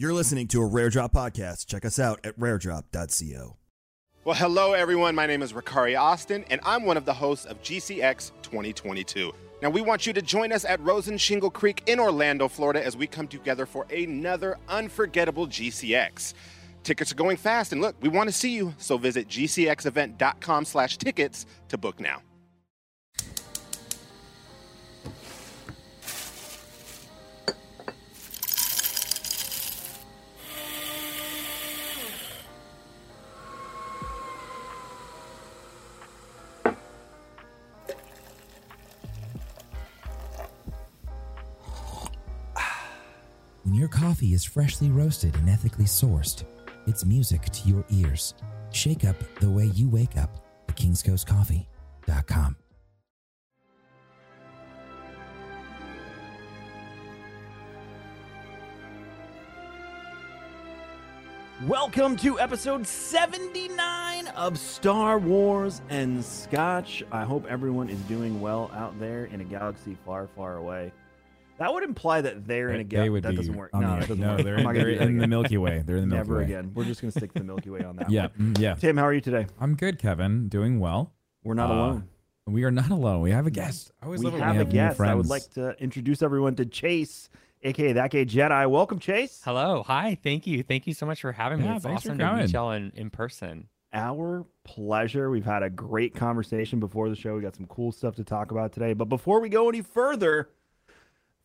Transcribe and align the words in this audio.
You're 0.00 0.14
listening 0.14 0.46
to 0.48 0.62
a 0.62 0.64
Rare 0.64 0.90
Drop 0.90 1.12
podcast. 1.12 1.66
Check 1.66 1.84
us 1.84 1.98
out 1.98 2.20
at 2.22 2.38
raredrop.co. 2.38 3.56
Well, 4.22 4.36
hello, 4.36 4.72
everyone. 4.72 5.16
My 5.16 5.26
name 5.26 5.42
is 5.42 5.52
Ricari 5.52 5.98
Austin, 5.98 6.44
and 6.50 6.60
I'm 6.64 6.84
one 6.84 6.96
of 6.96 7.04
the 7.04 7.12
hosts 7.12 7.46
of 7.46 7.60
GCX 7.62 8.30
2022. 8.42 9.32
Now, 9.60 9.70
we 9.70 9.80
want 9.80 10.06
you 10.06 10.12
to 10.12 10.22
join 10.22 10.52
us 10.52 10.64
at 10.64 10.78
Rosen 10.82 11.18
Shingle 11.18 11.50
Creek 11.50 11.82
in 11.86 11.98
Orlando, 11.98 12.46
Florida, 12.46 12.86
as 12.86 12.96
we 12.96 13.08
come 13.08 13.26
together 13.26 13.66
for 13.66 13.88
another 13.90 14.56
unforgettable 14.68 15.48
GCX. 15.48 16.34
Tickets 16.84 17.10
are 17.10 17.16
going 17.16 17.36
fast, 17.36 17.72
and 17.72 17.80
look, 17.80 17.96
we 18.00 18.08
want 18.08 18.28
to 18.28 18.32
see 18.32 18.54
you, 18.54 18.72
so 18.78 18.98
visit 18.98 19.26
gcxevent.com 19.26 20.64
slash 20.64 20.96
tickets 20.98 21.44
to 21.70 21.76
book 21.76 21.98
now. 21.98 22.22
When 43.68 43.76
your 43.76 43.88
coffee 43.88 44.32
is 44.32 44.46
freshly 44.46 44.88
roasted 44.88 45.34
and 45.34 45.46
ethically 45.46 45.84
sourced, 45.84 46.42
it's 46.86 47.04
music 47.04 47.42
to 47.42 47.68
your 47.68 47.84
ears. 47.90 48.32
Shake 48.70 49.04
up 49.04 49.14
the 49.40 49.50
way 49.50 49.66
you 49.66 49.90
wake 49.90 50.16
up 50.16 50.42
at 50.70 50.74
kingscoastcoffee.com. 50.74 52.56
Welcome 61.66 62.16
to 62.16 62.40
episode 62.40 62.86
79 62.86 64.28
of 64.28 64.58
Star 64.58 65.18
Wars 65.18 65.82
and 65.90 66.24
Scotch. 66.24 67.02
I 67.12 67.24
hope 67.24 67.44
everyone 67.46 67.90
is 67.90 68.00
doing 68.04 68.40
well 68.40 68.70
out 68.72 68.98
there 68.98 69.26
in 69.26 69.42
a 69.42 69.44
galaxy 69.44 69.98
far, 70.06 70.26
far 70.34 70.56
away. 70.56 70.90
That 71.58 71.72
would 71.74 71.82
imply 71.82 72.20
that 72.20 72.46
they're 72.46 72.68
in 72.70 72.76
a 72.76 72.78
They 72.78 72.84
galaxy. 72.84 73.20
That 73.20 73.30
be 73.30 73.36
doesn't 73.36 73.54
work. 73.56 73.74
No, 73.74 73.80
the- 73.80 73.86
that 73.86 74.00
doesn't 74.00 74.20
no, 74.20 74.34
work. 74.36 74.42
they're, 74.44 74.56
I'm 74.58 74.62
not 74.62 74.72
gonna 74.74 74.84
they're 74.84 75.02
in 75.02 75.18
the. 75.18 75.26
Milky 75.26 75.58
Way. 75.58 75.82
They're 75.84 75.96
in 75.96 76.08
the 76.08 76.14
Milky 76.16 76.28
Never 76.30 76.36
Way. 76.38 76.44
again. 76.44 76.72
We're 76.74 76.84
just 76.84 77.00
going 77.00 77.12
to 77.12 77.18
stick 77.18 77.32
to 77.34 77.40
the 77.40 77.44
Milky 77.44 77.70
Way 77.70 77.82
on 77.84 77.96
that 77.96 78.10
Yeah, 78.10 78.28
one. 78.36 78.54
mm, 78.54 78.58
yeah. 78.60 78.74
Tim, 78.76 78.96
how 78.96 79.04
are 79.04 79.12
you 79.12 79.20
today? 79.20 79.46
I'm 79.60 79.74
good, 79.74 79.98
Kevin. 79.98 80.48
Doing 80.48 80.78
well. 80.80 81.12
We're 81.44 81.54
not 81.54 81.70
Uh, 81.70 81.74
alone. 81.74 82.08
We 82.46 82.64
are 82.64 82.70
not 82.70 82.90
alone. 82.90 83.20
We 83.20 83.30
have 83.32 83.46
a 83.46 83.50
guest. 83.50 83.92
I 84.00 84.06
always 84.06 84.20
We 84.20 84.26
love 84.26 84.34
it 84.34 84.40
have 84.40 84.52
we 84.52 84.56
a 84.56 84.58
have 84.60 84.68
new 84.68 84.72
guest. 84.72 85.00
I 85.00 85.14
would 85.14 85.26
like 85.26 85.50
to 85.54 85.74
introduce 85.82 86.22
everyone 86.22 86.54
to 86.56 86.64
Chase, 86.64 87.28
aka 87.62 87.92
That 87.92 88.10
Gay 88.10 88.24
Jedi. 88.24 88.70
Welcome, 88.70 88.98
Chase. 89.00 89.42
Hello, 89.44 89.82
hi, 89.86 90.16
thank 90.22 90.46
you, 90.46 90.62
thank 90.62 90.86
you 90.86 90.94
so 90.94 91.04
much 91.06 91.20
for 91.20 91.32
having 91.32 91.60
me. 91.60 91.68
It's 91.68 91.84
awesome 91.84 92.16
to 92.18 92.34
meet 92.36 92.50
y'all 92.52 92.70
in, 92.72 92.90
in 92.94 93.10
person. 93.10 93.68
Our 93.92 94.46
pleasure. 94.64 95.28
We've 95.30 95.44
had 95.44 95.62
a 95.62 95.70
great 95.70 96.14
conversation 96.14 96.78
before 96.78 97.08
the 97.08 97.16
show. 97.16 97.34
We 97.34 97.42
got 97.42 97.56
some 97.56 97.66
cool 97.66 97.90
stuff 97.92 98.16
to 98.16 98.24
talk 98.24 98.50
about 98.50 98.72
today. 98.72 98.92
But 98.92 99.06
before 99.06 99.40
we 99.40 99.48
go 99.48 99.68
any 99.68 99.80
further, 99.82 100.50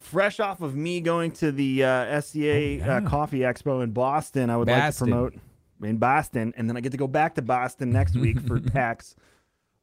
fresh 0.03 0.40
off 0.40 0.62
of 0.62 0.75
me 0.75 1.02
going 1.02 1.31
to 1.31 1.52
the 1.52 1.84
uh, 1.84 2.22
SCA 2.22 2.40
Oh, 2.40 2.59
yeah. 2.86 2.97
uh, 2.97 3.02
Coffee 3.09 3.40
Expo 3.40 3.84
in 3.84 3.91
Boston, 3.91 4.50
I 4.50 4.58
would 4.58 4.68
like 4.68 4.94
to 4.94 4.97
promote 5.00 5.34
in 5.81 5.97
Boston, 5.97 6.53
and 6.56 6.69
then 6.69 6.78
I 6.78 6.81
get 6.81 6.91
to 6.91 6.97
go 6.97 7.08
back 7.08 7.36
to 7.36 7.41
Boston 7.41 7.91
next 7.91 8.16
week 8.16 8.40
for 8.40 8.59
PAX. 8.72 9.16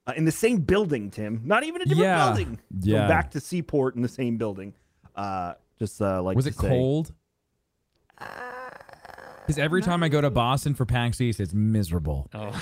Uh, 0.06 0.12
in 0.16 0.24
the 0.24 0.32
same 0.32 0.58
building, 0.58 1.10
Tim. 1.10 1.42
Not 1.44 1.62
even 1.64 1.82
a 1.82 1.84
different 1.84 2.02
Yeah, 2.04 2.26
building. 2.28 2.58
yeah. 2.80 3.02
Go 3.02 3.08
back 3.08 3.30
to 3.32 3.40
Seaport 3.40 3.96
in 3.96 4.02
the 4.02 4.08
same 4.08 4.36
building. 4.38 4.72
Uh, 5.14 5.54
just 5.78 6.00
uh, 6.00 6.22
like 6.22 6.36
Was 6.36 6.46
to 6.46 6.50
it 6.50 6.56
say- 6.56 6.68
cold? 6.68 7.12
Because 8.18 9.58
every 9.58 9.82
time 9.82 10.02
I 10.02 10.08
go 10.08 10.20
to 10.20 10.30
Boston 10.30 10.74
for 10.74 10.84
PAX 10.86 11.20
East, 11.20 11.40
it's 11.40 11.52
miserable. 11.54 12.28
Oh, 12.34 12.58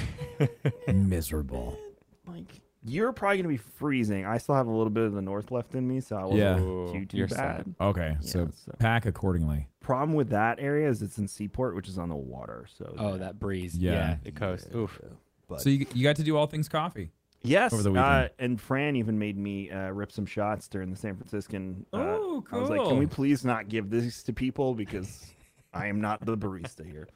miserable. 0.92 1.76
like 2.26 2.60
you're 2.88 3.12
probably 3.12 3.36
gonna 3.38 3.48
be 3.48 3.56
freezing. 3.56 4.24
I 4.26 4.38
still 4.38 4.54
have 4.54 4.66
a 4.66 4.70
little 4.72 4.90
bit 4.90 5.04
of 5.04 5.12
the 5.12 5.22
north 5.22 5.50
left 5.50 5.74
in 5.74 5.86
me, 5.86 6.00
so 6.00 6.16
I 6.16 6.22
wasn't 6.24 6.38
Yeah. 6.40 6.56
too 6.56 7.06
too 7.06 7.16
You're 7.16 7.28
bad. 7.28 7.36
sad. 7.66 7.74
Okay, 7.80 8.16
so, 8.20 8.40
Yeah, 8.40 8.46
so- 8.52 8.72
pack 8.78 9.06
accordingly. 9.06 9.68
Problem 9.80 10.14
with 10.14 10.28
that 10.30 10.58
area 10.60 10.88
is 10.88 11.00
it's 11.02 11.18
in 11.18 11.28
Seaport, 11.28 11.74
which 11.74 11.88
is 11.88 11.98
on 11.98 12.08
the 12.08 12.16
water. 12.16 12.66
So 12.76 12.94
oh, 12.98 13.16
that 13.18 13.38
breeze. 13.38 13.76
Yeah. 13.76 13.92
Yeah, 13.92 14.16
the 14.24 14.32
coast. 14.32 14.68
Oof. 14.74 15.00
But 15.48 15.60
So 15.60 15.70
you, 15.70 15.86
you 15.94 16.02
got 16.02 16.16
to 16.16 16.22
do 16.22 16.36
all 16.36 16.46
things 16.46 16.68
coffee. 16.68 17.10
yes, 17.42 17.72
over 17.72 17.82
the 17.82 17.90
uh, 17.90 17.92
weekend. 17.92 18.30
and 18.38 18.60
Fran 18.60 18.96
even 18.96 19.18
made 19.18 19.38
me 19.38 19.70
uh, 19.70 19.90
rip 19.90 20.12
some 20.12 20.26
shots 20.26 20.68
during 20.68 20.90
the 20.90 20.96
San 20.96 21.16
Franciscan. 21.16 21.86
Uh, 21.92 21.96
Oh, 22.20 22.44
I 22.52 22.58
was 22.58 22.68
like, 22.70 22.82
can 22.86 22.98
we 22.98 23.06
please 23.06 23.44
not 23.44 23.68
give 23.68 23.88
this 23.90 24.22
to 24.24 24.32
people 24.32 24.74
because 24.74 25.32
I 25.72 25.86
am 25.86 26.00
not 26.00 26.24
the 26.24 26.36
barista 26.36 26.84
here. 26.84 27.08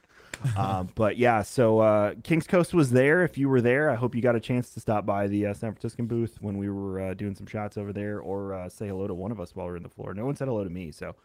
Um, 0.57 0.89
but 0.95 1.17
yeah, 1.17 1.41
so 1.41 1.79
uh, 1.79 2.13
Kings 2.23 2.47
Coast 2.47 2.73
was 2.73 2.91
there. 2.91 3.23
If 3.23 3.37
you 3.37 3.49
were 3.49 3.61
there, 3.61 3.89
I 3.89 3.95
hope 3.95 4.15
you 4.15 4.21
got 4.21 4.35
a 4.35 4.39
chance 4.39 4.69
to 4.71 4.79
stop 4.79 5.05
by 5.05 5.27
the 5.27 5.47
uh, 5.47 5.53
San 5.53 5.71
Franciscan 5.71 6.05
booth 6.05 6.37
when 6.41 6.57
we 6.57 6.69
were 6.69 6.99
uh, 6.99 7.13
doing 7.13 7.35
some 7.35 7.47
shots 7.47 7.77
over 7.77 7.93
there, 7.93 8.19
or 8.19 8.53
uh, 8.53 8.69
say 8.69 8.87
hello 8.87 9.07
to 9.07 9.13
one 9.13 9.31
of 9.31 9.39
us 9.39 9.55
while 9.55 9.67
we 9.67 9.73
are 9.73 9.77
in 9.77 9.83
the 9.83 9.89
floor. 9.89 10.13
No 10.13 10.25
one 10.25 10.35
said 10.35 10.47
hello 10.47 10.63
to 10.63 10.69
me, 10.69 10.91
so. 10.91 11.15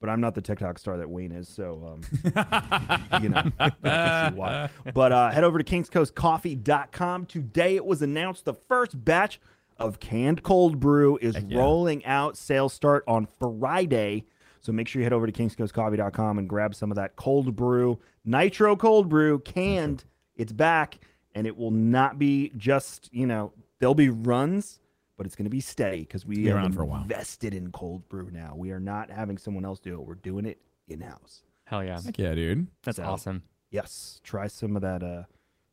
But 0.00 0.08
I'm 0.10 0.20
not 0.20 0.36
the 0.36 0.40
TikTok 0.40 0.78
star 0.78 0.96
that 0.98 1.10
Wayne 1.10 1.32
is, 1.32 1.48
so 1.48 1.98
um, 1.98 3.20
you 3.20 3.30
know, 3.30 3.42
I 3.58 3.70
can 3.70 4.32
see 4.32 4.38
why. 4.38 4.70
But 4.94 5.10
uh, 5.10 5.32
head 5.32 5.42
over 5.42 5.60
to 5.60 5.64
kingscoastcoffee.com. 5.64 7.26
Today 7.26 7.74
it 7.74 7.84
was 7.84 8.00
announced 8.00 8.44
the 8.44 8.54
first 8.54 9.04
batch 9.04 9.40
of 9.76 10.00
canned 10.00 10.42
cold 10.42 10.78
brew 10.80 11.18
is 11.20 11.36
yeah. 11.48 11.58
rolling 11.58 12.04
out. 12.04 12.36
Sales 12.36 12.72
start 12.72 13.04
on 13.06 13.26
Friday. 13.38 14.24
So 14.60 14.72
make 14.72 14.88
sure 14.88 15.00
you 15.00 15.04
head 15.04 15.12
over 15.12 15.26
to 15.26 15.32
kingscoastcoffee.com 15.32 16.38
and 16.38 16.48
grab 16.48 16.74
some 16.74 16.90
of 16.90 16.96
that 16.96 17.16
cold 17.16 17.54
brew, 17.54 17.98
nitro 18.28 18.76
cold 18.76 19.08
brew, 19.08 19.38
canned. 19.40 20.04
It's 20.36 20.52
back, 20.52 20.98
and 21.34 21.46
it 21.46 21.56
will 21.56 21.70
not 21.72 22.18
be 22.18 22.52
just, 22.56 23.08
you 23.12 23.26
know, 23.26 23.52
there'll 23.80 23.94
be 23.94 24.08
runs, 24.10 24.78
but 25.16 25.26
it's 25.26 25.34
going 25.34 25.44
to 25.46 25.50
be 25.50 25.60
steady 25.60 26.00
because 26.00 26.24
we 26.24 26.36
Be 26.36 26.46
have 26.46 26.56
around 26.56 26.72
for 26.74 26.82
a 26.82 26.86
while. 26.86 27.02
invested 27.02 27.54
in 27.54 27.72
cold 27.72 28.08
brew 28.08 28.30
now. 28.30 28.54
We 28.56 28.70
are 28.70 28.78
not 28.80 29.10
having 29.10 29.36
someone 29.38 29.64
else 29.64 29.80
do 29.80 29.94
it. 30.00 30.06
We're 30.06 30.14
doing 30.14 30.44
it 30.46 30.60
in 30.86 31.00
house. 31.00 31.42
Hell 31.64 31.82
yeah. 31.84 32.00
Heck 32.00 32.18
yeah, 32.18 32.34
dude. 32.34 32.68
That's 32.84 32.98
So- 32.98 33.04
awesome. 33.04 33.42
Yes, 33.70 34.20
try 34.24 34.46
some 34.46 34.76
of 34.76 34.82
that 34.82 35.02
uh, 35.02 35.24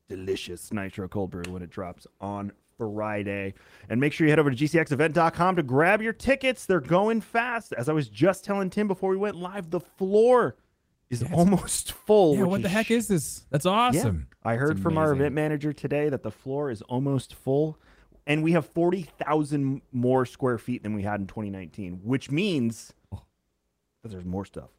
delicious 0.10 0.74
nitro 0.74 1.08
cold 1.08 1.32
brew 1.32 1.44
when 1.48 1.62
it 1.62 1.70
drops 1.70 2.06
on 2.20 2.52
Friday. 2.78 3.54
And 3.88 4.02
make 4.02 4.12
sure 4.12 4.28
you 4.28 4.32
head 4.32 4.40
over 4.40 4.52
to 4.52 4.56
gcxevent.com 4.58 5.56
to 5.56 5.64
grab 5.64 6.02
your 6.02 6.12
tickets. 6.12 6.66
They're 6.66 6.82
going 6.82 7.22
fast. 7.22 7.72
As 7.74 7.88
I 7.88 7.94
was 7.94 8.10
just 8.10 8.44
telling 8.44 8.70
Tim 8.70 8.88
before 8.88 9.10
we 9.12 9.16
went 9.18 9.36
live, 9.38 9.70
the 9.70 9.80
floor 9.80 10.58
is 11.10 11.22
Yeah, 11.22 11.34
almost 11.34 11.92
full. 11.92 12.36
Yeah, 12.36 12.44
what 12.44 12.62
the 12.62 12.70
heck 12.70 12.92
is 12.92 13.08
this? 13.08 13.46
That's 13.50 13.66
Yeah. 13.66 13.72
awesome. 13.72 14.28
I 14.44 14.56
heard 14.56 14.80
from 14.80 14.98
our 14.98 15.12
event 15.14 15.34
manager 15.36 15.74
today 15.74 16.10
that 16.10 16.24
the 16.24 16.32
floor 16.32 16.70
is 16.70 16.82
almost 16.84 17.34
full. 17.36 17.78
And 18.28 18.42
we 18.44 18.54
have 18.54 18.66
40,000 18.66 19.82
more 19.92 20.26
square 20.26 20.58
feet 20.58 20.82
than 20.82 20.96
we 20.96 21.04
had 21.04 21.20
in 21.20 21.28
2019, 21.28 22.02
which 22.04 22.32
means 22.32 22.92
Oh. 23.12 23.22
that 24.02 24.10
there's 24.10 24.26
more 24.26 24.46
stuff. 24.46 24.70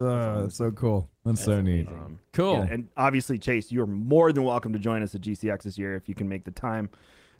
Uh, 0.00 0.42
that's 0.42 0.56
so 0.56 0.70
cool. 0.72 1.08
That's 1.24 1.44
so 1.44 1.60
neat. 1.60 1.86
Um, 1.88 2.18
Cool. 2.32 2.54
yeah, 2.64 2.66
and 2.72 2.88
obviously, 2.96 3.38
Chase, 3.38 3.70
you're 3.70 3.86
more 3.86 4.32
than 4.32 4.42
welcome 4.44 4.72
to 4.72 4.78
join 4.78 5.02
us 5.02 5.14
at 5.14 5.20
GCX 5.20 5.64
this 5.64 5.78
year 5.78 5.94
if 5.96 6.08
you 6.08 6.14
can 6.14 6.28
make 6.28 6.44
the 6.44 6.50
time 6.50 6.88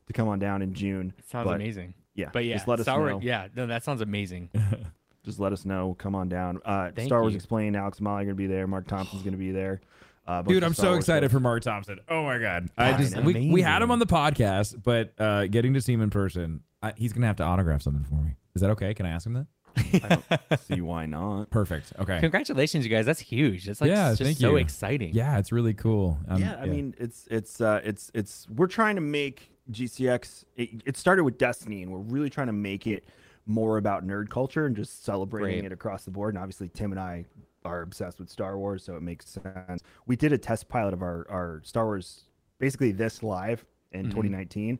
to 0.07 0.13
come 0.13 0.29
on 0.29 0.39
down 0.39 0.61
in 0.63 0.73
June. 0.75 1.13
It 1.19 1.27
sounds 1.29 1.47
But, 1.47 1.55
amazing. 1.57 1.95
Yeah, 2.15 2.29
But 2.33 2.45
yeah, 2.45 2.55
just 2.57 2.69
let 2.69 2.79
us 2.79 2.85
Star 2.85 3.09
know. 3.11 3.21
Yeah, 3.23 3.49
no, 3.57 3.67
that 3.67 3.83
sounds 3.85 4.01
amazing. 4.03 4.51
Just 5.25 5.39
let 5.41 5.53
us 5.53 5.65
know. 5.65 5.95
Come 5.99 6.15
on 6.15 6.29
down. 6.29 6.61
Uh, 6.65 6.91
Thank 6.95 7.07
Star 7.09 7.21
Wars 7.23 7.33
you. 7.33 7.37
Explained. 7.39 7.77
Alex 7.77 8.01
Molly 8.01 8.25
going 8.25 8.37
to 8.37 8.41
be 8.41 8.47
there. 8.47 8.67
Mark 8.67 8.87
Thompson's 8.87 9.23
going 9.23 9.33
to 9.33 9.39
be 9.39 9.53
there. 9.53 9.81
Uh, 10.27 10.43
Dude, 10.43 10.63
I'm 10.65 10.73
Star 10.75 10.85
so 10.85 10.91
Wars 10.93 11.01
excited 11.05 11.27
stuff. 11.31 11.33
for 11.37 11.41
Mark 11.41 11.63
Thompson. 11.63 12.01
Oh 12.09 12.23
my 12.25 12.39
god, 12.39 12.71
I 12.79 12.93
I 12.95 12.97
just 12.97 13.15
know. 13.15 13.23
we, 13.23 13.51
we 13.51 13.61
had 13.63 13.83
him 13.83 13.91
on 13.91 13.99
the 13.99 14.07
podcast, 14.07 14.83
but 14.83 15.13
uh, 15.19 15.47
getting 15.49 15.75
to 15.75 15.81
see 15.83 15.93
him 15.93 16.01
in 16.01 16.09
person, 16.11 16.61
I, 16.83 16.93
he's 16.97 17.13
gonna 17.13 17.27
have 17.27 17.37
to 17.37 17.43
autograph 17.43 17.83
something 17.83 18.05
for 18.05 18.15
me. 18.15 18.31
Is 18.55 18.63
that 18.63 18.71
okay? 18.71 18.95
Can 18.95 19.05
I 19.05 19.11
ask 19.11 19.27
him 19.27 19.35
that? 19.35 19.47
I 19.77 20.37
don't 20.49 20.61
See 20.61 20.81
why 20.81 21.05
not? 21.07 21.51
Perfect. 21.51 21.93
Okay. 21.99 22.21
Congratulations, 22.21 22.85
you 22.87 22.91
guys. 22.91 23.05
That's 23.05 23.21
huge. 23.21 23.69
It's 23.69 23.81
like 23.83 23.89
Yeah, 23.91 24.11
just 24.13 24.23
thank 24.23 24.39
so 24.39 24.51
you. 24.53 24.57
exciting. 24.59 25.13
Yeah, 25.13 25.37
it's 25.39 25.53
really 25.53 25.75
cool. 25.75 26.17
Um, 26.29 26.41
yeah, 26.41 26.57
I 26.61 26.67
mean, 26.67 26.95
it's 26.97 27.27
it's 27.31 27.61
uh, 27.61 27.81
it's 27.85 28.11
it's 28.15 28.47
we're 28.49 28.67
trying 28.69 28.95
to 28.95 29.03
make 29.03 29.51
GCX. 29.71 30.45
It, 30.57 30.83
it 30.87 30.97
started 30.97 31.25
with 31.25 31.37
Destiny, 31.39 31.83
and 31.83 31.93
we're 31.93 31.99
really 31.99 32.31
trying 32.31 32.47
to 32.47 32.53
make 32.55 32.87
it 32.87 33.05
more 33.47 33.77
about 33.79 34.07
nerd 34.07 34.31
culture 34.31 34.67
and 34.67 34.75
just 34.77 35.05
celebrating 35.05 35.61
Great. 35.61 35.73
it 35.73 35.75
across 35.75 36.05
the 36.05 36.11
board. 36.11 36.35
And 36.35 36.43
obviously, 36.43 36.69
Tim 36.69 36.93
and 36.93 37.01
I 37.01 37.25
are 37.65 37.83
obsessed 37.83 38.19
with 38.19 38.29
Star 38.31 38.59
Wars, 38.59 38.83
so 38.85 38.97
it 38.97 39.03
makes 39.03 39.27
sense. 39.29 39.83
We 40.07 40.17
did 40.17 40.33
a 40.33 40.39
test 40.39 40.69
pilot 40.69 40.93
of 40.95 41.03
our 41.03 41.27
our 41.31 41.61
Star 41.65 41.85
Wars, 41.87 42.25
basically 42.59 42.93
this 42.93 43.23
live 43.23 43.65
in 43.93 44.07
Mhm. 44.07 44.11
2019. 44.11 44.79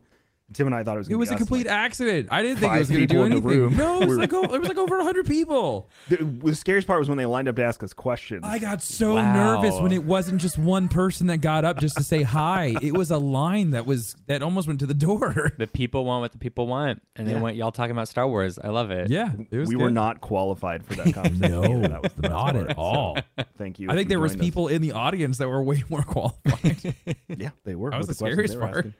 Tim 0.53 0.67
and 0.67 0.75
I 0.75 0.83
thought 0.83 0.95
it 0.95 0.99
was. 0.99 1.07
It 1.07 1.11
gonna 1.11 1.19
was 1.19 1.29
be 1.29 1.33
a 1.33 1.35
us, 1.35 1.39
complete 1.39 1.65
like- 1.65 1.75
accident. 1.75 2.27
I 2.31 2.43
didn't 2.43 2.59
think 2.59 2.73
it 2.75 2.79
was 2.79 2.89
going 2.89 3.01
to 3.01 3.07
people 3.07 3.17
do 3.17 3.23
in 3.25 3.29
the 3.31 3.35
anything. 3.49 3.61
room. 3.61 3.77
No, 3.77 4.01
it 4.01 4.07
was 4.07 4.17
like 4.19 4.31
o- 4.33 4.43
it 4.43 4.59
was 4.59 4.67
like 4.69 4.77
over 4.77 5.01
hundred 5.01 5.25
people. 5.25 5.89
The, 6.07 6.17
the 6.17 6.53
scariest 6.55 6.85
part 6.87 6.99
was 6.99 7.09
when 7.09 7.17
they 7.17 7.25
lined 7.25 7.47
up 7.47 7.55
to 7.55 7.63
ask 7.63 7.81
us 7.81 7.93
questions. 7.93 8.41
I 8.45 8.59
got 8.59 8.81
so 8.83 9.15
Wow. 9.15 9.33
nervous 9.61 9.79
when 9.81 9.91
it 9.91 10.03
wasn't 10.03 10.39
just 10.39 10.57
one 10.59 10.87
person 10.87 11.27
that 11.27 11.37
got 11.39 11.65
up 11.65 11.79
just 11.79 11.97
to 11.97 12.03
say 12.03 12.21
hi. 12.21 12.75
It 12.81 12.93
was 12.95 13.09
a 13.09 13.17
line 13.17 13.71
that 13.71 13.87
was 13.87 14.15
that 14.27 14.43
almost 14.43 14.67
went 14.67 14.79
to 14.81 14.85
the 14.85 14.93
door. 14.93 15.51
The 15.57 15.67
people 15.67 16.05
want 16.05 16.21
what 16.21 16.31
the 16.31 16.37
people 16.37 16.67
want, 16.67 17.01
and 17.15 17.27
they 17.27 17.31
Yeah. 17.31 17.39
want 17.41 17.55
y'all 17.55 17.71
talking 17.71 17.91
about 17.91 18.07
Star 18.07 18.27
Wars. 18.27 18.59
I 18.63 18.67
love 18.67 18.91
it. 18.91 19.09
Yeah, 19.09 19.31
it 19.49 19.57
was 19.57 19.67
we 19.69 19.75
were 19.77 19.89
not 19.89 20.21
qualified 20.21 20.85
for 20.85 20.93
that 20.95 21.05
conversation. 21.13 21.39
No, 21.39 21.81
that 21.81 22.03
was 22.03 22.13
the 22.13 22.29
not 22.29 22.53
part. 22.53 22.69
at 22.69 22.77
all. 22.77 23.17
So, 23.39 23.45
thank 23.57 23.79
you. 23.79 23.89
I 23.89 23.95
think 23.95 24.09
there 24.09 24.19
was 24.19 24.33
joined 24.33 24.41
us. 24.41 24.45
people 24.45 24.67
in 24.67 24.81
the 24.83 24.91
audience 24.91 25.37
that 25.39 25.47
were 25.49 25.63
way 25.63 25.83
more 25.89 26.03
qualified. 26.03 26.93
Yeah, 27.29 27.49
they 27.63 27.73
were. 27.75 27.89
That 27.89 27.97
was 27.97 28.07
with 28.09 28.17
the 28.19 28.23
questions 28.25 28.51
scariest 28.51 28.59
part. 28.59 28.77
asking. 28.77 28.93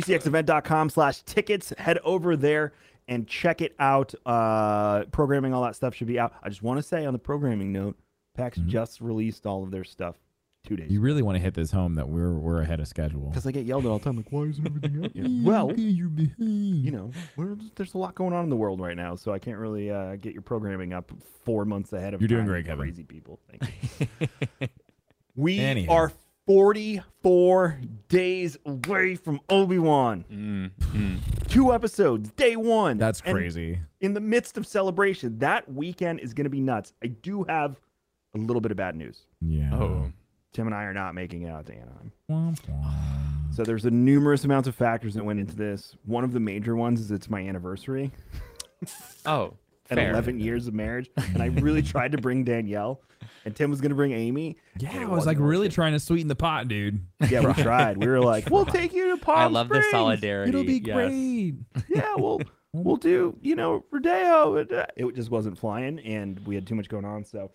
GCXevent.com 0.00 0.90
slash 0.90 1.22
tickets. 1.22 1.72
Head 1.78 1.98
over 2.04 2.36
there 2.36 2.72
and 3.08 3.26
check 3.26 3.60
it 3.60 3.74
out. 3.78 4.14
Uh, 4.24 5.04
programming, 5.06 5.54
all 5.54 5.62
that 5.64 5.76
stuff 5.76 5.94
should 5.94 6.08
be 6.08 6.18
out. 6.18 6.32
I 6.42 6.48
just 6.48 6.62
want 6.62 6.78
to 6.78 6.82
say 6.82 7.04
on 7.06 7.12
the 7.12 7.18
programming 7.18 7.72
note, 7.72 7.96
PAX 8.36 8.58
Mhm. 8.58 8.66
just 8.66 9.00
released 9.00 9.46
all 9.46 9.62
of 9.62 9.70
their 9.70 9.84
stuff 9.84 10.16
two 10.64 10.74
days 10.74 10.90
you 10.90 11.00
really 11.00 11.22
want 11.22 11.36
to 11.36 11.40
hit 11.40 11.54
this 11.54 11.70
home 11.70 11.94
that 11.94 12.08
we're 12.08 12.32
we're 12.34 12.60
ahead 12.60 12.80
of 12.80 12.88
schedule. 12.88 13.28
Because 13.28 13.46
I 13.46 13.52
get 13.52 13.66
yelled 13.66 13.86
at 13.86 13.88
all 13.88 13.98
the 13.98 14.04
time, 14.04 14.16
like, 14.16 14.32
why 14.32 14.42
isn't 14.42 14.66
everything 14.66 15.04
out 15.04 15.14
yet? 15.14 15.26
Well, 15.44 15.72
you 15.76 16.90
know, 16.90 17.12
there's 17.76 17.94
a 17.94 17.98
lot 17.98 18.16
going 18.16 18.32
on 18.34 18.42
in 18.42 18.50
the 18.50 18.56
world 18.56 18.80
right 18.80 18.96
now, 18.96 19.14
so 19.14 19.32
I 19.32 19.38
can't 19.38 19.58
really 19.58 19.92
uh, 19.92 20.16
get 20.16 20.32
your 20.32 20.42
programming 20.42 20.92
up 20.92 21.12
four 21.44 21.64
months 21.64 21.92
ahead 21.92 22.14
of 22.14 22.20
You're 22.20 22.26
doing 22.26 22.46
great, 22.46 22.66
Kevin. 22.66 22.84
Crazy 22.84 23.04
people. 23.04 23.38
Thank 23.48 24.08
you. 24.60 24.68
we 25.36 25.60
Anyhow. 25.60 25.92
are 25.92 26.12
44 26.46 27.80
days 28.08 28.56
away 28.64 29.16
from 29.16 29.40
Obi 29.48 29.78
Wan. 29.78 30.24
Mm, 30.32 30.70
mm. 30.92 31.48
Two 31.48 31.72
episodes, 31.72 32.30
day 32.32 32.56
one. 32.56 32.98
That's 32.98 33.20
And 33.24 33.34
crazy. 33.34 33.80
in 34.00 34.14
the 34.14 34.20
midst 34.20 34.56
of 34.56 34.66
celebration, 34.66 35.38
that 35.38 35.70
weekend 35.72 36.20
is 36.20 36.34
going 36.34 36.44
to 36.44 36.50
be 36.50 36.60
nuts. 36.60 36.92
I 37.02 37.08
do 37.08 37.44
have 37.44 37.76
a 38.34 38.38
little 38.38 38.60
bit 38.60 38.70
of 38.70 38.76
bad 38.76 38.94
news. 38.96 39.26
Yeah. 39.40 39.74
Oh, 39.74 40.12
Tim 40.52 40.66
and 40.66 40.74
I 40.74 40.84
are 40.84 40.94
not 40.94 41.14
making 41.14 41.42
it 41.42 41.50
out 41.50 41.66
to 41.66 41.72
Anaheim. 41.74 42.12
Womp 42.30 42.60
womp. 42.62 43.54
So 43.54 43.62
there's 43.62 43.84
a 43.86 43.90
numerous 43.90 44.44
amounts 44.44 44.68
of 44.68 44.74
factors 44.74 45.14
that 45.14 45.24
went 45.24 45.40
into 45.40 45.56
this. 45.56 45.96
One 46.04 46.24
of 46.24 46.32
the 46.32 46.40
major 46.40 46.76
ones 46.76 47.00
is 47.00 47.10
it's 47.10 47.28
my 47.30 47.40
anniversary 47.40 48.10
oh, 49.24 49.54
and 49.90 49.98
fair. 49.98 50.10
11 50.10 50.40
years 50.40 50.66
of 50.66 50.74
marriage, 50.74 51.10
and 51.16 51.42
I 51.42 51.46
really 51.46 51.82
tried 51.94 52.12
to 52.12 52.18
bring 52.18 52.44
Danielle, 52.44 53.02
and 53.44 53.54
Tim 53.54 53.70
was 53.70 53.80
going 53.80 53.90
to 53.90 53.96
bring 53.96 54.12
Amy. 54.12 54.56
Yeah, 54.78 54.90
and 54.90 54.98
it 54.98 55.00
I 55.00 55.04
was 55.04 55.10
wasn't 55.10 55.26
like 55.26 55.36
gonna 55.38 55.48
really 55.48 55.68
trying 55.68 55.92
to 55.92 56.00
sweeten 56.00 56.28
the 56.28 56.36
pot, 56.36 56.68
dude. 56.68 57.00
Yeah, 57.28 57.40
we 57.40 57.52
tried. 57.62 57.96
We 57.98 58.06
were 58.06 58.20
like, 58.20 58.50
we'll 58.50 58.66
take 58.66 58.92
you 58.92 59.08
to 59.10 59.16
Palm 59.16 59.38
I 59.38 59.46
love 59.46 59.68
the 59.68 59.82
solidarity. 59.90 60.48
It'll 60.50 60.64
be 60.64 60.82
yes. 60.84 60.94
great. 60.94 61.54
Yeah, 61.88 62.14
we'll 62.16 62.40
we'll 62.72 62.96
do 62.96 63.36
you 63.40 63.54
know 63.54 63.84
Rodeo. 63.90 64.56
and, 64.56 64.72
uh, 64.72 64.86
It 64.96 65.14
just 65.14 65.30
wasn't 65.30 65.58
flying, 65.58 65.98
and 66.00 66.38
we 66.46 66.54
had 66.54 66.66
too 66.66 66.74
much 66.74 66.88
going 66.88 67.04
on. 67.04 67.24
So 67.24 67.50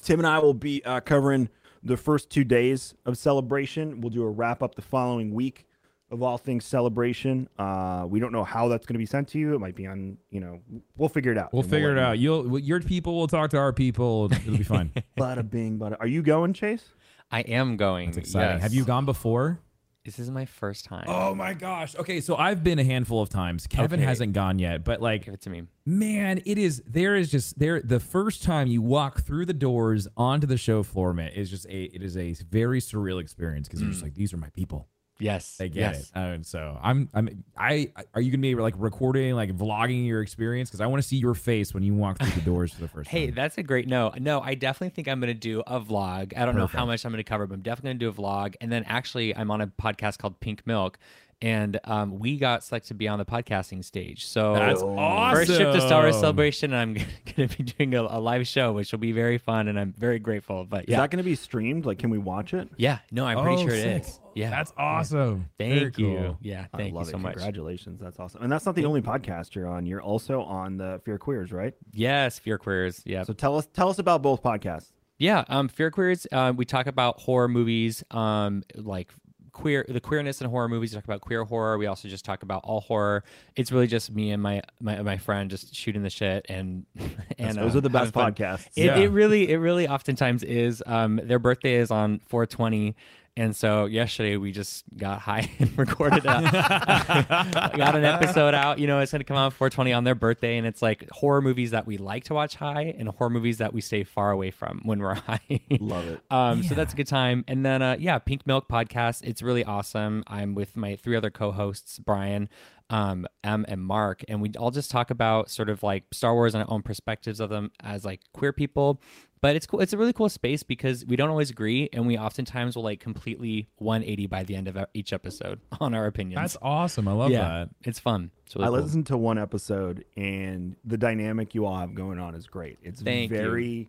Tim 0.00 0.20
and 0.20 0.26
I 0.26 0.38
will 0.38 0.54
be 0.54 0.84
uh, 0.84 1.00
covering 1.00 1.48
the 1.82 1.96
first 1.96 2.30
two 2.30 2.44
days 2.44 2.94
of 3.06 3.18
celebration. 3.18 4.00
We'll 4.00 4.10
do 4.10 4.22
a 4.22 4.30
wrap 4.30 4.62
up 4.62 4.74
the 4.74 4.82
following 4.82 5.34
week 5.34 5.66
of 6.12 6.22
all 6.22 6.38
things 6.38 6.64
celebration. 6.64 7.48
Uh, 7.58 8.04
we 8.08 8.20
don't 8.20 8.32
know 8.32 8.44
how 8.44 8.68
that's 8.68 8.86
going 8.86 8.94
to 8.94 8.98
be 8.98 9.06
sent 9.06 9.28
to 9.28 9.38
you. 9.38 9.54
It 9.54 9.58
might 9.58 9.74
be 9.74 9.86
on 9.86 10.18
you 10.30 10.40
know 10.40 10.60
we'll 10.96 11.08
figure 11.08 11.32
it 11.32 11.38
out. 11.38 11.52
We'll 11.52 11.62
and 11.62 11.70
figure 11.70 11.92
it 11.92 11.96
let 11.96 12.04
out. 12.04 12.18
You'll 12.18 12.58
your 12.58 12.80
people 12.80 13.14
will 13.14 13.28
talk 13.28 13.50
to 13.50 13.58
our 13.58 13.72
people. 13.72 14.28
It'll 14.30 14.56
be 14.58 14.62
fun. 14.62 14.92
you 14.94 15.02
know. 15.16 15.24
Bada 15.24 15.48
bing, 15.50 15.78
bada. 15.78 15.96
Are 15.98 16.06
you 16.06 16.22
going, 16.22 16.52
Chase? 16.52 16.84
I 17.30 17.40
am 17.40 17.76
going. 17.76 18.06
That's 18.10 18.18
exciting. 18.18 18.60
Have 18.60 18.74
you 18.74 18.84
gone 18.84 19.06
before? 19.06 19.58
This 20.04 20.18
is 20.18 20.32
my 20.32 20.46
first 20.46 20.84
time. 20.84 21.04
Oh 21.06 21.32
my 21.32 21.54
gosh. 21.54 21.94
Okay, 21.94 22.20
so 22.20 22.34
I've 22.34 22.64
been 22.64 22.80
a 22.80 22.84
handful 22.84 23.22
of 23.22 23.28
times. 23.28 23.68
Kevin 23.68 24.00
Okay. 24.00 24.06
hasn't 24.08 24.32
gone 24.32 24.58
yet, 24.58 24.82
but 24.82 25.00
like 25.00 25.24
Give 25.26 25.34
it 25.34 25.40
to 25.42 25.50
me. 25.50 25.62
man, 25.86 26.42
it 26.44 26.58
is 26.58 26.82
there 26.88 27.14
is 27.14 27.30
just 27.30 27.56
there 27.56 27.80
the 27.80 28.00
first 28.00 28.42
time 28.42 28.66
you 28.66 28.82
walk 28.82 29.20
through 29.22 29.46
the 29.46 29.52
doors 29.54 30.08
onto 30.16 30.46
the 30.48 30.56
show 30.58 30.82
floor, 30.82 31.14
man, 31.14 31.30
is 31.30 31.48
just 31.50 31.66
a 31.66 31.84
it 31.84 32.02
is 32.02 32.16
a 32.16 32.34
very 32.50 32.80
surreal 32.80 33.20
experience 33.20 33.68
because 33.68 33.80
you're 33.80 33.90
just 33.92 34.02
like 34.02 34.14
these 34.14 34.34
are 34.34 34.38
my 34.38 34.50
people. 34.50 34.88
Yes. 35.22 35.56
They 35.56 35.68
get 35.68 35.94
yes. 35.94 36.10
it. 36.14 36.18
Uh, 36.18 36.20
and 36.20 36.46
so 36.46 36.78
I'm 36.82 37.08
I'm 37.14 37.44
I 37.56 37.92
are 38.14 38.20
you 38.20 38.30
gonna 38.30 38.42
be 38.42 38.54
like 38.54 38.74
recording 38.76 39.34
like 39.34 39.56
vlogging 39.56 40.06
your 40.06 40.22
experience 40.22 40.68
because 40.68 40.80
I 40.80 40.86
want 40.86 41.02
to 41.02 41.08
see 41.08 41.16
your 41.16 41.34
face 41.34 41.72
when 41.72 41.82
you 41.82 41.94
walk 41.94 42.18
through 42.18 42.32
the 42.32 42.40
doors 42.40 42.72
for 42.72 42.80
the 42.80 42.88
first 42.88 43.08
Hey, 43.10 43.26
time. 43.26 43.34
that's 43.34 43.58
a 43.58 43.62
great 43.62 43.86
no. 43.88 44.12
No, 44.18 44.40
I 44.40 44.54
definitely 44.54 44.90
think 44.90 45.08
I'm 45.08 45.20
going 45.20 45.28
to 45.28 45.34
do 45.34 45.62
a 45.66 45.80
vlog. 45.80 46.36
I 46.36 46.44
don't 46.44 46.56
know 46.56 46.66
how 46.66 46.84
much 46.84 47.04
I'm 47.04 47.12
going 47.12 47.22
to 47.22 47.28
cover, 47.28 47.46
but 47.46 47.54
I'm 47.54 47.62
definitely 47.62 47.90
going 47.90 47.98
to 47.98 48.04
do 48.06 48.08
a 48.10 48.14
vlog. 48.14 48.54
And 48.60 48.70
then 48.72 48.84
actually, 48.84 49.34
I'm 49.36 49.50
on 49.50 49.60
a 49.60 49.66
podcast 49.66 50.18
called 50.18 50.40
Pink 50.40 50.66
Milk, 50.66 50.98
and 51.42 51.78
um, 51.84 52.18
we 52.18 52.38
got 52.38 52.64
selected 52.64 52.88
to 52.88 52.94
be 52.94 53.08
on 53.08 53.18
the 53.18 53.24
podcasting 53.24 53.84
stage. 53.84 54.24
So 54.26 54.54
That's 54.54 54.80
awesome. 54.80 55.36
first 55.36 55.54
trip 55.56 55.72
to 55.74 55.80
Star 55.80 56.02
Wars 56.04 56.18
Celebration, 56.18 56.72
and 56.72 56.80
I'm 56.80 56.94
going 57.36 57.48
to 57.48 57.58
be 57.58 57.64
doing 57.64 57.94
a, 57.94 58.02
a 58.02 58.20
live 58.20 58.46
show, 58.46 58.72
which 58.72 58.92
will 58.92 59.00
be 59.00 59.12
very 59.12 59.38
fun, 59.38 59.68
and 59.68 59.78
I'm 59.78 59.92
very 59.92 60.18
grateful. 60.18 60.64
But 60.64 60.84
Is 60.84 60.90
yeah, 60.90 61.00
that 61.00 61.10
going 61.10 61.18
to 61.18 61.24
be 61.24 61.34
streamed? 61.34 61.84
Like, 61.84 61.98
can 61.98 62.08
we 62.10 62.18
watch 62.18 62.54
it? 62.54 62.68
yeah, 62.78 62.98
no, 63.10 63.26
I'm 63.26 63.42
pretty 63.42 63.62
Oh, 63.62 63.66
sure 63.66 63.74
it 63.74 63.82
sick. 63.82 64.02
is. 64.04 64.20
Yeah, 64.34 64.48
That's 64.48 64.72
awesome. 64.78 65.50
Thank 65.58 65.74
Very 65.74 65.92
you. 66.10 66.16
cool. 66.18 66.38
Yeah, 66.40 66.64
I 66.72 66.76
thank 66.78 66.94
you 66.94 67.04
so 67.04 67.16
it. 67.16 67.18
much. 67.18 67.34
Congratulations. 67.34 68.00
That's 68.00 68.18
awesome. 68.18 68.42
And 68.42 68.50
that's 68.50 68.64
not 68.64 68.74
the 68.74 68.86
only 68.86 69.02
podcast 69.02 69.54
you're 69.54 69.66
on. 69.68 69.84
You're 69.84 70.00
also 70.00 70.40
on 70.42 70.78
the 70.78 71.02
Fear 71.04 71.18
Queers, 71.18 71.52
right? 71.52 71.74
Yes, 71.92 72.38
Fear 72.38 72.56
Queers. 72.56 73.02
Yeah. 73.04 73.24
So 73.24 73.34
tell 73.34 73.58
us 73.58 73.68
tell 73.74 73.90
us 73.90 73.98
about 73.98 74.22
both 74.22 74.42
podcasts. 74.42 74.92
Yeah, 75.18 75.44
um, 75.48 75.68
Fear 75.68 75.90
Queers. 75.90 76.26
Uh, 76.32 76.52
we 76.56 76.64
talk 76.64 76.86
about 76.86 77.20
horror 77.20 77.46
movies, 77.48 78.02
um, 78.10 78.62
like 78.74 79.12
queer, 79.52 79.84
the 79.88 80.00
queerness 80.00 80.40
in 80.40 80.48
horror 80.50 80.68
movies. 80.68 80.92
We 80.92 80.96
talk 80.96 81.04
about 81.04 81.20
queer 81.20 81.44
horror. 81.44 81.78
We 81.78 81.86
also 81.86 82.08
just 82.08 82.24
talk 82.24 82.42
about 82.42 82.62
all 82.64 82.80
horror. 82.80 83.24
It's 83.56 83.70
really 83.70 83.86
just 83.86 84.10
me 84.10 84.30
and 84.30 84.42
my 84.42 84.62
my, 84.80 85.02
my 85.02 85.18
friend 85.18 85.50
just 85.50 85.74
shooting 85.74 86.02
the 86.02 86.10
shit 86.10 86.46
and 86.48 86.86
and 87.38 87.56
Those 87.56 87.74
uh, 87.74 87.78
are 87.78 87.80
the 87.82 87.90
best 87.90 88.12
podcasts. 88.14 88.66
It, 88.76 88.84
Yeah. 88.86 88.96
it 88.96 89.08
really, 89.08 89.50
it 89.50 89.56
really 89.58 89.86
oftentimes 89.88 90.42
is. 90.42 90.82
Um, 90.86 91.20
their 91.22 91.38
birthday 91.38 91.74
is 91.76 91.90
on 91.90 92.20
420. 92.28 92.94
And 93.34 93.56
so 93.56 93.86
yesterday 93.86 94.36
we 94.36 94.52
just 94.52 94.84
got 94.94 95.20
high 95.20 95.50
and 95.58 95.76
recorded 95.78 96.26
a, 96.26 97.72
got 97.76 97.96
an 97.96 98.04
episode 98.04 98.54
out. 98.54 98.78
You 98.78 98.86
know, 98.86 99.00
it's 99.00 99.10
gonna 99.10 99.24
come 99.24 99.38
out 99.38 99.54
420 99.54 99.92
on 99.92 100.04
their 100.04 100.14
birthday, 100.14 100.58
and 100.58 100.66
it's 100.66 100.82
like 100.82 101.08
horror 101.10 101.40
movies 101.40 101.70
that 101.70 101.86
we 101.86 101.96
like 101.96 102.24
to 102.24 102.34
watch 102.34 102.56
high, 102.56 102.94
and 102.98 103.08
horror 103.08 103.30
movies 103.30 103.58
that 103.58 103.72
we 103.72 103.80
stay 103.80 104.04
far 104.04 104.30
away 104.32 104.50
from 104.50 104.82
when 104.84 104.98
we're 104.98 105.14
high. 105.26 105.60
Love 105.80 106.08
it. 106.08 106.20
Um, 106.30 106.62
so 106.62 106.74
that's 106.74 106.92
a 106.92 106.96
good 106.96 107.06
time. 107.06 107.44
And 107.48 107.64
then, 107.64 107.80
uh, 107.80 107.96
yeah, 107.98 108.18
Pink 108.18 108.46
Milk 108.46 108.68
podcast. 108.68 109.22
It's 109.24 109.40
really 109.40 109.64
awesome. 109.64 110.24
I'm 110.26 110.54
with 110.54 110.76
my 110.76 110.96
three 110.96 111.16
other 111.16 111.30
co-hosts, 111.30 111.98
Brian, 111.98 112.50
um, 112.90 113.26
M, 113.42 113.64
and 113.66 113.80
Mark, 113.80 114.22
and 114.28 114.42
we 114.42 114.50
all 114.58 114.70
just 114.70 114.90
talk 114.90 115.10
about 115.10 115.48
sort 115.50 115.70
of 115.70 115.82
like 115.82 116.04
Star 116.12 116.34
Wars 116.34 116.54
and 116.54 116.62
our 116.62 116.70
own 116.70 116.82
perspectives 116.82 117.40
of 117.40 117.48
them 117.48 117.70
as 117.82 118.04
like 118.04 118.20
queer 118.34 118.52
people. 118.52 119.00
But 119.42 119.56
it's 119.56 119.66
cool. 119.66 119.80
It's 119.80 119.92
a 119.92 119.98
really 119.98 120.12
cool 120.12 120.28
space 120.28 120.62
because 120.62 121.04
we 121.04 121.16
don't 121.16 121.28
always 121.28 121.50
agree, 121.50 121.88
and 121.92 122.06
we 122.06 122.16
oftentimes 122.16 122.76
will 122.76 122.84
like 122.84 123.00
completely 123.00 123.68
180 123.78 124.26
by 124.28 124.44
the 124.44 124.54
end 124.54 124.68
of 124.68 124.78
each 124.94 125.12
episode 125.12 125.60
on 125.80 125.94
our 125.94 126.06
opinions. 126.06 126.40
That's 126.40 126.56
awesome. 126.62 127.08
I 127.08 127.12
love 127.12 127.32
yeah, 127.32 127.48
that. 127.48 127.70
it's 127.82 127.98
fun. 127.98 128.30
It's 128.46 128.54
really 128.54 128.66
I 128.66 128.70
cool. 128.70 128.80
listened 128.80 129.06
to 129.08 129.16
one 129.16 129.38
episode 129.38 130.04
and 130.16 130.76
the 130.84 130.96
dynamic 130.96 131.56
you 131.56 131.66
all 131.66 131.76
have 131.76 131.92
going 131.92 132.20
on 132.20 132.36
is 132.36 132.46
great. 132.46 132.78
It's 132.84 133.02
Thank 133.02 133.32
you. 133.32 133.36
very 133.36 133.88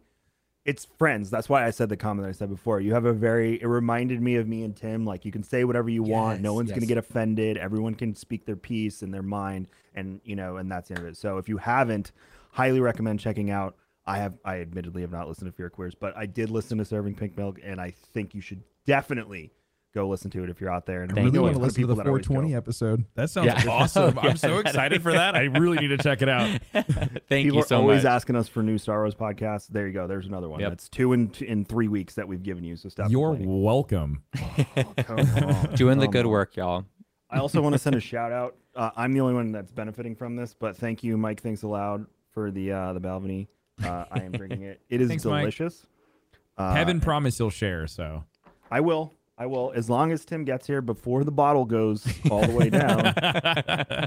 it's 0.66 0.86
friends. 0.98 1.30
That's 1.30 1.50
why 1.50 1.66
I 1.66 1.70
said 1.72 1.90
the 1.90 1.98
comment 1.98 2.24
that 2.26 2.30
I 2.30 2.32
said 2.32 2.50
before. 2.50 2.80
You 2.80 2.94
have 2.94 3.06
a 3.06 3.14
very 3.14 3.62
it 3.62 3.68
reminded 3.68 4.22
me 4.22 4.38
of 4.38 4.48
me 4.48 4.64
and 4.64 4.76
Tim. 4.76 5.06
Like 5.06 5.24
you 5.24 5.32
can 5.32 5.44
say 5.44 5.66
whatever 5.66 5.90
you 5.90 6.02
want. 6.02 6.42
No 6.42 6.54
Yes, 6.54 6.56
one's 6.56 6.72
gonna 6.72 6.86
get 6.88 6.98
offended. 6.98 7.58
Everyone 7.58 7.94
can 7.94 8.16
speak 8.16 8.46
their 8.46 8.56
piece 8.56 9.04
and 9.04 9.14
their 9.14 9.22
mind 9.22 9.68
and 9.94 10.20
you 10.24 10.36
know, 10.36 10.58
and 10.58 10.72
that's 10.72 10.88
the 10.90 10.96
end 10.96 11.06
of 11.06 11.12
it. 11.12 11.18
So 11.18 11.38
if 11.38 11.48
you 11.48 11.58
haven't, 11.58 12.12
highly 12.52 12.80
recommend 12.80 13.20
checking 13.20 13.52
out. 13.52 13.76
I 14.06 14.18
have 14.18 14.34
I 14.44 14.60
admittedly 14.60 15.02
have 15.02 15.12
not 15.12 15.28
listened 15.28 15.50
to 15.52 15.56
Fear 15.56 15.70
Queers, 15.70 15.96
but 15.96 16.16
I 16.18 16.26
did 16.26 16.50
listen 16.50 16.78
to 16.80 16.86
Serving 16.86 17.16
Pink 17.16 17.38
Milk 17.38 17.60
and 17.64 17.80
I 17.80 17.92
think 18.14 18.34
you 18.36 18.42
should 18.42 18.62
definitely 18.86 19.52
go 19.94 20.08
listen 20.10 20.32
to 20.32 20.44
it 20.44 20.50
if 20.50 20.60
you're 20.60 20.72
out 20.72 20.88
there. 20.88 21.04
And 21.04 21.12
I 21.18 21.22
know 21.26 21.46
you. 21.46 21.48
a 21.48 21.54
ton 21.54 21.64
of 21.64 21.76
people 21.76 21.96
that 21.96 22.08
always 22.08 22.28
go. 22.28 22.42
episode. 22.58 23.06
That 23.14 23.30
sounds 23.30 23.46
Yeah. 23.46 23.64
awesome. 23.72 24.16
Yeah, 24.24 24.30
I'm 24.32 24.38
so 24.38 24.58
excited 24.58 25.04
for 25.04 25.12
that. 25.14 25.36
I 25.36 25.44
really 25.44 25.78
need 25.78 25.90
to 25.90 25.98
check 26.00 26.24
it 26.24 26.30
out. 26.30 26.50
Thank 26.74 26.90
People 27.30 27.44
you 27.58 27.60
are 27.60 27.66
so 27.66 27.78
always 27.78 28.04
much. 28.04 28.12
asking 28.12 28.36
us 28.36 28.48
for 28.48 28.64
new 28.64 28.80
Star 28.80 29.02
Wars 29.02 29.14
podcasts. 29.14 29.68
There 29.68 29.86
you 29.88 29.94
go. 29.94 30.08
There's 30.08 30.26
another 30.26 30.50
one. 30.50 30.60
Yep. 30.62 30.70
That's 30.72 30.90
two 30.90 31.14
in 31.14 31.32
in 31.42 31.64
three 31.64 31.88
weeks 31.88 32.16
that 32.16 32.28
we've 32.28 32.42
given 32.42 32.64
you. 32.64 32.76
So 32.76 32.90
stop. 32.90 33.12
You're 33.12 33.30
complaining. 33.36 33.62
welcome. 33.64 34.24
Come 34.98 35.20
on. 35.20 35.76
Doing 35.76 36.00
the 36.00 36.08
good 36.08 36.26
work, 36.26 36.56
y'all. 36.56 36.86
I 37.30 37.38
also 37.38 37.62
want 37.62 37.74
to 37.74 37.80
send 37.80 37.96
a 37.96 38.00
shout 38.00 38.32
out. 38.32 38.56
Uh, 38.76 38.90
I'm 38.96 39.14
the 39.14 39.22
only 39.22 39.36
one 39.36 39.52
that's 39.52 39.72
benefiting 39.72 40.16
from 40.16 40.36
this, 40.36 40.56
but 40.56 40.76
thank 40.76 41.04
you, 41.04 41.18
Mike. 41.18 41.42
Thanks 41.42 41.62
aloud 41.64 42.06
for 42.32 42.50
the 42.52 42.72
uh, 42.72 42.94
the 42.94 43.00
Balvenie. 43.02 43.48
Uh, 43.84 44.06
I 44.12 44.22
am 44.22 44.32
drinking 44.32 44.63
it. 44.63 44.82
It 44.90 45.02
is 45.02 45.10
Thanks, 45.10 45.24
delicious. 45.24 45.86
Uh, 46.58 46.74
Kevin 46.74 47.00
promised 47.02 47.38
he'll 47.38 47.50
share, 47.50 47.88
so 47.88 48.24
I 48.72 48.80
will. 48.80 49.13
I 49.38 49.48
will. 49.48 49.72
As 49.75 49.90
long 49.90 50.12
as 50.12 50.24
Tim 50.25 50.46
gets 50.46 50.68
here 50.68 50.82
before 50.82 51.24
the 51.24 51.32
bottle 51.32 51.66
goes 51.66 52.06
all 52.30 52.46
the 52.46 52.54
way 52.54 52.70
down, 52.70 53.13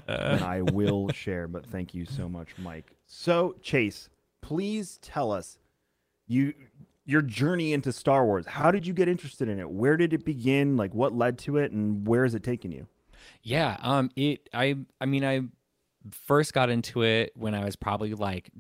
then 0.06 0.42
I 0.42 0.62
will 0.73 1.11
share. 1.11 1.49
But 1.49 1.66
thank 1.66 1.95
you 1.95 2.04
so 2.04 2.28
much, 2.28 2.49
Mike. 2.59 2.95
So, 3.06 3.56
Chase, 3.61 4.09
please 4.40 4.99
tell 5.02 5.33
us 5.33 5.59
you 6.28 6.54
your 7.04 7.23
journey 7.23 7.73
into 7.73 7.92
Star 7.92 8.25
Wars. 8.25 8.47
How 8.47 8.71
did 8.71 8.87
you 8.87 8.92
get 8.92 9.09
interested 9.09 9.49
in 9.49 9.59
it? 9.59 9.68
Where 9.71 9.97
did 9.97 10.12
it 10.12 10.25
begin? 10.25 10.76
Like 10.76 10.95
what 10.95 11.14
led 11.14 11.38
to 11.40 11.56
it 11.56 11.73
and 11.73 12.06
where 12.06 12.25
is 12.25 12.35
it 12.35 12.42
taking 12.42 12.73
you? 12.73 12.87
Yeah, 13.42 13.76
um 13.83 14.11
it 14.16 14.49
I 14.52 14.76
I 15.00 15.06
mean 15.06 15.25
I 15.25 15.42
first 16.11 16.52
got 16.52 16.68
into 16.68 17.02
it 17.02 17.33
when 17.37 17.54
I 17.54 17.64
was 17.64 17.76
probably 17.76 18.14
like 18.14 18.50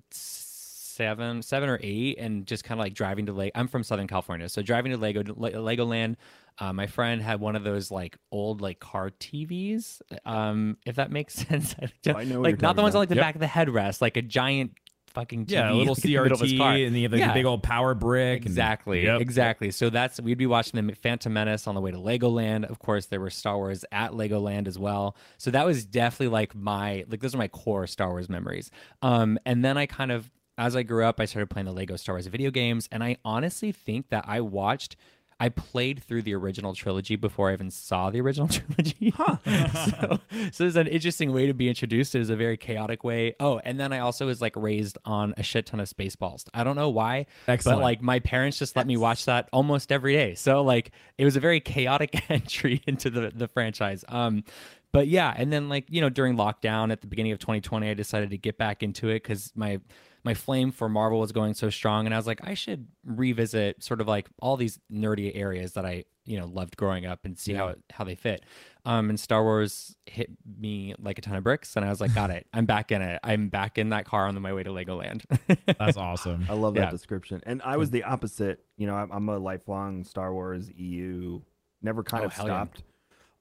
7 0.96 1.42
7 1.42 1.68
or 1.68 1.78
8 1.82 2.18
and 2.18 2.46
just 2.46 2.64
kind 2.64 2.80
of 2.80 2.84
like 2.84 2.94
driving 2.94 3.26
to 3.26 3.32
Lego 3.32 3.52
I'm 3.54 3.68
from 3.68 3.82
Southern 3.82 4.06
California. 4.06 4.48
So 4.48 4.62
driving 4.62 4.92
to 4.92 4.98
Lego 4.98 5.22
Le- 5.36 5.52
Legoland, 5.52 6.16
uh, 6.58 6.72
my 6.72 6.86
friend 6.86 7.20
had 7.22 7.38
one 7.40 7.54
of 7.56 7.64
those 7.64 7.90
like 7.90 8.16
old 8.32 8.60
like 8.60 8.80
car 8.80 9.10
TVs. 9.10 10.00
Um 10.24 10.76
if 10.86 10.96
that 10.96 11.10
makes 11.10 11.34
sense. 11.46 11.74
I 11.80 11.88
don't- 12.02 12.16
I 12.16 12.24
know 12.24 12.40
what 12.40 12.44
like 12.52 12.60
not 12.62 12.76
the 12.76 12.82
talking 12.82 12.82
ones 12.84 12.94
on 12.94 13.00
like 13.00 13.08
the 13.10 13.14
Yep. 13.16 13.22
back 13.24 13.34
of 13.36 13.40
the 13.40 13.46
headrest, 13.46 14.00
like 14.00 14.16
a 14.16 14.22
giant 14.22 14.72
fucking 15.08 15.46
TV 15.46 15.52
Yeah, 15.52 15.72
a 15.72 15.72
little 15.72 15.94
like, 15.94 16.04
in 16.04 16.12
the 16.12 16.22
middle 16.24 16.34
of 16.34 16.40
his 16.42 16.58
car. 16.58 16.72
CRT, 16.74 16.86
and 16.86 16.94
then 16.94 17.00
you 17.02 17.08
like 17.08 17.20
Yeah. 17.20 17.32
big 17.32 17.46
old 17.46 17.62
power 17.62 17.94
brick. 17.94 18.38
and- 18.40 18.46
Exactly. 18.46 19.04
Yep. 19.04 19.20
Exactly. 19.22 19.70
So 19.70 19.88
that's 19.90 20.20
we'd 20.20 20.36
be 20.36 20.46
watching 20.46 20.86
the 20.86 20.94
Phantom 20.94 21.32
Menace 21.32 21.66
on 21.66 21.74
the 21.74 21.80
way 21.80 21.90
to 21.90 21.96
Legoland. 21.96 22.64
Of 22.68 22.78
course, 22.80 23.06
there 23.06 23.20
were 23.20 23.30
Star 23.30 23.56
Wars 23.56 23.84
at 23.92 24.12
Legoland 24.12 24.66
as 24.68 24.78
well. 24.78 25.16
So 25.38 25.50
that 25.52 25.64
was 25.64 25.84
definitely 25.86 26.28
like 26.28 26.54
my 26.54 27.04
like 27.08 27.20
those 27.20 27.34
are 27.34 27.38
my 27.38 27.48
core 27.48 27.86
Star 27.86 28.10
Wars 28.10 28.28
memories. 28.28 28.70
Um, 29.02 29.38
and 29.46 29.64
then 29.64 29.78
I 29.78 29.86
kind 29.86 30.12
of 30.12 30.30
as 30.58 30.74
I 30.76 30.82
grew 30.82 31.04
up, 31.04 31.20
I 31.20 31.24
started 31.26 31.50
playing 31.50 31.66
the 31.66 31.72
Lego 31.72 31.96
Star 31.96 32.14
Wars 32.14 32.26
video 32.26 32.50
games, 32.50 32.88
and 32.90 33.04
I 33.04 33.16
honestly 33.24 33.72
think 33.72 34.08
that 34.10 34.24
I 34.26 34.40
watched. 34.40 34.96
I 35.38 35.50
played 35.50 36.02
through 36.02 36.22
the 36.22 36.34
original 36.34 36.72
trilogy 36.72 37.14
before 37.14 37.50
I 37.50 37.52
even 37.52 37.70
saw 37.70 38.08
the 38.08 38.22
original 38.22 38.48
trilogy. 38.48 39.12
so, 39.90 40.18
so 40.50 40.64
it's 40.64 40.76
an 40.76 40.86
interesting 40.86 41.30
way 41.30 41.46
to 41.46 41.52
be 41.52 41.68
introduced. 41.68 42.14
It 42.14 42.20
was 42.20 42.30
a 42.30 42.36
very 42.36 42.56
chaotic 42.56 43.04
way. 43.04 43.34
Oh, 43.38 43.60
and 43.62 43.78
then 43.78 43.92
I 43.92 43.98
also 43.98 44.24
was 44.24 44.40
like 44.40 44.56
raised 44.56 44.96
on 45.04 45.34
a 45.36 45.42
shit 45.42 45.66
ton 45.66 45.78
of 45.78 45.90
Spaceballs. 45.90 46.46
I 46.54 46.64
don't 46.64 46.74
know 46.74 46.88
why, 46.88 47.26
Excellent. 47.46 47.76
but 47.78 47.82
like 47.82 48.00
my 48.00 48.18
parents 48.20 48.58
just 48.58 48.76
let 48.76 48.86
me 48.86 48.96
watch 48.96 49.26
that 49.26 49.50
almost 49.52 49.92
every 49.92 50.14
day. 50.14 50.34
So 50.36 50.62
like 50.62 50.92
it 51.18 51.26
was 51.26 51.36
a 51.36 51.40
very 51.40 51.60
chaotic 51.60 52.24
entry 52.30 52.80
into 52.86 53.10
the 53.10 53.30
the 53.34 53.46
franchise. 53.46 54.06
Um, 54.08 54.42
but 54.90 55.06
yeah, 55.06 55.34
and 55.36 55.52
then 55.52 55.68
like 55.68 55.84
you 55.90 56.00
know 56.00 56.08
during 56.08 56.36
lockdown 56.36 56.90
at 56.90 57.02
the 57.02 57.06
beginning 57.06 57.32
of 57.32 57.40
2020, 57.40 57.90
I 57.90 57.92
decided 57.92 58.30
to 58.30 58.38
get 58.38 58.56
back 58.56 58.82
into 58.82 59.10
it 59.10 59.22
because 59.22 59.52
my 59.54 59.80
my 60.26 60.34
flame 60.34 60.72
for 60.72 60.88
Marvel 60.90 61.20
was 61.20 61.32
going 61.32 61.54
so 61.54 61.70
strong, 61.70 62.04
and 62.04 62.12
I 62.14 62.18
was 62.18 62.26
like, 62.26 62.40
I 62.46 62.52
should 62.52 62.86
revisit 63.04 63.82
sort 63.82 64.00
of 64.02 64.08
like 64.08 64.28
all 64.42 64.56
these 64.58 64.78
nerdy 64.92 65.32
areas 65.34 65.72
that 65.72 65.86
I 65.86 66.04
you 66.26 66.38
know 66.38 66.46
loved 66.46 66.76
growing 66.76 67.06
up 67.06 67.24
and 67.24 67.38
see 67.38 67.54
how 67.54 67.68
it, 67.68 67.78
how 67.90 68.04
they 68.04 68.16
fit. 68.16 68.42
Um, 68.84 69.08
and 69.08 69.18
Star 69.18 69.42
Wars 69.42 69.96
hit 70.06 70.30
me 70.58 70.94
like 70.98 71.18
a 71.18 71.22
ton 71.22 71.36
of 71.36 71.44
bricks, 71.44 71.76
and 71.76 71.84
I 71.84 71.88
was 71.88 72.00
like, 72.00 72.12
got 72.14 72.30
it, 72.30 72.46
I'm 72.52 72.66
back 72.66 72.92
in 72.92 73.00
it. 73.00 73.20
I'm 73.24 73.48
back 73.48 73.78
in 73.78 73.88
that 73.90 74.04
car 74.04 74.26
on 74.26 74.38
my 74.42 74.52
way 74.52 74.62
to 74.64 74.70
Legoland. 74.70 75.22
That's 75.78 75.96
awesome. 75.96 76.46
I 76.50 76.54
love 76.54 76.74
that 76.74 76.80
Yeah. 76.80 76.90
description. 76.90 77.40
And 77.46 77.62
I 77.62 77.76
was 77.78 77.90
the 77.90 78.02
opposite. 78.02 78.60
You 78.76 78.86
know, 78.88 78.94
I'm, 78.96 79.10
I'm 79.12 79.28
a 79.28 79.38
lifelong 79.38 80.04
Star 80.04 80.32
Wars 80.34 80.68
EU. 80.76 81.40
Never 81.82 82.02
kind 82.02 82.24
Oh, 82.24 82.26
of 82.26 82.32
stopped. 82.34 82.78
yeah. 82.78 82.84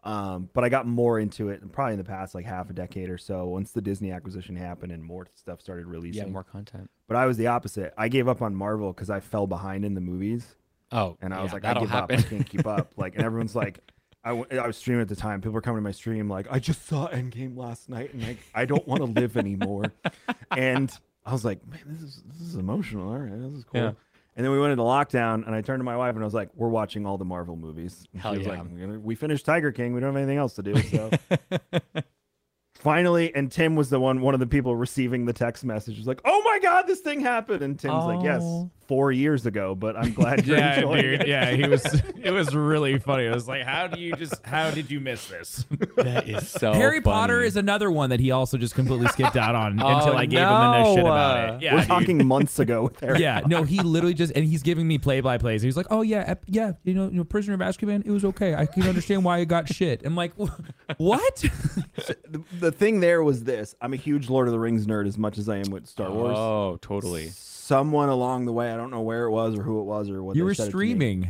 Um, 0.05 0.50
but 0.53 0.63
I 0.63 0.69
got 0.69 0.85
more 0.85 1.19
into 1.19 1.50
it 1.50 1.71
probably 1.71 1.93
in 1.93 1.97
the 1.97 2.03
past 2.05 2.35
like 2.35 2.45
half 2.45 2.69
a 2.69 2.74
decade 2.74 3.09
or 3.09 3.17
so 3.17 3.47
once 3.47 3.71
the 3.71 3.81
Disney 3.81 4.12
acquisition 4.12 4.55
happened 4.55 4.91
and 4.91 5.03
more 5.03 5.25
stuff 5.33 5.59
started 5.62 5.88
releasing. 5.88 6.27
yeah, 6.27 6.31
more 6.31 6.43
content. 6.43 6.89
But 7.07 7.17
I 7.17 7.25
was 7.25 7.38
the 7.38 7.47
opposite. 7.47 7.91
I 7.97 8.07
gave 8.07 8.27
up 8.27 8.41
on 8.43 8.55
Marvel 8.55 8.93
because 8.93 9.09
I 9.09 9.19
fell 9.19 9.47
behind 9.47 9.83
in 9.83 9.95
the 9.95 10.01
movies. 10.01 10.45
Oh, 10.91 11.17
And 11.21 11.33
I 11.33 11.41
was 11.41 11.51
like, 11.53 11.65
I 11.65 11.74
give 11.79 11.89
happen. 11.89 12.19
up. 12.19 12.25
I 12.25 12.29
can't 12.29 12.47
keep 12.47 12.67
up. 12.67 12.91
Like, 12.97 13.15
and 13.15 13.24
everyone's 13.25 13.55
like, 13.55 13.79
I, 14.24 14.29
w- 14.29 14.45
I 14.59 14.67
was 14.67 14.77
streaming 14.77 15.01
at 15.01 15.07
the 15.09 15.15
time. 15.15 15.41
People 15.41 15.53
were 15.53 15.62
coming 15.62 15.79
to 15.79 15.83
my 15.83 15.91
stream 15.91 16.29
like, 16.29 16.45
I 16.51 16.59
just 16.59 16.85
saw 16.88 17.07
Endgame 17.09 17.57
last 17.57 17.89
night, 17.89 18.13
and 18.13 18.21
like, 18.25 18.38
I 18.53 18.65
don't 18.65 18.88
want 18.88 19.00
to 19.01 19.05
live 19.19 19.35
anymore. 19.38 19.85
and 20.51 20.91
I 21.25 21.31
was 21.31 21.43
like, 21.43 21.65
man, 21.67 21.81
this 21.88 22.01
is 22.03 22.24
this 22.27 22.47
is 22.47 22.55
emotional. 22.55 23.09
All 23.09 23.17
right, 23.17 23.31
this 23.31 23.53
is 23.59 23.63
cool. 23.65 23.81
Yeah. 23.81 23.91
And 24.38 24.44
then 24.44 24.51
we 24.51 24.60
went 24.60 24.72
into 24.72 24.84
lockdown, 24.84 25.46
and 25.48 25.56
I 25.56 25.62
turned 25.62 25.80
to 25.80 25.86
my 25.86 25.96
wife 25.96 26.15
and 26.15 26.22
I 26.24 26.25
was 26.25 26.34
like, 26.34 26.50
"We're 26.56 26.68
watching 26.68 27.06
all 27.06 27.18
the 27.18 27.24
Marvel 27.25 27.56
movies." 27.56 28.06
And 28.12 28.22
Hell 28.22 28.34
she 28.34 28.39
was 28.39 28.48
yeah. 28.48 28.54
like, 28.62 28.70
"We're 28.72 28.86
gonna- 28.86 29.00
"We 29.00 29.15
finished 29.15 29.46
Tiger 29.46 29.72
King. 29.72 29.94
We 29.94 30.01
don't 30.01 30.10
have 30.13 30.18
anything 30.18 30.38
else 30.38 30.56
to 30.56 30.63
do." 30.63 30.75
So 30.82 31.10
finally, 32.75 33.34
and 33.34 33.51
Tim 33.51 33.75
was 33.75 33.89
the 33.89 34.00
one, 34.00 34.22
one 34.22 34.34
of 34.34 34.39
the 34.39 34.48
people 34.48 34.75
receiving 34.75 35.25
the 35.25 35.34
text 35.34 35.63
message. 35.63 35.98
Was 35.98 36.08
like, 36.08 36.22
"Oh 36.25 36.42
my 36.44 36.60
god, 36.62 36.86
this 36.88 37.00
thing 37.00 37.22
happened!" 37.22 37.62
And 37.62 37.80
Tim's 37.80 38.06
like, 38.06 38.24
"Yes, 38.24 38.42
Oh. 38.44 38.70
Four 38.88 39.12
years 39.12 39.46
ago, 39.46 39.75
but 39.75 39.96
I'm 39.96 40.13
glad 40.20 40.46
you're 40.46 40.58
yeah, 40.58 40.75
enjoying 40.75 41.01
dude. 41.01 41.22
it." 41.22 41.27
Yeah, 41.27 41.51
he 41.51 41.68
was. 41.68 41.84
It 42.25 42.32
was 42.32 42.56
really 42.56 42.98
funny. 42.98 43.27
I 43.27 43.34
was 43.36 43.48
like, 43.48 43.63
how 43.65 43.86
do 43.86 44.00
you 44.01 44.13
just? 44.15 44.44
How 44.44 44.72
did 44.72 44.89
you 44.89 45.00
miss 45.00 45.27
this? 45.27 45.63
that 45.98 46.27
is 46.27 46.50
so. 46.50 46.74
Harry 46.74 47.00
Potter 47.00 47.39
is 47.39 47.56
another 47.56 47.92
one 47.92 48.10
that 48.10 48.20
he 48.20 48.32
also 48.32 48.58
just 48.58 48.74
completely 48.74 49.08
skipped 49.10 49.36
out 49.36 49.54
on 49.54 49.80
Oh, 49.80 49.88
until 49.88 50.15
I 50.18 50.25
gave 50.25 50.39
him 50.39 50.48
the 50.48 50.84
no 50.84 50.96
shit 50.96 51.04
about 51.06 51.50
Uh, 51.50 51.54
it. 51.54 51.62
Yeah, 51.62 51.74
We're 51.75 51.80
dude. 51.82 51.88
talking 51.88 52.25
months 52.27 52.58
ago 52.58 52.84
with 52.86 53.00
Harry. 53.01 53.20
Yeah, 53.20 53.42
no, 53.46 53.62
he 53.62 53.80
literally 53.80 54.15
just 54.15 54.34
and 54.36 54.44
he's 54.44 54.63
giving 54.63 54.88
me 54.88 54.98
play 54.98 55.22
by 55.22 55.38
plays. 55.38 55.62
He's 55.62 55.77
like, 55.77 55.86
"Oh 55.92 56.01
yeah, 56.01 56.34
yeah, 56.48 56.72
you 56.84 56.96
know, 56.96 57.06
you 57.06 57.18
know, 57.18 57.24
Prisoner 57.24 57.54
of 57.54 57.60
Azkaban, 57.60 58.04
it 58.06 58.12
was 58.12 58.25
okay. 58.25 58.56
I 58.56 58.65
can 58.65 58.84
understand 58.88 59.24
why 59.24 59.38
it 59.39 59.46
got 59.46 59.72
shit." 59.72 60.01
I'm 60.04 60.15
like, 60.15 60.34
"Wh- 60.39 60.50
"What?" 60.98 61.36
the, 61.38 62.42
the 62.60 62.72
thing 62.72 63.00
there 63.01 63.24
was 63.24 63.44
this 63.44 63.75
i'm 63.82 63.94
a 63.94 63.98
huge 63.98 64.30
lord 64.30 64.48
of 64.48 64.51
the 64.51 64.60
rings 64.60 64.86
nerd 64.88 65.08
as 65.08 65.18
much 65.18 65.38
as 65.38 65.48
i 65.50 65.58
am 65.58 65.70
with 65.72 65.88
star 65.88 66.12
wars 66.12 66.36
Oh, 66.38 66.77
totally. 66.82 67.32
Someone 67.65 68.10
along 68.10 68.45
the 68.45 68.51
way 68.53 68.72
i 68.72 68.77
don't 68.77 68.91
know 68.91 69.01
where 69.01 69.24
it 69.25 69.31
was 69.31 69.57
or 69.57 69.63
who 69.63 69.79
it 69.79 69.84
was 69.84 70.10
or 70.10 70.22
what 70.24 70.36
you 70.36 70.43
were 70.45 70.53
said 70.53 70.67
it 70.67 70.69
streaming. 70.69 71.29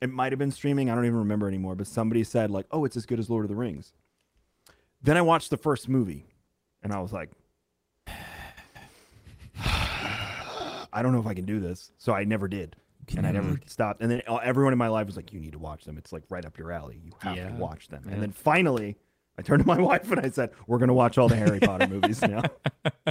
it 0.00 0.10
might 0.10 0.32
have 0.32 0.38
been 0.38 0.50
streaming 0.50 0.90
i 0.90 0.94
don't 0.94 1.04
even 1.04 1.18
remember 1.18 1.46
anymore 1.46 1.74
but 1.76 1.86
somebody 1.86 2.24
said 2.24 2.50
like 2.50 2.66
oh 2.72 2.84
it's 2.84 2.96
as 2.96 3.06
good 3.06 3.18
as 3.20 3.30
lord 3.30 3.44
of 3.44 3.48
the 3.48 3.54
rings. 3.56 3.92
Then 5.02 5.16
i 5.16 5.22
watched 5.22 5.50
the 5.50 5.56
first 5.56 5.88
movie 5.88 6.26
and 6.82 6.92
i 6.92 6.98
was 6.98 7.12
like 7.12 7.30
i 10.92 11.00
don't 11.02 11.12
know 11.12 11.20
if 11.20 11.26
i 11.26 11.34
can 11.34 11.44
do 11.44 11.60
this. 11.60 11.92
So 11.98 12.12
i 12.12 12.24
never 12.24 12.48
did 12.48 12.74
and 13.16 13.26
i 13.26 13.30
never 13.30 13.60
stopped. 13.66 14.02
And 14.02 14.10
then 14.10 14.22
uh, 14.26 14.36
everyone 14.36 14.72
in 14.72 14.78
my 14.78 14.88
life 14.88 15.06
was 15.06 15.16
like 15.16 15.32
you 15.32 15.40
need 15.40 15.52
to 15.52 15.58
watch 15.58 15.84
them. 15.84 15.96
It's 15.96 16.12
like 16.12 16.24
right 16.28 16.44
up 16.44 16.58
your 16.58 16.72
alley. 16.72 17.00
You 17.02 17.12
have 17.20 17.36
Yeah. 17.36 17.48
to 17.48 17.54
watch 17.54 17.88
them. 17.88 18.02
Yeah. 18.06 18.12
and 18.14 18.22
then 18.22 18.32
finally 18.32 18.96
I 19.38 19.42
turned 19.42 19.62
to 19.62 19.66
my 19.66 19.80
wife 19.80 20.10
and 20.10 20.20
I 20.20 20.30
said, 20.30 20.50
"We're 20.66 20.78
gonna 20.78 20.92
watch 20.94 21.16
all 21.16 21.28
the 21.28 21.36
Harry 21.36 21.60
Potter 21.60 21.86
movies 21.88 22.20
now." 22.22 22.42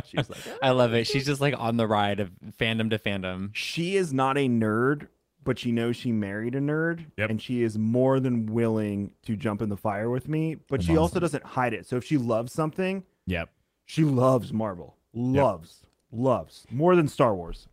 She 0.06 0.16
was 0.18 0.30
like, 0.30 0.40
I 0.62 0.70
love 0.72 0.94
it. 0.94 1.08
She's 1.08 1.26
just 1.26 1.42
like 1.42 1.56
on 1.58 1.78
the 1.78 1.88
ride 1.88 2.20
of 2.20 2.30
fandom 2.60 2.90
to 2.92 3.00
fandom. 3.00 3.50
"She 3.54 3.96
is 3.96 4.14
not 4.14 4.38
a 4.38 4.48
nerd, 4.48 5.08
but 5.44 5.58
she 5.58 5.72
knows 5.72 5.96
she 5.96 6.12
married 6.12 6.54
a 6.56 6.60
nerd, 6.60 7.06
Yep. 7.18 7.30
and 7.32 7.42
she 7.42 7.64
is 7.64 7.78
more 7.80 8.20
than 8.20 8.46
willing 8.46 9.14
to 9.24 9.36
jump 9.36 9.62
in 9.62 9.70
the 9.70 9.78
fire 9.78 10.10
with 10.10 10.28
me. 10.28 10.56
But 10.56 10.82
That's 10.82 10.86
she 10.86 10.98
also 10.98 11.20
doesn't 11.20 11.44
hide 11.44 11.74
it. 11.74 11.88
So 11.88 11.96
if 11.98 12.04
she 12.04 12.18
loves 12.18 12.54
something, 12.54 13.04
Yep. 13.26 13.50
she 13.86 14.04
loves 14.04 14.54
Marvel, 14.54 14.96
loves, 15.14 15.82
loves 16.12 16.66
more 16.70 16.96
than 16.96 17.08
Star 17.08 17.34
Wars. 17.36 17.68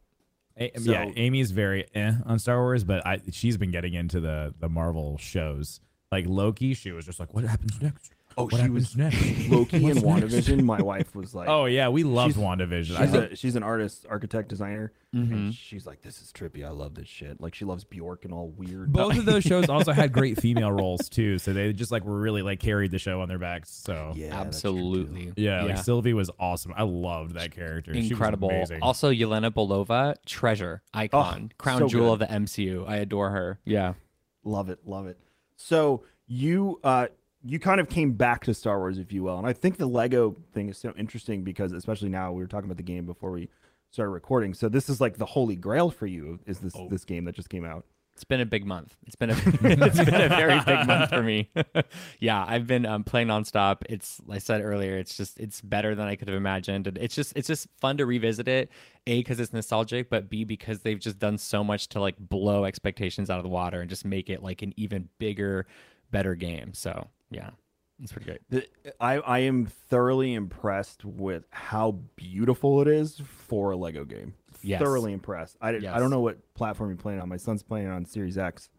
A- 0.57 0.73
So- 0.79 0.93
yeah, 0.93 1.11
Amy's 1.17 1.51
very 1.51 1.87
eh 1.95 2.13
on 2.25 2.39
Star 2.39 2.59
Wars, 2.63 2.85
but 2.85 3.05
I 3.07 3.21
she's 3.33 3.57
been 3.59 3.71
getting 3.71 3.93
into 3.95 4.19
the 4.21 4.55
the 4.59 4.69
Marvel 4.71 5.19
shows. 5.19 5.81
Like 6.11 6.25
Loki, 6.27 6.75
she 6.75 6.91
was 6.93 7.05
just 7.05 7.19
like, 7.21 7.35
"What 7.35 7.45
happens 7.45 7.81
next? 7.83 8.13
Oh, 8.37 8.45
what 8.49 8.61
she 8.63 8.69
was 8.71 8.97
next?" 8.97 9.17
Loki 9.49 9.85
and 9.87 9.99
WandaVision. 10.01 10.63
My 10.65 10.81
wife 10.83 11.15
was 11.15 11.35
like, 11.35 11.49
Oh 11.49 11.67
yeah, 11.67 11.89
we 11.89 12.03
loved 12.05 12.35
She's- 12.35 12.45
WandaVision. 12.47 12.97
She's, 12.99 13.11
think 13.11 13.33
a, 13.33 13.37
she's 13.37 13.57
an 13.57 13.63
artist, 13.63 14.07
architect, 14.09 14.49
designer, 14.49 14.93
Mhm. 15.15 15.33
and 15.33 15.55
she's 15.55 15.87
like, 15.87 16.03
"This 16.03 16.21
is 16.23 16.33
trippy. 16.33 16.65
I 16.67 16.71
love 16.71 16.95
this 16.95 17.07
shit." 17.09 17.41
Like 17.41 17.55
she 17.55 17.65
loves 17.65 17.85
Bjork 17.85 18.25
and 18.25 18.35
all 18.35 18.49
weird. 18.49 18.93
both 18.93 19.17
of 19.17 19.25
those 19.25 19.45
shows 19.45 19.69
also 19.69 19.93
had 19.93 20.13
great 20.13 20.41
female 20.41 20.73
roles 20.73 21.09
too, 21.09 21.39
so 21.39 21.53
they 21.53 21.73
just 21.73 21.93
like 21.93 22.05
were 22.05 22.19
really 22.19 22.43
like 22.43 22.59
carried 22.61 22.91
the 22.91 22.99
show 22.99 23.21
on 23.21 23.29
their 23.29 23.39
backs. 23.39 23.71
So 23.71 24.13
yeah, 24.17 24.31
that's 24.43 24.61
true, 24.61 24.73
too. 24.73 24.79
Absolutely. 24.79 25.33
yeah, 25.37 25.63
like 25.63 25.79
Sylvie 25.79 26.15
was 26.15 26.31
awesome. 26.41 26.75
I 26.77 26.83
loved 26.83 27.35
that 27.35 27.53
character. 27.53 27.93
She 27.95 28.01
was 28.01 28.11
Incredible. 28.11 28.51
Also, 28.83 29.11
Yelena 29.13 29.51
Belova, 29.53 30.17
treasure, 30.27 30.83
icon, 30.93 31.53
crown 31.59 31.79
so 31.81 31.89
jewel 31.89 32.17
good. 32.17 32.23
of 32.25 32.29
the 32.31 32.35
MCU. 32.35 32.89
I 32.89 32.97
adore 32.97 33.31
her. 33.31 33.61
Yeah. 33.65 33.95
Love 34.43 34.69
it, 34.69 34.81
love 34.85 35.07
it. 35.07 35.19
So 35.57 36.03
you 36.27 36.81
uh 36.83 37.07
you 37.45 37.59
kind 37.59 37.81
of 37.81 37.89
came 37.89 38.13
back 38.13 38.45
to 38.45 38.55
Star 38.55 38.79
Wars, 38.79 38.99
if 38.99 39.13
you 39.13 39.23
will, 39.23 39.39
and 39.39 39.47
I 39.47 39.53
think 39.53 39.77
the 39.77 39.87
Lego 39.87 40.35
thing 40.53 40.69
is 40.71 40.79
so 40.79 40.93
interesting 40.97 41.43
because 41.45 41.73
especially 41.73 42.09
now 42.09 42.33
we 42.33 42.43
were 42.43 42.49
talking 42.49 42.67
about 42.67 42.79
the 42.79 42.83
game 42.83 43.05
before 43.07 43.31
we 43.31 43.49
started 43.91 44.11
recording. 44.11 44.55
So 44.55 44.69
this 44.69 44.89
is 44.89 45.01
like 45.01 45.19
the 45.19 45.27
holy 45.27 45.55
grail 45.57 45.91
for 45.91 46.07
you. 46.07 46.41
Is 46.47 46.59
this 46.59 46.73
Oh. 46.77 46.89
this 46.89 47.05
game 47.05 47.25
that 47.27 47.35
just 47.35 47.51
came 47.51 47.65
out? 47.65 47.85
It's 48.15 48.25
been 48.25 48.41
a 48.41 48.47
big 48.47 48.65
month. 48.65 48.97
It's 49.07 49.17
been 49.17 49.31
a 49.31 49.33
it's 49.63 49.97
been 50.05 50.21
a 50.21 50.29
very 50.29 50.59
big 50.61 50.87
month 50.87 51.11
for 51.11 51.23
me. 51.23 51.51
yeah, 52.21 52.45
I've 52.47 52.67
been 52.67 52.87
um, 52.87 53.03
playing 53.05 53.27
nonstop. 53.29 53.79
It's 53.89 54.21
like 54.27 54.37
I 54.37 54.39
said 54.39 54.63
earlier. 54.63 54.97
It's 54.99 55.17
just 55.17 55.39
it's 55.39 55.61
better 55.61 55.95
than 55.95 56.07
I 56.07 56.15
could 56.17 56.29
have 56.29 56.37
imagined. 56.37 56.87
And 56.87 56.97
it's 56.99 57.15
just 57.15 57.33
it's 57.37 57.49
just 57.49 57.67
fun 57.81 57.97
to 57.99 58.07
revisit 58.07 58.47
it. 58.49 58.71
A 59.07 59.19
because 59.19 59.39
it's 59.41 59.53
nostalgic, 59.53 60.11
but 60.11 60.31
B 60.31 60.45
because 60.45 60.81
they've 60.81 60.99
just 60.99 61.19
done 61.19 61.39
so 61.39 61.63
much 61.65 61.89
to 61.89 62.01
like 62.01 62.15
blow 62.19 62.65
expectations 62.65 63.31
out 63.31 63.39
of 63.39 63.43
the 63.43 63.49
water 63.51 63.81
and 63.81 63.91
just 63.91 64.05
make 64.05 64.31
it 64.31 64.43
like 64.43 64.63
an 64.63 64.73
even 64.77 65.09
bigger, 65.19 65.67
better 66.13 66.35
game. 66.37 66.73
So 66.73 67.09
yeah, 67.31 67.51
it's 68.03 68.13
pretty 68.13 68.27
great. 68.27 68.41
The, 68.51 68.67
I 69.01 69.15
I 69.19 69.39
am 69.41 69.67
thoroughly 69.67 70.35
impressed 70.35 71.05
with 71.05 71.47
how 71.51 71.93
beautiful 72.17 72.81
it 72.83 72.89
is 72.89 73.21
for 73.27 73.71
a 73.73 73.77
Lego 73.77 74.05
game. 74.05 74.35
Yes. 74.63 74.81
Thoroughly 74.81 75.13
impressed. 75.13 75.57
I, 75.61 75.71
I 75.71 75.99
don't 75.99 76.11
know 76.11 76.21
what 76.21 76.39
platform 76.55 76.89
you're 76.91 76.97
playing 76.97 77.21
on. 77.21 77.29
My 77.29 77.37
son's 77.37 77.63
playing 77.63 77.87
it 77.87 77.91
on 77.91 78.07
Series 78.07 78.39
X, 78.39 78.71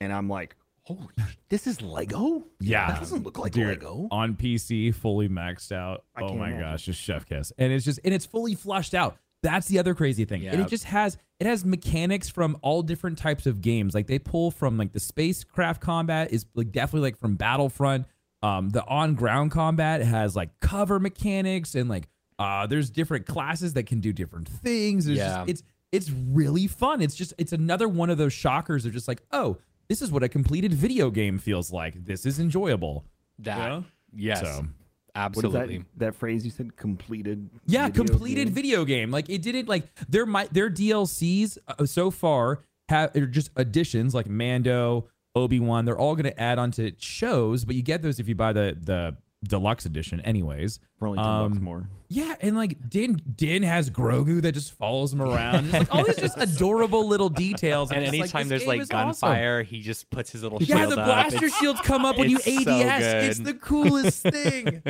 and 0.00 0.12
I'm 0.12 0.28
like, 0.28 0.54
holy, 0.84 1.08
this 1.48 1.66
is 1.66 1.82
Lego. 1.82 2.44
yeah, 2.60 2.88
that 2.92 3.00
doesn't 3.00 3.24
look 3.24 3.38
like 3.38 3.52
Dude, 3.52 3.66
Lego. 3.66 4.06
on 4.12 4.34
PC, 4.34 4.94
fully 4.94 5.28
maxed 5.28 5.72
out. 5.72 6.04
I 6.14 6.22
oh 6.22 6.34
my 6.34 6.48
imagine. 6.48 6.60
gosh, 6.60 6.84
just 6.84 7.00
chef 7.00 7.26
kiss, 7.26 7.52
and 7.58 7.72
it's 7.72 7.84
just 7.84 7.98
and 8.04 8.14
it's 8.14 8.26
fully 8.26 8.54
flushed 8.54 8.94
out. 8.94 9.18
That's 9.42 9.66
the 9.68 9.78
other 9.78 9.94
crazy 9.94 10.24
thing. 10.24 10.46
And 10.46 10.60
it 10.60 10.68
just 10.68 10.84
has 10.84 11.18
it 11.40 11.46
has 11.46 11.64
mechanics 11.64 12.28
from 12.28 12.56
all 12.62 12.82
different 12.82 13.18
types 13.18 13.46
of 13.46 13.60
games. 13.60 13.94
Like 13.94 14.06
they 14.06 14.18
pull 14.18 14.50
from 14.52 14.76
like 14.78 14.92
the 14.92 15.00
spacecraft 15.00 15.80
combat 15.80 16.32
is 16.32 16.46
like 16.54 16.70
definitely 16.70 17.08
like 17.08 17.18
from 17.18 17.34
Battlefront. 17.34 18.06
Um, 18.42 18.70
the 18.70 18.84
on 18.86 19.14
ground 19.14 19.50
combat 19.52 20.02
has 20.02 20.34
like 20.36 20.50
cover 20.60 20.98
mechanics 21.00 21.74
and 21.74 21.88
like 21.88 22.08
uh, 22.38 22.66
there's 22.66 22.90
different 22.90 23.26
classes 23.26 23.74
that 23.74 23.86
can 23.86 24.00
do 24.00 24.12
different 24.12 24.48
things. 24.48 25.06
There's 25.06 25.18
Yeah. 25.18 25.38
just, 25.38 25.50
it's 25.50 25.62
it's 25.92 26.10
really 26.10 26.66
fun. 26.68 27.00
It's 27.02 27.14
just 27.14 27.34
it's 27.38 27.52
another 27.52 27.88
one 27.88 28.10
of 28.10 28.18
those 28.18 28.32
shockers 28.32 28.84
of 28.86 28.92
just 28.92 29.08
like 29.08 29.22
oh 29.32 29.58
this 29.88 30.00
is 30.02 30.10
what 30.12 30.22
a 30.22 30.28
completed 30.28 30.72
video 30.72 31.10
game 31.10 31.38
feels 31.38 31.72
like. 31.72 32.04
This 32.04 32.24
is 32.26 32.38
enjoyable. 32.38 33.04
That 33.40 33.58
Yeah. 33.58 33.82
yes, 34.14 34.40
So- 34.40 34.66
absolutely. 35.14 35.78
that, 35.78 35.84
that 35.96 36.14
phrase 36.14 36.44
you 36.44 36.50
said? 36.50 36.76
Completed. 36.76 37.48
Yeah, 37.66 37.88
video 37.88 38.04
completed 38.04 38.46
game? 38.46 38.54
video 38.54 38.84
game. 38.84 39.10
Like 39.10 39.28
it 39.28 39.42
didn't 39.42 39.68
like 39.68 39.84
their 40.08 40.26
my 40.26 40.48
their 40.52 40.70
DLCs 40.70 41.58
uh, 41.66 41.86
so 41.86 42.10
far 42.10 42.64
have 42.88 43.14
are 43.16 43.26
just 43.26 43.50
additions 43.56 44.14
like 44.14 44.28
Mando, 44.28 45.08
Obi 45.34 45.60
Wan. 45.60 45.84
They're 45.84 45.98
all 45.98 46.14
going 46.14 46.24
to 46.24 46.40
add 46.40 46.58
onto 46.58 46.92
shows, 46.98 47.64
but 47.64 47.74
you 47.74 47.82
get 47.82 48.02
those 48.02 48.20
if 48.20 48.28
you 48.28 48.34
buy 48.34 48.52
the 48.52 48.76
the 48.80 49.16
deluxe 49.44 49.86
edition, 49.86 50.20
anyways. 50.20 50.78
For 50.98 51.08
only 51.08 51.18
ten 51.18 51.24
bucks 51.26 51.56
Um, 51.58 51.64
more. 51.64 51.88
Yeah, 52.08 52.34
and 52.40 52.56
like 52.56 52.90
Din 52.90 53.20
Din 53.36 53.62
has 53.62 53.88
Grogu 53.90 54.42
that 54.42 54.52
just 54.52 54.72
follows 54.76 55.12
him 55.12 55.22
around. 55.22 55.64
It's 55.66 55.72
like 55.72 55.94
all 55.94 56.04
these 56.04 56.16
just 56.16 56.36
adorable 56.40 57.06
little 57.08 57.28
details. 57.30 57.90
and 57.90 58.00
I'm 58.00 58.08
anytime 58.08 58.48
this 58.48 58.60
there's 58.64 58.66
like 58.66 58.80
is 58.82 58.90
awesome. 58.90 59.28
gunfire, 59.28 59.62
he 59.62 59.80
just 59.80 60.10
puts 60.10 60.30
his 60.30 60.42
little 60.42 60.58
shield. 60.60 60.68
Yeah, 60.78 60.86
the 60.86 61.00
up. 61.00 61.06
blaster 61.06 61.36
It's- 61.46 61.58
shields 61.58 61.80
come 61.80 62.04
up 62.04 62.18
when 62.18 62.28
you 62.30 62.38
it's 62.44 62.64
so 62.64 62.70
ADS. 62.70 63.04
it's 63.30 63.38
the 63.40 63.54
coolest 63.54 64.22
thing. 64.22 64.82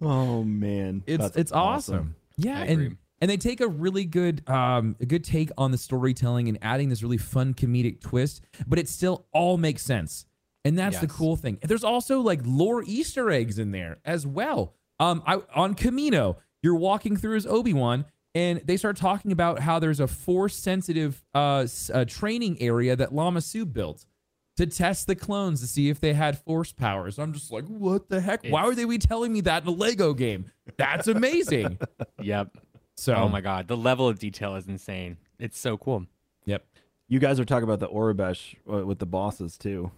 Oh 0.00 0.42
man, 0.44 1.02
It's 1.06 1.22
That's 1.22 1.36
it's 1.36 1.52
awesome. 1.52 2.16
Yeah, 2.36 2.60
I 2.60 2.64
agree. 2.64 2.86
and 2.86 2.96
and 3.22 3.30
they 3.30 3.38
take 3.38 3.60
a 3.62 3.68
really 3.68 4.04
good 4.04 4.46
um 4.48 4.96
a 5.00 5.06
good 5.06 5.24
take 5.24 5.50
on 5.56 5.70
the 5.70 5.78
storytelling 5.78 6.48
and 6.48 6.58
adding 6.60 6.88
this 6.90 7.02
really 7.02 7.16
fun 7.16 7.54
comedic 7.54 8.00
twist, 8.00 8.42
but 8.66 8.78
it 8.78 8.88
still 8.88 9.26
all 9.32 9.56
makes 9.56 9.82
sense. 9.82 10.26
And 10.66 10.78
that's 10.78 10.98
the 11.00 11.06
cool 11.06 11.36
thing. 11.36 11.58
There's 11.62 11.84
also 11.84 12.20
like 12.20 12.40
lore 12.44 12.82
Easter 12.86 13.30
eggs 13.30 13.58
in 13.58 13.70
there 13.70 13.98
as 14.04 14.26
well. 14.26 14.74
Um 14.98 15.22
I 15.26 15.40
on 15.54 15.74
Camino, 15.74 16.38
you're 16.62 16.76
walking 16.76 17.16
through 17.16 17.36
as 17.36 17.46
Obi-Wan 17.46 18.04
and 18.34 18.60
they 18.64 18.76
start 18.76 18.96
talking 18.96 19.32
about 19.32 19.60
how 19.60 19.78
there's 19.78 20.00
a 20.00 20.06
force 20.06 20.56
sensitive 20.56 21.24
uh, 21.34 21.66
uh 21.92 22.04
training 22.04 22.60
area 22.60 22.94
that 22.96 23.14
Lama 23.14 23.40
Su 23.40 23.64
built 23.64 24.04
to 24.56 24.66
test 24.66 25.06
the 25.06 25.14
clones 25.14 25.60
to 25.60 25.66
see 25.66 25.90
if 25.90 26.00
they 26.00 26.14
had 26.14 26.38
force 26.38 26.72
powers. 26.72 27.18
I'm 27.18 27.32
just 27.34 27.52
like, 27.52 27.64
what 27.66 28.08
the 28.08 28.20
heck? 28.22 28.42
Why 28.42 28.48
It's- 28.60 28.66
would 28.68 28.76
they 28.76 28.84
be 28.86 28.98
telling 28.98 29.32
me 29.32 29.42
that 29.42 29.62
in 29.62 29.68
a 29.68 29.72
Lego 29.72 30.14
game? 30.14 30.50
That's 30.76 31.08
amazing. 31.08 31.78
Yep. 32.22 32.56
So, 32.96 33.14
Oh 33.14 33.28
my 33.28 33.42
god, 33.42 33.68
the 33.68 33.76
level 33.76 34.08
of 34.08 34.18
detail 34.18 34.56
is 34.56 34.66
insane. 34.66 35.18
It's 35.38 35.58
so 35.58 35.76
cool. 35.76 36.06
Yep. 36.46 36.64
You 37.08 37.18
guys 37.18 37.38
are 37.38 37.44
talking 37.44 37.64
about 37.64 37.78
the 37.78 37.88
Aurebesh 37.88 38.56
uh, 38.72 38.84
with 38.86 38.98
the 38.98 39.06
bosses 39.06 39.58
too. 39.58 39.90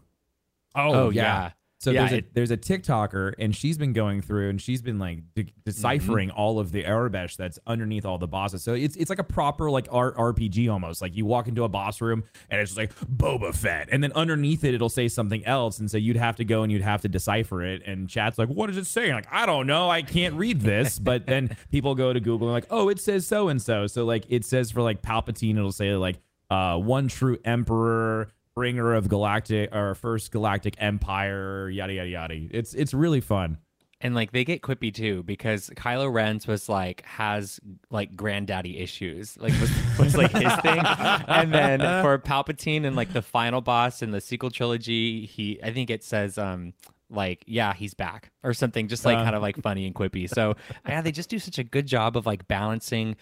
Oh, 0.74 0.92
Oh, 1.06 1.10
yeah. 1.10 1.22
yeah. 1.22 1.50
So 1.80 1.92
Yeah, 1.92 2.00
there's 2.00 2.12
a 2.12 2.16
it- 2.16 2.34
there's 2.34 2.50
a 2.50 2.56
TikToker 2.56 3.34
and 3.38 3.54
she's 3.54 3.78
been 3.78 3.92
going 3.92 4.20
through 4.20 4.48
and 4.50 4.60
she's 4.60 4.82
been 4.82 4.98
like 4.98 5.20
de- 5.36 5.52
deciphering 5.64 6.28
all 6.32 6.58
of 6.58 6.72
the 6.72 6.82
Aurebesh 6.82 7.36
that's 7.36 7.56
underneath 7.68 8.04
all 8.04 8.18
the 8.18 8.26
bosses. 8.26 8.64
So 8.64 8.74
it's 8.74 8.96
it's 8.96 9.08
like 9.08 9.20
a 9.20 9.24
proper 9.24 9.70
like 9.70 9.86
R- 9.92 10.12
RPG 10.12 10.68
almost. 10.72 11.00
Like 11.00 11.14
you 11.16 11.24
walk 11.24 11.46
into 11.46 11.62
a 11.62 11.68
boss 11.68 12.00
room 12.00 12.24
and 12.50 12.60
it's 12.60 12.74
just 12.74 12.78
like 12.78 12.92
Boba 13.08 13.54
Fett, 13.54 13.88
and 13.92 14.02
then 14.02 14.10
underneath 14.16 14.64
it 14.64 14.74
it'll 14.74 14.88
say 14.88 15.06
something 15.06 15.44
else, 15.46 15.78
and 15.78 15.88
so 15.88 15.98
you'd 15.98 16.16
have 16.16 16.34
to 16.36 16.44
go 16.44 16.64
and 16.64 16.72
you'd 16.72 16.82
have 16.82 17.02
to 17.02 17.08
decipher 17.08 17.62
it. 17.62 17.82
And 17.86 18.08
chat's 18.10 18.38
like, 18.38 18.48
what 18.48 18.66
does 18.66 18.76
it 18.76 18.86
say? 18.88 19.14
like 19.14 19.28
I 19.30 19.46
don't 19.46 19.68
know, 19.68 19.88
I 19.88 20.02
can't 20.02 20.34
read 20.34 20.60
this. 20.60 20.98
but 21.10 21.26
then 21.26 21.56
people 21.70 21.94
go 21.94 22.12
to 22.12 22.18
Google 22.18 22.48
and 22.48 22.54
like, 22.54 22.66
oh, 22.70 22.88
it 22.88 22.98
says 22.98 23.24
so 23.24 23.46
and 23.50 23.62
so. 23.62 23.86
So 23.86 24.04
like 24.04 24.24
it 24.28 24.44
says 24.44 24.72
for 24.72 24.82
like 24.82 25.00
Palpatine, 25.00 25.56
it'll 25.56 25.70
say 25.70 25.94
like 25.94 26.16
uh, 26.50 26.76
one 26.76 27.06
true 27.06 27.38
emperor 27.44 28.32
bringer 28.58 28.92
of 28.94 29.08
galactic 29.08 29.74
or 29.74 29.94
first 29.94 30.32
galactic 30.32 30.74
empire 30.78 31.70
yada 31.70 31.92
yada 31.92 32.08
yada 32.08 32.34
it's 32.50 32.74
it's 32.74 32.92
really 32.92 33.20
fun 33.20 33.58
And 34.00 34.14
like 34.14 34.30
they 34.32 34.44
get 34.44 34.62
quippy 34.62 34.94
too 34.94 35.22
because 35.24 35.70
Kylo 35.76 36.06
Ren's 36.12 36.46
was 36.46 36.68
like 36.68 37.02
has 37.04 37.58
like 37.90 38.14
granddaddy 38.14 38.78
issues, 38.78 39.36
like 39.38 39.52
was, 39.60 39.70
was 39.98 40.16
like 40.16 40.30
his 40.30 40.54
thing. 40.62 40.82
And 41.38 41.52
then 41.52 41.80
for 42.04 42.16
Palpatine 42.18 42.84
and 42.86 42.94
like 42.94 43.12
the 43.12 43.22
final 43.22 43.60
boss 43.60 44.00
in 44.00 44.12
the 44.12 44.20
sequel 44.20 44.50
trilogy, 44.52 45.26
he 45.26 45.58
I 45.64 45.72
think 45.72 45.90
it 45.90 46.04
says 46.04 46.38
um 46.38 46.74
like 47.10 47.42
yeah 47.48 47.72
he's 47.74 47.94
back 47.94 48.30
or 48.44 48.54
something, 48.54 48.86
just 48.86 49.04
like 49.04 49.18
Uh. 49.18 49.24
kind 49.24 49.34
of 49.34 49.42
like 49.42 49.56
funny 49.60 49.84
and 49.86 49.94
quippy. 49.96 50.28
So 50.28 50.54
yeah, 50.88 51.00
they 51.02 51.10
just 51.10 51.28
do 51.28 51.38
such 51.40 51.58
a 51.58 51.64
good 51.64 51.86
job 51.88 52.16
of 52.16 52.24
like 52.24 52.46
balancing 52.46 53.16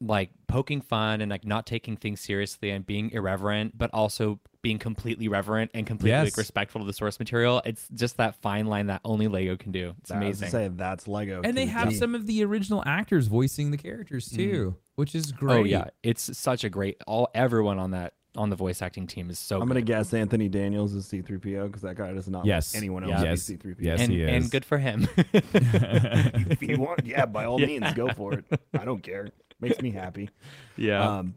like 0.00 0.30
poking 0.46 0.80
fun 0.80 1.20
and 1.20 1.30
like 1.30 1.44
not 1.44 1.66
taking 1.66 1.96
things 1.96 2.20
seriously 2.20 2.70
and 2.70 2.86
being 2.86 3.10
irreverent, 3.10 3.76
but 3.76 3.90
also 3.92 4.40
being 4.62 4.78
completely 4.78 5.28
reverent 5.28 5.70
and 5.74 5.86
completely 5.86 6.18
like, 6.18 6.36
respectful 6.36 6.80
of 6.80 6.86
the 6.86 6.92
source 6.92 7.18
material. 7.18 7.62
It's 7.64 7.86
just 7.94 8.16
that 8.16 8.34
fine 8.36 8.66
line 8.66 8.86
that 8.86 9.00
only 9.04 9.28
Lego 9.28 9.56
can 9.56 9.72
do. 9.72 9.94
It's 10.00 10.10
I 10.10 10.16
amazing. 10.16 10.46
to 10.46 10.50
say 10.50 10.68
that's 10.68 11.06
Lego. 11.06 11.42
and 11.44 11.56
they 11.56 11.66
the 11.66 11.72
have 11.72 11.90
T. 11.90 11.94
some 11.96 12.14
of 12.14 12.26
the 12.26 12.44
original 12.44 12.82
actors 12.86 13.26
voicing 13.26 13.70
the 13.70 13.78
characters 13.78 14.28
mm-hmm. 14.28 14.36
too 14.36 14.76
which 15.00 15.14
is 15.14 15.32
oh, 15.32 15.36
great 15.38 15.60
Oh 15.60 15.64
yeah, 15.64 15.84
it's 16.02 16.36
such 16.38 16.62
a 16.62 16.68
great. 16.68 17.02
All 17.06 17.30
everyone 17.34 17.78
on 17.78 17.92
that 17.92 18.12
on 18.36 18.50
the 18.50 18.54
voice 18.54 18.82
acting 18.82 19.06
team 19.06 19.30
is 19.30 19.38
so. 19.38 19.60
I'm 19.60 19.66
gonna 19.66 19.80
guess 19.80 20.12
Anthony 20.12 20.48
Daniels 20.48 20.94
is 20.94 21.06
C3PO 21.06 21.66
because 21.66 21.82
that 21.82 21.96
guy 21.96 22.12
does 22.12 22.28
not 22.28 22.44
Yes. 22.44 22.74
let 22.74 22.80
anyone 22.80 23.04
else 23.04 23.22
Yes. 23.24 23.48
be 23.48 23.56
C3PO. 23.56 23.76
Yes. 23.80 24.00
and 24.00 24.12
he 24.12 24.22
is. 24.22 24.28
and 24.28 24.50
good 24.50 24.64
for 24.64 24.78
him. 24.78 25.08
if 25.16 26.62
you 26.62 26.78
want, 26.78 27.06
yeah, 27.06 27.24
by 27.26 27.46
all 27.46 27.58
means, 27.70 27.92
go 27.94 28.10
for 28.10 28.34
it. 28.34 28.44
I 28.78 28.84
don't 28.84 29.02
care. 29.02 29.30
Makes 29.60 29.80
me 29.82 29.90
happy. 29.90 30.30
yeah, 30.76 31.18
Um, 31.18 31.34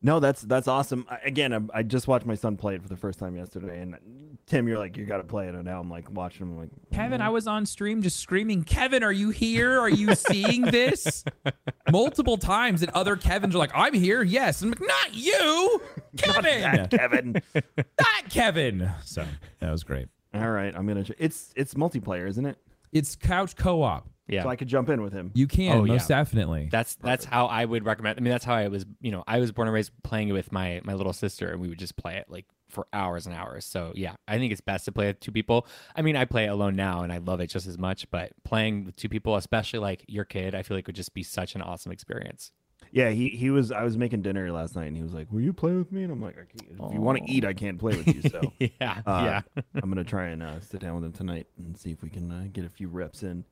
no, 0.00 0.20
that's 0.20 0.42
that's 0.42 0.68
awesome. 0.68 1.06
I, 1.10 1.18
again, 1.24 1.52
I, 1.52 1.78
I 1.78 1.82
just 1.82 2.06
watched 2.08 2.24
my 2.24 2.36
son 2.36 2.56
play 2.56 2.74
it 2.76 2.82
for 2.82 2.88
the 2.88 2.96
first 2.96 3.18
time 3.18 3.36
yesterday, 3.36 3.80
and 3.80 3.96
Tim, 4.46 4.66
you're 4.68 4.78
like, 4.78 4.96
you 4.96 5.04
got 5.04 5.16
to 5.18 5.24
play 5.24 5.48
it, 5.48 5.54
and 5.54 5.64
now 5.64 5.80
I'm 5.80 5.90
like 5.90 6.08
watching 6.10 6.46
him, 6.46 6.56
like, 6.58 6.70
Kevin, 6.92 7.20
I 7.20 7.28
was 7.30 7.46
on 7.48 7.66
stream 7.66 8.00
just 8.00 8.18
screaming, 8.20 8.62
Kevin, 8.62 9.02
are 9.02 9.12
you 9.12 9.30
here? 9.30 9.78
Are 9.80 9.90
you 9.90 10.14
seeing 10.14 10.62
this? 10.62 11.24
Multiple 11.90 12.36
times, 12.38 12.82
and 12.82 12.90
other 12.92 13.16
Kevins 13.16 13.54
are 13.54 13.58
like, 13.58 13.72
I'm 13.74 13.92
here, 13.92 14.22
yes. 14.22 14.62
I'm 14.62 14.70
like, 14.70 14.80
not 14.80 15.12
you, 15.14 15.82
Kevin, 16.16 16.88
Kevin. 16.88 17.42
not 17.54 18.30
Kevin. 18.30 18.90
So 19.04 19.24
that 19.58 19.70
was 19.70 19.82
great. 19.84 20.06
all 20.32 20.50
right, 20.50 20.74
I'm 20.76 20.86
gonna. 20.86 21.04
It's 21.18 21.52
it's 21.56 21.74
multiplayer, 21.74 22.28
isn't 22.28 22.46
it? 22.46 22.56
It's 22.92 23.16
couch 23.16 23.56
co-op. 23.56 24.08
Yeah. 24.28 24.42
So 24.42 24.48
I 24.48 24.56
could 24.56 24.68
jump 24.68 24.88
in 24.88 25.02
with 25.02 25.12
him. 25.12 25.30
You 25.34 25.46
can 25.46 25.72
Oh, 25.72 25.84
most 25.84 26.10
yeah. 26.10 26.18
definitely. 26.18 26.68
that's 26.70 26.94
that's 26.96 27.24
how 27.24 27.46
I 27.46 27.64
would 27.64 27.84
recommend. 27.84 28.18
I 28.18 28.22
mean, 28.22 28.30
that's 28.30 28.44
how 28.44 28.54
I 28.54 28.68
was. 28.68 28.84
You 29.00 29.10
know, 29.10 29.24
I 29.26 29.38
was 29.38 29.52
born 29.52 29.68
and 29.68 29.74
raised 29.74 29.90
playing 30.02 30.28
it 30.28 30.32
with 30.32 30.52
my 30.52 30.80
my 30.84 30.94
little 30.94 31.12
sister, 31.12 31.50
and 31.50 31.60
we 31.60 31.68
would 31.68 31.78
just 31.78 31.96
play 31.96 32.16
it 32.16 32.26
like 32.28 32.46
for 32.68 32.86
hours 32.92 33.26
and 33.26 33.34
hours. 33.34 33.64
So 33.64 33.92
yeah, 33.94 34.16
I 34.26 34.36
think 34.38 34.52
it's 34.52 34.60
best 34.60 34.84
to 34.84 34.92
play 34.92 35.06
with 35.06 35.20
two 35.20 35.32
people. 35.32 35.66
I 35.96 36.02
mean, 36.02 36.16
I 36.16 36.24
play 36.26 36.46
alone 36.46 36.76
now, 36.76 37.02
and 37.02 37.12
I 37.12 37.18
love 37.18 37.40
it 37.40 37.46
just 37.48 37.66
as 37.66 37.78
much. 37.78 38.10
But 38.10 38.32
playing 38.44 38.84
with 38.84 38.96
two 38.96 39.08
people, 39.08 39.36
especially 39.36 39.78
like 39.78 40.04
your 40.08 40.24
kid, 40.24 40.54
I 40.54 40.62
feel 40.62 40.76
like 40.76 40.86
would 40.86 40.96
just 40.96 41.14
be 41.14 41.22
such 41.22 41.54
an 41.54 41.62
awesome 41.62 41.92
experience. 41.92 42.52
Yeah, 42.92 43.10
he 43.10 43.28
he 43.30 43.50
was. 43.50 43.72
I 43.72 43.82
was 43.82 43.98
making 43.98 44.22
dinner 44.22 44.50
last 44.52 44.76
night, 44.76 44.86
and 44.86 44.96
he 44.96 45.02
was 45.02 45.12
like, 45.12 45.30
"Will 45.32 45.40
you 45.40 45.52
play 45.52 45.74
with 45.74 45.90
me?" 45.92 46.04
And 46.04 46.12
I'm 46.12 46.22
like, 46.22 46.36
I 46.36 46.44
can't, 46.44 46.70
"If 46.86 46.92
you 46.94 47.00
want 47.00 47.18
to 47.18 47.30
eat, 47.30 47.44
I 47.44 47.52
can't 47.52 47.78
play 47.78 47.94
with 47.96 48.06
you." 48.06 48.22
So 48.30 48.40
yeah, 48.58 49.02
uh, 49.04 49.40
yeah. 49.56 49.62
I'm 49.74 49.90
gonna 49.90 50.04
try 50.04 50.26
and 50.28 50.42
uh, 50.42 50.60
sit 50.60 50.80
down 50.80 50.94
with 50.94 51.04
him 51.04 51.12
tonight 51.12 51.48
and 51.58 51.76
see 51.76 51.90
if 51.90 52.02
we 52.02 52.08
can 52.08 52.30
uh, 52.30 52.46
get 52.52 52.64
a 52.64 52.68
few 52.70 52.88
reps 52.88 53.22
in 53.22 53.44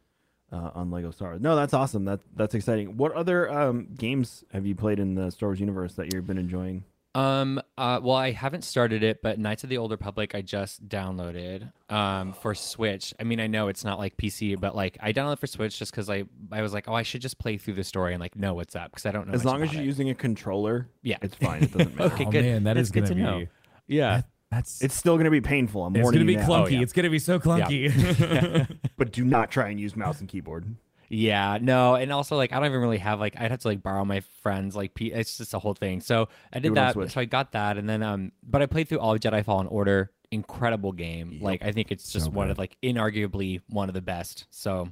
uh, 0.53 0.71
on 0.75 0.91
Lego 0.91 1.11
Star 1.11 1.31
Wars. 1.31 1.41
No, 1.41 1.57
that's 1.57 1.75
awesome. 1.75 2.05
That 2.05 2.21
that's 2.35 2.55
exciting. 2.55 2.97
What 2.97 3.13
other 3.13 3.51
um, 3.51 3.89
games 3.97 4.45
have 4.53 4.67
you 4.67 4.75
played 4.75 4.99
in 5.01 5.15
the 5.15 5.31
Star 5.31 5.49
Wars 5.49 5.61
universe 5.61 5.95
that 5.95 6.13
you've 6.13 6.27
been 6.27 6.39
enjoying? 6.39 6.85
Um. 7.15 7.63
Uh. 7.79 7.99
Well, 8.03 8.15
I 8.17 8.31
haven't 8.33 8.63
started 8.63 9.03
it, 9.03 9.23
but 9.23 9.39
Knights 9.39 9.65
of 9.65 9.71
the 9.71 9.79
Old 9.79 9.91
Republic 9.91 10.35
I 10.35 10.43
just 10.43 10.87
downloaded. 10.87 11.73
Um. 11.89 12.35
For 12.35 12.55
Switch. 12.55 13.15
I 13.19 13.25
mean, 13.25 13.41
I 13.41 13.47
know 13.47 13.69
it's 13.69 13.85
not 13.85 13.99
like 13.99 14.19
PC, 14.19 14.61
but 14.61 14.77
like 14.77 14.99
I 15.01 15.15
downloaded 15.15 15.39
for 15.39 15.47
Switch 15.47 15.79
just 15.79 15.93
because 15.93 16.11
I 16.11 16.25
I 16.53 16.61
was 16.61 16.75
like, 16.75 16.89
oh, 16.89 16.95
I 16.95 17.03
should 17.05 17.23
just 17.23 17.39
play 17.39 17.57
through 17.57 17.73
the 17.75 17.85
story 17.85 18.13
and 18.13 18.21
like 18.21 18.37
know 18.37 18.53
what's 18.53 18.77
up 18.77 18.91
because 18.91 19.07
I 19.07 19.13
don't 19.13 19.29
know. 19.29 19.33
As 19.33 19.45
much 19.45 19.51
long 19.53 19.63
as 19.63 19.73
you're 19.73 19.83
it. 19.83 19.87
using 19.87 20.11
a 20.11 20.15
controller, 20.15 20.89
Yeah. 21.03 21.17
it's 21.23 21.35
fine. 21.37 21.63
It 21.63 21.73
doesn't 21.73 21.97
matter. 21.99 22.15
Okay, 22.15 22.27
oh 22.27 22.31
good. 22.31 22.45
man, 22.45 22.65
that 22.65 22.75
That's 22.75 22.89
is 22.89 22.93
good 22.93 23.05
gonna 23.05 23.09
to 23.09 23.15
be. 23.15 23.23
know. 23.23 23.47
Yeah. 23.87 24.23
That's 24.57 24.81
It's 24.83 24.95
still 24.95 25.19
gonna 25.19 25.31
be 25.31 25.43
painful. 25.43 25.85
I'm 25.85 25.95
it's 25.95 26.11
gonna 26.11 26.25
be 26.25 26.37
now. 26.37 26.47
clunky. 26.49 26.63
Oh, 26.65 26.67
yeah. 26.69 26.81
It's 26.81 26.93
gonna 26.95 27.11
be 27.11 27.19
so 27.19 27.39
clunky. 27.39 28.67
But 28.97 29.13
do 29.13 29.23
not 29.25 29.51
try 29.51 29.69
and 29.69 29.79
use 29.79 29.95
mouse 29.95 30.21
and 30.21 30.29
keyboard. 30.29 30.65
Yeah, 31.11 31.59
no, 31.61 31.95
and 31.95 32.11
also 32.13 32.37
like 32.37 32.53
I 32.53 32.57
don't 32.57 32.67
even 32.67 32.81
really 32.81 32.99
have 32.99 33.21
like 33.21 33.39
I'd 33.39 33.51
have 33.51 33.61
to 33.61 33.69
like 33.69 33.83
borrow 33.83 34.05
my 34.05 34.21
friends 34.43 34.75
like 34.75 34.95
P- 34.95 35.13
it's 35.13 35.37
just 35.37 35.53
a 35.55 35.59
whole 35.59 35.75
thing. 35.75 36.01
So 36.01 36.29
I 36.53 36.59
did 36.59 36.75
that, 36.75 36.95
so 37.11 37.21
I 37.21 37.27
got 37.27 37.53
that, 37.53 37.77
and 37.77 37.89
then 37.89 38.03
um, 38.03 38.33
but 38.43 38.63
I 38.63 38.67
played 38.67 38.89
through 38.89 38.99
all 39.01 39.13
of 39.15 39.21
Jedi 39.21 39.45
Fallen 39.45 39.67
Order. 39.67 40.11
Incredible 40.33 40.91
game. 40.93 41.39
Like 41.43 41.63
I 41.63 41.71
think 41.73 41.93
it's 41.93 42.11
just 42.11 42.25
So 42.27 42.31
one 42.33 42.47
good. 42.47 42.53
of 42.53 42.59
like 42.59 42.77
inarguably 42.83 43.61
one 43.69 43.89
of 43.89 43.95
the 43.95 44.01
best. 44.03 44.47
So 44.51 44.89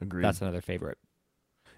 Agreed. 0.00 0.24
that's 0.24 0.40
another 0.40 0.60
favorite. 0.62 0.96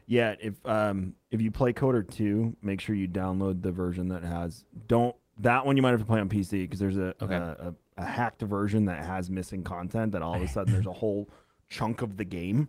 Yeah, 0.06 0.34
if 0.38 0.54
um 0.66 1.14
if 1.30 1.40
you 1.40 1.50
play 1.50 1.72
KOTOR 1.72 2.08
2, 2.08 2.58
make 2.62 2.80
sure 2.80 2.94
you 2.94 3.08
download 3.08 3.62
the 3.62 3.72
version 3.72 4.08
that 4.10 4.22
has 4.22 4.64
don't 4.86 5.16
that 5.40 5.64
one 5.66 5.76
you 5.76 5.82
might 5.82 5.90
have 5.90 6.00
to 6.00 6.06
play 6.06 6.20
on 6.20 6.28
PC 6.28 6.50
because 6.62 6.78
there's 6.78 6.96
a, 6.98 7.14
Okay. 7.22 7.34
a, 7.34 7.56
a 7.68 7.74
a 7.98 8.04
hacked 8.06 8.40
version 8.42 8.86
that 8.86 9.04
has 9.04 9.28
missing 9.28 9.62
content 9.62 10.12
that 10.12 10.22
all 10.22 10.34
of 10.34 10.42
a 10.42 10.48
sudden 10.54 10.72
there's 10.72 10.86
a 10.86 10.92
whole 10.92 11.28
chunk 11.68 12.00
of 12.02 12.16
the 12.16 12.24
game 12.24 12.68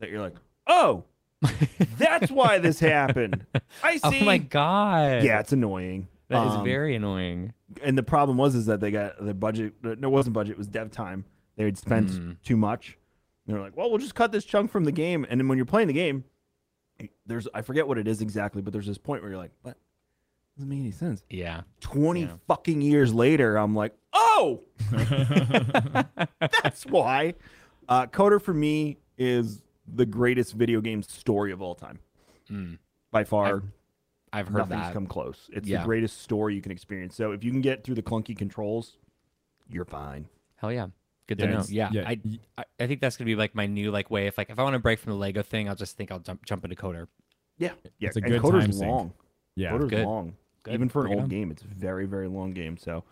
that 0.00 0.08
you're 0.10 0.20
like, 0.22 0.34
"Oh, 0.66 1.04
That's 1.98 2.30
why 2.30 2.58
this 2.58 2.80
happened. 2.94 3.44
I 3.82 3.96
see. 3.98 4.00
Oh 4.04 4.24
my 4.24 4.38
god. 4.38 5.22
Yeah, 5.22 5.40
it's 5.40 5.52
annoying. 5.52 6.08
that 6.28 6.46
is 6.46 6.54
Um, 6.54 6.64
very 6.64 6.94
annoying. 6.94 7.52
and 7.82 7.98
the 7.98 8.02
problem 8.02 8.38
was 8.38 8.54
is 8.54 8.66
that 8.66 8.80
they 8.80 8.90
got 8.90 9.22
the 9.24 9.34
budget. 9.34 9.74
No, 9.82 9.92
it 9.92 10.10
wasn't 10.10 10.32
budget. 10.34 10.52
It 10.52 10.58
was 10.58 10.66
dev 10.68 10.90
time. 10.90 11.24
They 11.56 11.64
had 11.64 11.76
spent 11.76 12.08
Mm. 12.10 12.36
too 12.42 12.56
much. 12.56 12.96
They're 13.46 13.60
like, 13.60 13.76
well, 13.76 13.90
we'll 13.90 13.98
just 13.98 14.14
cut 14.14 14.32
this 14.32 14.44
chunk 14.46 14.70
from 14.70 14.84
the 14.84 14.92
game. 14.92 15.26
And 15.28 15.38
then 15.38 15.48
when 15.48 15.58
you're 15.58 15.66
playing 15.66 15.88
the 15.88 15.94
game, 15.94 16.24
there's 17.26 17.46
I 17.52 17.60
forget 17.60 17.86
what 17.86 17.98
it 17.98 18.08
is 18.08 18.22
exactly, 18.22 18.62
but 18.62 18.72
there's 18.72 18.86
this 18.86 18.96
point 18.98 19.20
where 19.22 19.30
you're 19.30 19.38
like, 19.40 19.52
what? 19.62 19.76
Doesn't 20.56 20.68
make 20.68 20.80
any 20.80 20.90
sense. 20.92 21.24
Yeah. 21.28 21.62
Twenty 21.80 22.22
Yeah. 22.22 22.36
fucking 22.46 22.80
years 22.80 23.12
later, 23.12 23.56
I'm 23.56 23.74
like, 23.74 23.92
oh, 24.12 24.62
that's 26.62 26.84
why. 26.86 27.34
Uh, 27.88 28.06
KOTOR 28.06 28.40
for 28.40 28.54
me 28.54 28.98
is 29.18 29.62
the 29.86 30.06
greatest 30.06 30.54
video 30.54 30.80
game 30.80 31.02
story 31.02 31.52
of 31.52 31.60
all 31.60 31.74
time, 31.74 31.98
Mm. 32.50 32.78
by 33.10 33.24
far. 33.24 33.62
I've 34.32 34.48
heard 34.48 34.58
nothing's 34.68 34.80
that. 34.82 34.92
come 34.92 35.06
close. 35.06 35.48
It's 35.52 35.68
Yeah. 35.68 35.80
the 35.80 35.84
greatest 35.84 36.20
story 36.22 36.54
you 36.54 36.62
can 36.62 36.72
experience. 36.72 37.14
So 37.14 37.32
if 37.32 37.44
you 37.44 37.50
can 37.52 37.60
get 37.60 37.84
through 37.84 37.94
the 37.94 38.02
clunky 38.02 38.36
controls, 38.36 38.96
you're 39.68 39.84
fine. 39.84 40.26
Hell 40.56 40.72
yeah. 40.72 40.88
Good 41.26 41.38
Yeah, 41.38 41.46
to 41.46 41.52
know. 41.52 41.64
Yeah. 41.68 41.88
yeah. 41.92 42.08
I, 42.08 42.20
I 42.58 42.64
I 42.80 42.86
think 42.86 43.00
that's 43.00 43.16
gonna 43.16 43.26
be 43.26 43.36
like 43.36 43.54
my 43.54 43.66
new 43.66 43.90
like 43.90 44.10
way. 44.10 44.26
If 44.26 44.36
like 44.38 44.50
if 44.50 44.58
I 44.58 44.62
want 44.62 44.74
to 44.74 44.78
break 44.80 44.98
from 44.98 45.12
the 45.12 45.18
Lego 45.18 45.42
thing, 45.42 45.68
I'll 45.68 45.74
just 45.76 45.96
think 45.96 46.10
I'll 46.10 46.18
jump 46.18 46.44
jump 46.44 46.64
into 46.64 46.76
KOTOR. 46.76 47.06
Yeah, 47.58 47.72
yeah. 47.98 48.08
It's 48.08 48.16
a 48.16 48.20
and 48.20 48.28
good 48.32 48.42
KOTOR's 48.42 48.64
time 48.64 48.72
sink. 48.72 48.90
long. 48.90 49.12
Yeah. 49.56 49.72
KOTOR's 49.72 49.90
Good. 49.90 50.04
long. 50.04 50.34
Good. 50.64 50.74
Even 50.74 50.88
for 50.88 51.02
an 51.02 51.08
Bring 51.08 51.20
old 51.20 51.30
game, 51.30 51.50
it's 51.50 51.62
a 51.62 51.66
very, 51.66 52.06
very 52.06 52.26
long 52.28 52.52
game. 52.52 52.76
So 52.76 53.04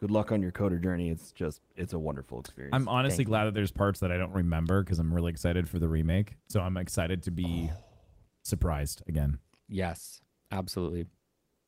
good 0.00 0.10
luck 0.10 0.32
on 0.32 0.40
your 0.42 0.52
KOTOR 0.52 0.82
journey. 0.82 1.10
It's 1.10 1.32
just, 1.32 1.60
it's 1.76 1.92
a 1.92 1.98
wonderful 1.98 2.40
experience. 2.40 2.74
I'm 2.74 2.88
honestly 2.88 3.18
Thank 3.18 3.28
glad 3.28 3.44
that 3.44 3.54
there's 3.54 3.70
parts 3.72 4.00
that 4.00 4.10
I 4.10 4.16
don't 4.16 4.32
remember 4.32 4.82
because 4.82 4.98
I'm 4.98 5.12
really 5.12 5.30
excited 5.30 5.68
for 5.68 5.78
the 5.78 5.88
remake. 5.88 6.36
So 6.48 6.60
I'm 6.60 6.76
excited 6.76 7.22
to 7.24 7.30
be 7.30 7.70
surprised 8.42 9.02
again. 9.08 9.38
Yes. 9.68 10.20
Absolutely. 10.50 11.06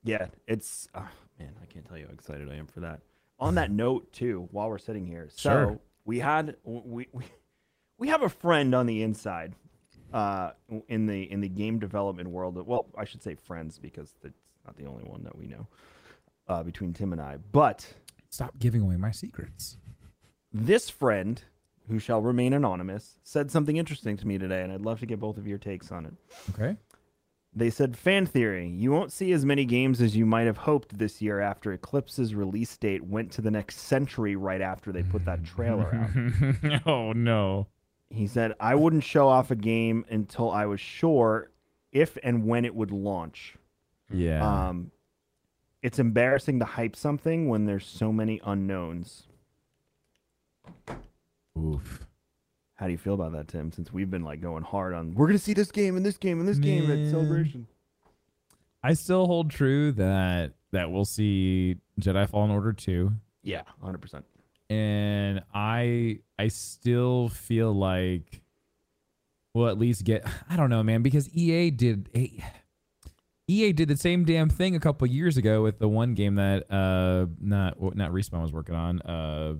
yeah, 0.04 0.26
it's, 0.46 0.88
oh, 0.94 1.08
man, 1.38 1.54
I 1.62 1.66
can't 1.66 1.84
tell 1.86 1.96
you 1.96 2.06
how 2.06 2.12
excited 2.12 2.50
I 2.50 2.54
am 2.56 2.66
for 2.66 2.80
that. 2.80 3.00
On 3.38 3.54
that 3.56 3.70
note, 3.72 4.12
too, 4.12 4.48
while 4.50 4.68
we're 4.68 4.78
sitting 4.78 5.06
here, 5.06 5.28
so 5.34 5.50
Sure. 5.50 5.80
we 6.04 6.18
had, 6.18 6.56
we, 6.64 7.08
we, 7.12 7.24
we 7.98 8.08
have 8.08 8.22
a 8.22 8.28
friend 8.28 8.74
on 8.74 8.86
the 8.86 9.02
inside 9.02 9.54
uh, 10.12 10.50
in 10.88 11.06
the 11.06 11.22
in 11.30 11.40
the 11.40 11.48
game 11.48 11.78
development 11.78 12.28
world. 12.28 12.56
Well, 12.66 12.86
I 12.96 13.04
should 13.04 13.22
say 13.22 13.34
friends 13.34 13.78
because 13.78 14.14
it's 14.22 14.43
not 14.64 14.76
the 14.76 14.86
only 14.86 15.04
one 15.04 15.24
that 15.24 15.36
we 15.36 15.46
know 15.46 15.66
uh, 16.48 16.62
between 16.62 16.92
Tim 16.92 17.12
and 17.12 17.20
I. 17.20 17.38
But 17.52 17.86
Stop 18.30 18.58
giving 18.58 18.82
away 18.82 18.96
my 18.96 19.10
secrets. 19.10 19.76
this 20.52 20.90
friend, 20.90 21.42
who 21.88 21.98
shall 21.98 22.20
remain 22.22 22.52
anonymous, 22.52 23.16
said 23.22 23.50
something 23.50 23.76
interesting 23.76 24.16
to 24.16 24.26
me 24.26 24.38
today, 24.38 24.62
and 24.62 24.72
I'd 24.72 24.80
love 24.80 25.00
to 25.00 25.06
get 25.06 25.20
both 25.20 25.36
of 25.36 25.46
your 25.46 25.58
takes 25.58 25.92
on 25.92 26.06
it. 26.06 26.14
Okay. 26.50 26.76
They 27.56 27.70
said, 27.70 27.96
fan 27.96 28.26
theory, 28.26 28.66
you 28.68 28.90
won't 28.90 29.12
see 29.12 29.30
as 29.32 29.44
many 29.44 29.64
games 29.64 30.00
as 30.00 30.16
you 30.16 30.26
might 30.26 30.46
have 30.46 30.56
hoped 30.56 30.98
this 30.98 31.22
year 31.22 31.38
after 31.38 31.72
Eclipse's 31.72 32.34
release 32.34 32.76
date 32.76 33.04
went 33.04 33.30
to 33.32 33.40
the 33.42 33.50
next 33.50 33.78
century 33.78 34.34
right 34.34 34.60
after 34.60 34.90
they 34.90 35.04
put 35.04 35.24
that 35.26 35.44
trailer 35.44 35.94
out. 35.94 36.82
oh 36.86 37.12
no. 37.12 37.68
He 38.10 38.26
said, 38.26 38.54
I 38.58 38.74
wouldn't 38.74 39.04
show 39.04 39.28
off 39.28 39.52
a 39.52 39.56
game 39.56 40.04
until 40.10 40.50
I 40.50 40.66
was 40.66 40.80
sure 40.80 41.50
if 41.92 42.18
and 42.24 42.44
when 42.44 42.64
it 42.64 42.74
would 42.74 42.90
launch. 42.90 43.54
Yeah. 44.14 44.68
Um, 44.68 44.90
it's 45.82 45.98
embarrassing 45.98 46.60
to 46.60 46.64
hype 46.64 46.96
something 46.96 47.48
when 47.48 47.66
there's 47.66 47.86
so 47.86 48.12
many 48.12 48.40
unknowns. 48.44 49.24
Oof. 51.58 52.06
How 52.76 52.86
do 52.86 52.92
you 52.92 52.98
feel 52.98 53.14
about 53.14 53.32
that, 53.32 53.48
Tim? 53.48 53.70
Since 53.70 53.92
we've 53.92 54.10
been 54.10 54.24
like 54.24 54.40
going 54.40 54.64
hard 54.64 54.94
on, 54.94 55.14
we're 55.14 55.26
gonna 55.26 55.38
see 55.38 55.52
this 55.52 55.70
game 55.70 55.96
and 55.96 56.04
this 56.04 56.16
game 56.16 56.40
and 56.40 56.48
this 56.48 56.58
game 56.58 56.90
at 56.90 57.10
Celebration. 57.10 57.66
I 58.82 58.94
still 58.94 59.26
hold 59.26 59.50
true 59.50 59.92
that 59.92 60.52
that 60.72 60.90
we'll 60.90 61.04
see 61.04 61.76
Jedi 62.00 62.28
Fallen 62.28 62.50
Order 62.50 62.72
2 62.72 63.12
Yeah, 63.42 63.62
hundred 63.80 63.98
percent. 64.02 64.24
and 64.68 65.42
I 65.54 66.18
I 66.38 66.48
still 66.48 67.28
feel 67.28 67.72
like 67.72 68.42
we'll 69.54 69.68
at 69.68 69.78
least 69.78 70.02
get 70.04 70.26
I 70.50 70.56
don't 70.56 70.68
know 70.70 70.82
man 70.82 71.02
because 71.02 71.30
EA 71.32 71.70
did 71.70 72.08
EA 73.48 73.72
did 73.72 73.88
the 73.88 73.96
same 73.96 74.24
damn 74.24 74.48
thing 74.48 74.74
a 74.74 74.80
couple 74.80 75.06
years 75.06 75.36
ago 75.36 75.62
with 75.62 75.78
the 75.78 75.88
one 75.88 76.14
game 76.14 76.36
that 76.36 76.70
uh 76.70 77.26
not 77.40 77.80
not 77.94 78.10
Respawn 78.10 78.42
was 78.42 78.52
working 78.52 78.74
on 78.74 79.00
uh 79.02 79.54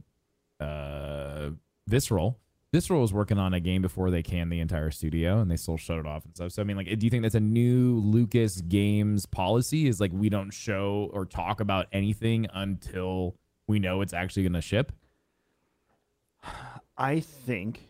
uh 0.62 1.50
Visceral 1.86 2.38
Visceral 2.72 3.00
was 3.00 3.12
working 3.12 3.38
on 3.38 3.54
a 3.54 3.60
game 3.60 3.82
before 3.82 4.10
they 4.10 4.22
canned 4.22 4.50
the 4.50 4.58
entire 4.58 4.90
studio 4.90 5.40
and 5.40 5.50
they 5.50 5.56
still 5.56 5.76
shut 5.76 5.98
it 5.98 6.06
off 6.06 6.24
and 6.24 6.34
stuff. 6.34 6.52
So 6.52 6.62
I 6.62 6.64
mean 6.64 6.76
like 6.76 6.98
do 6.98 7.06
you 7.06 7.10
think 7.10 7.22
that's 7.22 7.34
a 7.34 7.40
new 7.40 7.98
Lucas 7.98 8.60
Games 8.62 9.26
policy 9.26 9.86
is 9.86 10.00
like 10.00 10.12
we 10.12 10.28
don't 10.28 10.50
show 10.50 11.10
or 11.12 11.26
talk 11.26 11.60
about 11.60 11.86
anything 11.92 12.46
until 12.52 13.36
we 13.66 13.78
know 13.78 14.00
it's 14.00 14.12
actually 14.12 14.42
going 14.42 14.54
to 14.54 14.60
ship? 14.60 14.92
I 16.96 17.20
think 17.20 17.88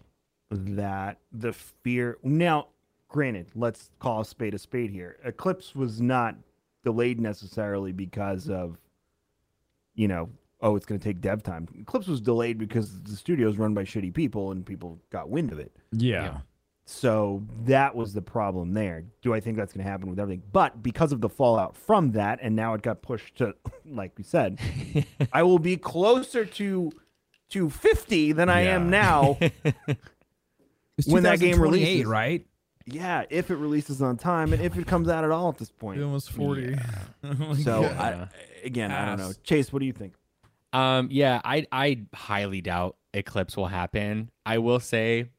that 0.51 1.19
the 1.33 1.53
fear 1.53 2.19
now, 2.23 2.69
granted, 3.14 3.46
let's 3.55 3.90
call 4.00 4.22
a 4.22 4.24
spade 4.24 4.55
a 4.55 4.59
spade 4.59 4.90
here. 4.90 5.16
Eclipse 5.24 5.72
was 5.72 6.00
not 6.00 6.35
delayed 6.83 7.20
necessarily 7.20 7.92
because 7.92 8.50
of, 8.50 8.77
you 9.94 10.09
know, 10.09 10.29
oh, 10.61 10.74
it's 10.74 10.85
going 10.85 10.98
to 10.98 11.05
take 11.05 11.20
dev 11.20 11.40
time. 11.40 11.68
Eclipse 11.79 12.09
was 12.09 12.20
delayed 12.20 12.59
because 12.59 13.00
the 13.03 13.14
studio's 13.14 13.57
run 13.57 13.72
by 13.72 13.85
shitty 13.85 14.12
people 14.12 14.50
and 14.50 14.66
people 14.66 14.98
got 15.11 15.31
wind 15.31 15.53
of 15.53 15.61
it. 15.61 15.70
Yeah. 15.92 16.38
So 16.87 17.44
that 17.66 17.94
was 17.94 18.14
the 18.14 18.20
problem 18.20 18.74
there. 18.74 19.05
Do 19.22 19.33
I 19.33 19.38
think 19.38 19.59
that's 19.59 19.72
going 19.72 19.85
to 19.85 19.88
happen 19.88 20.11
with 20.11 20.18
everything? 20.18 20.42
But 20.53 20.83
because 20.83 21.12
of 21.12 21.20
the 21.20 21.29
fallout 21.29 21.77
from 21.77 22.11
that, 22.12 22.40
and 22.42 22.57
now 22.57 22.74
it 22.74 22.83
got 22.83 23.00
pushed 23.00 23.37
to, 23.37 23.55
like 23.87 24.11
we 24.18 24.24
said, 24.24 24.59
I 25.33 25.44
will 25.44 25.61
be 25.61 25.77
closer 25.77 26.44
to 26.44 26.90
to 27.50 27.70
50 27.70 28.33
than 28.33 28.48
I 28.48 28.62
am 28.62 28.90
now. 28.90 29.38
It's 29.40 31.07
When 31.07 31.22
that 31.22 31.38
game 31.38 31.53
2028, 31.55 31.61
releases. 31.61 32.07
right? 32.07 32.46
Yeah, 32.87 33.25
if 33.31 33.51
it 33.51 33.57
releases 33.57 34.03
on 34.03 34.16
time 34.16 34.53
and 34.53 34.62
if 34.62 34.77
it 34.77 34.87
comes 34.87 35.09
out 35.09 35.25
at 35.25 35.31
all 35.31 35.49
at 35.49 35.59
this 35.59 35.70
point. 35.70 36.03
almost 36.03 36.31
40. 36.31 36.77
So 37.62 37.83
Yeah. 37.83 38.27
I, 38.33 38.66
again, 38.66 38.90
I 38.92 39.07
don't 39.07 39.18
know. 39.18 39.33
Chase, 39.42 39.73
what 39.73 39.81
do 39.81 39.87
you 39.87 39.92
think? 39.92 40.14
Um, 40.73 41.09
yeah, 41.11 41.40
I 41.44 41.66
I 41.70 42.01
highly 42.14 42.61
doubt 42.61 42.97
Eclipse 43.14 43.57
will 43.57 43.68
happen. 43.68 44.31
I 44.44 44.59
will 44.59 44.81
say 44.81 45.31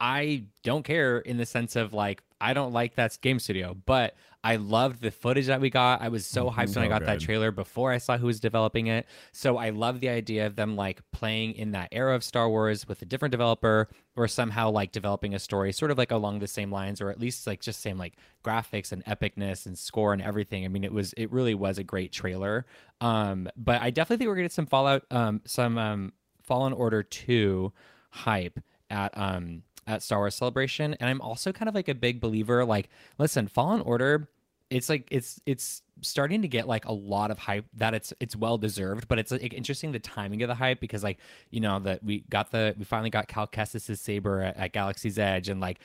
I 0.00 0.44
don't 0.62 0.82
care 0.84 1.18
in 1.18 1.36
the 1.36 1.46
sense 1.46 1.76
of 1.76 1.92
like 1.94 2.22
I 2.40 2.52
don't 2.52 2.72
like 2.72 2.96
that 2.96 3.16
game 3.22 3.38
studio, 3.38 3.76
but 3.86 4.14
I 4.46 4.56
loved 4.56 5.02
the 5.02 5.10
footage 5.10 5.46
that 5.46 5.60
we 5.60 5.70
got. 5.70 6.02
I 6.02 6.06
was 6.06 6.24
so 6.24 6.48
hyped 6.48 6.76
when 6.76 6.84
I 6.84 6.86
So 6.86 6.88
got 6.88 7.04
that 7.06 7.18
trailer 7.18 7.50
before 7.50 7.90
I 7.90 7.98
saw 7.98 8.16
who 8.16 8.28
was 8.28 8.38
developing 8.38 8.86
it. 8.86 9.04
So 9.32 9.56
I 9.56 9.70
love 9.70 9.98
the 9.98 10.08
idea 10.08 10.46
of 10.46 10.54
them 10.54 10.76
like 10.76 11.02
playing 11.10 11.54
in 11.54 11.72
that 11.72 11.88
era 11.90 12.14
of 12.14 12.22
Star 12.22 12.48
Wars 12.48 12.86
with 12.86 13.02
a 13.02 13.06
different 13.06 13.32
developer 13.32 13.88
or 14.14 14.28
somehow 14.28 14.70
like 14.70 14.92
developing 14.92 15.34
a 15.34 15.40
story 15.40 15.72
sort 15.72 15.90
of 15.90 15.98
like 15.98 16.12
along 16.12 16.38
the 16.38 16.46
same 16.46 16.70
lines 16.70 17.00
or 17.00 17.10
at 17.10 17.18
least 17.18 17.44
like 17.48 17.60
just 17.60 17.80
same 17.80 17.98
like 17.98 18.14
graphics 18.44 18.92
and 18.92 19.04
epicness 19.06 19.66
and 19.66 19.76
score 19.76 20.12
and 20.12 20.22
everything. 20.22 20.64
I 20.64 20.68
mean 20.68 20.84
it 20.84 20.92
was 20.92 21.12
it 21.14 21.32
really 21.32 21.54
was 21.54 21.78
a 21.78 21.84
great 21.84 22.12
trailer. 22.12 22.66
Um 23.00 23.48
but 23.56 23.82
I 23.82 23.90
definitely 23.90 24.18
think 24.18 24.28
we're 24.28 24.36
to 24.36 24.42
get 24.42 24.52
some 24.52 24.66
Fallout 24.66 25.06
um 25.10 25.40
some 25.44 25.76
um 25.76 26.12
Fallen 26.40 26.72
Order 26.72 27.02
2 27.02 27.72
hype 28.10 28.60
at 28.90 29.10
um 29.18 29.64
at 29.88 30.04
Star 30.04 30.20
Wars 30.20 30.36
Celebration 30.36 30.94
and 31.00 31.10
I'm 31.10 31.20
also 31.20 31.50
kind 31.50 31.68
of 31.68 31.74
like 31.74 31.88
a 31.88 31.96
big 31.96 32.20
believer 32.20 32.64
like 32.64 32.88
listen 33.18 33.48
Fallen 33.48 33.80
Order 33.80 34.28
it's 34.70 34.88
like 34.88 35.06
it's 35.10 35.40
it's 35.46 35.82
starting 36.02 36.42
to 36.42 36.48
get 36.48 36.68
like 36.68 36.84
a 36.84 36.92
lot 36.92 37.30
of 37.30 37.38
hype 37.38 37.64
that 37.74 37.94
it's 37.94 38.12
it's 38.20 38.36
well 38.36 38.58
deserved 38.58 39.08
but 39.08 39.18
it's 39.18 39.30
like 39.30 39.54
interesting 39.54 39.92
the 39.92 39.98
timing 39.98 40.42
of 40.42 40.48
the 40.48 40.54
hype 40.54 40.80
because 40.80 41.02
like 41.02 41.18
you 41.50 41.60
know 41.60 41.78
that 41.78 42.02
we 42.02 42.20
got 42.28 42.50
the 42.50 42.74
we 42.78 42.84
finally 42.84 43.10
got 43.10 43.28
Cal 43.28 43.46
Kestis' 43.46 43.98
saber 43.98 44.42
at, 44.42 44.56
at 44.56 44.72
Galaxy's 44.72 45.18
Edge 45.18 45.48
and 45.48 45.60
like 45.60 45.78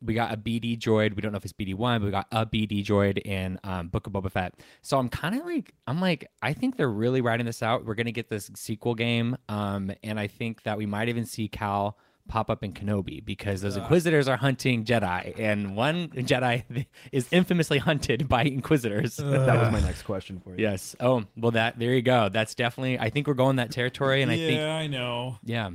we 0.00 0.14
got 0.14 0.32
a 0.32 0.36
BD 0.36 0.78
droid. 0.78 1.16
We 1.16 1.22
don't 1.22 1.32
know 1.32 1.38
if 1.38 1.44
it's 1.44 1.52
BD 1.52 1.74
one, 1.74 2.00
but 2.00 2.06
we 2.06 2.10
got 2.12 2.28
a 2.30 2.46
BD 2.46 2.84
droid 2.84 3.18
in 3.26 3.58
um, 3.64 3.88
Book 3.88 4.06
of 4.06 4.12
Boba 4.12 4.30
Fett. 4.30 4.54
So 4.80 4.98
I'm 4.98 5.08
kind 5.08 5.34
of 5.34 5.44
like, 5.44 5.74
I'm 5.86 6.00
like, 6.00 6.30
I 6.40 6.52
think 6.52 6.76
they're 6.76 6.88
really 6.88 7.20
riding 7.20 7.46
this 7.46 7.62
out. 7.62 7.84
We're 7.84 7.96
gonna 7.96 8.12
get 8.12 8.28
this 8.28 8.50
sequel 8.54 8.94
game, 8.94 9.36
um, 9.48 9.90
and 10.04 10.20
I 10.20 10.28
think 10.28 10.62
that 10.62 10.78
we 10.78 10.86
might 10.86 11.08
even 11.08 11.24
see 11.24 11.48
Cal 11.48 11.98
pop 12.28 12.50
up 12.50 12.62
in 12.62 12.72
Kenobi 12.72 13.24
because 13.24 13.60
those 13.60 13.76
Inquisitors 13.76 14.28
are 14.28 14.36
hunting 14.36 14.84
Jedi, 14.84 15.34
and 15.38 15.74
one 15.74 16.08
Jedi 16.08 16.86
is 17.12 17.26
infamously 17.32 17.78
hunted 17.78 18.28
by 18.28 18.42
Inquisitors. 18.44 19.16
that 19.16 19.26
was 19.26 19.72
my 19.72 19.80
next 19.80 20.02
question 20.02 20.38
for 20.40 20.50
you. 20.50 20.56
yes. 20.58 20.94
Oh, 21.00 21.24
well, 21.36 21.50
that 21.52 21.78
there 21.78 21.92
you 21.94 22.02
go. 22.02 22.28
That's 22.28 22.54
definitely. 22.54 22.98
I 22.98 23.10
think 23.10 23.26
we're 23.26 23.34
going 23.34 23.56
that 23.56 23.70
territory, 23.72 24.22
and 24.22 24.30
I 24.30 24.36
think, 24.36 24.58
Yeah, 24.58 24.76
I 24.76 24.86
know. 24.86 25.38
yeah. 25.42 25.70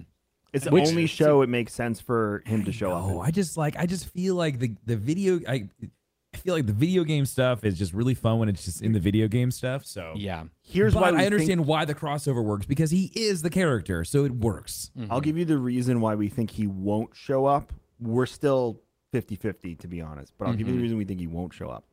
It's 0.54 0.66
the 0.66 0.72
Which- 0.72 0.88
only 0.88 1.08
show 1.08 1.42
it 1.42 1.50
makes 1.50 1.74
sense 1.74 2.00
for 2.00 2.44
him 2.46 2.64
to 2.66 2.72
show 2.72 2.92
up. 2.92 3.04
Oh. 3.06 3.20
I 3.22 3.32
just 3.32 3.58
like 3.58 3.76
I 3.78 3.88
just 3.88 4.08
feel 4.10 4.36
like 4.36 4.60
the 4.60 4.76
the 4.86 4.96
video 4.96 5.40
I 5.50 5.68
I 6.34 6.38
feel 6.38 6.56
like 6.56 6.66
the 6.66 6.74
video 6.74 7.04
game 7.04 7.26
stuff 7.26 7.64
is 7.64 7.78
just 7.78 7.94
really 7.94 8.14
fun 8.16 8.40
when 8.40 8.50
it's 8.50 8.66
just 8.66 8.82
in 8.82 8.92
the 8.92 9.00
video 9.00 9.28
game 9.28 9.52
stuff. 9.52 9.86
So 9.86 10.14
Yeah. 10.16 10.46
Here's 10.62 10.94
but 10.94 11.02
why 11.02 11.12
we 11.12 11.18
I 11.18 11.20
think- 11.22 11.34
understand 11.34 11.66
why 11.66 11.86
the 11.86 11.94
crossover 11.96 12.44
works 12.44 12.66
because 12.66 12.92
he 12.92 13.12
is 13.16 13.42
the 13.42 13.50
character, 13.50 14.04
so 14.04 14.26
it 14.26 14.32
works. 14.32 14.92
I'll 15.10 15.22
give 15.22 15.38
you 15.38 15.46
the 15.46 15.58
reason 15.58 16.02
why 16.02 16.16
we 16.16 16.30
think 16.30 16.52
he 16.52 16.68
won't 16.68 17.16
show 17.16 17.46
up. 17.46 17.72
We're 18.00 18.26
still 18.26 18.82
50-50 19.14 19.76
to 19.80 19.88
be 19.88 20.02
honest. 20.02 20.34
But 20.38 20.48
I'll 20.48 20.54
give 20.56 20.68
you 20.68 20.74
the 20.74 20.80
Mhm. 20.80 20.84
reason 20.84 20.98
we 20.98 21.06
think 21.06 21.20
he 21.20 21.28
won't 21.28 21.54
show 21.54 21.70
up. 21.70 21.86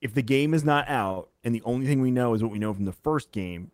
If 0.00 0.14
the 0.14 0.22
game 0.22 0.52
is 0.54 0.64
not 0.64 0.88
out 0.88 1.28
and 1.44 1.54
the 1.54 1.62
only 1.64 1.86
thing 1.86 2.00
we 2.00 2.10
know 2.10 2.34
is 2.34 2.42
what 2.42 2.50
we 2.50 2.58
know 2.58 2.74
from 2.74 2.86
the 2.86 2.92
first 2.92 3.30
game, 3.30 3.70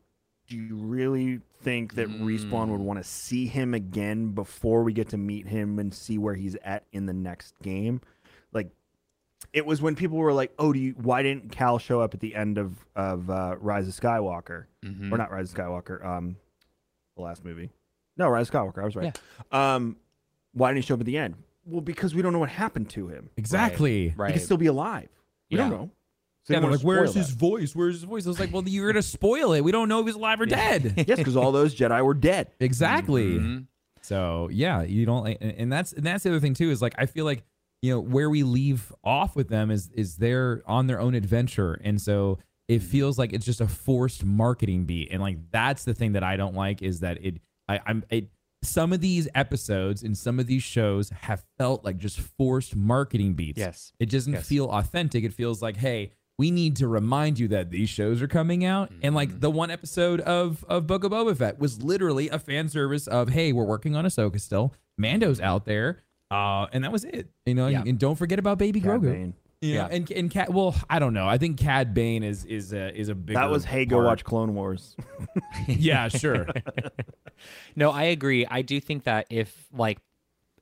do 0.46 0.56
you 0.56 0.76
really 0.76 1.40
think 1.62 1.94
that 1.94 2.08
Respawn 2.08 2.68
would 2.68 2.80
Mm. 2.80 2.84
want 2.84 2.98
to 2.98 3.04
see 3.04 3.46
him 3.46 3.74
again 3.74 4.32
before 4.32 4.82
we 4.82 4.92
get 4.92 5.08
to 5.10 5.16
meet 5.18 5.46
him 5.48 5.78
and 5.78 5.92
see 5.92 6.18
where 6.18 6.34
he's 6.34 6.54
at 6.56 6.84
in 6.92 7.06
the 7.06 7.12
next 7.12 7.54
game? 7.62 8.00
Like 9.42 9.50
it 9.52 9.66
was 9.66 9.80
when 9.80 9.94
people 9.94 10.18
were 10.18 10.32
like, 10.32 10.52
"Oh, 10.58 10.72
do 10.72 10.78
you 10.78 10.92
why 11.00 11.22
didn't 11.22 11.50
Cal 11.52 11.78
show 11.78 12.00
up 12.00 12.14
at 12.14 12.20
the 12.20 12.34
end 12.34 12.58
of 12.58 12.72
of 12.96 13.30
uh, 13.30 13.56
Rise 13.60 13.88
of 13.88 13.94
Skywalker?" 13.94 14.64
Mhm. 14.84 15.12
Or 15.12 15.18
not 15.18 15.30
Rise 15.30 15.50
of 15.52 15.56
Skywalker, 15.58 16.04
um 16.04 16.36
the 17.16 17.22
last 17.22 17.44
movie. 17.44 17.70
No, 18.16 18.28
Rise 18.28 18.48
of 18.48 18.54
Skywalker, 18.54 18.82
I 18.82 18.84
was 18.84 18.96
right. 18.96 19.20
Um 19.52 19.96
why 20.52 20.70
didn't 20.70 20.82
he 20.84 20.86
show 20.86 20.94
up 20.94 21.00
at 21.00 21.06
the 21.06 21.18
end? 21.18 21.34
Well, 21.64 21.80
because 21.82 22.14
we 22.14 22.22
don't 22.22 22.32
know 22.32 22.38
what 22.38 22.48
happened 22.48 22.88
to 22.90 23.08
him. 23.08 23.30
Exactly. 23.36 24.14
Right. 24.16 24.28
He 24.32 24.38
could 24.38 24.44
still 24.44 24.56
be 24.56 24.66
alive. 24.66 25.08
We 25.50 25.56
don't 25.58 25.70
know. 25.70 25.90
So 26.44 26.54
Yeah, 26.54 26.60
they 26.60 26.62
they're 26.66 26.76
like, 26.76 26.80
where's 26.84 27.14
his 27.14 27.28
that. 27.28 27.38
voice? 27.38 27.76
Where's 27.76 27.96
his 27.96 28.04
voice? 28.04 28.24
I 28.26 28.30
was 28.30 28.40
like, 28.40 28.52
well, 28.52 28.62
you're 28.66 28.90
gonna 28.90 29.02
spoil 29.02 29.52
it. 29.52 29.60
We 29.60 29.70
don't 29.70 29.88
know 29.88 30.00
if 30.00 30.06
he's 30.06 30.14
alive 30.14 30.40
or 30.40 30.46
dead. 30.46 30.94
yes, 31.06 31.18
because 31.18 31.36
all 31.36 31.52
those 31.52 31.74
Jedi 31.74 32.02
were 32.04 32.14
dead. 32.14 32.50
exactly. 32.58 33.34
Mhm. 33.38 33.66
So 34.02 34.48
yeah, 34.50 34.82
you 34.82 35.04
don't, 35.04 35.26
and 35.26 35.52
and 35.52 35.72
that's 35.72 35.92
and 35.92 36.04
that's 36.04 36.24
the 36.24 36.30
other 36.30 36.40
thing 36.40 36.54
too 36.54 36.70
is 36.70 36.80
like 36.80 36.94
I 36.96 37.04
feel 37.06 37.24
like 37.26 37.44
you 37.82 37.92
know 37.92 38.00
where 38.00 38.28
we 38.30 38.42
leave 38.42 38.92
off 39.04 39.36
with 39.36 39.48
them 39.48 39.70
is 39.70 39.90
is 39.94 40.16
they're 40.16 40.62
on 40.66 40.86
their 40.86 41.00
own 41.00 41.14
adventure, 41.14 41.80
and 41.84 42.00
so 42.00 42.38
it 42.68 42.82
feels 42.82 43.18
like 43.18 43.32
it's 43.32 43.46
just 43.46 43.60
a 43.60 43.68
forced 43.68 44.24
marketing 44.24 44.84
beat, 44.84 45.08
and 45.10 45.22
like 45.22 45.38
that's 45.50 45.84
the 45.84 45.94
thing 45.94 46.12
that 46.12 46.22
I 46.22 46.36
don't 46.36 46.54
like 46.54 46.82
is 46.82 47.00
that 47.00 47.18
it 47.24 47.40
I, 47.68 47.80
I'm 47.86 48.04
it. 48.10 48.28
Some 48.64 48.92
of 48.92 49.00
these 49.00 49.28
episodes 49.36 50.02
and 50.02 50.18
some 50.18 50.40
of 50.40 50.48
these 50.48 50.64
shows 50.64 51.10
have 51.10 51.44
felt 51.58 51.84
like 51.84 51.96
just 51.96 52.18
forced 52.18 52.74
marketing 52.74 53.34
beats. 53.34 53.56
Yes. 53.60 53.92
It 54.00 54.10
doesn't 54.10 54.32
Yes. 54.32 54.48
feel 54.48 54.64
authentic. 54.68 55.22
It 55.22 55.32
feels 55.32 55.62
like, 55.62 55.76
hey, 55.76 56.10
we 56.38 56.50
need 56.50 56.74
to 56.78 56.88
remind 56.88 57.38
you 57.38 57.46
that 57.48 57.70
these 57.70 57.88
shows 57.88 58.20
are 58.20 58.26
coming 58.26 58.64
out. 58.64 58.90
And 58.90 59.00
Mm-hmm. 59.02 59.14
like 59.14 59.38
the 59.40 59.50
one 59.50 59.70
episode 59.70 60.20
of 60.22 60.64
of 60.68 60.88
Book 60.88 61.04
of 61.04 61.12
Boba 61.12 61.36
Fett 61.36 61.60
was 61.60 61.84
literally 61.84 62.30
a 62.30 62.38
fan 62.40 62.68
service 62.68 63.06
of, 63.06 63.28
hey, 63.28 63.52
we're 63.52 63.62
working 63.64 63.94
on 63.94 64.04
Ahsoka 64.04 64.40
still. 64.40 64.74
Mando's 64.98 65.40
out 65.40 65.64
there. 65.64 66.02
Uh, 66.30 66.66
and 66.72 66.84
that 66.84 66.92
was 66.92 67.04
it. 67.04 67.28
You 67.46 67.54
know, 67.54 67.68
Yeah. 67.68 67.80
and, 67.80 67.88
and 67.88 67.98
don't 67.98 68.16
forget 68.16 68.38
about 68.38 68.58
Baby 68.58 68.80
Cad 68.80 68.90
Grogu. 69.00 69.12
Bane. 69.12 69.34
You 69.60 69.74
know, 69.74 69.80
Yeah. 69.80 69.88
and 69.96 70.10
and 70.12 70.30
Cat. 70.30 70.52
Well, 70.52 70.74
I 70.88 70.98
don't 71.00 71.14
know. 71.14 71.26
I 71.26 71.36
think 71.38 71.58
Cad 71.58 71.92
Bane 71.94 72.22
is 72.22 72.44
is 72.44 72.72
a 72.72 72.94
is 72.96 73.08
a 73.08 73.14
big. 73.14 73.34
That 73.36 73.50
was 73.50 73.64
hey, 73.64 73.86
go 73.86 74.02
watch 74.04 74.22
Clone 74.24 74.54
Wars. 74.54 74.94
yeah, 75.66 76.08
sure. 76.08 76.46
No, 77.76 77.90
I 77.90 78.04
agree. 78.04 78.46
I 78.46 78.62
do 78.62 78.80
think 78.80 79.04
that 79.04 79.26
if 79.30 79.66
like 79.72 79.98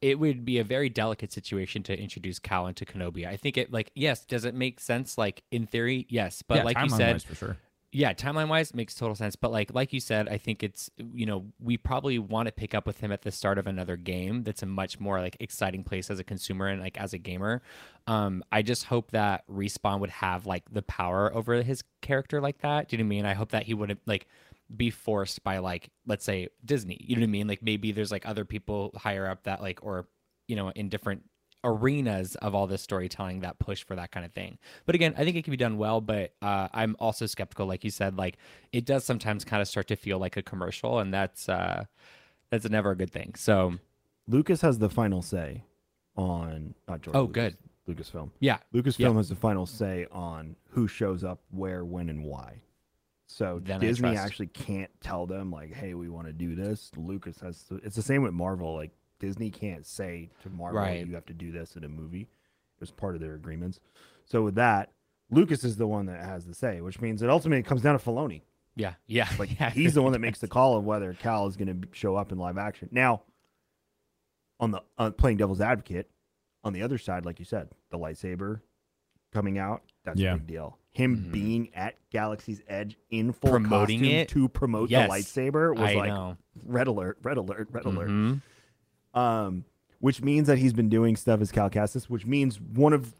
it 0.02 0.18
would 0.18 0.44
be 0.44 0.58
a 0.58 0.64
very 0.64 0.88
delicate 0.88 1.32
situation 1.32 1.82
to 1.82 1.98
introduce 1.98 2.38
Cal 2.38 2.66
into 2.66 2.84
Kenobi. 2.84 3.26
I 3.26 3.36
think 3.36 3.56
it 3.56 3.72
like 3.72 3.90
yes, 3.94 4.24
does 4.24 4.44
it 4.44 4.54
make 4.54 4.80
sense? 4.80 5.16
Like 5.18 5.42
in 5.50 5.66
theory, 5.66 6.06
yes. 6.08 6.42
But 6.46 6.58
Yeah, 6.58 6.62
like 6.64 6.78
you 6.82 6.88
said, 6.90 7.14
wise, 7.16 7.24
for 7.24 7.34
sure. 7.34 7.56
Yeah, 7.96 8.12
timeline 8.12 8.48
wise 8.48 8.74
makes 8.74 8.94
total 8.94 9.14
sense. 9.14 9.36
But 9.36 9.52
like 9.52 9.72
like 9.72 9.94
you 9.94 10.00
said, 10.00 10.28
I 10.28 10.36
think 10.36 10.62
it's 10.62 10.90
you 10.98 11.24
know 11.24 11.46
we 11.58 11.78
probably 11.78 12.18
want 12.18 12.44
to 12.44 12.52
pick 12.52 12.74
up 12.74 12.86
with 12.86 13.00
him 13.00 13.10
at 13.10 13.22
the 13.22 13.30
start 13.30 13.56
of 13.56 13.66
another 13.66 13.96
game. 13.96 14.42
That's 14.42 14.62
a 14.62 14.66
much 14.66 15.00
more 15.00 15.18
like 15.18 15.38
exciting 15.40 15.82
place 15.82 16.10
as 16.10 16.18
a 16.18 16.24
consumer 16.24 16.66
and 16.66 16.82
like 16.82 17.00
as 17.00 17.14
a 17.14 17.18
gamer. 17.18 17.62
Um, 18.06 18.44
I 18.52 18.60
just 18.60 18.84
hope 18.84 19.12
that 19.12 19.48
respawn 19.48 20.00
would 20.00 20.10
have 20.10 20.44
like 20.44 20.64
the 20.70 20.82
power 20.82 21.34
over 21.34 21.62
his 21.62 21.84
character 22.02 22.38
like 22.38 22.58
that. 22.58 22.90
Do 22.90 22.96
you 22.96 23.02
know 23.02 23.08
what 23.08 23.14
I 23.14 23.16
mean? 23.16 23.24
I 23.24 23.32
hope 23.32 23.52
that 23.52 23.62
he 23.62 23.72
wouldn't 23.72 24.00
like 24.04 24.26
be 24.76 24.90
forced 24.90 25.42
by 25.42 25.56
like 25.56 25.88
let's 26.06 26.26
say 26.26 26.48
Disney. 26.66 26.98
You 27.00 27.16
know 27.16 27.20
what 27.20 27.28
I 27.28 27.30
mean? 27.30 27.48
Like 27.48 27.62
maybe 27.62 27.92
there's 27.92 28.12
like 28.12 28.28
other 28.28 28.44
people 28.44 28.92
higher 28.94 29.26
up 29.26 29.44
that 29.44 29.62
like 29.62 29.82
or 29.82 30.06
you 30.48 30.56
know 30.56 30.68
in 30.68 30.90
different 30.90 31.22
arenas 31.66 32.34
of 32.36 32.54
all 32.54 32.66
this 32.66 32.80
storytelling 32.80 33.40
that 33.40 33.58
push 33.58 33.82
for 33.84 33.96
that 33.96 34.10
kind 34.12 34.24
of 34.24 34.32
thing. 34.32 34.56
But 34.86 34.94
again, 34.94 35.12
I 35.18 35.24
think 35.24 35.36
it 35.36 35.42
can 35.44 35.50
be 35.50 35.56
done 35.58 35.76
well, 35.76 36.00
but 36.00 36.32
uh, 36.40 36.68
I'm 36.72 36.96
also 37.00 37.26
skeptical 37.26 37.66
like 37.66 37.84
you 37.84 37.90
said 37.90 38.16
like 38.16 38.36
it 38.72 38.84
does 38.86 39.04
sometimes 39.04 39.44
kind 39.44 39.60
of 39.60 39.68
start 39.68 39.88
to 39.88 39.96
feel 39.96 40.18
like 40.18 40.36
a 40.38 40.42
commercial 40.42 41.00
and 41.00 41.12
that's 41.12 41.48
uh 41.48 41.84
that's 42.50 42.68
never 42.70 42.92
a 42.92 42.96
good 42.96 43.10
thing. 43.10 43.34
So, 43.36 43.74
Lucas 44.28 44.60
has 44.62 44.78
the 44.78 44.88
final 44.88 45.20
say 45.20 45.64
on 46.16 46.74
not 46.88 47.02
George. 47.02 47.16
Oh, 47.16 47.22
Lucas, 47.22 47.54
good. 47.86 47.96
Lucasfilm. 47.96 48.30
yeah. 48.40 48.58
Lucasfilm 48.74 48.98
Yeah. 48.98 49.12
has 49.14 49.28
the 49.28 49.36
final 49.36 49.66
say 49.66 50.06
on 50.12 50.56
who 50.70 50.88
shows 50.88 51.24
up, 51.24 51.40
where, 51.50 51.84
when, 51.84 52.08
and 52.08 52.24
why. 52.24 52.62
So 53.28 53.60
Then 53.62 53.80
Disney 53.80 54.16
actually 54.16 54.46
can't 54.48 54.90
tell 55.00 55.26
them 55.26 55.50
like, 55.50 55.72
"Hey, 55.72 55.94
we 55.94 56.08
want 56.08 56.28
to 56.28 56.32
do 56.32 56.54
this." 56.54 56.92
Lucas 56.96 57.40
has. 57.40 57.62
To, 57.64 57.76
it's 57.82 57.96
the 57.96 58.02
same 58.02 58.22
with 58.22 58.32
Marvel. 58.32 58.74
Like 58.74 58.92
Disney 59.18 59.50
can't 59.50 59.86
say 59.86 60.30
to 60.42 60.50
Marvel, 60.50 60.80
Right. 60.80 61.06
"You 61.06 61.14
have 61.14 61.26
to 61.26 61.32
do 61.34 61.50
this 61.52 61.76
in 61.76 61.84
a 61.84 61.88
movie." 61.88 62.22
It 62.22 62.80
was 62.80 62.90
part 62.90 63.14
of 63.14 63.20
their 63.20 63.34
agreements. 63.34 63.80
So 64.26 64.42
with 64.42 64.54
that, 64.56 64.92
Lucas 65.30 65.64
is 65.64 65.76
the 65.76 65.86
one 65.86 66.06
that 66.06 66.22
has 66.24 66.44
the 66.46 66.54
say, 66.54 66.80
which 66.80 67.00
means 67.00 67.22
it 67.22 67.30
ultimately 67.30 67.62
comes 67.62 67.82
down 67.82 67.98
to 67.98 68.04
Filoni. 68.04 68.42
Yeah. 68.74 68.94
Yeah. 69.06 69.28
Like 69.38 69.50
yeah. 69.60 69.70
he's 69.70 69.94
the 69.94 70.02
one 70.02 70.12
that 70.12 70.18
makes 70.18 70.38
the 70.40 70.48
call 70.56 70.76
of 70.76 70.84
whether 70.84 71.14
Cal 71.14 71.46
is 71.46 71.56
going 71.56 71.80
to 71.82 71.88
show 71.92 72.16
up 72.16 72.30
in 72.32 72.38
live 72.38 72.58
action. 72.58 72.88
Now, 72.92 73.22
on 74.60 74.70
the 74.70 74.82
uh, 74.98 75.10
playing 75.10 75.36
devil's 75.38 75.60
advocate, 75.60 76.10
on 76.64 76.72
the 76.72 76.82
other 76.82 76.98
side, 76.98 77.24
like 77.24 77.38
you 77.38 77.44
said, 77.44 77.68
the 77.90 77.98
lightsaber 77.98 78.60
coming 79.32 79.58
out, 79.58 79.82
that's 80.04 80.20
Yeah. 80.20 80.34
a 80.34 80.36
big 80.38 80.46
deal. 80.46 80.78
Him 80.92 81.16
Mhm. 81.26 81.32
being 81.32 81.74
at 81.74 81.96
Galaxy's 82.10 82.62
Edge 82.68 82.96
in 83.10 83.32
full 83.32 83.50
Promoting 83.50 84.00
costume 84.00 84.18
it? 84.18 84.28
to 84.30 84.48
promote 84.48 84.90
Yes. 84.90 85.08
the 85.10 85.14
lightsaber 85.40 85.72
was 85.74 85.90
I 85.90 85.94
like 85.94 86.08
know. 86.08 86.36
red 86.64 86.86
alert, 86.86 87.18
red 87.22 87.36
alert, 87.36 87.68
red 87.70 87.84
alert. 87.84 88.40
Um, 89.16 89.64
which 89.98 90.22
means 90.22 90.46
that 90.46 90.58
he's 90.58 90.72
been 90.74 90.88
doing 90.88 91.16
stuff 91.16 91.40
as 91.40 91.50
Cal 91.50 91.70
Kestis, 91.70 92.04
which 92.04 92.26
means 92.26 92.60
one 92.60 92.92
of 92.92 93.14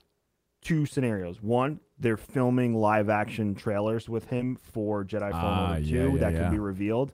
two 0.60 0.84
scenarios. 0.86 1.42
One, 1.42 1.80
they're 1.98 2.16
filming 2.18 2.74
live 2.74 3.08
action 3.08 3.54
trailers 3.54 4.08
with 4.08 4.28
him 4.28 4.56
for 4.56 5.04
Jedi 5.04 5.30
Fallen 5.30 5.58
Ah, 5.58 5.68
Order 5.70 5.80
2 5.80 5.86
yeah, 5.86 6.06
yeah, 6.06 6.16
that 6.18 6.32
yeah. 6.34 6.42
could 6.42 6.50
be 6.52 6.58
revealed. 6.58 7.12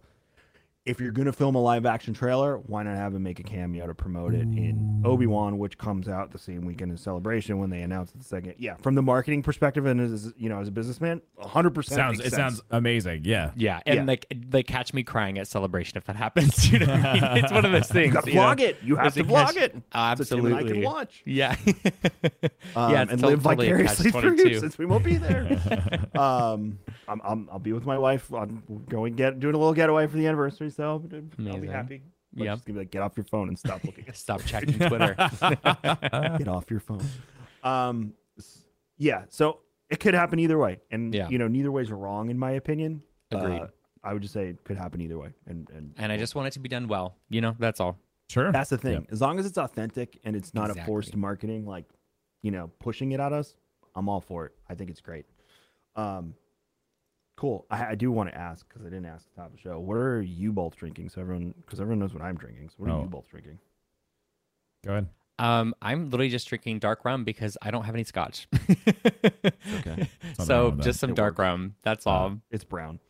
If 0.85 0.99
you're 1.01 1.13
going 1.13 1.27
to 1.27 1.33
film 1.33 1.55
a 1.55 1.61
live 1.63 1.87
action 1.87 2.13
trailer, 2.13 2.59
why 2.59 2.83
not 2.83 2.97
have 2.97 3.15
him 3.15 3.23
make 3.23 3.39
a 3.39 3.45
cameo 3.45 3.87
to 3.87 3.95
promote 3.95 4.35
it 4.35 4.41
in 4.41 5.01
Obi 5.05 5.29
Wan, 5.29 5.57
which 5.59 5.79
comes 5.79 6.09
out 6.09 6.33
the 6.33 6.41
same 6.41 6.65
weekend 6.65 6.91
as 6.91 7.01
Celebration 7.01 7.59
when 7.59 7.71
they 7.71 7.83
announce 7.83 8.11
the 8.11 8.25
second. 8.25 8.55
Yeah, 8.59 8.75
from 8.83 8.97
the 8.97 9.03
marketing 9.03 9.45
perspective 9.45 9.87
and 9.87 10.01
as 10.01 10.33
you 10.37 10.49
know 10.49 10.59
as 10.61 10.67
a 10.67 10.73
businessman, 10.73 11.23
100 11.37 11.71
percent 11.71 11.97
Sounds 12.01 12.19
it 12.21 12.33
sounds 12.33 12.61
amazing. 12.73 13.21
Yeah. 13.25 13.53
Yeah, 13.55 13.79
and 13.87 13.95
Yeah. 13.97 14.05
like 14.07 14.27
like 14.53 14.67
catch 14.67 14.93
me 14.93 15.05
crying 15.05 15.39
at 15.39 15.47
celebration 15.47 15.99
if 15.99 16.05
that 16.07 16.17
happens. 16.17 16.69
You 16.73 16.81
know 16.81 16.87
what 16.87 17.05
I 17.07 17.13
mean? 17.35 17.45
It's 17.45 17.53
one 17.53 17.65
of 17.65 17.71
those 17.71 17.87
things. 17.89 18.15
got 18.15 18.25
to 18.25 18.31
you 18.31 18.37
know? 18.37 18.43
vlog 18.43 18.61
it. 18.61 18.79
You 18.83 18.97
have 18.97 19.15
to 19.15 19.23
vlog 19.23 19.55
catch- 19.55 19.57
it. 19.59 19.77
Absolutely. 19.95 20.51
and 20.53 20.61
I 20.61 20.73
can 20.73 20.83
watch. 20.83 21.23
Yeah. 21.25 21.55
um, 22.75 22.93
Yeah, 22.93 23.03
and 23.09 23.21
to- 23.21 23.27
live 23.29 23.43
totally 23.45 23.69
vicariously 23.69 24.11
through 24.11 24.37
you 24.49 24.59
since 24.59 24.79
we 24.79 24.87
won't 24.87 25.05
be 25.05 25.17
there. 25.17 25.47
um, 26.19 26.81
I'm, 27.07 27.21
I'm, 27.25 27.49
I'll 27.53 27.59
be 27.61 27.73
with 27.73 27.87
my 27.87 27.99
wife. 27.99 28.33
I'm 28.35 28.65
going 28.89 29.15
get 29.15 29.39
doing 29.39 29.55
a 29.55 29.59
little 29.59 29.75
getaway 29.75 30.09
for 30.09 30.17
the 30.17 30.27
anniversary, 30.27 30.71
so 30.73 30.85
I'll 30.85 30.99
be 30.99 31.21
Amazing. 31.39 31.71
happy. 31.71 32.03
But 32.35 32.45
Yep. 32.45 32.55
just 32.57 32.65
gonna 32.67 32.75
be 32.75 32.81
like, 32.81 32.91
get 32.91 33.03
off 33.03 33.17
your 33.17 33.25
phone 33.25 33.49
and 33.49 33.59
stop 33.59 33.85
looking. 33.85 34.09
at 34.09 34.17
Stop 34.27 34.43
checking 34.45 34.79
Twitter. 34.79 35.15
Get 35.83 36.49
off 36.49 36.71
your 36.71 36.81
phone. 36.81 37.05
Um, 37.63 38.15
yeah. 38.97 39.25
So 39.29 39.61
it 39.91 40.01
could 40.01 40.15
happen 40.15 40.39
either 40.39 40.57
way, 40.59 40.81
and 40.91 41.15
Yeah. 41.15 41.29
you 41.29 41.39
know, 41.39 41.49
neither 41.49 41.71
way's 41.71 41.91
wrong 41.93 42.31
in 42.31 42.39
my 42.39 42.53
opinion. 42.53 43.03
Agreed. 43.31 43.61
Uh, 43.61 43.67
I 44.03 44.13
would 44.15 44.23
just 44.23 44.35
say 44.35 44.49
it 44.49 44.65
could 44.65 44.77
happen 44.77 45.01
either 45.01 45.19
way, 45.19 45.33
and 45.47 45.69
and 45.71 45.95
and 45.99 46.11
I 46.11 46.17
just 46.17 46.35
want 46.35 46.49
it 46.49 46.53
to 46.55 46.59
be 46.61 46.69
done 46.69 46.89
well. 46.89 47.17
You 47.29 47.41
know, 47.41 47.55
that's 47.59 47.81
all. 47.81 47.99
Sure. 48.31 48.51
That's 48.51 48.71
the 48.71 48.79
thing. 48.79 49.07
As 49.11 49.21
long 49.21 49.39
as 49.39 49.45
it's 49.47 49.59
authentic 49.59 50.19
and 50.25 50.35
it's 50.35 50.55
not 50.55 50.71
a 50.71 50.75
forced 50.87 51.15
marketing, 51.15 51.67
like 51.67 51.85
you 52.43 52.51
know, 52.51 52.71
pushing 52.81 53.13
it 53.13 53.21
at 53.21 53.33
us, 53.33 53.57
I'm 53.95 54.09
all 54.09 54.21
for 54.23 54.47
it. 54.47 54.53
I 54.69 54.75
think 54.75 54.89
it's 54.91 55.01
great. 55.03 55.27
Um, 55.97 56.35
cool. 57.37 57.67
I, 57.71 57.87
I 57.91 57.95
do 57.95 58.11
want 58.13 58.29
to 58.31 58.37
ask 58.39 58.67
because 58.69 58.83
I 58.83 58.89
didn't 58.91 59.07
ask 59.07 59.27
at 59.27 59.35
the 59.35 59.41
top 59.43 59.47
of 59.51 59.57
the 59.57 59.59
show. 59.61 59.79
What 59.81 59.97
are 59.97 60.21
you 60.23 60.53
both 60.53 60.77
drinking? 60.77 61.09
So 61.11 61.21
everyone, 61.21 61.55
because 61.61 61.81
everyone 61.81 61.99
knows 62.01 62.13
what 62.15 62.23
I'm 62.23 62.37
drinking. 62.37 62.69
So 62.71 62.75
what 62.79 62.91
are 62.91 62.99
Oh. 62.99 63.03
you 63.03 63.09
both 63.09 63.29
drinking? 63.29 63.59
Go 64.85 64.93
ahead. 64.93 65.09
Um, 65.39 65.75
I'm 65.83 66.05
literally 66.11 66.29
just 66.29 66.47
drinking 66.49 66.79
dark 66.79 67.05
rum 67.05 67.25
because 67.25 67.57
I 67.63 67.71
don't 67.71 67.85
have 67.85 67.95
any 67.95 68.05
scotch. 68.05 68.47
Okay. 69.79 70.09
Nothing 70.23 70.47
so 70.47 70.67
with 70.67 70.77
that. 70.79 70.83
just 70.85 71.01
some 71.01 71.11
It 71.11 71.17
dark 71.17 71.33
works. 71.33 71.41
rum. 71.41 71.75
That's 71.83 72.07
all. 72.07 72.39
It's 72.51 72.65
brown. 72.65 73.01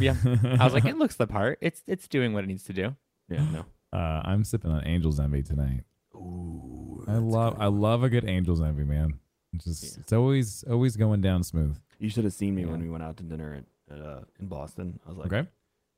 yeah. 0.00 0.14
I 0.24 0.64
was 0.64 0.72
like, 0.74 0.84
it 0.84 0.96
looks 0.98 1.16
the 1.16 1.26
part. 1.26 1.58
It's 1.60 1.82
it's 1.86 2.06
doing 2.08 2.32
what 2.34 2.44
it 2.44 2.46
needs 2.48 2.64
to 2.64 2.72
do. 2.72 2.94
Yeah. 3.30 3.44
No. 3.50 3.64
Uh, 3.92 4.20
I'm 4.24 4.44
sipping 4.44 4.70
on 4.70 4.84
Angel's 4.84 5.18
Envy 5.20 5.42
tonight. 5.42 5.82
Ooh. 6.14 7.04
I 7.08 7.14
love 7.16 7.56
I 7.58 7.66
love 7.66 8.02
a 8.02 8.08
good 8.10 8.24
Angel's 8.24 8.60
Envy, 8.60 8.84
man. 8.84 9.14
It's 9.54 9.64
just 9.64 9.84
Yeah. 9.84 10.00
it's 10.00 10.12
always 10.12 10.64
always 10.68 10.96
going 10.96 11.20
down 11.22 11.42
smooth. 11.42 11.78
You 11.98 12.08
should 12.08 12.24
have 12.24 12.32
seen 12.32 12.54
me 12.54 12.64
when 12.64 12.80
we 12.80 12.88
went 12.88 13.02
out 13.02 13.16
to 13.18 13.22
dinner 13.24 13.54
at, 13.90 13.94
at 13.96 14.04
uh, 14.04 14.20
in 14.40 14.46
Boston. 14.46 15.00
I 15.04 15.08
was 15.08 15.18
like, 15.18 15.32
Okay. 15.32 15.48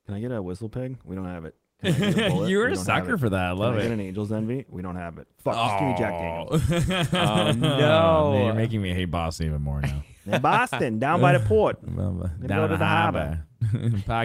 "Can 0.06 0.14
I 0.14 0.20
get 0.20 0.30
a 0.32 0.42
WhistlePig? 0.42 0.96
We 1.04 1.14
don't 1.16 1.26
have 1.26 1.44
it. 1.44 1.54
Can 1.82 1.94
I 1.94 1.98
get 2.12 2.18
a 2.18 2.30
Bulleit? 2.30 2.50
You're 2.50 2.66
We 2.68 2.72
a 2.72 2.76
sucker 2.76 3.18
for 3.18 3.28
that. 3.30 3.46
I 3.46 3.50
Can 3.50 3.58
love 3.58 3.74
I 3.74 3.78
it. 3.78 3.82
Get 3.84 3.92
an 3.92 4.00
Angel's 4.00 4.32
Envy? 4.32 4.64
We 4.68 4.82
don't 4.82 4.96
have 4.96 5.18
it. 5.18 5.26
Fuck. 5.38 5.54
Just 5.54 5.78
give 5.78 5.88
me 5.88 5.94
Jack 5.98 6.12
Daniels. 6.12 7.12
oh 7.12 7.52
no. 7.52 8.32
Man, 8.32 8.44
you're 8.46 8.54
making 8.54 8.82
me 8.82 8.94
hate 8.94 9.06
Boston 9.10 9.46
even 9.46 9.62
more 9.62 9.80
now. 9.80 10.02
In 10.26 10.40
Boston, 10.42 10.98
down 10.98 11.20
by 11.20 11.36
the 11.36 11.40
port. 11.40 11.78
Uh, 11.82 11.90
go 11.90 12.30
down 12.46 12.62
to 12.68 12.68
the 12.68 12.76
the 12.76 12.86
harbor. 12.86 13.46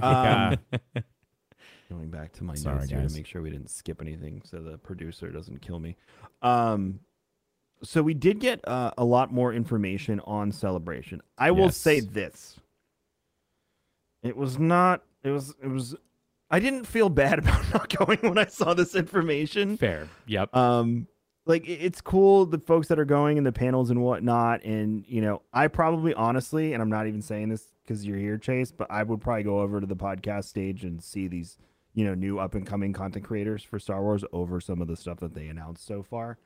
Um. 0.04 0.58
Going 1.90 2.10
back 2.10 2.34
to 2.34 2.44
my 2.44 2.56
Sorry, 2.56 2.80
notes 2.80 2.90
here 2.90 3.08
to 3.08 3.14
make 3.14 3.28
sure 3.28 3.42
we 3.44 3.52
didn't 3.52 3.70
skip 3.70 4.02
anything, 4.02 4.42
so 4.44 4.58
the 4.60 4.78
producer 4.78 5.30
doesn't 5.30 5.62
kill 5.62 5.80
me. 5.80 5.96
Um, 6.42 7.00
so 7.86 8.02
we 8.04 8.14
did 8.14 8.40
get 8.40 8.66
uh, 8.68 8.92
a 8.98 9.06
lot 9.06 9.32
more 9.32 9.54
information 9.54 10.20
on 10.22 10.52
celebration. 10.52 11.22
I 11.38 11.52
will 11.52 11.70
say 11.70 12.00
this: 12.02 12.58
it 14.24 14.36
was 14.36 14.58
not. 14.60 15.04
It 15.24 15.32
was. 15.32 15.54
It 15.62 15.68
was. 15.68 15.96
I 16.50 16.60
didn't 16.60 16.86
feel 16.86 17.10
bad 17.10 17.40
about 17.40 17.74
not 17.74 17.96
going 17.96 18.20
when 18.22 18.38
I 18.38 18.46
saw 18.46 18.74
this 18.74 18.96
information. 18.96 19.78
Fair. 19.78 20.08
Yep. 20.28 20.56
Um, 20.56 21.08
like 21.46 21.68
it- 21.68 21.80
it's 21.82 22.02
cool 22.02 22.46
the 22.46 22.60
folks 22.60 22.88
that 22.88 23.00
are 23.00 23.06
going 23.06 23.38
in 23.38 23.44
the 23.44 23.52
panels 23.52 23.90
and 23.90 24.02
whatnot, 24.02 24.64
and 24.64 25.06
you 25.08 25.22
know, 25.22 25.42
I 25.54 25.68
probably 25.68 26.14
honestly, 26.14 26.74
and 26.74 26.82
I'm 26.82 26.90
not 26.90 27.08
even 27.08 27.22
saying 27.22 27.50
this 27.50 27.68
because 27.84 28.06
you're 28.06 28.18
here, 28.18 28.38
Chase, 28.38 28.72
but 28.72 28.90
I 28.90 29.04
would 29.04 29.22
probably 29.22 29.44
go 29.44 29.60
over 29.62 29.80
to 29.80 29.86
the 29.88 29.96
podcast 29.96 30.46
stage 30.46 30.84
and 30.84 31.04
see 31.04 31.28
these, 31.28 31.58
you 31.94 32.04
know, 32.04 32.16
new 32.16 32.40
up 32.40 32.56
and 32.56 32.66
coming 32.66 32.94
content 32.94 33.26
creators 33.26 33.62
for 33.64 33.78
Star 33.78 34.02
Wars 34.02 34.24
over 34.34 34.60
some 34.60 34.82
of 34.82 34.88
the 34.88 34.96
stuff 34.96 35.20
that 35.20 35.36
they 35.36 35.48
announced 35.48 35.86
so 35.86 36.02
far. 36.02 36.38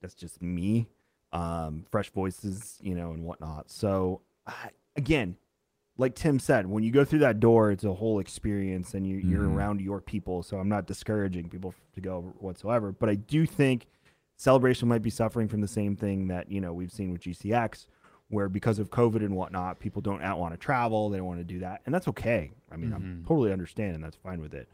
That's 0.00 0.14
just 0.14 0.42
me. 0.42 0.88
Um, 1.32 1.84
fresh 1.90 2.10
voices, 2.10 2.78
you 2.82 2.94
know, 2.94 3.12
and 3.12 3.24
whatnot. 3.24 3.70
So 3.70 4.20
again, 4.96 5.36
like 5.96 6.14
Tim 6.14 6.38
said, 6.38 6.66
when 6.66 6.82
you 6.82 6.90
go 6.90 7.04
through 7.04 7.18
that 7.20 7.38
door, 7.40 7.70
it's 7.70 7.84
a 7.84 7.92
whole 7.94 8.18
experience, 8.20 8.94
and 8.94 9.06
you, 9.06 9.16
you're 9.16 9.44
Mhm. 9.44 9.54
around 9.54 9.80
your 9.80 10.00
people. 10.00 10.42
So 10.42 10.58
I'm 10.58 10.68
not 10.68 10.86
discouraging 10.86 11.48
people 11.50 11.74
to 11.92 12.00
go 12.00 12.32
whatsoever, 12.38 12.90
but 12.92 13.08
I 13.08 13.14
do 13.16 13.46
think 13.46 13.86
Celebration 14.36 14.88
might 14.88 15.02
be 15.02 15.10
suffering 15.10 15.46
from 15.48 15.60
the 15.60 15.68
same 15.68 15.94
thing 15.96 16.28
that 16.28 16.50
you 16.50 16.62
know 16.62 16.72
we've 16.72 16.90
seen 16.90 17.12
with 17.12 17.20
GCX, 17.20 17.86
where 18.28 18.48
because 18.48 18.78
of 18.78 18.88
COVID 18.90 19.16
and 19.16 19.36
whatnot, 19.36 19.78
people 19.78 20.00
don't 20.00 20.22
want 20.38 20.54
to 20.54 20.56
travel, 20.58 21.10
they 21.10 21.18
don't 21.18 21.26
want 21.26 21.40
to 21.40 21.44
do 21.44 21.58
that, 21.60 21.82
and 21.84 21.94
that's 21.94 22.08
okay. 22.08 22.50
I 22.72 22.76
mean, 22.78 22.92
I'm 22.94 23.02
Mhm. 23.22 23.26
totally 23.28 23.52
understanding 23.52 24.00
that's 24.00 24.16
fine 24.16 24.40
with 24.40 24.54
it. 24.54 24.66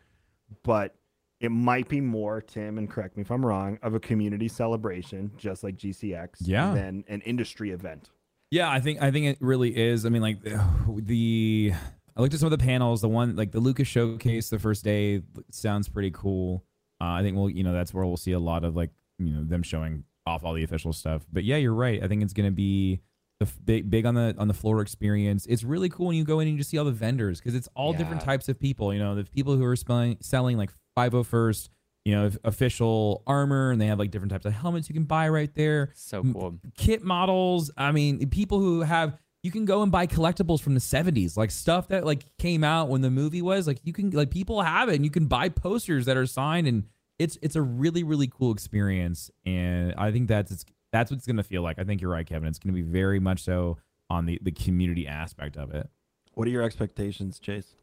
But 0.62 0.94
it 1.40 1.50
might 1.50 1.88
be 1.88 2.00
more, 2.00 2.40
Tim, 2.40 2.78
and 2.78 2.88
correct 2.88 3.16
me 3.16 3.20
if 3.22 3.30
I'm 3.30 3.44
wrong, 3.44 3.78
of 3.82 3.94
a 3.94 4.00
community 4.00 4.48
celebration, 4.48 5.30
just 5.36 5.62
like 5.62 5.76
GCX, 5.76 6.36
Yeah. 6.40 6.72
than 6.74 7.04
an 7.08 7.20
industry 7.22 7.70
event. 7.72 8.10
Yeah, 8.50 8.70
I 8.70 8.80
think 8.80 9.02
I 9.02 9.10
think 9.10 9.26
it 9.26 9.38
really 9.40 9.76
is. 9.76 10.06
I 10.06 10.08
mean, 10.08 10.22
like 10.22 10.38
the 10.88 11.72
I 12.16 12.20
looked 12.20 12.32
at 12.34 12.40
some 12.40 12.50
of 12.52 12.58
the 12.58 12.64
panels. 12.64 13.00
The 13.00 13.08
one 13.08 13.36
like 13.36 13.52
the 13.52 13.60
Lucas 13.60 13.88
showcase 13.88 14.48
the 14.50 14.58
first 14.58 14.84
day 14.84 15.22
sounds 15.50 15.88
pretty 15.88 16.10
cool. 16.12 16.64
Uh, 17.00 17.08
I 17.08 17.22
think 17.22 17.36
we'll 17.36 17.50
you 17.50 17.64
know 17.64 17.72
that's 17.72 17.92
where 17.92 18.06
we'll 18.06 18.16
see 18.16 18.32
a 18.32 18.38
lot 18.38 18.64
of 18.64 18.74
like 18.76 18.90
you 19.18 19.32
know 19.32 19.44
them 19.44 19.62
showing 19.62 20.04
off 20.26 20.44
all 20.44 20.54
the 20.54 20.62
official 20.64 20.92
stuff. 20.92 21.26
But 21.32 21.44
yeah, 21.44 21.56
you're 21.56 21.74
right. 21.74 22.02
I 22.02 22.08
think 22.08 22.22
it's 22.22 22.32
gonna 22.32 22.50
be 22.50 23.00
the 23.40 23.46
f- 23.46 23.58
big 23.64 23.90
big 23.90 24.06
on 24.06 24.14
the 24.14 24.34
on 24.38 24.48
the 24.48 24.54
floor 24.54 24.80
experience. 24.80 25.44
It's 25.46 25.62
really 25.64 25.88
cool 25.88 26.06
when 26.06 26.16
you 26.16 26.24
go 26.24 26.40
in 26.40 26.46
and 26.48 26.54
you 26.56 26.58
just 26.58 26.70
see 26.70 26.78
all 26.78 26.84
the 26.84 26.92
vendors 26.92 27.38
because 27.40 27.54
it's 27.54 27.68
all 27.74 27.92
different 27.92 28.22
types 28.22 28.48
of 28.48 28.58
people. 28.58 28.92
You 28.94 29.00
know, 29.00 29.14
the 29.14 29.24
people 29.24 29.56
who 29.56 29.64
are 29.64 29.76
spelling, 29.76 30.16
selling 30.20 30.56
like 30.56 30.70
501st, 30.96 31.68
you 32.04 32.14
know, 32.14 32.30
official 32.44 33.22
armor, 33.26 33.70
and 33.70 33.80
they 33.80 33.86
have 33.86 33.98
like 33.98 34.10
different 34.10 34.32
types 34.32 34.44
of 34.46 34.52
helmets 34.52 34.88
you 34.88 34.94
can 34.94 35.04
buy 35.04 35.28
right 35.28 35.52
there 35.54 35.90
So 35.94 36.22
cool. 36.22 36.58
kit 36.76 37.02
models. 37.02 37.70
I 37.76 37.92
mean, 37.92 38.28
people 38.30 38.60
who 38.60 38.82
have 38.82 39.18
you 39.42 39.52
can 39.52 39.64
go 39.64 39.82
and 39.82 39.92
buy 39.92 40.08
collectibles 40.08 40.60
from 40.60 40.74
the 40.74 40.80
70s, 40.80 41.36
like 41.36 41.52
stuff 41.52 41.88
that 41.88 42.04
like 42.04 42.24
came 42.38 42.64
out 42.64 42.88
when 42.88 43.00
the 43.02 43.10
movie 43.10 43.42
was. 43.42 43.66
Like 43.68 43.78
you 43.84 43.92
can 43.92 44.10
like 44.10 44.30
people 44.30 44.60
have 44.62 44.88
it 44.88 44.96
and 44.96 45.04
you 45.04 45.10
can 45.10 45.26
buy 45.26 45.48
posters 45.50 46.06
that 46.06 46.16
are 46.16 46.26
signed 46.26 46.66
and 46.66 46.84
it's 47.18 47.38
it's 47.42 47.54
a 47.56 47.62
really 47.62 48.02
really 48.02 48.26
cool 48.26 48.52
experience 48.52 49.30
and 49.44 49.94
I 49.96 50.10
think 50.10 50.28
that's 50.28 50.50
it's 50.50 50.64
that's 50.92 51.10
what 51.10 51.18
it's 51.18 51.26
going 51.26 51.36
to 51.36 51.42
feel 51.44 51.62
like. 51.62 51.78
I 51.78 51.84
think 51.84 52.00
you're 52.00 52.10
right, 52.10 52.26
Kevin. 52.26 52.48
It's 52.48 52.58
going 52.58 52.74
to 52.74 52.82
be 52.82 52.88
very 52.88 53.20
much 53.20 53.42
so 53.44 53.78
on 54.10 54.26
the 54.26 54.38
the 54.42 54.52
community 54.52 55.06
aspect 55.06 55.56
of 55.56 55.72
it. 55.74 55.88
What 56.34 56.46
are 56.48 56.50
your 56.50 56.62
expectations, 56.62 57.38
Chase? 57.38 57.74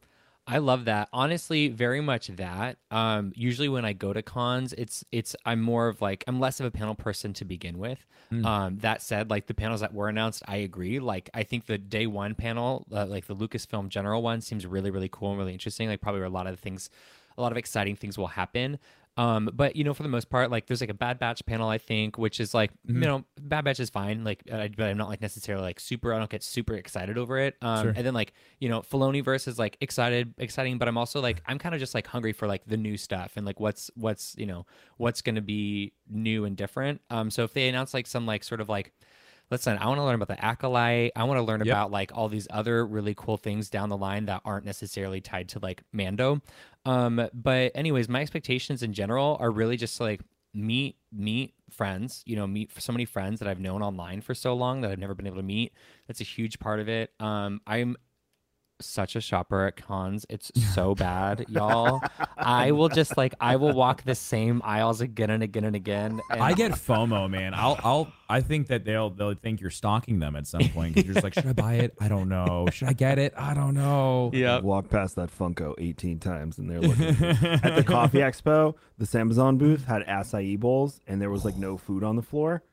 I 0.45 0.57
love 0.57 0.85
that. 0.85 1.07
Honestly, 1.13 1.69
very 1.69 2.01
much 2.01 2.27
that. 2.27 2.77
Um, 2.91 3.31
usually 3.33 3.69
when 3.69 3.85
I 3.85 3.93
go 3.93 4.11
to 4.11 4.21
cons, 4.21 4.73
it's 4.73 5.05
it's 5.11 5.37
I'm 5.45 5.61
more 5.61 5.87
of 5.87 6.01
like 6.01 6.25
I'm 6.27 6.39
less 6.39 6.59
of 6.59 6.65
a 6.65 6.71
panel 6.71 6.95
person 6.95 7.31
to 7.33 7.45
begin 7.45 7.77
with. 7.77 8.05
Mm. 8.31 8.45
Um, 8.45 8.77
that 8.79 9.01
said, 9.01 9.29
like 9.29 9.47
the 9.47 9.53
panels 9.53 9.79
that 9.79 9.93
were 9.93 10.09
announced, 10.09 10.43
I 10.45 10.57
agree. 10.57 10.99
Like 10.99 11.29
I 11.33 11.43
think 11.43 11.65
the 11.65 11.77
day 11.77 12.07
one 12.07 12.35
panel, 12.35 12.85
uh, 12.91 13.05
like 13.05 13.27
the 13.27 13.35
Lucasfilm 13.35 13.87
general 13.87 14.21
one, 14.21 14.41
seems 14.41 14.65
really 14.65 14.91
really 14.91 15.09
cool 15.09 15.29
and 15.29 15.39
really 15.39 15.53
interesting. 15.53 15.87
Like 15.87 16.01
probably 16.01 16.19
where 16.19 16.27
a 16.27 16.31
lot 16.31 16.47
of 16.47 16.59
things, 16.59 16.89
a 17.37 17.41
lot 17.41 17.53
of 17.53 17.57
exciting 17.57 17.95
things 17.95 18.17
will 18.17 18.27
happen. 18.27 18.79
Um, 19.15 19.49
but 19.53 19.75
you 19.75 19.83
know, 19.83 19.93
for 19.93 20.01
the 20.03 20.09
most 20.09 20.29
part, 20.29 20.49
like 20.49 20.65
there's 20.65 20.81
like 20.81 20.89
a 20.89 20.93
Bad 20.95 21.19
Batch 21.19 21.45
panel, 21.45 21.69
I 21.69 21.77
think, 21.77 22.17
which 22.17 22.39
is 22.39 22.53
like 22.53 22.71
Mhm. 22.87 22.93
you 22.95 22.99
know, 23.01 23.25
Bad 23.39 23.63
Batch 23.63 23.79
is 23.79 23.89
fine. 23.91 24.23
Like, 24.23 24.41
uh, 24.51 24.67
but 24.75 24.85
I'm 24.89 24.97
not 24.97 25.07
like 25.09 25.21
necessarily 25.21 25.63
like 25.63 25.79
super. 25.79 26.13
I 26.13 26.17
don't 26.17 26.29
get 26.31 26.41
super 26.43 26.73
excited 26.73 27.17
over 27.17 27.37
it. 27.37 27.55
Um, 27.61 27.83
Sure. 27.85 27.93
and 27.95 28.05
then 28.05 28.13
like 28.15 28.33
you 28.59 28.69
know, 28.69 28.81
Filoni 28.81 29.23
verse 29.23 29.47
is 29.47 29.59
like 29.59 29.77
excited, 29.81 30.33
exciting, 30.39 30.77
but 30.79 30.87
I'm 30.87 30.97
also 30.97 31.21
like 31.21 31.43
I'm 31.45 31.59
kind 31.59 31.75
of 31.75 31.79
just 31.79 31.93
like 31.93 32.07
hungry 32.07 32.33
for 32.33 32.47
like 32.47 32.63
the 32.65 32.77
new 32.77 32.97
stuff 32.97 33.33
and 33.35 33.45
like 33.45 33.59
what's 33.59 33.91
what's 33.95 34.35
you 34.37 34.45
know 34.47 34.65
what's 34.97 35.21
gonna 35.21 35.41
be 35.41 35.93
new 36.09 36.45
and 36.45 36.57
different. 36.57 37.01
Um, 37.09 37.29
so 37.29 37.43
if 37.43 37.53
they 37.53 37.69
announce 37.69 37.93
like 37.93 38.07
some 38.07 38.25
like 38.25 38.43
sort 38.43 38.61
of 38.61 38.69
like 38.69 38.93
listen, 39.51 39.77
I 39.77 39.85
want 39.87 39.99
to 39.99 40.03
learn 40.03 40.15
about 40.15 40.29
the 40.29 40.43
acolyte. 40.43 41.11
I 41.15 41.25
want 41.25 41.37
to 41.37 41.43
learn 41.43 41.59
Yep. 41.59 41.67
about 41.67 41.91
like 41.91 42.11
all 42.15 42.27
these 42.29 42.47
other 42.49 42.87
really 42.87 43.13
cool 43.15 43.37
things 43.37 43.69
down 43.69 43.89
the 43.89 43.97
line 43.97 44.25
that 44.25 44.41
aren't 44.45 44.65
necessarily 44.65 45.21
tied 45.21 45.49
to 45.49 45.59
like 45.59 45.83
Mando. 45.91 46.41
Um, 46.85 47.29
but 47.33 47.71
anyways, 47.75 48.09
my 48.09 48.21
expectations 48.21 48.83
in 48.83 48.93
general 48.93 49.37
are 49.39 49.51
really 49.51 49.77
just 49.77 49.99
like 49.99 50.21
meet 50.53 50.97
meet 51.11 51.53
friends. 51.69 52.23
You 52.25 52.35
know, 52.35 52.47
meet 52.47 52.71
so 52.79 52.91
many 52.91 53.05
friends 53.05 53.39
that 53.39 53.47
I've 53.47 53.59
known 53.59 53.81
online 53.81 54.21
for 54.21 54.33
so 54.33 54.53
long 54.53 54.81
that 54.81 54.91
I've 54.91 54.99
never 54.99 55.15
been 55.15 55.27
able 55.27 55.37
to 55.37 55.43
meet. 55.43 55.73
That's 56.07 56.21
a 56.21 56.25
huge 56.25 56.59
part 56.59 56.79
of 56.79 56.89
it. 56.89 57.11
Um, 57.19 57.61
I'm 57.65 57.95
such 58.79 59.15
a 59.15 59.21
shopper 59.21 59.65
at 59.67 59.75
cons. 59.77 60.25
It's 60.29 60.51
so 60.73 60.95
bad, 60.95 61.45
y'all. 61.49 62.01
I 62.37 62.71
will 62.71 62.89
just 62.89 63.15
like 63.17 63.33
I 63.39 63.55
will 63.55 63.73
walk 63.73 64.03
the 64.03 64.15
same 64.15 64.61
aisles 64.65 65.01
again 65.01 65.29
and 65.29 65.41
again 65.43 65.63
and 65.63 65.75
again. 65.75 66.21
And 66.29 66.41
I 66.41 66.53
get 66.53 66.71
FOMO, 66.71 67.29
man. 67.29 67.53
I'll, 67.53 67.79
I'll, 67.83 68.11
I 68.29 68.41
think 68.41 68.67
that 68.67 68.83
they'll, 68.85 69.09
they'll 69.09 69.35
think 69.35 69.61
you're 69.61 69.69
stalking 69.69 70.19
them 70.19 70.35
at 70.35 70.47
some 70.47 70.67
point. 70.69 70.95
'cause 70.95 71.05
you're 71.05 71.13
just 71.13 71.23
like, 71.23 71.33
should 71.33 71.45
I 71.45 71.53
buy 71.53 71.75
it? 71.75 71.93
I 71.99 72.07
don't 72.07 72.29
know. 72.29 72.67
Should 72.71 72.87
I 72.89 72.93
get 72.93 73.19
it? 73.19 73.33
I 73.37 73.53
don't 73.53 73.73
know. 73.75 74.31
yeah. 74.33 74.57
I've 74.57 74.63
walked 74.63 74.89
past 74.89 75.15
that 75.17 75.29
Funko 75.37 75.75
18 75.77 76.19
times 76.19 76.57
and 76.57 76.69
they're 76.69 76.81
looking 76.81 77.05
at 77.25 77.43
at 77.65 77.75
the 77.75 77.83
coffee 77.83 78.19
expo, 78.19 78.75
the 78.97 79.05
Sambazon 79.05 79.57
booth 79.57 79.85
had 79.85 80.01
acai 80.07 80.59
bowls 80.59 80.99
and 81.07 81.21
there 81.21 81.29
was 81.29 81.45
like 81.45 81.55
no 81.57 81.77
food 81.77 82.03
on 82.03 82.15
the 82.15 82.21
floor. 82.21 82.63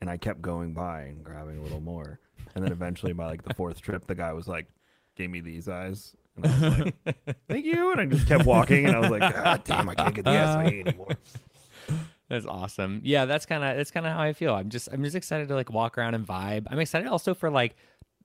And 0.00 0.10
I 0.10 0.16
kept 0.18 0.42
going 0.42 0.74
by 0.74 1.02
and 1.02 1.24
grabbing 1.24 1.58
a 1.58 1.62
little 1.62 1.80
more. 1.80 2.18
And 2.54 2.62
then 2.62 2.72
eventually 2.72 3.12
by 3.14 3.26
like 3.26 3.42
the 3.42 3.54
fourth 3.54 3.80
trip, 3.80 4.06
the 4.06 4.14
guy 4.14 4.32
was 4.32 4.46
like, 4.46 4.66
gave 5.16 5.30
me 5.30 5.40
these 5.40 5.68
eyes. 5.68 6.14
And 6.36 6.46
I 6.46 6.68
was 6.68 6.78
like, 6.78 6.94
thank 7.48 7.64
you. 7.64 7.92
And 7.92 8.00
I 8.00 8.06
just 8.06 8.26
kept 8.26 8.44
walking 8.44 8.86
and 8.86 8.96
I 8.96 9.00
was 9.00 9.10
like, 9.10 9.20
God 9.20 9.64
damn, 9.64 9.88
I 9.88 9.94
can't 9.94 10.14
get 10.14 10.24
the 10.24 10.30
acai 10.30 10.56
uh-huh. 10.56 10.68
anymore. 10.68 11.08
That's 12.28 12.46
awesome. 12.46 13.02
Yeah, 13.04 13.26
that's 13.26 13.44
kind 13.44 13.62
of 13.62 13.76
that's 13.76 13.90
kind 13.90 14.06
of 14.06 14.12
how 14.12 14.22
I 14.22 14.32
feel. 14.32 14.54
I'm 14.54 14.70
just 14.70 14.88
I'm 14.90 15.04
just 15.04 15.14
excited 15.14 15.48
to 15.48 15.54
like 15.54 15.70
walk 15.70 15.98
around 15.98 16.14
and 16.14 16.26
vibe. 16.26 16.66
I'm 16.70 16.80
excited 16.80 17.06
also 17.06 17.34
for 17.34 17.50
like 17.50 17.76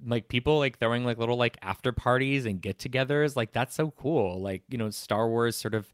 like 0.06 0.30
people 0.30 0.58
like 0.58 0.80
throwing 0.80 1.04
like 1.04 1.18
little 1.18 1.36
like 1.36 1.58
after 1.62 1.92
parties 1.92 2.46
and 2.46 2.62
get-togethers. 2.62 3.36
Like 3.36 3.52
that's 3.52 3.76
so 3.76 3.92
cool. 3.92 4.42
Like, 4.42 4.64
you 4.70 4.78
know, 4.78 4.90
Star 4.90 5.28
Wars 5.28 5.58
sort 5.58 5.74
of 5.74 5.92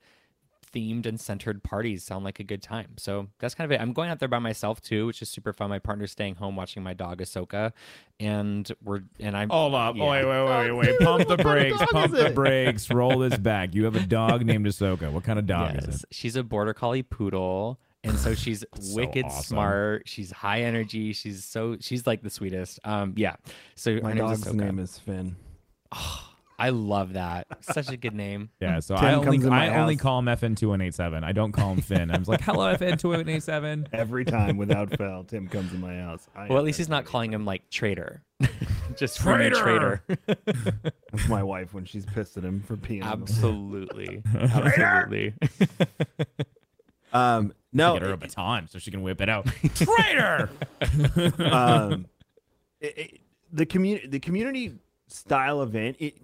themed 0.75 1.05
and 1.05 1.19
centered 1.19 1.63
parties 1.63 2.03
sound 2.03 2.25
like 2.25 2.39
a 2.39 2.43
good 2.43 2.61
time. 2.61 2.89
So 2.97 3.27
that's 3.39 3.55
kind 3.55 3.65
of 3.71 3.71
it. 3.71 3.81
I'm 3.81 3.93
going 3.93 4.09
out 4.09 4.19
there 4.19 4.27
by 4.27 4.39
myself 4.39 4.81
too, 4.81 5.05
which 5.07 5.21
is 5.21 5.29
super 5.29 5.53
fun. 5.53 5.69
My 5.69 5.79
partner's 5.79 6.11
staying 6.11 6.35
home 6.35 6.55
watching 6.55 6.83
my 6.83 6.93
dog 6.93 7.19
Ahsoka, 7.21 7.71
and 8.19 8.69
we're 8.83 9.01
and 9.19 9.37
I'm 9.37 9.49
Hold 9.49 9.73
up. 9.75 9.95
Yeah. 9.95 10.09
Wait, 10.09 10.25
wait, 10.25 10.45
wait, 10.45 10.71
wait. 10.71 10.99
Pump 10.99 11.27
the 11.27 11.35
What 11.35 11.39
kind 11.39 11.39
of 11.39 11.77
brakes. 11.77 11.91
Pump 11.91 12.13
the 12.13 12.29
brakes. 12.31 12.89
Roll 12.91 13.19
this 13.19 13.37
back. 13.37 13.73
You 13.73 13.85
have 13.85 13.95
a 13.95 14.05
dog 14.05 14.45
named 14.45 14.65
Ahsoka. 14.65 15.11
What 15.11 15.23
kind 15.23 15.39
of 15.39 15.45
dog 15.45 15.77
is 15.77 16.01
it? 16.01 16.05
she's 16.11 16.35
a 16.35 16.43
border 16.43 16.73
collie 16.73 17.03
poodle, 17.03 17.79
and 18.03 18.17
so 18.19 18.33
she's 18.35 18.65
So 18.79 18.95
wicked 18.95 19.25
awesome. 19.25 19.43
smart. 19.43 20.03
She's 20.09 20.31
high 20.31 20.61
energy. 20.63 21.13
She's 21.13 21.45
so 21.45 21.77
she's 21.79 22.05
like 22.05 22.21
the 22.21 22.29
sweetest. 22.29 22.79
Um, 22.83 23.13
yeah. 23.15 23.35
So 23.75 23.99
My 24.01 24.09
her 24.09 24.15
name's 24.15 24.41
dog's 24.41 24.43
Ahsoka. 24.43 24.55
name 24.55 24.79
is 24.79 24.97
Finn. 24.99 25.35
I 26.57 26.69
love 26.69 27.13
that. 27.13 27.47
Such 27.61 27.89
a 27.89 27.97
good 27.97 28.13
name. 28.13 28.49
Yeah, 28.61 28.79
so 28.79 28.95
Tim 28.95 29.05
I 29.05 29.13
only 29.15 29.37
comes 29.37 29.45
in 29.45 29.53
I 29.53 29.77
only 29.77 29.97
call 29.97 30.19
him 30.19 30.25
FN 30.25 30.55
two 30.57 30.69
one 30.69 30.81
eight 30.81 30.95
seven. 30.95 31.23
I 31.23 31.31
don't 31.33 31.51
call 31.51 31.73
him 31.73 31.81
Finn. 31.81 32.09
I'm 32.09 32.19
just 32.21 32.29
like, 32.29 32.41
hello 32.41 32.73
FN 32.75 32.97
two 32.99 33.09
one 33.09 33.27
eight 33.27 33.43
seven. 33.43 33.87
Every 33.93 34.23
time 34.25 34.57
without 34.57 34.95
fail, 34.97 35.23
Tim 35.25 35.47
comes 35.47 35.73
in 35.73 35.81
my 35.81 35.97
house. 35.97 36.27
I 36.35 36.47
Well, 36.47 36.57
at 36.57 36.63
least 36.63 36.77
he's 36.77 36.89
not 36.89 37.05
calling 37.05 37.31
him 37.33 37.45
like 37.45 37.69
traitor. 37.69 38.23
Just 38.95 39.15
screaming 39.15 39.51
Traitor! 39.53 40.01
traitor. 40.07 40.77
That's 41.11 41.27
my 41.27 41.43
wife 41.43 41.73
when 41.73 41.83
she's 41.85 42.05
pissed 42.05 42.37
at 42.37 42.43
him 42.43 42.61
for 42.61 42.77
peeing. 42.77 43.03
on 43.03 43.19
the 43.19 43.23
Absolutely. 43.23 44.21
Absolutely. 44.35 45.33
Um, 47.13 47.53
no, 47.73 47.93
Get 47.93 48.01
her 48.03 48.11
a 48.13 48.17
baton 48.17 48.67
so 48.67 48.79
she 48.79 48.91
can 48.91 49.01
whip 49.01 49.21
it 49.21 49.29
out. 49.29 49.47
Traitor. 49.75 50.49
um, 51.39 52.07
it, 52.79 52.97
it- 52.97 53.21
the 53.53 53.65
community, 53.65 54.07
the 54.07 54.19
community 54.19 54.73
style 55.07 55.61
event, 55.61 55.97
it, 55.99 56.15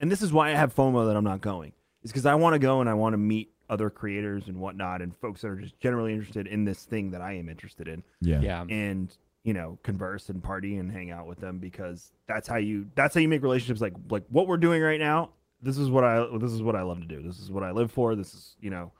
and 0.00 0.10
this 0.10 0.22
is 0.22 0.32
why 0.32 0.50
I 0.50 0.54
have 0.54 0.74
FOMO 0.74 1.06
that 1.06 1.16
I'm 1.16 1.24
not 1.24 1.40
going. 1.40 1.72
Is 2.02 2.10
because 2.12 2.26
I 2.26 2.34
want 2.34 2.54
to 2.54 2.58
go 2.58 2.80
and 2.80 2.88
I 2.90 2.94
want 2.94 3.14
to 3.14 3.18
meet 3.18 3.50
other 3.70 3.88
creators 3.90 4.46
and 4.48 4.58
whatnot, 4.58 5.00
and 5.00 5.16
folks 5.16 5.40
that 5.40 5.48
are 5.48 5.56
just 5.56 5.78
generally 5.80 6.12
interested 6.12 6.46
in 6.46 6.64
this 6.64 6.84
thing 6.84 7.10
that 7.12 7.22
I 7.22 7.32
am 7.32 7.48
interested 7.48 7.88
in, 7.88 8.02
Yeah. 8.20 8.40
yeah. 8.40 8.64
and 8.68 9.14
you 9.42 9.52
know, 9.52 9.78
converse 9.82 10.30
and 10.30 10.42
party 10.42 10.78
and 10.78 10.90
hang 10.90 11.10
out 11.10 11.26
with 11.26 11.38
them 11.38 11.58
because 11.58 12.12
that's 12.26 12.48
how 12.48 12.56
you 12.56 12.86
that's 12.94 13.14
how 13.14 13.20
you 13.20 13.28
make 13.28 13.42
relationships. 13.42 13.80
Like 13.80 13.94
like 14.10 14.24
what 14.30 14.46
we're 14.48 14.56
doing 14.58 14.80
right 14.82 15.00
now, 15.00 15.30
this 15.62 15.76
is 15.78 15.90
what 15.90 16.02
I 16.04 16.26
this 16.38 16.52
is 16.52 16.62
what 16.62 16.76
I 16.76 16.82
love 16.82 17.00
to 17.00 17.06
do. 17.06 17.22
This 17.22 17.38
is 17.38 17.50
what 17.50 17.62
I 17.62 17.70
live 17.70 17.90
for. 17.90 18.14
This 18.14 18.32
is 18.34 18.56
you 18.60 18.70
know, 18.70 18.92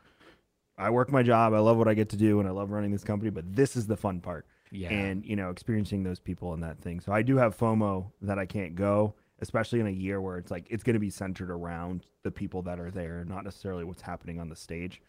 I 0.76 0.90
work 0.90 1.10
my 1.12 1.22
job. 1.22 1.52
I 1.54 1.58
love 1.60 1.76
what 1.78 1.88
I 1.88 1.94
get 1.94 2.08
to 2.10 2.16
do, 2.16 2.40
and 2.40 2.48
I 2.48 2.52
love 2.52 2.70
running 2.70 2.90
this 2.90 3.04
company. 3.04 3.30
But 3.30 3.54
this 3.54 3.74
is 3.76 3.86
the 3.86 3.96
fun 3.96 4.20
part, 4.20 4.46
Yeah. 4.74 4.90
and 4.90 5.24
you 5.24 5.36
know, 5.36 5.50
experiencing 5.50 6.02
those 6.02 6.18
people 6.20 6.52
and 6.52 6.62
that 6.62 6.80
thing. 6.80 7.00
So 7.00 7.12
I 7.12 7.22
do 7.22 7.36
have 7.36 7.56
FOMO 7.56 8.10
that 8.22 8.38
I 8.38 8.46
can't 8.46 8.74
go, 8.74 9.14
especially 9.40 9.80
in 9.80 9.86
a 9.86 9.90
year 9.90 10.20
where 10.20 10.36
it's 10.36 10.50
like 10.50 10.66
it's 10.68 10.82
going 10.82 10.94
to 10.94 11.00
be 11.00 11.10
centered 11.10 11.50
around 11.50 12.04
the 12.24 12.30
people 12.30 12.62
that 12.62 12.80
are 12.80 12.90
there, 12.90 13.24
not 13.24 13.44
necessarily 13.44 13.84
what's 13.84 14.02
happening 14.02 14.40
on 14.40 14.48
the 14.48 14.56
stage. 14.56 15.00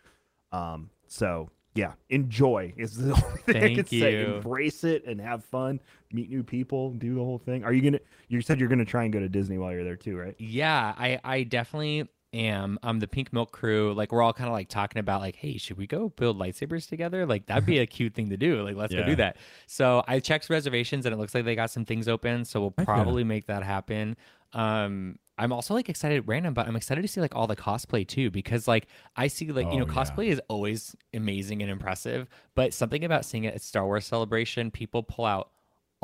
Um, 0.51 0.89
so 1.07 1.49
yeah, 1.73 1.93
enjoy 2.09 2.73
is 2.77 2.95
the 2.97 3.11
only 3.25 3.37
thing 3.41 3.55
I 3.57 3.59
Thank 3.59 3.75
can 3.77 3.85
say. 3.87 4.19
you. 4.19 4.35
Embrace 4.35 4.83
it 4.83 5.05
and 5.05 5.19
have 5.19 5.43
fun, 5.43 5.81
meet 6.13 6.29
new 6.29 6.43
people, 6.43 6.91
do 6.91 7.15
the 7.15 7.21
whole 7.23 7.37
thing. 7.39 7.63
Are 7.63 7.73
you 7.73 7.81
gonna? 7.81 7.99
You 8.29 8.41
said 8.41 8.59
you're 8.59 8.69
gonna 8.69 8.85
try 8.85 9.03
and 9.03 9.11
go 9.11 9.19
to 9.19 9.27
Disney 9.27 9.57
while 9.57 9.71
you're 9.71 9.83
there 9.83 9.97
too, 9.97 10.17
right? 10.17 10.35
Yeah, 10.37 10.93
I 10.97 11.19
I 11.23 11.43
definitely 11.43 12.07
am. 12.33 12.77
Um, 12.83 12.99
the 12.99 13.07
Pink 13.07 13.31
Milk 13.33 13.51
Crew, 13.51 13.93
like 13.93 14.11
we're 14.11 14.21
all 14.21 14.33
kind 14.33 14.47
of 14.47 14.53
like 14.53 14.67
talking 14.69 14.99
about 14.99 15.21
like, 15.21 15.35
hey, 15.35 15.57
should 15.57 15.77
we 15.77 15.87
go 15.87 16.09
build 16.09 16.37
lightsabers 16.39 16.87
together? 16.87 17.25
Like 17.25 17.45
that'd 17.45 17.65
be 17.65 17.79
a 17.79 17.85
cute 17.85 18.13
thing 18.13 18.29
to 18.29 18.37
do. 18.37 18.61
Like 18.63 18.75
let's 18.75 18.93
go 18.93 19.03
do 19.05 19.15
that. 19.17 19.37
So 19.67 20.03
I 20.07 20.19
checked 20.19 20.49
reservations 20.49 21.05
and 21.05 21.13
it 21.13 21.17
looks 21.17 21.33
like 21.33 21.45
they 21.45 21.55
got 21.55 21.71
some 21.71 21.85
things 21.85 22.07
open. 22.07 22.45
So 22.45 22.61
we'll 22.61 22.73
yeah. 22.77 22.85
probably 22.85 23.23
make 23.23 23.47
that 23.47 23.63
happen. 23.63 24.17
Um, 24.53 25.19
I'm 25.37 25.51
also 25.51 25.73
like 25.73 25.89
excited 25.89 26.23
random, 26.27 26.53
but 26.53 26.65
I'm 26.67 26.77
excited 26.77 27.01
to 27.01 27.07
see 27.09 27.19
like 27.19 27.35
all 27.35 27.45
the 27.47 27.57
cosplay 27.57 28.07
too 28.07 28.31
because 28.31 28.67
like 28.67 28.87
I 29.17 29.27
see 29.27 29.51
like 29.51 29.67
you 29.71 29.79
know 29.79 29.85
Oh, 29.85 29.87
yeah. 29.87 29.93
cosplay 29.93 30.27
is 30.27 30.41
always 30.47 30.95
amazing 31.13 31.61
and 31.61 31.69
impressive, 31.69 32.29
but 32.55 32.73
something 32.73 33.03
about 33.03 33.25
seeing 33.25 33.43
it 33.43 33.53
at 33.53 33.61
Star 33.61 33.85
Wars 33.85 34.05
Celebration, 34.05 34.71
people 34.71 35.03
pull 35.03 35.25
out 35.25 35.49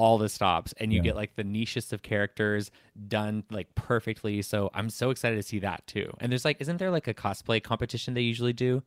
all 0.01 0.17
the 0.17 0.29
stops 0.29 0.73
and 0.79 0.91
you 0.91 0.97
Yeah. 0.97 1.03
get 1.09 1.15
like 1.15 1.35
the 1.35 1.43
nichest 1.43 1.93
of 1.93 2.01
characters 2.01 2.71
done 3.07 3.43
like 3.51 3.73
perfectly. 3.75 4.41
So 4.41 4.69
I'm 4.73 4.89
so 4.89 5.11
excited 5.11 5.35
to 5.35 5.43
see 5.43 5.59
that 5.59 5.85
too. 5.85 6.11
And 6.19 6.31
there's 6.31 6.43
like, 6.43 6.57
isn't 6.59 6.77
there 6.77 6.89
like 6.91 7.07
a 7.07 7.13
cosplay 7.13 7.61
competition 7.61 8.13
they 8.15 8.21
usually 8.21 8.53
do 8.53 8.81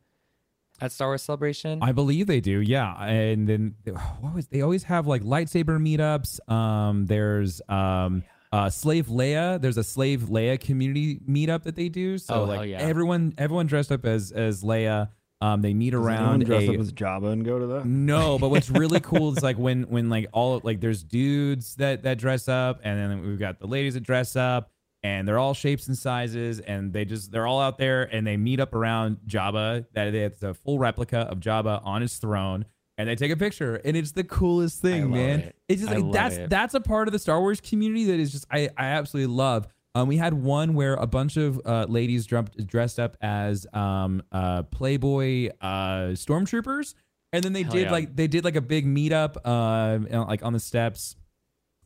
at 0.80 0.90
Star 0.90 1.08
Wars 1.08 1.22
Celebration? 1.22 1.82
I 1.82 1.92
believe 1.92 2.26
they 2.26 2.40
do, 2.40 2.60
yeah. 2.60 2.92
And 3.04 3.48
then 3.48 3.74
what 4.20 4.34
was 4.34 4.48
they 4.48 4.60
always 4.60 4.84
have 4.84 5.06
like 5.06 5.22
lightsaber 5.22 5.78
meetups. 5.80 6.40
Um, 6.50 7.06
there's 7.06 7.62
um, 7.68 8.24
uh, 8.52 8.70
Slave 8.70 9.06
Leia. 9.06 9.60
There's 9.60 9.76
a 9.78 9.84
Slave 9.84 10.22
Leia 10.22 10.58
community 10.60 11.20
meetup 11.28 11.62
that 11.62 11.76
they 11.76 11.88
do. 11.88 12.18
So 12.18 12.42
Oh, 12.42 12.44
like 12.44 12.68
yeah. 12.70 12.78
everyone, 12.80 13.34
everyone 13.38 13.66
dressed 13.66 13.92
up 13.92 14.04
as 14.04 14.32
as 14.32 14.62
Leia. 14.64 15.10
Um, 15.40 15.60
they 15.62 15.74
meet 15.74 15.90
Does 15.90 16.00
around 16.00 16.44
dress 16.44 16.62
a, 16.62 16.72
up 16.72 16.80
as 16.80 16.92
Jabba 16.92 17.32
and 17.32 17.44
go 17.44 17.58
to 17.58 17.66
that. 17.66 17.84
no, 17.86 18.38
but 18.38 18.48
what's 18.48 18.70
really 18.70 19.00
cool 19.02 19.36
is 19.36 19.42
like 19.42 19.58
when 19.58 19.82
when 19.84 20.08
like 20.08 20.26
all 20.32 20.60
like 20.64 20.80
there's 20.80 21.02
dudes 21.02 21.74
that 21.76 22.04
that 22.04 22.18
dress 22.18 22.48
up, 22.48 22.80
and 22.82 22.98
then 22.98 23.26
we've 23.26 23.38
got 23.38 23.58
the 23.58 23.66
ladies 23.66 23.94
that 23.94 24.02
dress 24.04 24.36
up, 24.36 24.70
and 25.02 25.28
they're 25.28 25.38
all 25.38 25.52
shapes 25.52 25.86
and 25.86 25.98
sizes, 25.98 26.60
and 26.60 26.92
they 26.92 27.04
just 27.04 27.30
they're 27.30 27.46
all 27.46 27.60
out 27.60 27.76
there 27.78 28.04
and 28.04 28.26
they 28.26 28.36
meet 28.36 28.58
up 28.58 28.74
around 28.74 29.18
Jabba. 29.26 29.84
That 29.92 30.14
it's 30.14 30.42
a 30.42 30.54
full 30.54 30.78
replica 30.78 31.18
of 31.18 31.40
Jabba 31.40 31.84
on 31.84 32.00
his 32.00 32.16
throne, 32.16 32.64
and 32.96 33.08
they 33.08 33.14
take 33.14 33.30
a 33.30 33.36
picture, 33.36 33.76
and 33.76 33.96
it's 33.96 34.12
the 34.12 34.24
coolest 34.24 34.80
thing, 34.80 35.10
man. 35.10 35.40
it. 35.40 35.56
It's 35.68 35.82
just 35.82 35.92
like 35.92 36.10
that's 36.10 36.36
it. 36.36 36.50
that's 36.50 36.72
a 36.74 36.80
part 36.80 37.06
of 37.06 37.12
the 37.12 37.18
Star 37.18 37.40
Wars 37.40 37.60
community 37.60 38.06
that 38.06 38.18
is 38.18 38.32
just 38.32 38.46
I 38.50 38.70
I 38.78 38.86
absolutely 38.86 39.34
love. 39.34 39.68
Um, 39.94 40.08
we 40.08 40.16
had 40.16 40.34
one 40.34 40.74
where 40.74 40.94
a 40.94 41.06
bunch 41.06 41.36
of 41.36 41.60
uh, 41.64 41.86
ladies 41.88 42.26
jumped, 42.26 42.66
dressed 42.66 42.98
up 42.98 43.16
as 43.20 43.66
um, 43.72 44.22
uh, 44.32 44.64
Playboy 44.64 45.50
uh, 45.60 46.14
stormtroopers, 46.14 46.94
and 47.32 47.44
then 47.44 47.52
they 47.52 47.62
Hell 47.62 47.72
did 47.72 47.84
yeah. 47.84 47.92
like 47.92 48.16
they 48.16 48.26
did 48.26 48.44
like 48.44 48.56
a 48.56 48.60
big 48.60 48.86
meetup, 48.86 49.36
uh, 49.44 50.24
like 50.26 50.44
on 50.44 50.52
the 50.52 50.60
steps, 50.60 51.14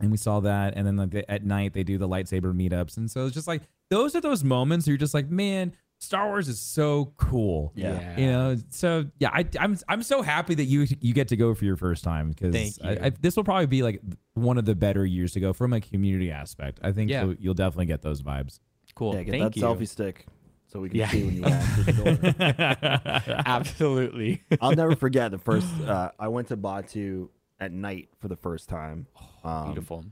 and 0.00 0.10
we 0.10 0.16
saw 0.16 0.40
that. 0.40 0.74
And 0.74 0.86
then 0.86 0.96
like 0.96 1.24
at 1.28 1.44
night 1.44 1.74
they 1.74 1.82
do 1.84 1.98
the 1.98 2.08
lightsaber 2.08 2.54
meetups, 2.54 2.96
and 2.96 3.10
so 3.10 3.26
it's 3.26 3.34
just 3.34 3.46
like 3.46 3.62
those 3.90 4.16
are 4.16 4.22
those 4.22 4.42
moments 4.42 4.86
where 4.86 4.92
you're 4.92 4.98
just 4.98 5.14
like, 5.14 5.28
man, 5.28 5.74
Star 6.00 6.28
Wars 6.28 6.48
is 6.48 6.60
so 6.60 7.12
cool. 7.16 7.72
Yeah. 7.74 8.16
you 8.18 8.26
know. 8.26 8.56
So 8.70 9.06
yeah, 9.18 9.30
I, 9.32 9.44
I'm 9.58 9.76
I'm 9.88 10.02
so 10.02 10.22
happy 10.22 10.54
that 10.54 10.64
you 10.64 10.86
you 11.00 11.12
get 11.12 11.28
to 11.28 11.36
go 11.36 11.54
for 11.54 11.64
your 11.64 11.76
first 11.76 12.04
time 12.04 12.30
because 12.30 12.52
Thank 12.54 12.74
I, 12.84 12.92
you. 12.92 12.98
I, 13.06 13.10
this 13.20 13.36
will 13.36 13.44
probably 13.44 13.66
be 13.66 13.82
like 13.82 14.00
one 14.34 14.58
of 14.58 14.64
the 14.64 14.74
better 14.76 15.04
years 15.04 15.32
to 15.32 15.40
go 15.40 15.52
from 15.52 15.72
a 15.72 15.80
community 15.80 16.30
aspect. 16.30 16.78
I 16.82 16.92
think 16.92 17.10
Yeah. 17.10 17.24
you'll, 17.24 17.34
you'll 17.40 17.54
definitely 17.54 17.86
get 17.86 18.02
those 18.02 18.22
vibes. 18.22 18.60
cool. 18.94 19.14
Yeah, 19.14 19.22
get 19.24 19.32
Thank 19.32 19.54
that 19.54 19.56
you. 19.56 19.62
selfie 19.62 19.88
stick 19.88 20.26
so 20.68 20.80
we 20.80 20.88
can 20.90 20.98
Yeah. 20.98 21.08
see 21.08 21.24
when 21.24 21.34
you 21.36 21.42
walk 21.42 21.62
through 21.62 21.84
the 21.84 23.12
door. 23.24 23.34
Absolutely. 23.46 24.42
I'll 24.60 24.72
never 24.76 24.94
forget 25.04 25.30
the 25.30 25.38
first. 25.38 25.66
Uh, 25.80 26.10
I 26.18 26.28
went 26.28 26.48
to 26.48 26.56
Batuu 26.56 27.28
at 27.60 27.72
night 27.72 28.08
for 28.20 28.28
the 28.28 28.36
first 28.36 28.68
time. 28.68 29.06
Um, 29.44 29.66
Beautiful. 29.72 30.04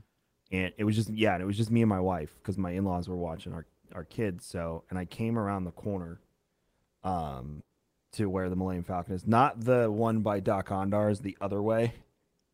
and 0.51 0.73
it 0.77 0.83
was 0.83 0.95
just 0.95 1.09
yeah, 1.09 1.33
and 1.33 1.41
it 1.41 1.45
was 1.45 1.57
just 1.57 1.71
me 1.71 1.81
and 1.81 1.89
my 1.89 1.99
wife 1.99 2.33
because 2.41 2.57
my 2.57 2.71
in-laws 2.71 3.07
were 3.07 3.15
watching 3.15 3.53
our 3.53 3.65
our 3.93 4.03
kids. 4.03 4.45
So, 4.45 4.83
and 4.89 4.97
I 4.99 5.05
came 5.05 5.37
around 5.37 5.63
the 5.65 5.71
corner, 5.71 6.19
um, 7.03 7.63
to 8.13 8.29
where 8.29 8.49
the 8.49 8.55
Millennium 8.55 8.83
Falcon 8.83 9.13
is, 9.13 9.27
not 9.27 9.59
the 9.63 9.91
one 9.91 10.21
by 10.21 10.39
Dok-Ondar's, 10.39 11.19
the 11.19 11.37
other 11.41 11.61
way, 11.61 11.93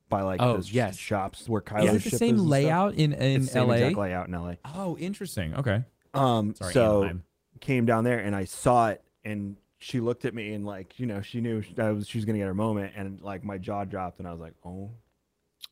by 0.09 0.21
like 0.21 0.41
Oh, 0.41 0.53
those 0.53 0.71
yes. 0.71 0.97
shops 0.97 1.47
where 1.47 1.61
Kylo's 1.61 1.95
is 1.95 2.05
it 2.07 2.11
the 2.11 2.17
same 2.17 2.37
layout 2.37 2.95
in 2.95 3.13
in 3.13 3.41
It's 3.41 3.45
the 3.47 3.51
same 3.53 3.67
LA? 3.67 3.73
exact 3.75 3.97
layout 3.97 4.27
in 4.27 4.33
LA. 4.33 4.53
Oh, 4.75 4.97
interesting. 4.97 5.55
Okay. 5.55 5.83
Um, 6.13 6.53
Sorry, 6.55 6.73
so 6.73 7.19
came 7.61 7.85
down 7.85 8.03
there 8.03 8.19
and 8.19 8.35
I 8.35 8.43
saw 8.43 8.89
it 8.89 9.01
and 9.23 9.55
she 9.77 9.99
looked 10.01 10.25
at 10.25 10.33
me 10.33 10.53
and 10.53 10.65
like 10.65 10.99
you 10.99 11.05
know 11.05 11.21
she 11.21 11.39
knew 11.41 11.61
sh- 11.61 11.71
I 11.77 11.91
was 11.91 12.07
she 12.07 12.17
was 12.17 12.25
gonna 12.25 12.37
get 12.37 12.45
her 12.47 12.53
moment 12.53 12.91
and 12.95 13.21
like 13.21 13.43
my 13.43 13.57
jaw 13.57 13.85
dropped 13.85 14.19
and 14.19 14.27
I 14.27 14.31
was 14.31 14.39
like 14.41 14.53
oh 14.65 14.91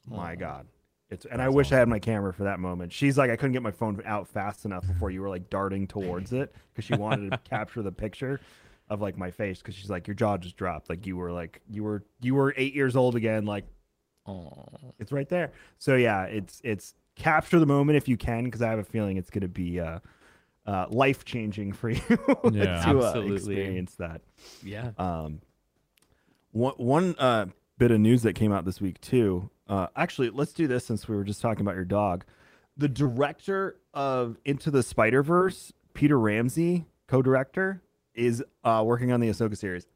my 0.07 0.35
god 0.35 0.67
it's 1.11 1.25
and 1.25 1.41
I 1.41 1.49
wish 1.49 1.71
I 1.71 1.77
had 1.77 1.87
my 1.87 1.99
camera 1.99 2.33
for 2.33 2.43
that 2.45 2.59
moment. 2.59 2.91
She's 2.93 3.17
like 3.17 3.29
I 3.29 3.35
couldn't 3.35 3.51
get 3.53 3.61
my 3.61 3.71
phone 3.71 4.01
out 4.05 4.27
fast 4.27 4.65
enough 4.65 4.87
before 4.87 5.11
you 5.11 5.21
were 5.21 5.29
like 5.29 5.49
darting 5.49 5.85
towards 5.87 6.33
it 6.33 6.55
because 6.73 6.85
she 6.85 6.95
wanted 6.95 7.29
to 7.31 7.37
capture 7.49 7.81
the 7.81 7.91
picture 7.91 8.39
of 8.89 9.01
like 9.01 9.17
my 9.17 9.29
face 9.31 9.59
because 9.59 9.75
she's 9.75 9.89
like 9.89 10.07
your 10.07 10.15
jaw 10.15 10.37
just 10.37 10.57
dropped 10.57 10.89
like 10.89 11.05
you 11.05 11.15
were 11.17 11.31
like 11.31 11.61
you 11.69 11.83
were 11.83 12.03
you 12.21 12.33
were 12.35 12.53
eight 12.57 12.73
years 12.73 12.95
old 12.95 13.15
again 13.15 13.45
like 13.45 13.65
Oh, 14.27 14.65
it's 14.99 15.11
right 15.11 15.27
there. 15.27 15.51
So 15.79 15.95
yeah, 15.95 16.25
it's 16.25 16.61
it's 16.63 16.93
capture 17.15 17.59
the 17.59 17.65
moment 17.65 17.97
if 17.97 18.07
you 18.07 18.17
can 18.17 18.43
because 18.45 18.61
I 18.61 18.69
have 18.69 18.77
a 18.79 18.83
feeling 18.83 19.17
it's 19.17 19.31
going 19.31 19.41
to 19.41 19.47
be 19.47 19.79
uh, 19.79 19.97
uh, 20.67 20.85
life 20.91 21.25
changing 21.25 21.73
for 21.73 21.89
you 21.89 22.01
Yeah. 22.09 22.19
to 22.83 22.99
uh, 22.99 23.03
Absolutely. 23.07 23.35
experience 23.35 23.95
that. 23.95 24.21
yeah. 24.63 24.91
Um, 24.99 25.41
one 26.51 26.73
one 26.77 27.15
uh, 27.17 27.47
bit 27.79 27.89
of 27.91 27.99
news 27.99 28.21
that 28.23 28.33
came 28.33 28.51
out 28.51 28.63
this 28.63 28.79
week 28.79 29.01
too. 29.01 29.49
Uh, 29.71 29.87
actually, 29.95 30.29
let's 30.29 30.51
do 30.51 30.67
this 30.67 30.85
since 30.85 31.07
we 31.07 31.15
were 31.15 31.23
just 31.23 31.41
talking 31.41 31.61
about 31.61 31.75
your 31.75 31.85
dog. 31.85 32.25
The 32.75 32.89
director 32.89 33.77
of 33.93 34.37
Into 34.43 34.69
the 34.69 34.83
Spider 34.83 35.23
Verse, 35.23 35.71
Peter 35.93 36.19
Ramsey, 36.19 36.87
co-director, 37.07 37.81
is 38.13 38.43
uh, 38.65 38.83
working 38.85 39.13
on 39.13 39.21
the 39.21 39.29
Ahsoka 39.29 39.57
series. 39.57 39.87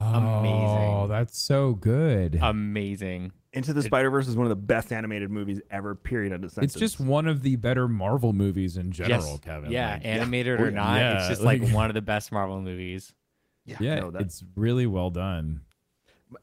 Amazing. 0.00 0.90
Oh, 0.90 1.06
that's 1.08 1.38
so 1.38 1.74
good. 1.74 2.38
Amazing. 2.42 3.30
Into 3.52 3.72
the 3.72 3.82
Spider 3.82 4.10
Verse 4.10 4.26
is 4.26 4.36
one 4.36 4.44
of 4.46 4.50
the 4.50 4.56
best 4.56 4.92
animated 4.92 5.30
movies 5.30 5.60
ever. 5.70 5.94
Period. 5.94 6.32
End 6.32 6.44
of 6.44 6.52
it's 6.58 6.74
just 6.74 6.98
one 7.00 7.28
of 7.28 7.42
the 7.42 7.54
better 7.56 7.86
Marvel 7.86 8.32
movies 8.32 8.76
in 8.76 8.90
general, 8.90 9.30
yes. 9.30 9.40
Kevin. 9.42 9.70
Yeah, 9.70 9.92
Like, 9.92 10.04
animated 10.04 10.60
or 10.60 10.64
yeah. 10.66 10.70
not, 10.70 11.00
it's 11.16 11.28
just 11.28 11.42
like 11.42 11.62
like- 11.62 11.72
one 11.72 11.88
of 11.88 11.94
the 11.94 12.02
best 12.02 12.32
Marvel 12.32 12.60
movies. 12.60 13.12
yeah, 13.64 13.76
yeah, 13.80 14.00
no, 14.00 14.10
that- 14.10 14.22
it's 14.22 14.42
really 14.56 14.86
well 14.86 15.10
done. 15.10 15.60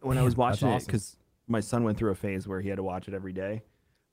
when 0.01 0.17
I 0.17 0.21
was 0.23 0.37
Man, 0.37 0.47
that's 0.49 0.61
watching 0.61 0.69
it 0.69 0.75
awesome. 0.75 0.85
because 0.87 1.17
my 1.47 1.59
son 1.59 1.83
went 1.83 1.97
through 1.97 2.11
a 2.11 2.15
phase 2.15 2.47
where 2.47 2.61
he 2.61 2.69
had 2.69 2.77
to 2.77 2.83
watch 2.83 3.07
it 3.07 3.13
every 3.13 3.33
day. 3.33 3.61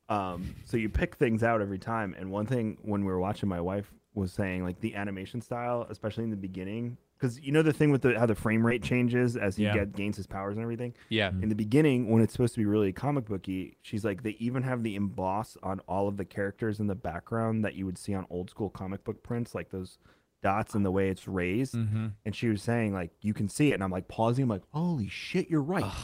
Um, 0.08 0.56
so 0.64 0.76
you 0.76 0.88
pick 0.88 1.16
things 1.16 1.42
out 1.42 1.60
every 1.60 1.78
time. 1.78 2.14
And 2.18 2.30
one 2.30 2.46
thing 2.46 2.78
when 2.82 3.04
we 3.04 3.12
were 3.12 3.20
watching, 3.20 3.48
my 3.48 3.60
wife 3.60 3.92
was 4.14 4.32
saying 4.32 4.64
like 4.64 4.80
the 4.80 4.96
animation 4.96 5.40
style, 5.40 5.86
especially 5.88 6.24
in 6.24 6.30
the 6.30 6.36
beginning, 6.36 6.96
because 7.16 7.38
you 7.40 7.52
know 7.52 7.62
the 7.62 7.72
thing 7.72 7.92
with 7.92 8.02
the 8.02 8.18
how 8.18 8.26
the 8.26 8.34
frame 8.34 8.66
rate 8.66 8.82
changes 8.82 9.36
as 9.36 9.54
he 9.56 9.62
Yeah. 9.64 9.74
get 9.74 9.92
gains 9.92 10.16
his 10.16 10.26
powers 10.26 10.56
and 10.56 10.62
everything. 10.62 10.94
Yeah. 11.10 11.28
In 11.28 11.48
the 11.48 11.54
beginning, 11.54 12.10
when 12.10 12.20
it's 12.22 12.32
supposed 12.32 12.54
to 12.54 12.58
be 12.60 12.64
really 12.66 12.92
comic 12.92 13.26
booky, 13.26 13.76
she's 13.82 14.04
like 14.04 14.24
they 14.24 14.36
even 14.40 14.64
have 14.64 14.82
the 14.82 14.96
emboss 14.96 15.56
on 15.62 15.78
all 15.86 16.08
of 16.08 16.16
the 16.16 16.24
characters 16.24 16.80
in 16.80 16.88
the 16.88 16.96
background 16.96 17.64
that 17.64 17.74
you 17.76 17.86
would 17.86 17.98
see 17.98 18.14
on 18.14 18.26
old 18.30 18.50
school 18.50 18.68
comic 18.70 19.04
book 19.04 19.22
prints, 19.22 19.54
like 19.54 19.70
those 19.70 19.98
dots 20.42 20.74
and 20.74 20.84
the 20.84 20.90
way 20.90 21.08
it's 21.08 21.28
raised. 21.28 21.74
Mm-hmm. 21.74 22.06
And 22.24 22.34
she 22.34 22.48
was 22.48 22.62
saying 22.62 22.92
like 22.94 23.12
you 23.20 23.32
can 23.32 23.48
see 23.48 23.70
it, 23.70 23.74
and 23.74 23.84
I'm 23.84 23.92
like 23.92 24.08
pausing, 24.08 24.42
I'm 24.44 24.48
like, 24.48 24.62
holy 24.72 25.08
shit, 25.08 25.48
you're 25.48 25.62
right. 25.62 25.84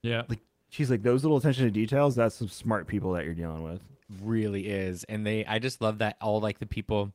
Yeah. 0.00 0.22
like 0.28 0.38
she's 0.70 0.90
like 0.90 1.02
those 1.02 1.22
little 1.24 1.38
attention 1.38 1.64
to 1.64 1.70
details. 1.70 2.14
That's 2.16 2.34
some 2.36 2.48
smart 2.48 2.86
people 2.86 3.12
that 3.12 3.24
you're 3.24 3.34
dealing 3.34 3.62
with. 3.62 3.80
really 4.22 4.66
is 4.68 5.04
and 5.04 5.26
they 5.26 5.44
i 5.44 5.58
just 5.58 5.82
love 5.82 5.98
that 5.98 6.16
all 6.22 6.40
like 6.40 6.58
the 6.58 6.64
people 6.66 7.12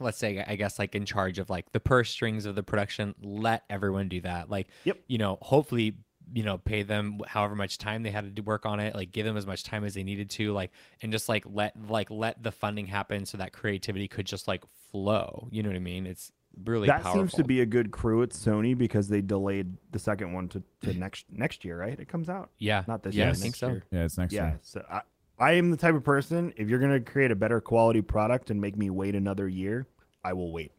let's 0.00 0.18
say 0.18 0.44
i 0.48 0.56
guess 0.56 0.76
like 0.76 0.96
in 0.96 1.04
charge 1.06 1.38
of 1.38 1.48
like 1.48 1.70
the 1.70 1.78
purse 1.78 2.10
strings 2.10 2.46
of 2.46 2.56
the 2.56 2.62
production 2.64 3.14
let 3.22 3.62
everyone 3.70 4.08
do 4.08 4.20
that 4.20 4.50
like 4.50 4.66
Yep. 4.84 4.98
you 5.06 5.18
know 5.18 5.38
hopefully 5.40 5.94
you 6.34 6.42
know 6.42 6.58
pay 6.58 6.82
them 6.82 7.20
however 7.28 7.54
much 7.54 7.78
time 7.78 8.02
they 8.02 8.10
had 8.10 8.34
to 8.34 8.42
work 8.42 8.66
on 8.66 8.80
it 8.80 8.92
like 8.96 9.12
give 9.12 9.24
them 9.24 9.36
as 9.36 9.46
much 9.46 9.62
time 9.62 9.84
as 9.84 9.94
they 9.94 10.02
needed 10.02 10.28
to 10.30 10.52
like 10.52 10.72
and 11.00 11.12
just 11.12 11.28
like 11.28 11.44
let 11.48 11.74
like 11.88 12.10
let 12.10 12.42
the 12.42 12.50
funding 12.50 12.86
happen 12.88 13.24
so 13.24 13.38
that 13.38 13.52
creativity 13.52 14.08
could 14.08 14.26
just 14.26 14.48
like 14.48 14.64
flow 14.90 15.46
you 15.52 15.62
know 15.62 15.68
what 15.68 15.76
i 15.76 15.78
mean 15.78 16.06
it's 16.06 16.32
really 16.64 16.86
that 16.86 17.02
powerful 17.02 17.20
seems 17.22 17.34
to 17.34 17.44
be 17.44 17.60
a 17.60 17.66
good 17.66 17.90
crew 17.90 18.22
at 18.22 18.30
Sony 18.30 18.76
because 18.76 19.08
they 19.08 19.20
delayed 19.20 19.76
the 19.92 19.98
second 19.98 20.32
one 20.32 20.48
to, 20.48 20.62
to 20.82 20.94
next 20.94 21.26
next 21.30 21.64
year, 21.64 21.78
right? 21.78 21.98
It 21.98 22.08
comes 22.08 22.28
out 22.28 22.50
yeah 22.58 22.84
not 22.88 23.02
this 23.02 23.14
yeah 23.14 23.24
year. 23.24 23.32
i 23.32 23.36
think 23.36 23.56
so 23.56 23.68
year. 23.68 23.82
Yeah, 23.90 24.04
it's 24.04 24.18
next 24.18 24.32
Yeah. 24.32 24.46
year. 24.48 24.58
So 24.62 24.84
I, 24.90 25.00
I 25.38 25.52
am 25.52 25.70
the 25.70 25.76
type 25.76 25.94
of 25.94 26.02
person 26.04 26.52
if 26.56 26.68
you're 26.68 26.78
gonna 26.78 27.00
create 27.00 27.30
a 27.30 27.36
better 27.36 27.60
quality 27.60 28.00
product 28.02 28.50
and 28.50 28.60
make 28.60 28.76
me 28.76 28.90
wait 28.90 29.14
another 29.14 29.46
year, 29.48 29.86
I 30.24 30.32
will 30.32 30.50
wait. 30.52 30.72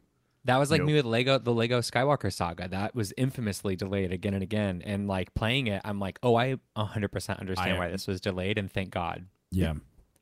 That 0.46 0.58
was 0.58 0.72
like 0.72 0.80
Nope. 0.80 0.88
me 0.88 0.94
with 0.94 1.06
Lego, 1.06 1.38
the 1.40 1.52
Lego 1.54 1.80
Skywalker 1.82 2.32
saga. 2.32 2.70
That 2.70 2.96
was 2.96 3.14
infamously 3.18 3.76
delayed 3.76 4.14
again 4.14 4.34
and 4.34 4.42
again. 4.42 4.82
And 4.86 5.06
like 5.06 5.34
playing 5.34 5.68
it, 5.68 5.82
I'm 5.84 6.00
like, 6.00 6.20
oh, 6.24 6.36
I 6.38 6.56
100% 6.78 7.40
understand 7.40 7.74
I- 7.74 7.78
why 7.78 7.90
this 7.90 8.08
was 8.08 8.22
delayed, 8.22 8.58
and 8.58 8.72
thank 8.72 8.90
God. 8.92 9.26
Yeah. 9.52 9.74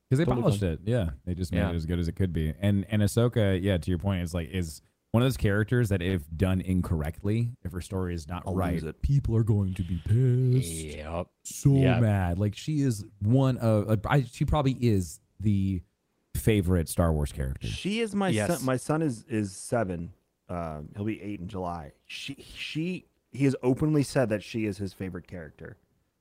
Because 0.09 0.17
they 0.17 0.25
Totally 0.25 0.41
polished 0.41 0.63
it. 0.63 0.79
Yeah. 0.83 1.11
They 1.25 1.35
just 1.35 1.51
made 1.51 1.59
Yeah. 1.59 1.69
it 1.69 1.75
as 1.75 1.85
good 1.85 1.99
as 1.99 2.07
it 2.07 2.13
could 2.15 2.33
be. 2.33 2.55
And 2.59 2.85
and 2.89 3.03
Ahsoka, 3.03 3.61
yeah, 3.61 3.77
to 3.77 3.89
your 3.91 3.99
point, 3.99 4.23
is 4.23 4.33
like 4.33 4.49
is 4.49 4.81
one 5.15 5.21
of 5.21 5.25
those 5.27 5.37
characters 5.37 5.87
that 5.89 6.01
if 6.01 6.23
done 6.35 6.59
incorrectly, 6.61 7.49
if 7.63 7.71
her 7.71 7.79
story 7.79 8.13
is 8.13 8.27
not 8.27 8.43
I'll 8.45 8.53
right, 8.53 8.83
it. 8.83 9.01
people 9.01 9.35
are 9.37 9.43
going 9.43 9.73
to 9.75 9.81
be 9.81 9.95
pissed. 10.05 10.97
Yep. 10.97 11.27
So 11.43 11.69
Yep. 11.71 12.01
mad. 12.01 12.37
Like 12.37 12.55
she 12.55 12.81
is 12.81 13.05
one 13.21 13.57
of 13.59 13.89
uh, 13.89 13.95
I, 14.09 14.23
she 14.23 14.43
probably 14.43 14.73
is 14.81 15.21
the 15.39 15.81
favorite 16.35 16.89
Star 16.89 17.13
Wars 17.13 17.31
character. 17.31 17.65
She 17.67 18.01
is 18.01 18.13
my 18.13 18.27
Yes. 18.29 18.57
son. 18.57 18.65
My 18.65 18.75
son 18.77 19.01
is 19.01 19.23
is 19.29 19.55
seven. 19.55 20.11
Um, 20.49 20.89
he'll 20.95 21.05
be 21.05 21.21
eight 21.21 21.39
in 21.39 21.47
July. 21.47 21.93
She 22.05 22.35
she 22.55 23.05
he 23.31 23.45
has 23.45 23.55
openly 23.63 24.03
said 24.03 24.29
that 24.29 24.43
she 24.43 24.65
is 24.65 24.77
his 24.77 24.91
favorite 24.93 25.27
character. 25.27 25.77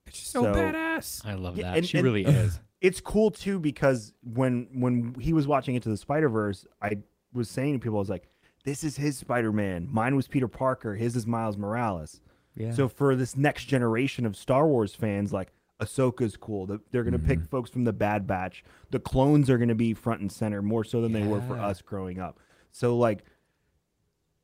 She's 0.09 0.29
so 0.29 0.43
So- 0.45 0.55
badass. 0.55 1.27
I 1.27 1.35
love 1.35 1.57
Yeah, 1.59 1.71
that. 1.73 1.79
and- 1.79 1.87
she 1.89 1.99
and- 1.99 2.05
really 2.05 2.25
is. 2.25 2.61
It's 2.81 3.01
cool 3.01 3.31
too 3.31 3.59
because 3.59 4.13
when 4.23 4.69
when 4.73 5.15
he 5.19 5.33
was 5.33 5.47
watching 5.49 5.75
Into 5.75 5.89
the 5.89 5.97
Spider 5.97 6.29
Verse, 6.29 6.67
I 6.83 6.99
was 7.33 7.49
saying 7.51 7.73
to 7.73 7.79
people, 7.81 7.97
I 7.97 8.01
was 8.01 8.11
like, 8.11 8.29
"This 8.65 8.85
is 8.85 8.97
his 8.97 9.17
Spider 9.19 9.53
Man. 9.53 9.89
Mine 9.91 10.17
was 10.17 10.29
Peter 10.29 10.49
Parker. 10.49 10.95
His 10.95 11.17
is 11.17 11.27
Miles 11.27 11.57
Morales." 11.57 12.21
Yeah. 12.57 12.73
So 12.73 12.89
for 12.89 13.17
this 13.17 13.37
next 13.37 13.65
generation 13.65 14.27
of 14.27 14.37
Star 14.37 14.67
Wars 14.67 14.95
fans, 14.95 15.33
like 15.33 15.53
Ahsoka's 15.81 16.37
cool. 16.37 16.79
They're 16.91 17.05
gonna 17.05 17.19
pick 17.19 17.39
mm-hmm. 17.39 17.49
folks 17.49 17.71
from 17.71 17.85
the 17.85 17.93
Bad 17.93 18.27
Batch. 18.27 18.65
The 18.91 19.01
clones 19.01 19.51
are 19.51 19.59
gonna 19.59 19.75
be 19.75 19.93
front 19.93 20.21
and 20.21 20.31
center 20.31 20.63
more 20.63 20.85
so 20.85 21.01
than 21.01 21.13
they 21.13 21.25
were 21.25 21.41
for 21.43 21.59
us 21.59 21.83
growing 21.83 22.21
up. 22.21 22.39
So 22.71 22.97
like 22.97 23.25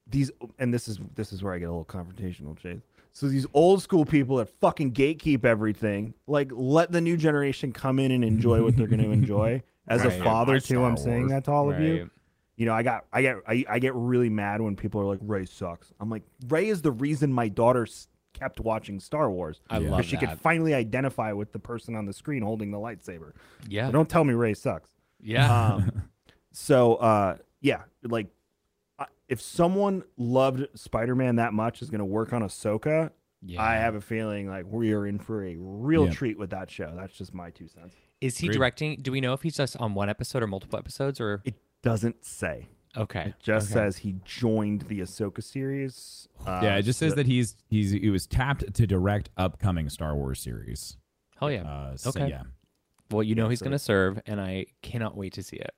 these, 0.06 0.30
and 0.58 0.74
this 0.74 0.88
is 0.88 0.98
this 1.14 1.32
is 1.32 1.42
where 1.42 1.54
I 1.54 1.58
get 1.58 1.66
a 1.66 1.72
little 1.72 1.84
confrontational, 1.84 2.58
Chase. 2.58 2.80
So 3.12 3.28
these 3.28 3.46
old 3.54 3.82
school 3.82 4.04
people 4.04 4.36
that 4.36 4.48
fucking 4.60 4.92
gatekeep 4.92 5.44
everything, 5.44 6.14
like 6.26 6.50
let 6.52 6.90
the 6.90 7.00
new 7.00 7.16
generation 7.16 7.72
come 7.72 7.98
in 7.98 8.10
and 8.10 8.24
enjoy 8.24 8.62
what 8.62 8.76
they're 8.76 8.88
gonna 8.88 9.04
enjoy. 9.10 9.62
As 9.86 10.04
Right. 10.04 10.20
a 10.20 10.22
father 10.22 10.54
My 10.54 10.58
too, 10.58 10.84
I'm 10.84 10.96
Star 10.96 11.12
saying 11.12 11.28
that 11.28 11.44
to 11.44 11.52
all 11.52 11.72
of 11.72 11.80
you 11.80 12.02
Right. 12.02 12.10
You 12.60 12.66
know, 12.66 12.74
I 12.74 12.82
got, 12.82 13.06
I 13.10 13.22
get, 13.22 13.36
I, 13.48 13.64
I 13.70 13.78
get 13.78 13.94
really 13.94 14.28
mad 14.28 14.60
when 14.60 14.76
people 14.76 15.00
are 15.00 15.06
like, 15.06 15.20
"Rey 15.22 15.46
sucks." 15.46 15.94
I'm 15.98 16.10
like, 16.10 16.24
Rey 16.48 16.68
is 16.68 16.82
the 16.82 16.90
reason 16.92 17.32
my 17.32 17.48
daughter 17.48 17.86
kept 18.34 18.60
watching 18.60 19.00
Star 19.00 19.30
Wars. 19.30 19.62
I 19.70 19.78
love 19.78 20.04
she 20.04 20.16
that. 20.16 20.28
could 20.28 20.38
finally 20.40 20.74
identify 20.74 21.32
with 21.32 21.52
the 21.52 21.58
person 21.58 21.96
on 21.96 22.04
the 22.04 22.12
screen 22.12 22.42
holding 22.42 22.70
the 22.70 22.76
lightsaber. 22.76 23.32
yeah. 23.66 23.86
So 23.86 23.92
don't 23.92 24.10
tell 24.10 24.24
me 24.24 24.34
Rey 24.34 24.52
sucks. 24.52 24.90
yeah. 25.22 25.68
Um, 25.74 26.02
so, 26.52 26.96
uh, 26.96 27.36
yeah, 27.62 27.82
like, 28.02 28.26
I- 28.98 29.06
if 29.28 29.40
someone 29.40 30.02
loved 30.18 30.66
Spider-Man 30.74 31.36
that 31.36 31.54
much 31.54 31.80
is 31.80 31.88
going 31.88 32.00
to 32.00 32.04
work 32.04 32.34
on 32.34 32.42
Ahsoka, 32.42 33.10
yeah. 33.42 33.62
I 33.62 33.76
have 33.76 33.94
a 33.94 34.00
feeling 34.02 34.48
like 34.50 34.66
we 34.68 34.92
are 34.92 35.06
in 35.06 35.18
for 35.18 35.44
a 35.46 35.56
real 35.58 36.04
Yeah. 36.06 36.12
treat 36.12 36.38
with 36.38 36.50
that 36.50 36.70
show. 36.70 36.92
That's 36.94 37.16
just 37.16 37.32
my 37.32 37.48
two 37.50 37.68
cents. 37.68 37.94
Is 38.20 38.36
he 38.36 38.48
Agreed. 38.48 38.58
directing? 38.58 38.96
Do 39.00 39.12
we 39.12 39.22
know 39.22 39.32
if 39.32 39.40
he's 39.40 39.56
just 39.56 39.78
on 39.78 39.94
one 39.94 40.10
episode 40.10 40.42
or 40.42 40.46
multiple 40.46 40.78
episodes 40.78 41.20
or? 41.22 41.40
It 41.46 41.54
doesn't 41.82 42.24
say. 42.24 42.68
Okay. 42.96 43.26
It 43.28 43.34
just 43.42 43.66
okay. 43.70 43.74
says 43.74 43.98
he 43.98 44.16
joined 44.24 44.82
the 44.82 45.00
Ahsoka 45.00 45.42
series. 45.42 46.28
Uh, 46.44 46.60
yeah, 46.62 46.76
it 46.76 46.82
just 46.82 46.98
says 46.98 47.12
so- 47.12 47.16
that 47.16 47.26
he's 47.26 47.56
he's 47.68 47.92
he 47.92 48.10
was 48.10 48.26
tapped 48.26 48.74
to 48.74 48.86
direct 48.86 49.30
upcoming 49.36 49.88
Star 49.88 50.16
Wars 50.16 50.40
series. 50.40 50.96
Hell 51.38 51.50
yeah. 51.52 51.62
Uh, 51.62 51.96
so 51.96 52.10
Okay. 52.10 52.28
yeah. 52.28 52.42
well, 53.10 53.22
you 53.22 53.34
know 53.34 53.48
he's 53.48 53.60
so- 53.60 53.64
going 53.64 53.72
to 53.72 53.78
serve, 53.78 54.20
and 54.26 54.40
I 54.40 54.66
cannot 54.82 55.16
wait 55.16 55.32
to 55.34 55.42
see 55.42 55.56
it. 55.56 55.70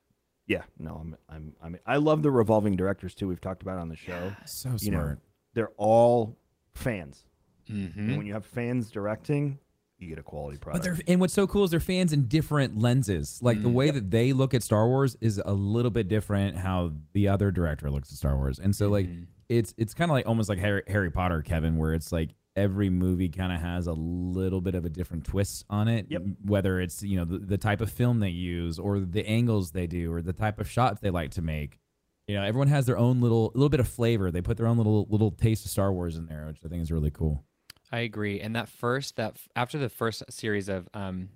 Yeah, 0.45 0.63
no, 0.77 0.95
I'm, 0.95 1.15
I'm, 1.29 1.55
I'm, 1.63 1.77
I 1.85 1.95
love 1.97 2.21
the 2.21 2.29
revolving 2.31 2.75
directors 2.75 3.15
too. 3.15 3.29
We've 3.29 3.39
talked 3.39 3.61
about 3.61 3.77
on 3.77 3.87
the 3.87 3.95
show. 3.95 4.33
So 4.45 4.75
You 4.79 4.91
know, 4.91 4.97
smart. 4.99 5.19
They're 5.53 5.71
all 5.77 6.35
fans, 6.73 7.23
Mm-hmm. 7.71 7.99
and 7.99 8.17
when 8.17 8.25
you 8.25 8.33
have 8.33 8.45
fans 8.45 8.91
directing, 8.91 9.57
you 10.03 10.09
get 10.09 10.19
a 10.19 10.23
quality 10.23 10.57
But 10.57 10.61
product. 10.61 10.83
they're 10.83 10.97
and 11.07 11.19
what's 11.19 11.33
so 11.33 11.47
cool 11.47 11.63
is 11.63 11.71
they're 11.71 11.79
fans 11.79 12.13
in 12.13 12.27
different 12.27 12.77
lenses. 12.79 13.39
Like 13.41 13.61
the 13.63 13.69
Mm. 13.69 13.73
way 13.73 13.91
that 13.91 14.11
they 14.11 14.33
look 14.33 14.53
at 14.53 14.61
Star 14.63 14.87
Wars 14.87 15.15
is 15.21 15.41
a 15.43 15.53
little 15.53 15.91
bit 15.91 16.07
different 16.07 16.57
how 16.57 16.91
the 17.13 17.27
other 17.27 17.51
director 17.51 17.89
looks 17.89 18.11
at 18.11 18.17
Star 18.17 18.35
Wars. 18.37 18.59
And 18.59 18.75
so 18.75 18.89
like 18.89 19.07
Mhm. 19.07 19.25
it's 19.49 19.73
it's 19.77 19.93
kind 19.93 20.11
of 20.11 20.13
like 20.13 20.27
almost 20.27 20.49
like 20.49 20.59
Harry, 20.59 20.83
Harry 20.87 21.09
Potter, 21.11 21.41
Kevin, 21.41 21.77
where 21.77 21.93
it's 21.93 22.11
like 22.11 22.35
every 22.55 22.89
movie 22.89 23.29
kind 23.29 23.51
of 23.51 23.59
has 23.61 23.87
a 23.87 23.93
little 23.93 24.61
bit 24.61 24.75
of 24.75 24.85
a 24.85 24.89
different 24.89 25.23
twist 25.25 25.65
on 25.71 25.87
it. 25.87 26.05
Yep. 26.09 26.21
Whether 26.45 26.79
it's 26.81 27.01
you 27.01 27.17
know 27.17 27.25
the, 27.25 27.39
the 27.39 27.57
type 27.57 27.81
of 27.81 27.89
film 27.91 28.19
they 28.19 28.29
use 28.29 28.77
or 28.77 28.99
the 28.99 29.25
angles 29.27 29.71
they 29.71 29.87
do 29.87 30.13
or 30.13 30.21
the 30.21 30.33
type 30.33 30.59
of 30.59 30.69
shots 30.69 31.01
they 31.01 31.09
like 31.09 31.31
to 31.31 31.41
make. 31.41 31.79
You 32.27 32.35
know, 32.35 32.43
everyone 32.43 32.69
has 32.69 32.85
their 32.85 32.97
own 32.97 33.19
little 33.21 33.51
little 33.53 33.69
bit 33.69 33.79
of 33.79 33.87
flavor. 33.87 34.31
They 34.31 34.41
put 34.41 34.55
their 34.57 34.67
own 34.67 34.77
little 34.77 35.07
little 35.09 35.31
taste 35.31 35.65
of 35.65 35.71
Star 35.71 35.91
Wars 35.91 36.15
in 36.15 36.27
there, 36.27 36.45
which 36.47 36.59
I 36.63 36.69
think 36.69 36.81
is 36.81 36.91
really 36.91 37.11
cool. 37.11 37.43
I 37.93 37.99
agree. 37.99 38.41
And 38.41 38.55
that 38.55 38.67
first, 38.69 39.17
that 39.17 39.37
after 39.55 39.77
the 39.77 39.87
first 39.87 40.23
series 40.29 40.67
of, 40.67 40.89
um, 40.95 41.29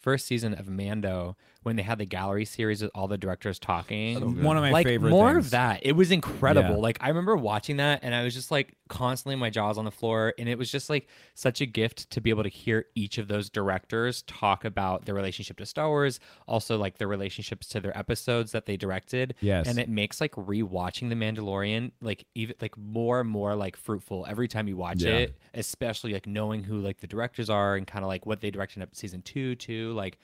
first 0.00 0.26
season 0.26 0.54
of 0.54 0.68
Mando, 0.68 1.36
when 1.64 1.74
they 1.76 1.82
had 1.82 1.98
the 1.98 2.04
gallery 2.06 2.44
series 2.44 2.80
with 2.82 2.90
all 2.94 3.08
the 3.08 3.18
directors 3.18 3.58
talking, 3.58 4.42
One 4.44 4.56
of 4.56 4.62
my 4.62 4.70
like 4.70 4.86
favorite 4.86 5.10
more 5.10 5.32
things. 5.34 5.46
of 5.46 5.50
that. 5.50 5.80
It 5.82 5.92
was 5.92 6.10
incredible. 6.12 6.76
Yeah. 6.76 6.76
Like 6.76 6.98
I 7.00 7.08
remember 7.08 7.36
watching 7.36 7.78
that, 7.78 8.00
and 8.02 8.14
I 8.14 8.22
was 8.22 8.32
just 8.34 8.50
like 8.52 8.76
constantly 8.88 9.34
my 9.36 9.50
jaws 9.50 9.76
on 9.78 9.84
the 9.84 9.90
floor, 9.90 10.34
and 10.38 10.48
it 10.48 10.56
was 10.58 10.70
just 10.70 10.88
like 10.88 11.08
such 11.34 11.60
a 11.60 11.66
gift 11.66 12.10
to 12.10 12.20
be 12.20 12.30
able 12.30 12.44
to 12.44 12.48
hear 12.48 12.86
each 12.94 13.18
of 13.18 13.28
those 13.28 13.50
directors 13.50 14.22
talk 14.22 14.64
about 14.64 15.04
their 15.06 15.14
relationship 15.14 15.56
to 15.56 15.66
Star 15.66 15.88
Wars, 15.88 16.20
also 16.46 16.76
like 16.78 16.98
their 16.98 17.08
relationships 17.08 17.66
to 17.68 17.80
their 17.80 17.96
episodes 17.98 18.52
that 18.52 18.66
they 18.66 18.76
directed. 18.76 19.34
Yes. 19.40 19.66
and 19.66 19.78
it 19.78 19.88
makes 19.88 20.20
like 20.20 20.32
rewatching 20.32 21.08
The 21.08 21.14
Mandalorian 21.16 21.92
like 22.00 22.26
even 22.34 22.54
like 22.60 22.76
more 22.76 23.20
and 23.20 23.28
more 23.28 23.54
like 23.56 23.76
fruitful 23.76 24.26
every 24.28 24.48
time 24.48 24.68
you 24.68 24.76
watch 24.76 25.02
Yeah. 25.02 25.12
it, 25.16 25.38
especially 25.54 26.12
like 26.12 26.26
knowing 26.26 26.62
who 26.62 26.78
like 26.78 27.00
the 27.00 27.06
directors 27.06 27.48
are 27.48 27.74
and 27.76 27.86
kind 27.86 28.04
of 28.04 28.08
like 28.08 28.26
what 28.26 28.40
they 28.42 28.50
directed 28.50 28.82
up 28.82 28.94
season 28.94 29.22
two 29.22 29.54
too. 29.54 29.92
Like 29.94 30.18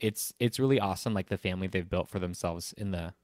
it's 0.00 0.32
it's 0.38 0.58
really 0.58 0.78
awesome 0.80 1.14
like 1.14 1.28
the 1.28 1.38
family 1.38 1.66
they've 1.66 1.88
built 1.88 2.08
for 2.08 2.18
themselves 2.18 2.72
in 2.76 2.90
the 2.90 3.14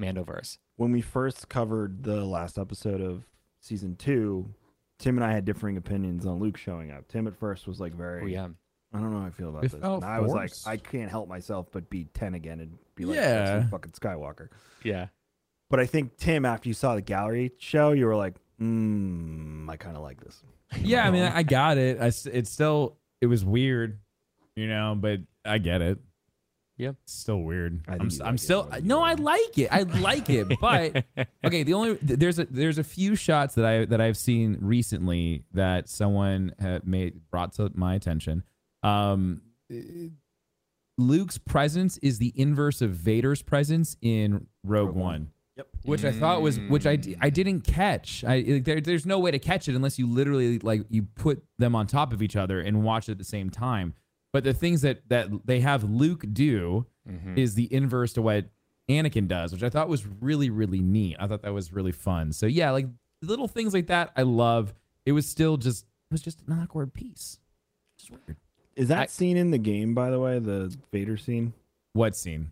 Mandoverse. 0.00 0.58
when 0.76 0.92
we 0.92 1.00
first 1.00 1.48
covered 1.48 2.04
the 2.04 2.24
last 2.24 2.56
episode 2.58 3.00
of 3.00 3.24
season 3.60 3.96
two, 3.96 4.48
Tim 4.98 5.16
and 5.18 5.24
I 5.24 5.32
had 5.32 5.44
differing 5.44 5.76
opinions 5.76 6.24
on 6.26 6.38
Luke 6.38 6.56
showing 6.56 6.90
up. 6.92 7.08
Tim 7.08 7.26
at 7.26 7.36
first 7.36 7.66
was 7.66 7.80
like 7.80 7.94
very, 7.94 8.22
Oh 8.22 8.26
yeah. 8.26 8.48
I 8.94 9.00
don't 9.00 9.12
know 9.12 9.20
how 9.20 9.26
I 9.26 9.30
feel 9.30 9.48
about 9.50 9.64
It 9.64 9.72
this. 9.72 9.82
And 9.82 10.04
I 10.04 10.20
was 10.20 10.32
like. 10.32 10.52
I 10.66 10.76
can't 10.76 11.10
help 11.10 11.28
myself 11.28 11.66
but 11.72 11.90
be 11.90 12.04
ten 12.14 12.34
again 12.34 12.60
and 12.60 12.78
be 12.94 13.04
like, 13.06 13.16
Yeah. 13.16 13.44
yeah, 13.58 13.68
fucking 13.68 13.92
Skywalker. 13.92 14.48
Yeah. 14.84 15.08
But 15.68 15.80
I 15.80 15.86
think 15.86 16.16
Tim, 16.16 16.44
after 16.46 16.68
you 16.68 16.74
saw 16.74 16.94
the 16.94 17.02
gallery 17.02 17.52
show, 17.58 17.92
you 17.92 18.06
were 18.06 18.16
like, 18.16 18.34
mm, 18.60 19.68
I 19.68 19.76
kind 19.76 19.96
of 19.96 20.02
like 20.02 20.20
this. 20.22 20.42
Yeah, 20.80 21.06
I 21.06 21.10
mean, 21.10 21.22
I 21.34 21.42
got 21.42 21.76
it. 21.76 22.00
I, 22.00 22.06
s- 22.06 22.24
it's 22.26 22.50
still, 22.50 22.96
it 23.20 23.26
was 23.26 23.44
weird, 23.44 23.98
you 24.58 24.66
know, 24.66 24.96
but 24.98 25.20
I 25.44 25.58
get 25.58 25.82
it. 25.82 25.98
Yeah. 26.76 26.90
It's 27.02 27.12
still 27.12 27.38
weird. 27.38 27.80
I 27.88 27.92
think 27.92 28.02
I'm, 28.02 28.08
like 28.08 28.28
I'm 28.28 28.38
still, 28.38 28.68
no, 28.82 29.02
I 29.02 29.14
like 29.14 29.58
it. 29.58 29.68
I 29.70 29.82
like 29.82 30.30
it, 30.30 30.48
but 30.60 31.04
okay. 31.44 31.64
The 31.64 31.74
only 31.74 31.94
there's 32.00 32.38
a 32.38 32.44
there's 32.44 32.78
a 32.78 32.84
few 32.84 33.16
shots 33.16 33.56
that 33.56 33.64
I 33.64 33.84
that 33.86 34.00
I've 34.00 34.16
seen 34.16 34.58
recently 34.60 35.44
that 35.52 35.88
someone 35.88 36.54
had 36.58 36.86
made 36.86 37.20
brought 37.30 37.52
to 37.54 37.70
my 37.74 37.94
attention. 37.94 38.44
Um, 38.84 39.42
eh, 39.72 40.08
Luke's 40.98 41.38
presence 41.38 41.98
is 41.98 42.18
the 42.18 42.32
inverse 42.36 42.80
of 42.80 42.90
Vader's 42.90 43.42
presence 43.42 43.96
in 44.00 44.46
Rogue, 44.64 44.88
Rogue 44.88 44.96
One. 44.96 45.04
One. 45.04 45.30
Yep. 45.56 45.68
Which 45.82 46.04
I 46.04 46.12
thought 46.12 46.40
was, 46.40 46.60
which 46.60 46.86
I, 46.86 46.98
I 47.20 47.30
didn't 47.30 47.62
catch. 47.62 48.22
I 48.22 48.44
like, 48.46 48.64
there, 48.64 48.80
there's 48.80 49.04
no 49.04 49.18
way 49.18 49.32
to 49.32 49.40
catch 49.40 49.66
it 49.66 49.74
unless 49.74 49.98
you 49.98 50.06
literally 50.06 50.60
like 50.60 50.82
you 50.88 51.02
put 51.02 51.42
them 51.58 51.74
on 51.74 51.88
top 51.88 52.12
of 52.12 52.22
each 52.22 52.36
other 52.36 52.60
and 52.60 52.84
watch 52.84 53.08
it 53.08 53.12
at 53.12 53.18
the 53.18 53.24
same 53.24 53.50
time. 53.50 53.94
But 54.32 54.44
the 54.44 54.52
things 54.54 54.82
that 54.82 55.08
that 55.08 55.28
they 55.46 55.60
have 55.60 55.84
Luke 55.84 56.24
do 56.32 56.86
Mm-hmm. 57.08 57.38
is 57.38 57.54
the 57.54 57.72
inverse 57.72 58.12
to 58.12 58.20
what 58.22 58.50
Anakin 58.90 59.28
does, 59.28 59.50
which 59.52 59.62
I 59.62 59.70
thought 59.70 59.88
was 59.88 60.06
really 60.06 60.50
really 60.50 60.80
neat. 60.80 61.16
I 61.18 61.26
thought 61.26 61.40
that 61.42 61.54
was 61.54 61.72
really 61.72 61.92
fun. 61.92 62.32
So 62.32 62.44
yeah, 62.44 62.70
like 62.70 62.86
little 63.22 63.48
things 63.48 63.72
like 63.72 63.86
that, 63.86 64.12
I 64.14 64.22
love. 64.22 64.74
It 65.06 65.12
was 65.12 65.26
still 65.26 65.56
just 65.56 65.84
it 65.84 66.12
was 66.12 66.20
just 66.20 66.42
an 66.46 66.52
awkward 66.60 66.92
piece. 66.92 67.38
Just 67.98 68.10
weird. 68.10 68.36
Is 68.76 68.88
that 68.88 68.98
I- 68.98 69.06
scene 69.06 69.38
in 69.38 69.50
the 69.52 69.58
game, 69.58 69.94
by 69.94 70.10
the 70.10 70.20
way, 70.20 70.38
the 70.38 70.76
Vader 70.92 71.16
scene, 71.16 71.54
What 71.94 72.14
scene? 72.14 72.50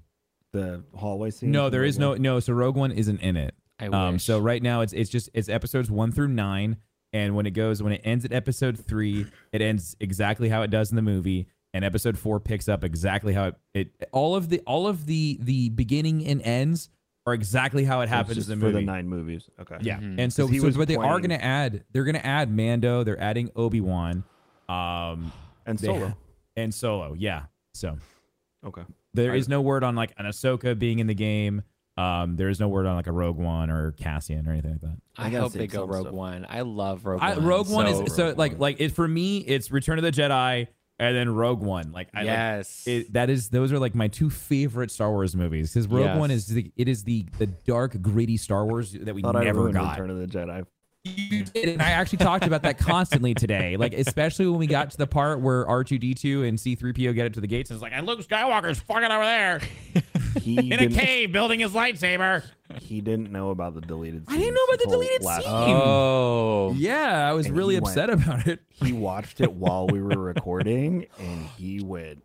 the 0.53 0.83
hallway 0.95 1.31
scene? 1.31 1.51
No, 1.51 1.65
from 1.67 1.73
there 1.73 1.81
Rogue 1.83 1.89
is 1.91 1.99
no 1.99 2.09
One? 2.11 2.23
no. 2.23 2.41
So 2.41 2.55
Rogue 2.55 2.77
One 2.77 2.93
isn't 2.93 3.21
in 3.21 3.37
it. 3.37 3.55
I 3.79 3.89
Um, 3.89 4.19
so 4.19 4.39
right 4.39 4.63
now 4.63 4.81
it's 4.81 4.95
it's 4.95 5.11
just 5.11 5.29
it's 5.35 5.51
episodes 5.51 5.91
one 5.91 6.13
through 6.13 6.29
nine, 6.29 6.79
and 7.13 7.37
when 7.37 7.45
it 7.45 7.51
goes 7.51 7.83
when 7.83 7.93
it 7.93 8.01
ends 8.05 8.25
at 8.25 8.33
episode 8.33 8.79
three, 8.79 9.27
it 9.53 9.61
ends 9.61 9.97
exactly 10.01 10.49
how 10.49 10.63
it 10.63 10.71
does 10.71 10.89
in 10.89 10.97
the 10.97 11.03
movie, 11.03 11.47
and 11.77 11.85
episode 11.85 12.17
four 12.19 12.41
picks 12.41 12.69
up 12.69 12.83
exactly 12.83 13.33
how 13.35 13.49
it, 13.49 13.55
it 13.75 14.09
all 14.13 14.35
of 14.35 14.49
the 14.49 14.61
all 14.61 14.89
of 14.89 15.05
the 15.07 15.39
the 15.43 15.69
beginning 15.69 16.27
and 16.27 16.41
ends 16.43 16.89
are 17.27 17.35
exactly 17.35 17.85
how 17.85 18.01
it 18.01 18.09
happens 18.09 18.49
in 18.49 18.59
the 18.59 18.67
for 18.67 18.73
the 18.73 18.81
nine 18.81 19.07
movies. 19.09 19.51
Okay. 19.61 19.77
Yeah, 19.83 19.99
Mhm. 19.99 20.19
and 20.21 20.33
so, 20.33 20.45
'Cause 20.45 20.53
he 20.53 20.59
so 20.61 20.67
was 20.67 20.77
but 20.77 20.89
they 20.89 20.97
are 20.97 21.19
going 21.19 21.31
to 21.31 21.45
add 21.45 21.85
they're 21.93 22.05
going 22.05 22.15
to 22.15 22.25
add 22.25 22.51
Mando, 22.51 23.03
they're 23.05 23.21
adding 23.21 23.51
Obi 23.57 23.81
Wan, 23.81 24.25
um, 24.69 25.33
And 25.67 25.79
they- 25.79 25.87
Solo. 25.89 26.17
and 26.57 26.73
Solo. 26.73 27.15
Yeah, 27.15 27.45
so 27.75 27.99
Okay. 28.65 28.83
there 29.15 29.33
I- 29.33 29.37
is 29.37 29.49
no 29.49 29.61
word 29.61 29.85
on 29.85 29.95
like 29.97 30.13
an 30.19 30.27
Ahsoka 30.27 30.79
being 30.79 30.99
in 31.01 31.07
the 31.09 31.15
game. 31.15 31.63
Um, 31.99 32.37
there 32.37 32.49
is 32.51 32.61
no 32.61 32.69
word 32.69 32.85
on 32.87 32.95
like 32.95 33.07
a 33.07 33.13
Rogue 33.13 33.39
One 33.39 33.71
or 33.71 33.93
Cassian 33.93 34.47
or 34.47 34.53
anything 34.53 34.73
like 34.73 34.81
that. 34.83 34.99
I, 35.17 35.31
gotta 35.31 35.43
hope 35.45 35.53
they 35.53 35.67
go 35.67 35.87
Rogue 35.87 36.03
stuff. 36.03 36.13
One. 36.15 36.47
I 36.49 36.61
love 36.61 37.07
Rogue 37.07 37.21
I, 37.23 37.35
One. 37.35 37.45
Rogue 37.45 37.69
One 37.71 37.87
so 37.95 38.05
is 38.05 38.15
so 38.15 38.27
Rogue 38.29 38.39
like 38.39 38.53
One. 38.53 38.61
like 38.61 38.81
it 38.81 38.93
for 38.93 39.09
me. 39.09 39.39
It's 39.39 39.71
Return 39.73 39.99
of 39.99 40.05
the 40.05 40.13
Jedi 40.13 40.69
and 40.99 41.17
then 41.17 41.29
Rogue 41.29 41.61
One. 41.61 41.93
Like 41.93 42.09
I 42.15 42.19
like, 42.19 42.27
yes. 42.27 42.87
it, 42.87 43.13
that 43.13 43.31
is 43.31 43.49
those 43.49 43.73
are 43.73 43.79
like 43.79 43.95
my 43.95 44.09
two 44.09 44.31
favorite 44.31 44.91
Star 44.91 45.11
Wars 45.11 45.37
movies 45.37 45.73
because 45.73 45.87
Rogue 45.89 46.07
Yes. 46.07 46.19
One 46.19 46.31
is 46.31 46.47
the 46.47 46.71
it 46.77 46.89
is 46.89 47.05
the 47.05 47.27
the 47.39 47.47
dark 47.47 48.01
gritty 48.01 48.37
Star 48.37 48.65
Wars 48.65 48.93
that 48.93 49.15
we 49.15 49.23
Thought 49.23 49.43
never 49.45 49.71
got. 49.71 49.99
Return 49.99 50.11
of 50.11 50.19
the 50.19 50.27
Jedi. 50.27 50.65
You 51.07 51.45
did, 51.45 51.69
and 51.69 51.83
I 51.83 51.91
actually 51.91 52.19
talked 52.19 52.45
about 52.45 52.63
that 52.63 52.79
constantly 52.79 53.35
today. 53.35 53.77
Like 53.77 53.95
especially 53.95 54.47
when 54.47 54.59
we 54.59 54.67
got 54.67 54.91
to 54.91 54.97
the 54.97 55.07
part 55.07 55.41
where 55.41 55.67
R 55.69 55.85
two 55.85 55.99
D 55.99 56.15
two 56.15 56.43
and 56.45 56.59
C 56.59 56.75
three 56.75 56.93
PO 56.93 57.13
get 57.13 57.27
it 57.27 57.35
to 57.35 57.41
the 57.41 57.47
gates 57.47 57.71
and 57.71 57.77
it's 57.77 57.83
like, 57.83 57.93
and 57.95 58.07
Luke 58.07 58.27
Skywalker's 58.27 58.81
fucking 58.81 59.05
over 59.11 59.25
there 59.25 59.61
He 60.43 60.71
in 60.73 60.81
a 60.81 60.89
cave 60.89 61.33
building 61.33 61.61
his 61.61 61.73
lightsaber. 61.73 62.43
he 62.81 63.01
didn't 63.01 63.33
know 63.33 63.51
about 63.51 63.75
the 63.75 63.81
deleted. 63.81 64.29
Scene. 64.29 64.37
I 64.37 64.39
didn't 64.41 64.55
know 64.55 64.65
about 64.65 64.79
the 64.81 64.91
deleted 64.91 65.23
scene. 65.23 65.43
Oh. 65.47 66.69
oh. 66.71 66.75
Yeah, 66.77 67.29
I 67.29 67.33
was 67.33 67.47
And 67.47 67.57
really 67.57 67.75
he 67.75 67.81
went- 67.81 67.97
upset 67.97 68.11
about 68.11 68.47
it. 68.47 68.61
He 68.69 68.93
watched 68.93 69.41
it 69.41 69.53
while 69.53 69.87
we 69.87 70.03
were 70.03 70.19
recording, 70.19 71.07
and 71.19 71.47
he 71.57 71.81
went. 71.83 72.23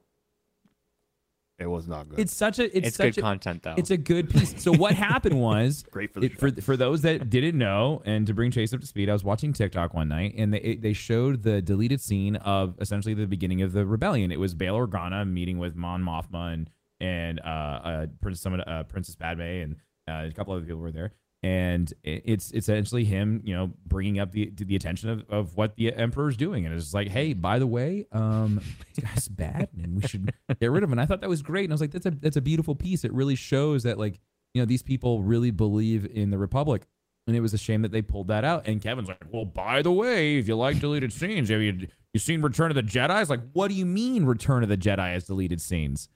It 1.62 1.70
was 1.70 1.88
not 1.88 2.10
good. 2.10 2.20
It's 2.20 2.36
such 2.36 2.58
a 2.58 2.66
it's, 2.76 2.88
It's, 2.88 2.98
such 2.98 3.16
good 3.16 3.20
a, 3.20 3.22
content 3.22 3.62
though. 3.62 3.76
It's 3.78 3.92
a 3.92 3.98
good 3.98 4.32
piece. 4.32 4.62
So 4.64 4.74
what 4.74 4.96
happened 4.96 5.40
was 5.40 5.84
great 5.92 6.12
for 6.12 6.20
the 6.20 6.26
it, 6.26 6.40
for 6.40 6.52
for 6.60 6.76
those 6.76 7.02
that 7.04 7.30
didn't 7.30 7.58
know, 7.58 8.02
and 8.04 8.26
to 8.26 8.34
bring 8.34 8.50
Chase 8.50 8.74
up 8.74 8.82
to 8.82 8.88
speed, 8.88 9.10
I 9.10 9.14
was 9.14 9.24
watching 9.24 9.54
TikTok 9.54 9.94
one 9.94 10.10
night, 10.10 10.34
and 10.38 10.52
they 10.52 10.76
they 10.76 10.94
showed 10.94 11.44
the 11.44 11.62
deleted 11.62 12.02
scene 12.02 12.36
of 12.38 12.76
essentially 12.82 13.14
the 13.14 13.28
beginning 13.28 13.62
of 13.62 13.74
the 13.74 13.86
rebellion. 13.86 14.32
It 14.32 14.40
was 14.40 14.56
Bail 14.56 14.76
Organa 14.76 15.30
meeting 15.30 15.60
with 15.60 15.76
Mon 15.76 16.04
Mothma 16.04 16.54
and 16.54 16.70
and 17.00 17.40
uh, 17.42 17.44
uh 17.44 18.06
Princess 18.22 18.42
some 18.42 18.60
uh, 18.66 18.84
Princess 18.84 19.16
Padme 19.16 19.42
and 19.42 19.76
uh, 20.08 20.28
a 20.28 20.32
couple 20.32 20.54
other 20.54 20.66
people 20.66 20.80
were 20.82 20.92
there. 20.92 21.14
And 21.44 21.92
it's 22.04 22.52
essentially 22.54 23.04
him, 23.04 23.42
you 23.44 23.56
know, 23.56 23.72
bringing 23.88 24.20
up 24.20 24.32
the 24.32 24.52
the 24.56 24.76
attention 24.76 25.10
of, 25.10 25.26
of 25.28 25.58
what 25.58 25.76
the 25.76 25.92
emperor's 25.92 26.38
doing, 26.38 26.68
and 26.68 26.76
it's 26.76 26.94
like, 26.94 27.08
hey, 27.08 27.34
by 27.34 27.58
the 27.58 27.66
way, 27.66 28.06
um, 28.12 28.62
guy's 29.02 29.28
bad, 29.28 29.70
and 29.82 29.96
we 29.96 30.08
should 30.08 30.32
get 30.60 30.70
rid 30.70 30.84
of 30.84 30.90
him. 30.90 30.94
And 30.94 31.02
I 31.02 31.08
thought 31.08 31.22
that 31.22 31.30
was 31.30 31.42
great, 31.42 31.64
and 31.64 31.74
I 31.74 31.76
was 31.76 31.82
like, 31.82 31.92
that's 31.92 32.06
a 32.06 32.12
that's 32.12 32.38
a 32.38 32.42
beautiful 32.42 32.76
piece. 32.76 33.04
It 33.04 33.12
really 33.12 33.34
shows 33.34 33.82
that 33.84 33.98
like 33.98 34.20
you 34.54 34.62
know 34.62 34.66
these 34.66 34.84
people 34.84 35.24
really 35.24 35.52
believe 35.52 36.06
in 36.06 36.30
the 36.30 36.38
republic. 36.38 36.84
And 37.28 37.36
it 37.36 37.40
was 37.40 37.54
a 37.54 37.58
shame 37.58 37.84
that 37.84 37.92
they 37.92 38.02
pulled 38.02 38.28
that 38.28 38.44
out. 38.44 38.68
And 38.68 38.82
kevin's 38.82 39.08
like 39.08 39.24
well 39.32 39.46
by 39.46 39.82
the 39.82 39.92
way 39.92 40.38
if 40.38 40.48
you 40.48 40.56
like 40.56 40.80
deleted 40.80 41.14
scenes 41.14 41.50
have 41.50 41.62
you 41.62 41.88
you 42.14 42.20
seen 42.20 42.42
return 42.42 42.72
of 42.72 42.76
the 42.76 42.84
jedi 42.84 43.22
it's 43.22 43.30
like 43.30 43.42
what 43.54 43.70
do 43.70 43.76
you 43.76 43.86
mean 43.86 44.26
return 44.26 44.64
of 44.64 44.70
the 44.70 44.78
jedi 44.78 45.14
has 45.14 45.26
deleted 45.26 45.62
scenes? 45.62 46.10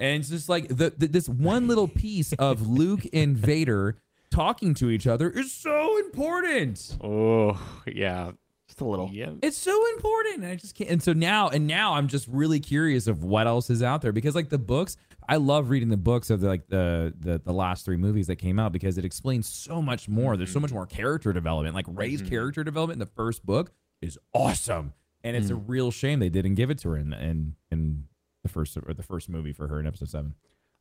And 0.00 0.20
it's 0.20 0.30
just 0.30 0.48
like 0.48 0.68
the, 0.68 0.92
the 0.96 1.06
this 1.06 1.28
one 1.28 1.68
little 1.68 1.88
piece 1.88 2.32
of 2.34 2.66
luke 2.66 3.06
and 3.12 3.36
vader 3.36 3.96
talking 4.32 4.74
to 4.74 4.90
each 4.90 5.06
other 5.06 5.30
is 5.30 5.52
so 5.52 5.98
important 5.98 6.96
oh 7.02 7.60
yeah. 7.86 8.32
Just 8.68 8.80
a 8.80 8.84
little. 8.86 9.10
Yeah. 9.12 9.32
it's 9.42 9.58
so 9.58 9.86
important 9.94 10.36
and 10.36 10.46
i 10.46 10.56
just 10.56 10.74
can't 10.74 10.88
and 10.88 11.02
so 11.02 11.12
now 11.12 11.50
and 11.50 11.66
now 11.66 11.92
i'm 11.92 12.08
just 12.08 12.26
really 12.26 12.58
curious 12.58 13.06
of 13.06 13.22
what 13.22 13.46
else 13.46 13.68
is 13.68 13.82
out 13.82 14.00
there 14.00 14.12
because 14.12 14.34
like 14.34 14.48
the 14.48 14.56
books 14.56 14.96
i 15.28 15.36
love 15.36 15.68
reading 15.68 15.90
the 15.90 15.98
books 15.98 16.30
of 16.30 16.40
the, 16.40 16.48
like 16.48 16.66
the, 16.68 17.12
the 17.20 17.38
the 17.44 17.52
last 17.52 17.84
three 17.84 17.98
movies 17.98 18.28
that 18.28 18.36
came 18.36 18.58
out 18.58 18.72
because 18.72 18.96
it 18.96 19.04
explains 19.04 19.46
so 19.46 19.82
much 19.82 20.08
more 20.08 20.38
there's 20.38 20.50
so 20.50 20.54
mm-hmm. 20.54 20.62
much 20.62 20.72
more 20.72 20.86
character 20.86 21.34
development 21.34 21.74
like 21.74 21.84
Rey's 21.86 22.22
mm-hmm. 22.22 22.30
character 22.30 22.64
development 22.64 22.96
in 22.96 23.00
the 23.00 23.12
first 23.14 23.44
book 23.44 23.72
is 24.00 24.18
awesome 24.32 24.94
and 25.22 25.36
it's 25.36 25.50
a 25.50 25.54
mm. 25.54 25.64
real 25.66 25.90
shame 25.90 26.18
they 26.18 26.30
didn't 26.30 26.54
give 26.54 26.70
it 26.70 26.78
to 26.78 26.88
her 26.88 26.96
in 26.96 27.12
in, 27.12 27.54
in 27.70 28.04
the 28.42 28.48
first 28.48 28.76
or 28.76 28.94
the 28.94 29.02
first 29.02 29.28
movie 29.28 29.52
for 29.52 29.68
her 29.68 29.78
in 29.80 29.86
episode 29.86 30.08
seven 30.08 30.34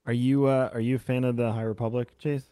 Are 0.05 0.13
you 0.13 0.45
uh, 0.45 0.69
are 0.73 0.79
you 0.79 0.95
a 0.95 0.99
fan 0.99 1.25
of 1.25 1.35
the 1.35 1.51
High 1.51 1.61
Republic, 1.63 2.17
Chase? 2.17 2.45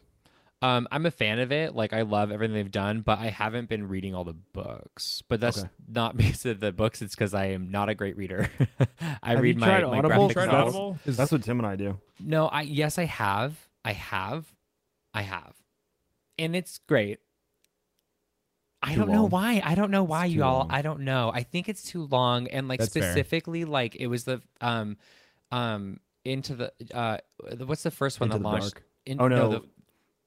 Um, 0.61 0.89
I'm 0.91 1.05
a 1.05 1.11
fan 1.11 1.39
of 1.39 1.51
it. 1.53 1.73
Like 1.73 1.93
I 1.93 2.01
love 2.01 2.31
everything 2.31 2.53
they've 2.53 2.69
done, 2.69 2.99
but 3.01 3.17
I 3.19 3.27
haven't 3.27 3.69
been 3.69 3.87
reading 3.87 4.13
all 4.13 4.25
the 4.25 4.33
books. 4.33 5.23
But 5.29 5.39
that's 5.39 5.59
Okay. 5.59 5.69
not 5.87 6.17
because 6.17 6.45
of 6.45 6.59
the 6.59 6.71
books. 6.73 7.01
It's 7.01 7.15
because 7.15 7.33
I 7.33 7.45
am 7.47 7.71
not 7.71 7.87
a 7.87 7.95
great 7.95 8.17
reader. 8.17 8.49
I 9.23 9.31
Have 9.31 9.41
read 9.41 9.55
you 9.55 9.61
my, 9.61 9.67
tried 9.67 9.83
my 9.83 9.97
Audible? 9.99 10.27
graphic 10.27 10.33
Tried 10.33 10.45
novels. 10.47 10.75
Audible? 10.75 10.97
That's 11.05 11.31
what 11.31 11.43
Tim 11.43 11.59
and 11.59 11.67
I 11.67 11.75
do. 11.77 11.97
No, 12.19 12.47
I 12.47 12.61
yes, 12.63 12.97
I 12.97 13.05
have. 13.05 13.55
I 13.85 13.93
have. 13.93 14.53
I 15.13 15.21
have. 15.21 15.53
And 16.37 16.55
it's 16.55 16.79
great. 16.87 17.19
I 18.81 18.95
don't 18.95 19.11
know 19.11 19.25
why. 19.25 19.61
I 19.63 19.75
don't 19.75 19.91
know 19.91 20.03
why 20.03 20.25
you 20.25 20.43
all. 20.43 20.59
long. 20.59 20.71
I 20.71 20.81
don't 20.81 21.01
know. 21.01 21.31
I 21.33 21.43
think 21.43 21.67
it's 21.67 21.83
too 21.83 22.03
long 22.05 22.47
and 22.47 22.67
like 22.69 22.79
That's 22.79 22.93
fair. 22.93 23.03
specifically 23.11 23.65
like 23.65 23.95
it 23.95 24.07
was 24.07 24.23
the 24.23 24.41
um 24.61 24.97
um 25.51 25.99
into 26.23 26.55
the 26.55 26.71
uh 26.93 27.17
the- 27.51 27.65
what's 27.65 27.83
the 27.83 27.91
first 27.91 28.19
one 28.21 28.27
Into 28.27 28.37
that 28.37 28.43
the 28.43 28.47
launched 28.47 28.73
Dark. 28.75 28.83
in, 29.05 29.21
Oh, 29.21 29.27
no. 29.27 29.49
the 29.49 29.61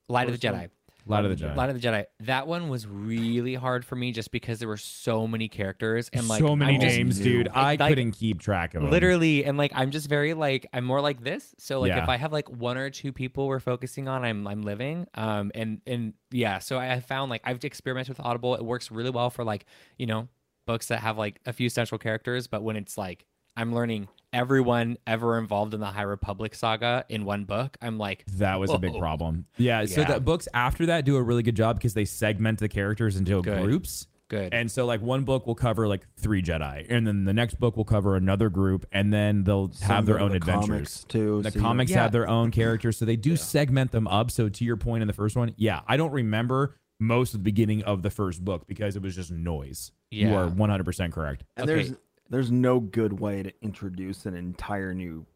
Light 0.09 0.29
of 0.29 0.39
the 0.39 0.47
Jedi. 0.47 0.69
Light 1.05 1.25
of 1.25 1.37
the 1.37 1.45
Jedi. 1.45 1.57
Light 1.57 1.69
of 1.69 1.81
the 1.81 1.89
Jedi. 1.89 2.05
That 2.21 2.47
one 2.47 2.69
was 2.69 2.87
really 2.87 3.57
hard 3.57 3.85
for 3.85 3.97
me 3.97 4.13
just 4.13 4.31
because 4.31 4.61
there 4.61 4.69
were 4.69 4.77
so 4.77 5.27
many 5.27 5.49
characters 5.49 6.09
and 6.13 6.29
like 6.29 6.39
so 6.41 6.55
many 6.55 6.75
I'm 6.77 6.81
just- 6.81 6.97
names 6.97 7.19
dude 7.19 7.49
i 7.49 7.75
Like- 7.75 7.89
couldn't 7.91 8.13
keep 8.13 8.41
track 8.41 8.75
of 8.75 8.83
them 8.83 8.91
Literally, 8.93 9.45
and 9.45 9.59
like 9.59 9.73
I'm 9.75 9.91
just 9.91 10.09
very 10.09 10.33
like 10.35 10.67
I'm 10.73 10.85
more 10.85 11.01
like 11.01 11.25
this. 11.25 11.55
So 11.59 11.81
like 11.81 11.89
Yeah. 11.89 12.05
if 12.05 12.09
I 12.09 12.17
have 12.19 12.33
like 12.33 12.49
one 12.51 12.79
or 12.79 12.89
two 12.89 13.13
people 13.13 13.49
we're 13.49 13.59
focusing 13.59 14.07
on, 14.07 14.25
I'm 14.25 14.47
I'm 14.47 14.63
living. 14.63 15.07
Um 15.15 15.51
and 15.57 15.81
and 15.89 16.15
yeah, 16.31 16.61
so 16.61 16.79
I 16.79 16.93
I 16.93 17.01
found 17.01 17.31
like 17.31 17.43
I've 17.45 17.65
experimented 17.65 18.17
with 18.17 18.25
Audible. 18.25 18.55
It 18.55 18.65
works 18.65 18.93
really 18.93 19.11
well 19.11 19.31
for 19.31 19.43
like 19.43 19.65
you 19.99 20.07
know 20.07 20.29
books 20.69 20.87
that 20.87 21.01
have 21.01 21.19
like 21.19 21.41
a 21.47 21.53
few 21.53 21.69
central 21.69 21.99
characters, 21.99 22.47
but 22.47 22.63
when 22.63 22.77
it's 22.77 22.97
like 22.97 23.27
I'm 23.57 23.75
learning 23.75 24.09
everyone 24.33 24.97
ever 25.07 25.39
involved 25.39 25.75
in 25.75 25.81
the 25.81 25.87
High 25.87 26.03
Republic 26.03 26.55
saga 26.55 27.05
in 27.09 27.25
one 27.25 27.45
book, 27.45 27.77
I'm 27.83 27.99
like 27.99 28.25
That 28.39 28.59
was 28.59 28.71
a 28.71 28.79
big 28.79 28.97
problem. 28.99 29.47
Yeah, 29.59 29.85
so 29.85 30.05
the 30.05 30.21
books 30.21 30.49
after 30.55 30.87
that 30.87 31.05
do 31.05 31.17
a 31.17 31.23
really 31.23 31.43
good 31.43 31.57
job 31.57 31.77
because 31.77 31.95
they 31.95 32.07
segment 32.07 32.59
the 32.59 32.69
characters 32.69 33.17
into 33.17 33.43
Good. 33.43 33.63
groups. 33.63 34.07
good. 34.29 34.55
And 34.55 34.71
so 34.71 34.87
like 34.87 35.03
one 35.03 35.25
book 35.25 35.47
will 35.47 35.55
cover 35.55 35.87
like 35.87 36.07
three 36.17 36.43
Jedi, 36.43 36.87
and 36.89 37.07
then 37.07 37.25
the 37.27 37.35
next 37.35 37.61
book 37.61 37.77
will 37.77 37.85
cover 37.85 38.17
another 38.17 38.49
group, 38.49 38.87
and 38.91 39.13
then 39.13 39.45
they'll 39.45 39.71
have 39.83 40.07
their 40.07 40.19
own 40.19 40.29
of 40.29 40.31
the 40.33 40.37
adventures. 40.39 40.67
comics, 40.69 41.05
too. 41.05 41.43
The 41.43 41.51
so 41.51 41.61
comics 41.61 41.91
Yeah. 41.91 42.03
have 42.05 42.13
their 42.13 42.27
own 42.27 42.51
characters, 42.51 42.97
so 42.97 43.05
they 43.05 43.17
do 43.17 43.37
segment 43.37 43.91
them 43.93 44.09
up. 44.09 44.31
So 44.31 44.49
to 44.49 44.65
your 44.65 44.79
point 44.79 45.03
in 45.03 45.07
the 45.09 45.13
first 45.13 45.37
one, 45.37 45.53
yeah, 45.59 45.81
I 45.87 45.99
don't 45.99 46.13
remember 46.13 46.77
most 46.99 47.35
of 47.35 47.41
the 47.41 47.45
beginning 47.45 47.83
of 47.83 48.01
the 48.01 48.09
first 48.11 48.43
book 48.43 48.67
because 48.67 48.97
it 48.97 49.03
was 49.03 49.15
just 49.15 49.31
noise. 49.31 49.93
Yeah. 50.11 50.27
You 50.29 50.33
Yeah. 50.33 50.39
are 50.45 50.49
100% 50.49 51.13
correct. 51.13 51.45
And 51.59 51.69
Okay. 51.69 51.83
there's 51.89 51.97
there's 52.33 52.51
no 52.51 52.81
good 52.81 53.21
way 53.21 53.43
to 53.43 53.53
introduce 53.61 54.25
an 54.25 54.35
entire 54.35 54.95
new 54.95 55.27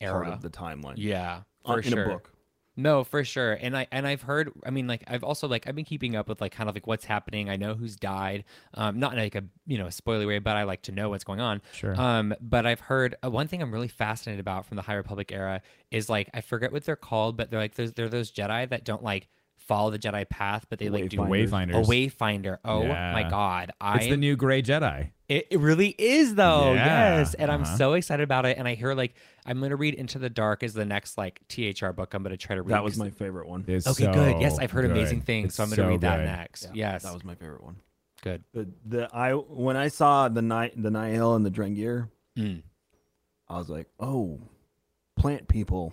part 0.00 0.26
Era. 0.26 0.34
of 0.34 0.42
the 0.42 0.50
timeline. 0.50 0.94
yeah, 0.96 1.42
uh, 1.64 1.74
for 1.74 1.80
in 1.80 1.92
sure. 1.92 2.04
a 2.04 2.08
book. 2.08 2.32
No, 2.76 3.04
for 3.04 3.24
sure. 3.24 3.52
And 3.52 3.76
I 3.76 3.86
and 3.92 4.06
I've 4.06 4.22
heard 4.22 4.50
I 4.64 4.70
mean 4.70 4.86
like 4.86 5.04
I've 5.06 5.22
also 5.22 5.46
like 5.46 5.68
I've 5.68 5.74
been 5.74 5.84
keeping 5.84 6.16
up 6.16 6.28
with 6.28 6.40
like 6.40 6.52
kind 6.52 6.68
of 6.68 6.74
like 6.74 6.86
what's 6.86 7.04
happening. 7.04 7.50
I 7.50 7.56
know 7.56 7.74
who's 7.74 7.94
died. 7.94 8.44
Um 8.74 8.98
not 8.98 9.12
in 9.12 9.18
like 9.18 9.34
a 9.34 9.44
you 9.66 9.76
know, 9.76 9.90
spoiler 9.90 10.26
way, 10.26 10.38
but 10.38 10.56
I 10.56 10.62
like 10.62 10.82
to 10.82 10.92
know 10.92 11.10
what's 11.10 11.24
going 11.24 11.40
on. 11.40 11.60
Sure. 11.72 12.00
Um 12.00 12.34
but 12.40 12.66
I've 12.66 12.80
heard 12.80 13.16
uh, 13.24 13.30
one 13.30 13.48
thing 13.48 13.60
I'm 13.60 13.72
really 13.72 13.88
fascinated 13.88 14.40
about 14.40 14.66
from 14.66 14.76
the 14.76 14.82
High 14.82 14.94
Republic 14.94 15.30
era 15.30 15.62
is 15.90 16.08
like 16.08 16.30
I 16.32 16.40
forget 16.40 16.72
what 16.72 16.84
they're 16.84 16.96
called, 16.96 17.36
but 17.36 17.50
they're 17.50 17.60
like 17.60 17.74
those 17.74 17.92
they're 17.92 18.08
those 18.08 18.32
Jedi 18.32 18.68
that 18.70 18.84
don't 18.84 19.02
like 19.02 19.28
follow 19.70 19.90
the 19.90 19.98
Jedi 19.98 20.28
path, 20.28 20.66
but 20.68 20.78
they 20.80 20.88
like 20.88 21.08
do 21.08 21.18
Wayfinders. 21.18 21.70
a 21.70 21.86
wayfinder. 21.88 22.58
Oh 22.64 22.82
Yeah. 22.82 23.12
my 23.12 23.22
god. 23.22 23.70
I 23.80 23.96
it's 23.98 24.06
the 24.08 24.16
new 24.16 24.34
Gray 24.36 24.62
Jedi. 24.62 25.10
it, 25.28 25.46
it 25.50 25.60
really 25.60 25.94
is 25.96 26.34
though. 26.34 26.72
Yeah, 26.74 27.18
Yes. 27.18 27.34
And 27.34 27.50
I'm 27.50 27.62
uh-huh. 27.62 27.76
so 27.76 27.92
excited 27.94 28.22
about 28.24 28.46
it. 28.46 28.58
And 28.58 28.66
I 28.66 28.74
hear 28.74 28.94
like 28.94 29.14
I'm 29.46 29.60
gonna 29.60 29.76
read 29.76 29.94
Into 29.94 30.18
the 30.18 30.28
Dark 30.28 30.62
is 30.62 30.74
the 30.74 30.84
next 30.84 31.16
like 31.16 31.40
THR 31.48 31.90
book 31.92 32.12
I'm 32.14 32.22
gonna 32.24 32.36
try 32.36 32.56
to 32.56 32.62
read. 32.62 32.74
That 32.74 32.82
was 32.84 32.98
my 32.98 33.10
favorite 33.10 33.46
one. 33.48 33.64
It's 33.68 33.86
Okay, 33.86 34.12
good. 34.12 34.40
Yes, 34.40 34.58
I've 34.58 34.72
heard 34.72 34.84
amazing 34.86 35.20
things, 35.22 35.46
It's 35.46 35.56
so 35.56 35.62
I'm 35.62 35.68
going 35.70 35.78
to 35.80 35.86
read 35.88 36.00
that 36.02 36.16
good. 36.18 36.26
next. 36.26 36.64
Yeah, 36.74 36.92
yes, 36.92 37.04
that 37.04 37.14
was 37.14 37.22
my 37.24 37.36
favorite 37.36 37.62
one. 37.62 37.76
good. 38.22 38.42
The 38.52 38.68
the 38.84 39.08
I 39.14 39.32
when 39.34 39.76
I 39.76 39.88
saw 39.88 40.28
the 40.28 40.42
night 40.42 40.72
the 40.76 40.90
Nihil 40.90 41.36
and 41.36 41.46
the 41.46 41.50
Drengir, 41.50 42.08
Mm. 42.36 42.62
I 43.48 43.56
was 43.58 43.68
like, 43.70 43.86
oh, 43.98 44.40
plant 45.16 45.48
people 45.48 45.92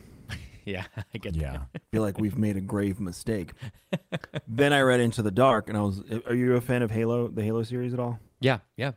Yeah, 0.68 0.84
I 1.14 1.18
get 1.18 1.36
Yeah. 1.36 1.60
feel 1.92 2.02
like 2.02 2.20
we've 2.20 2.38
made 2.38 2.58
a 2.58 2.62
grave 2.62 3.00
mistake. 3.00 3.54
then 4.48 4.74
I 4.74 4.82
read 4.82 5.00
Into 5.00 5.22
the 5.22 5.32
Dark, 5.32 5.70
and 5.70 5.78
I 5.78 5.82
was, 5.82 6.04
are 6.28 6.36
you 6.36 6.56
a 6.56 6.62
fan 6.62 6.82
of 6.82 6.92
Halo, 6.92 7.30
the 7.30 7.42
Halo 7.42 7.64
series 7.64 7.94
at 7.94 8.00
all? 8.00 8.20
Yeah, 8.42 8.60
yeah. 8.76 8.92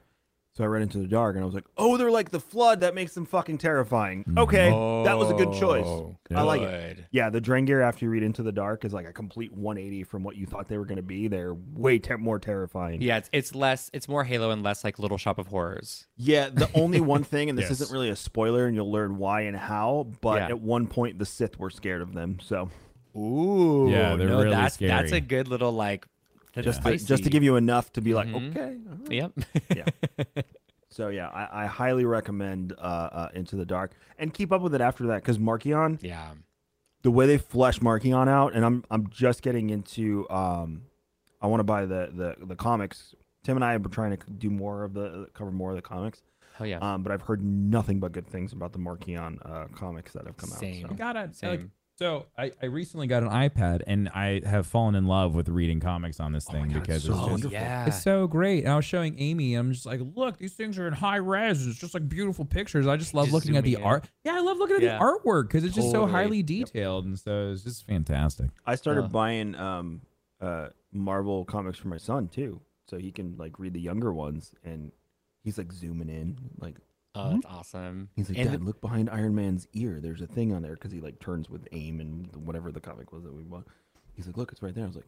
So 0.52 0.64
I 0.64 0.66
read 0.66 0.82
Into 0.82 0.98
the 0.98 1.06
Dark, 1.06 1.36
and 1.36 1.42
I 1.42 1.46
was 1.46 1.54
like, 1.54 1.66
oh, 1.78 1.96
they're 1.96 2.10
like 2.10 2.30
the 2.30 2.40
flood 2.40 2.80
that 2.80 2.92
makes 2.92 3.14
them 3.14 3.24
fucking 3.24 3.58
terrifying. 3.58 4.24
Okay, 4.36 4.68
that 5.04 5.16
was 5.16 5.30
a 5.30 5.34
good 5.34 5.52
choice. 5.52 5.86
Oh, 5.86 6.16
I 6.34 6.42
like 6.42 6.60
it. 6.62 7.04
Yeah, 7.12 7.30
the 7.30 7.40
Drengir 7.40 7.82
after 7.86 8.04
you 8.04 8.10
read 8.10 8.24
Into 8.24 8.42
the 8.42 8.50
Dark 8.50 8.84
is 8.84 8.92
like 8.92 9.06
a 9.06 9.12
complete 9.12 9.52
180 9.52 10.02
from 10.04 10.24
what 10.24 10.34
you 10.36 10.46
thought 10.46 10.66
they 10.68 10.76
were 10.76 10.84
going 10.86 10.96
to 10.96 11.02
be. 11.04 11.28
They're 11.28 11.54
way 11.54 12.00
ter- 12.00 12.18
more 12.18 12.40
terrifying. 12.40 13.00
Yeah, 13.00 13.18
it's 13.18 13.30
it's 13.32 13.54
less, 13.54 13.90
it's 13.92 14.08
more 14.08 14.24
Halo 14.24 14.50
and 14.50 14.64
less 14.64 14.82
like 14.82 14.98
Little 14.98 15.18
Shop 15.18 15.38
of 15.38 15.46
Horrors. 15.46 16.08
Yeah, 16.16 16.48
the 16.52 16.68
only 16.74 17.00
one 17.14 17.22
thing, 17.22 17.48
and 17.48 17.56
this 17.56 17.66
Yes. 17.70 17.80
isn't 17.82 17.92
really 17.92 18.10
a 18.10 18.16
spoiler, 18.16 18.66
and 18.66 18.74
you'll 18.74 18.90
learn 18.90 19.18
why 19.18 19.42
and 19.42 19.56
how, 19.56 20.08
but 20.20 20.38
Yeah. 20.38 20.48
at 20.48 20.60
one 20.60 20.88
point 20.88 21.20
the 21.20 21.26
Sith 21.26 21.60
were 21.60 21.70
scared 21.70 22.02
of 22.02 22.12
them. 22.12 22.38
So 22.42 22.70
Ooh, 23.16 23.88
Yeah, 23.88 24.16
they're 24.16 24.28
no, 24.28 24.38
really 24.38 24.50
that's, 24.50 24.76
That's 24.78 25.12
a 25.12 25.20
good 25.20 25.46
little 25.46 25.70
like. 25.72 26.06
That's 26.54 26.64
just 26.66 26.82
to, 26.82 26.98
just 26.98 27.24
to 27.24 27.30
give 27.30 27.42
you 27.42 27.56
enough 27.56 27.92
to 27.94 28.00
be 28.00 28.14
like, 28.14 28.28
Mhm. 28.28 28.50
okay. 28.50 28.76
all 28.88 28.96
right. 28.96 29.12
Yep. 29.12 29.32
Yeah. 30.36 30.42
So 30.92 31.06
yeah, 31.08 31.28
I, 31.28 31.62
I 31.62 31.66
highly 31.66 32.04
recommend 32.04 32.72
uh, 32.76 32.80
uh, 32.82 33.28
Into 33.32 33.54
the 33.54 33.64
Dark, 33.64 33.92
and 34.18 34.34
keep 34.34 34.50
up 34.50 34.60
with 34.60 34.74
it 34.74 34.80
after 34.80 35.06
that 35.06 35.22
because 35.22 35.38
Marchion, 35.38 35.98
yeah. 36.02 36.32
the 37.02 37.12
way 37.12 37.26
they 37.26 37.38
flesh 37.38 37.78
Marchion 37.78 38.28
out, 38.28 38.54
and 38.54 38.64
I'm 38.64 38.84
I'm 38.90 39.08
just 39.08 39.42
getting 39.42 39.70
into 39.70 40.28
um, 40.30 40.82
I 41.40 41.46
want 41.46 41.60
to 41.60 41.64
buy 41.64 41.86
the 41.86 42.10
the 42.12 42.44
the 42.44 42.56
comics. 42.56 43.14
Tim 43.44 43.56
and 43.56 43.64
I 43.64 43.70
have 43.72 43.82
been 43.82 43.92
trying 43.92 44.16
to 44.16 44.30
do 44.32 44.50
more 44.50 44.82
of 44.82 44.92
the 44.92 45.28
cover 45.32 45.52
more 45.52 45.70
of 45.70 45.76
the 45.76 45.82
comics. 45.82 46.22
Hell 46.56 46.66
yeah. 46.66 46.78
Um, 46.78 47.04
but 47.04 47.12
I've 47.12 47.22
heard 47.22 47.42
nothing 47.42 48.00
but 48.00 48.10
good 48.10 48.26
things 48.26 48.52
about 48.52 48.72
the 48.72 48.80
Marchion 48.80 49.38
uh, 49.48 49.68
comics 49.68 50.12
that 50.14 50.26
have 50.26 50.36
come 50.36 50.50
Same. 50.50 50.86
out. 50.86 50.90
So. 50.90 50.96
got 50.96 51.16
it. 51.16 51.36
Same. 51.36 51.70
So 52.00 52.26
I, 52.38 52.50
I 52.62 52.66
recently 52.66 53.06
got 53.06 53.22
an 53.22 53.28
iPad 53.28 53.82
and 53.86 54.08
I 54.08 54.40
have 54.46 54.66
fallen 54.66 54.94
in 54.94 55.06
love 55.06 55.34
with 55.34 55.48
reading 55.50 55.80
comics 55.80 56.18
on 56.18 56.32
this 56.32 56.46
Oh 56.48 56.52
thing 56.52 56.70
God, 56.70 56.80
because 56.82 57.06
it's 57.06 57.14
so 57.18 57.32
it's 57.34 57.42
just 57.42 57.52
yeah. 57.52 57.86
It's 57.86 58.02
so 58.02 58.26
great. 58.26 58.64
And 58.64 58.72
I 58.72 58.76
was 58.76 58.86
showing 58.86 59.16
Amy, 59.18 59.54
I'm 59.54 59.70
just 59.72 59.84
like, 59.84 60.00
look, 60.14 60.38
these 60.38 60.54
things 60.54 60.78
are 60.78 60.86
in 60.86 60.94
high 60.94 61.16
res. 61.16 61.66
It's 61.66 61.78
just 61.78 61.92
like 61.92 62.08
beautiful 62.08 62.44
pictures. 62.46 62.86
I 62.86 62.96
just 62.96 63.12
love 63.12 63.26
Just 63.26 63.34
looking 63.34 63.56
at 63.56 63.64
the 63.64 63.74
in. 63.74 63.82
art. 63.82 64.08
Yeah, 64.24 64.36
I 64.36 64.40
love 64.40 64.56
looking 64.56 64.76
at 64.76 64.82
Yeah. 64.82 64.98
the 64.98 65.04
artwork 65.04 65.48
because 65.48 65.62
it's 65.62 65.74
just 65.74 65.88
so 65.90 66.00
Totally. 66.06 66.12
highly 66.12 66.36
Yep. 66.38 66.46
detailed. 66.46 67.04
And 67.04 67.18
so 67.18 67.50
it's 67.52 67.64
just 67.64 67.86
fantastic. 67.86 68.48
I 68.64 68.76
started 68.76 69.04
Uh. 69.04 69.08
buying 69.08 69.54
um, 69.56 70.00
uh, 70.40 70.68
Marvel 70.92 71.44
comics 71.44 71.78
for 71.78 71.88
my 71.88 71.98
son 71.98 72.28
too, 72.28 72.60
so 72.86 72.96
he 72.96 73.12
can 73.12 73.36
like 73.36 73.58
read 73.58 73.74
the 73.74 73.80
younger 73.80 74.12
ones, 74.12 74.54
and 74.64 74.90
he's 75.44 75.58
like 75.58 75.70
zooming 75.70 76.08
in, 76.08 76.38
like 76.58 76.76
Oh, 77.14 77.20
mm-hmm. 77.20 77.34
that's 77.40 77.46
awesome. 77.46 78.08
he's 78.14 78.28
like, 78.28 78.38
And 78.38 78.50
Dad, 78.50 78.64
look 78.64 78.80
behind 78.80 79.10
Iron 79.10 79.34
Man's 79.34 79.66
ear. 79.72 79.98
There's 80.00 80.20
a 80.20 80.26
thing 80.26 80.52
on 80.52 80.62
there 80.62 80.74
because 80.74 80.92
he 80.92 81.00
like 81.00 81.18
turns 81.18 81.50
with 81.50 81.66
aim 81.72 82.00
and 82.00 82.34
whatever 82.36 82.70
the 82.70 82.80
comic 82.80 83.12
was 83.12 83.24
that 83.24 83.34
we 83.34 83.42
bought. 83.42 83.66
He's 84.14 84.26
like, 84.26 84.36
look, 84.36 84.52
it's 84.52 84.62
right 84.62 84.74
there. 84.74 84.84
I 84.84 84.86
was 84.86 84.96
like, 84.96 85.06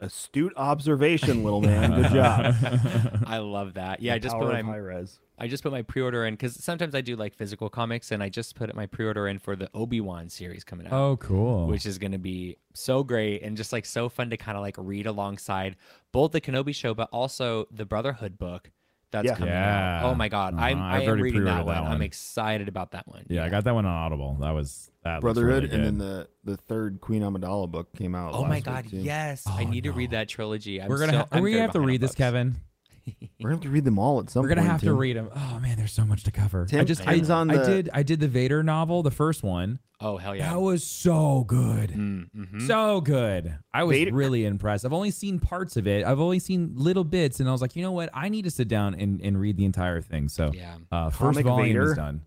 astute 0.00 0.52
observation, 0.56 1.44
little 1.44 1.60
man. 1.60 2.02
Good 2.02 2.12
job. 2.12 2.54
I 3.26 3.38
love 3.38 3.74
that. 3.74 4.00
Yeah, 4.00 4.14
I 4.14 4.18
just 4.18 4.36
put 4.36 4.52
my 4.52 4.62
high 4.62 4.76
res. 4.76 5.20
I 5.38 5.48
just 5.48 5.62
put 5.62 5.72
my 5.72 5.82
pre-order 5.82 6.24
in 6.26 6.34
because 6.34 6.62
sometimes 6.62 6.94
I 6.94 7.00
do 7.00 7.16
like 7.16 7.34
physical 7.34 7.68
comics, 7.68 8.12
and 8.12 8.22
I 8.22 8.28
just 8.28 8.54
put 8.54 8.74
my 8.74 8.86
pre-order 8.86 9.26
in 9.26 9.38
for 9.38 9.56
the 9.56 9.68
Obi 9.74 10.00
Wan 10.00 10.28
series 10.28 10.64
coming 10.64 10.86
out. 10.86 10.92
Oh, 10.92 11.16
cool. 11.16 11.66
which 11.66 11.86
is 11.86 11.98
going 11.98 12.12
to 12.12 12.18
be 12.18 12.56
so 12.72 13.02
great 13.02 13.42
and 13.42 13.56
just 13.56 13.72
like 13.72 13.86
so 13.86 14.08
fun 14.08 14.30
to 14.30 14.36
kind 14.36 14.56
of 14.56 14.62
like 14.62 14.76
read 14.78 15.06
alongside 15.06 15.76
both 16.12 16.32
the 16.32 16.40
Kenobi 16.40 16.74
show, 16.74 16.94
but 16.94 17.08
also 17.12 17.66
the 17.70 17.84
Brotherhood 17.84 18.38
book 18.38 18.70
that's 19.14 19.26
Yeah. 19.26 19.34
coming 19.36 19.54
Yeah. 19.54 20.00
out. 20.02 20.10
Oh 20.10 20.14
my 20.14 20.28
god, 20.28 20.54
I'm 20.54 20.78
Uh-huh. 20.78 20.84
I 20.86 20.96
I've 20.96 21.02
am 21.02 21.08
already 21.08 21.22
reading 21.22 21.44
that 21.44 21.64
pre-ordered 21.64 21.82
one. 21.82 21.92
I'm 21.92 22.02
excited 22.02 22.68
about 22.68 22.90
that 22.92 23.06
one. 23.08 23.24
yeah, 23.28 23.44
I 23.44 23.48
got 23.48 23.64
that 23.64 23.74
one 23.74 23.86
on 23.86 23.92
Audible. 23.92 24.36
That 24.40 24.50
was 24.52 24.90
that 25.04 25.20
Brotherhood, 25.20 25.64
really 25.64 25.74
and 25.74 25.84
then 25.84 25.98
the 25.98 26.28
the 26.44 26.56
third 26.56 27.00
Queen 27.00 27.22
Amidala 27.22 27.70
book 27.70 27.94
came 27.96 28.14
out. 28.14 28.32
Oh 28.34 28.40
last 28.40 28.48
my 28.48 28.54
week, 28.56 28.64
god, 28.64 28.88
too. 28.90 28.96
yes, 28.98 29.46
I 29.46 29.64
Oh, 29.64 29.68
need 29.70 29.84
to 29.84 29.92
read 29.92 30.10
that 30.10 30.28
trilogy. 30.28 30.80
I'm 30.82 30.88
we're 30.88 30.98
gonna 30.98 31.12
so, 31.12 31.18
ha- 31.18 31.28
I'm 31.32 31.42
we're 31.42 31.50
gonna 31.50 31.62
have 31.62 31.70
to 31.70 31.78
behind 31.78 31.84
on 31.84 31.88
read 31.92 32.00
this. 32.00 32.14
Kevin. 32.14 32.56
We're 33.40 33.50
gonna 33.50 33.54
have 33.56 33.62
to 33.64 33.70
read 33.70 33.84
them 33.84 33.98
all 33.98 34.20
at 34.20 34.30
some 34.30 34.42
point. 34.42 34.50
We're 34.50 34.54
gonna 34.56 34.68
have 34.70 34.80
to 34.80 34.86
Tim. 34.86 34.96
read 34.96 35.16
them. 35.16 35.28
Oh 35.34 35.58
man, 35.60 35.76
there's 35.76 35.92
so 35.92 36.04
much 36.04 36.22
to 36.24 36.30
cover. 36.30 36.66
I 36.72 36.84
just 36.84 37.06
I, 37.06 37.14
Tim's 37.16 37.30
on 37.30 37.50
I 37.50 37.56
the- 37.58 37.66
did 37.66 37.90
I 37.92 38.02
did 38.02 38.20
the 38.20 38.28
Vader 38.28 38.62
novel, 38.62 39.02
the 39.02 39.10
first 39.10 39.42
one. 39.42 39.78
Oh 40.00 40.16
hell 40.16 40.34
yeah. 40.34 40.50
That 40.52 40.60
was 40.60 40.84
so 40.84 41.44
good. 41.46 41.90
Mm, 41.90 42.28
mhm. 42.36 42.66
So 42.66 43.00
good. 43.00 43.58
I 43.72 43.84
was 43.84 43.96
Vader- 43.96 44.12
really 44.14 44.44
impressed. 44.44 44.84
I've 44.84 44.92
only 44.92 45.10
seen 45.10 45.38
parts 45.38 45.76
of 45.76 45.86
it. 45.86 46.04
I've 46.04 46.20
only 46.20 46.38
seen 46.38 46.72
little 46.74 47.04
bits, 47.04 47.40
and 47.40 47.48
I 47.48 47.52
was 47.52 47.60
like, 47.62 47.76
you 47.76 47.82
know 47.82 47.92
what? 47.92 48.10
I 48.14 48.28
need 48.28 48.42
to 48.44 48.50
sit 48.50 48.68
down 48.68 48.94
and, 48.94 49.20
and 49.22 49.38
read 49.40 49.56
the 49.56 49.64
entire 49.64 50.00
thing. 50.00 50.28
So, 50.28 50.50
Yeah. 50.54 50.74
uh, 50.92 51.10
first 51.10 51.18
Comic 51.38 51.46
volume 51.46 51.80
is 51.80 51.94
done. 51.94 52.22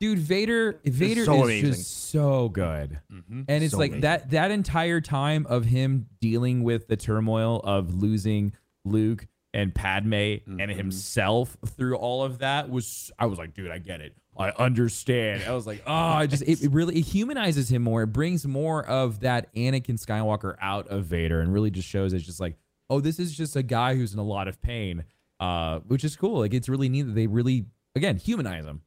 Dude, 0.00 0.20
Vader, 0.20 0.78
Vader 0.84 1.24
so 1.24 1.34
is 1.34 1.42
amazing. 1.42 1.72
just 1.72 2.10
so 2.10 2.48
good, 2.50 3.00
Mhm. 3.12 3.44
and 3.48 3.64
it's 3.64 3.72
So 3.72 3.78
like 3.78 3.90
amazing. 3.90 4.02
that 4.02 4.30
that 4.30 4.50
entire 4.52 5.00
time 5.00 5.44
of 5.48 5.64
him 5.64 6.06
dealing 6.20 6.62
with 6.62 6.86
the 6.86 6.96
turmoil 6.96 7.60
of 7.64 7.94
losing 8.00 8.52
Luke 8.84 9.26
and 9.54 9.74
Padme 9.74 10.12
and 10.14 10.60
Mhm. 10.60 10.74
himself 10.76 11.56
through 11.66 11.96
all 11.96 12.22
of 12.22 12.38
that 12.38 12.68
was. 12.70 13.10
I 13.18 13.26
was 13.26 13.38
like, 13.38 13.54
dude, 13.54 13.70
I 13.70 13.78
get 13.78 14.00
it. 14.00 14.14
I 14.36 14.50
understand. 14.50 15.42
I 15.44 15.52
was 15.54 15.66
like, 15.66 15.82
oh, 15.86 15.92
I 15.92 16.26
just 16.26 16.42
it, 16.44 16.62
it 16.62 16.70
really 16.70 16.96
it 16.98 17.06
humanizes 17.06 17.70
him 17.70 17.82
more. 17.82 18.02
It 18.02 18.08
brings 18.08 18.46
more 18.46 18.84
of 18.86 19.20
that 19.20 19.52
Anakin 19.54 19.98
Skywalker 20.04 20.56
out 20.60 20.86
of 20.88 21.06
Vader 21.06 21.40
and 21.40 21.52
really 21.52 21.70
just 21.70 21.88
shows 21.88 22.12
it's 22.12 22.24
just 22.24 22.38
like, 22.40 22.56
oh, 22.90 23.00
this 23.00 23.18
is 23.18 23.36
just 23.36 23.56
a 23.56 23.62
guy 23.62 23.96
who's 23.96 24.12
in 24.12 24.18
a 24.18 24.24
lot 24.24 24.46
of 24.48 24.60
pain. 24.62 25.04
Uh, 25.40 25.78
which 25.80 26.02
is 26.04 26.16
cool. 26.16 26.40
Like 26.40 26.52
it's 26.54 26.68
really 26.68 26.88
neat 26.88 27.02
that 27.02 27.14
they 27.14 27.26
really 27.28 27.66
again 27.94 28.16
humanize 28.16 28.64
him. 28.64 28.82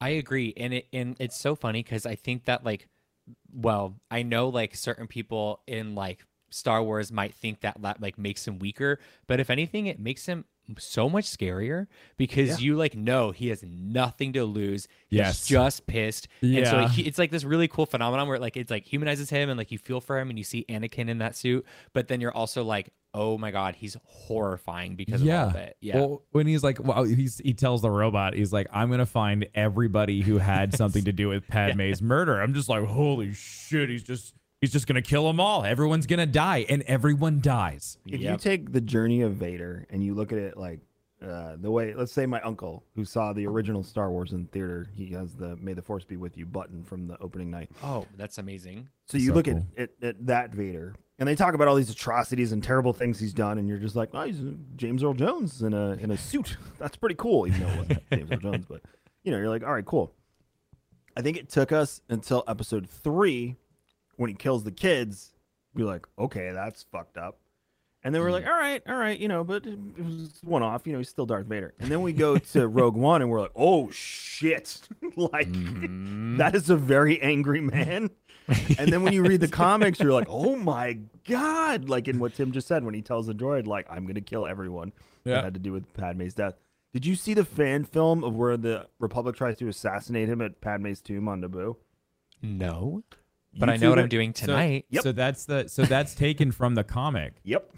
I 0.00 0.10
agree, 0.10 0.52
and 0.56 0.74
it 0.74 0.86
and 0.92 1.16
it's 1.18 1.38
so 1.40 1.54
funny 1.54 1.82
because 1.82 2.04
I 2.06 2.14
think 2.14 2.44
that 2.44 2.62
like, 2.64 2.88
well, 3.52 3.98
I 4.10 4.22
know 4.22 4.48
like 4.50 4.74
certain 4.74 5.06
people 5.06 5.60
in 5.66 5.94
like 5.94 6.24
Star 6.54 6.82
Wars 6.82 7.10
might 7.10 7.34
think 7.34 7.60
that 7.62 7.80
like 8.00 8.16
makes 8.18 8.46
him 8.46 8.58
weaker, 8.58 8.98
but 9.26 9.40
if 9.40 9.50
anything, 9.50 9.86
it 9.86 9.98
makes 9.98 10.26
him 10.26 10.44
so 10.78 11.10
much 11.10 11.26
scarier 11.26 11.86
because 12.16 12.48
Yeah. 12.60 12.64
you 12.64 12.76
like 12.76 12.94
know 12.96 13.32
he 13.32 13.48
has 13.48 13.62
nothing 13.62 14.32
to 14.32 14.44
lose. 14.44 14.88
He's 15.08 15.18
Yes. 15.18 15.46
just 15.46 15.86
pissed. 15.86 16.26
And 16.40 16.66
so 16.66 16.80
Yeah. 16.80 16.88
he, 16.88 17.02
it's 17.02 17.18
like 17.18 17.30
this 17.30 17.44
really 17.44 17.68
cool 17.68 17.84
phenomenon 17.86 18.28
where 18.28 18.38
like 18.38 18.56
it's 18.56 18.70
like 18.70 18.86
humanizes 18.86 19.28
him 19.28 19.50
and 19.50 19.58
like 19.58 19.70
you 19.72 19.78
feel 19.78 20.00
for 20.00 20.18
him 20.18 20.30
and 20.30 20.38
you 20.38 20.44
see 20.44 20.64
Anakin 20.70 21.08
in 21.10 21.18
that 21.18 21.36
suit, 21.36 21.66
but 21.92 22.08
then 22.08 22.20
you're 22.22 22.32
also 22.34 22.64
like, 22.64 22.88
oh 23.12 23.36
my 23.36 23.50
god, 23.50 23.74
he's 23.76 23.96
horrifying 24.06 24.96
because 24.96 25.22
of 25.22 25.28
all 25.28 25.34
of 25.50 25.56
it. 25.56 25.76
Yeah. 25.80 25.96
Well, 25.98 26.22
when 26.32 26.46
he's 26.46 26.62
like, 26.64 26.82
well, 26.82 27.04
he's 27.04 27.38
he 27.44 27.52
tells 27.54 27.82
the 27.82 27.90
robot, 27.90 28.34
he's 28.34 28.52
like, 28.52 28.66
I'm 28.72 28.90
gonna 28.90 29.04
find 29.06 29.46
everybody 29.54 30.22
who 30.22 30.38
had 30.38 30.74
something 30.76 31.04
to 31.04 31.12
do 31.12 31.28
with 31.28 31.46
Padme's 31.46 32.00
murder. 32.00 32.40
I'm 32.40 32.54
just 32.54 32.68
like, 32.68 32.84
holy 32.84 33.32
shit, 33.34 33.88
he's 33.90 34.02
just 34.02 34.34
he's 34.64 34.72
just 34.72 34.86
gonna 34.86 35.02
kill 35.02 35.26
them 35.26 35.38
all. 35.38 35.64
Everyone's 35.64 36.06
gonna 36.06 36.26
die, 36.26 36.64
and 36.68 36.82
everyone 36.82 37.40
dies. 37.40 37.98
If 38.06 38.20
you 38.20 38.36
take 38.38 38.72
the 38.72 38.80
journey 38.80 39.20
of 39.22 39.34
Vader 39.34 39.86
and 39.90 40.02
you 40.02 40.14
look 40.14 40.32
at 40.32 40.38
it 40.38 40.56
like 40.56 40.80
uh, 41.22 41.56
the 41.60 41.70
way, 41.70 41.94
let's 41.94 42.12
say 42.12 42.26
my 42.26 42.40
uncle 42.42 42.84
who 42.94 43.04
saw 43.04 43.32
the 43.32 43.46
original 43.46 43.82
Star 43.82 44.10
Wars 44.10 44.32
in 44.32 44.46
theater, 44.46 44.86
he 44.94 45.06
has 45.12 45.34
the 45.34 45.56
"May 45.56 45.72
the 45.74 45.82
Force 45.82 46.04
be 46.04 46.16
with 46.16 46.36
you" 46.36 46.46
button 46.46 46.82
from 46.82 47.06
the 47.06 47.18
opening 47.20 47.50
night. 47.50 47.70
oh, 47.82 48.06
that's 48.16 48.38
amazing. 48.38 48.88
So 49.06 49.18
you 49.18 49.28
So 49.28 49.34
look 49.34 49.44
cool. 49.46 49.66
at, 49.76 49.90
at, 50.02 50.04
at 50.08 50.26
that 50.26 50.50
Vader, 50.52 50.94
and 51.18 51.28
they 51.28 51.34
talk 51.34 51.54
about 51.54 51.68
all 51.68 51.76
these 51.76 51.90
atrocities 51.90 52.52
and 52.52 52.62
terrible 52.62 52.92
things 52.92 53.18
he's 53.20 53.32
done, 53.34 53.58
and 53.58 53.68
you're 53.68 53.78
just 53.78 53.96
like, 53.96 54.10
oh, 54.14 54.22
he's 54.24 54.40
James 54.76 55.02
Earl 55.02 55.14
Jones 55.14 55.62
in 55.62 55.72
a 55.72 55.92
in 55.92 56.10
a 56.10 56.16
suit. 56.18 56.56
That's 56.78 56.96
pretty 56.96 57.14
cool, 57.16 57.46
even 57.46 57.60
though 57.60 57.68
it 57.68 57.78
wasn't 57.78 58.10
James 58.10 58.30
Earl 58.32 58.38
Jones. 58.38 58.66
But 58.68 58.80
you 59.22 59.30
know, 59.30 59.38
you're 59.38 59.48
like, 59.50 59.62
all 59.64 59.72
right, 59.72 59.84
cool. 59.86 60.12
I 61.16 61.22
think 61.22 61.36
it 61.36 61.48
took 61.48 61.70
us 61.72 62.00
until 62.08 62.42
episode 62.48 62.88
three 62.90 63.56
when 64.16 64.28
he 64.30 64.34
kills 64.34 64.64
the 64.64 64.72
kids. 64.72 65.32
Be 65.74 65.82
like, 65.82 66.06
okay, 66.18 66.52
that's 66.52 66.84
fucked 66.84 67.16
up. 67.16 67.38
And 68.04 68.14
then 68.14 68.20
we're 68.22 68.30
like, 68.30 68.46
all 68.46 68.52
right, 68.52 68.82
all 68.86 68.96
right, 68.96 69.18
you 69.18 69.28
know, 69.28 69.42
but 69.44 69.64
it 69.66 69.78
was 69.98 70.38
one 70.42 70.62
off. 70.62 70.86
You 70.86 70.92
know, 70.92 70.98
he's 70.98 71.08
still 71.08 71.24
Darth 71.26 71.46
Vader. 71.46 71.72
And 71.80 71.90
then 71.90 72.02
we 72.02 72.12
go 72.12 72.36
to 72.36 72.68
Rogue 72.68 72.96
One, 72.96 73.22
and 73.22 73.30
we're 73.30 73.40
like, 73.40 73.52
oh 73.56 73.90
shit, 73.90 74.78
like 75.16 75.48
Mhm. 75.50 76.36
that 76.38 76.54
is 76.54 76.68
a 76.70 76.76
very 76.76 77.20
angry 77.22 77.60
man. 77.60 78.10
And 78.78 78.92
then 78.92 79.02
when 79.02 79.14
you 79.14 79.22
read 79.22 79.40
the 79.40 79.48
comics, 79.48 79.98
you're 79.98 80.12
like, 80.12 80.26
oh 80.28 80.54
my 80.54 80.98
god! 81.26 81.88
Like 81.88 82.08
in 82.08 82.18
what 82.18 82.34
Tim 82.34 82.52
just 82.52 82.68
said 82.68 82.84
when 82.84 82.92
he 82.92 83.00
tells 83.00 83.26
the 83.26 83.32
droid, 83.34 83.66
like, 83.66 83.86
I'm 83.88 84.06
gonna 84.06 84.20
kill 84.20 84.46
everyone 84.46 84.92
Yeah. 85.24 85.36
that 85.36 85.44
had 85.44 85.54
to 85.54 85.60
do 85.60 85.72
with 85.72 85.90
Padme's 85.94 86.34
death. 86.34 86.52
Did 86.92 87.06
you 87.06 87.14
see 87.16 87.32
the 87.32 87.46
fan 87.46 87.84
film 87.84 88.22
of 88.22 88.36
where 88.36 88.58
the 88.58 88.86
Republic 89.00 89.34
tries 89.36 89.56
to 89.60 89.68
assassinate 89.68 90.28
him 90.28 90.42
at 90.42 90.60
Padme's 90.60 91.00
tomb 91.00 91.26
on 91.26 91.40
Naboo? 91.40 91.76
No, 92.42 93.02
but 93.58 93.68
I 93.70 93.76
know 93.76 93.90
what 93.90 93.98
I'm 93.98 94.06
it. 94.06 94.10
doing 94.10 94.34
So- 94.34 94.46
tonight. 94.46 94.86
Yep. 94.90 95.02
So 95.02 95.12
that's 95.12 95.44
the 95.46 95.68
so 95.68 95.84
that's 95.84 96.14
taken 96.14 96.52
from 96.52 96.74
the 96.74 96.84
comic. 96.84 97.34
Yep. 97.44 97.70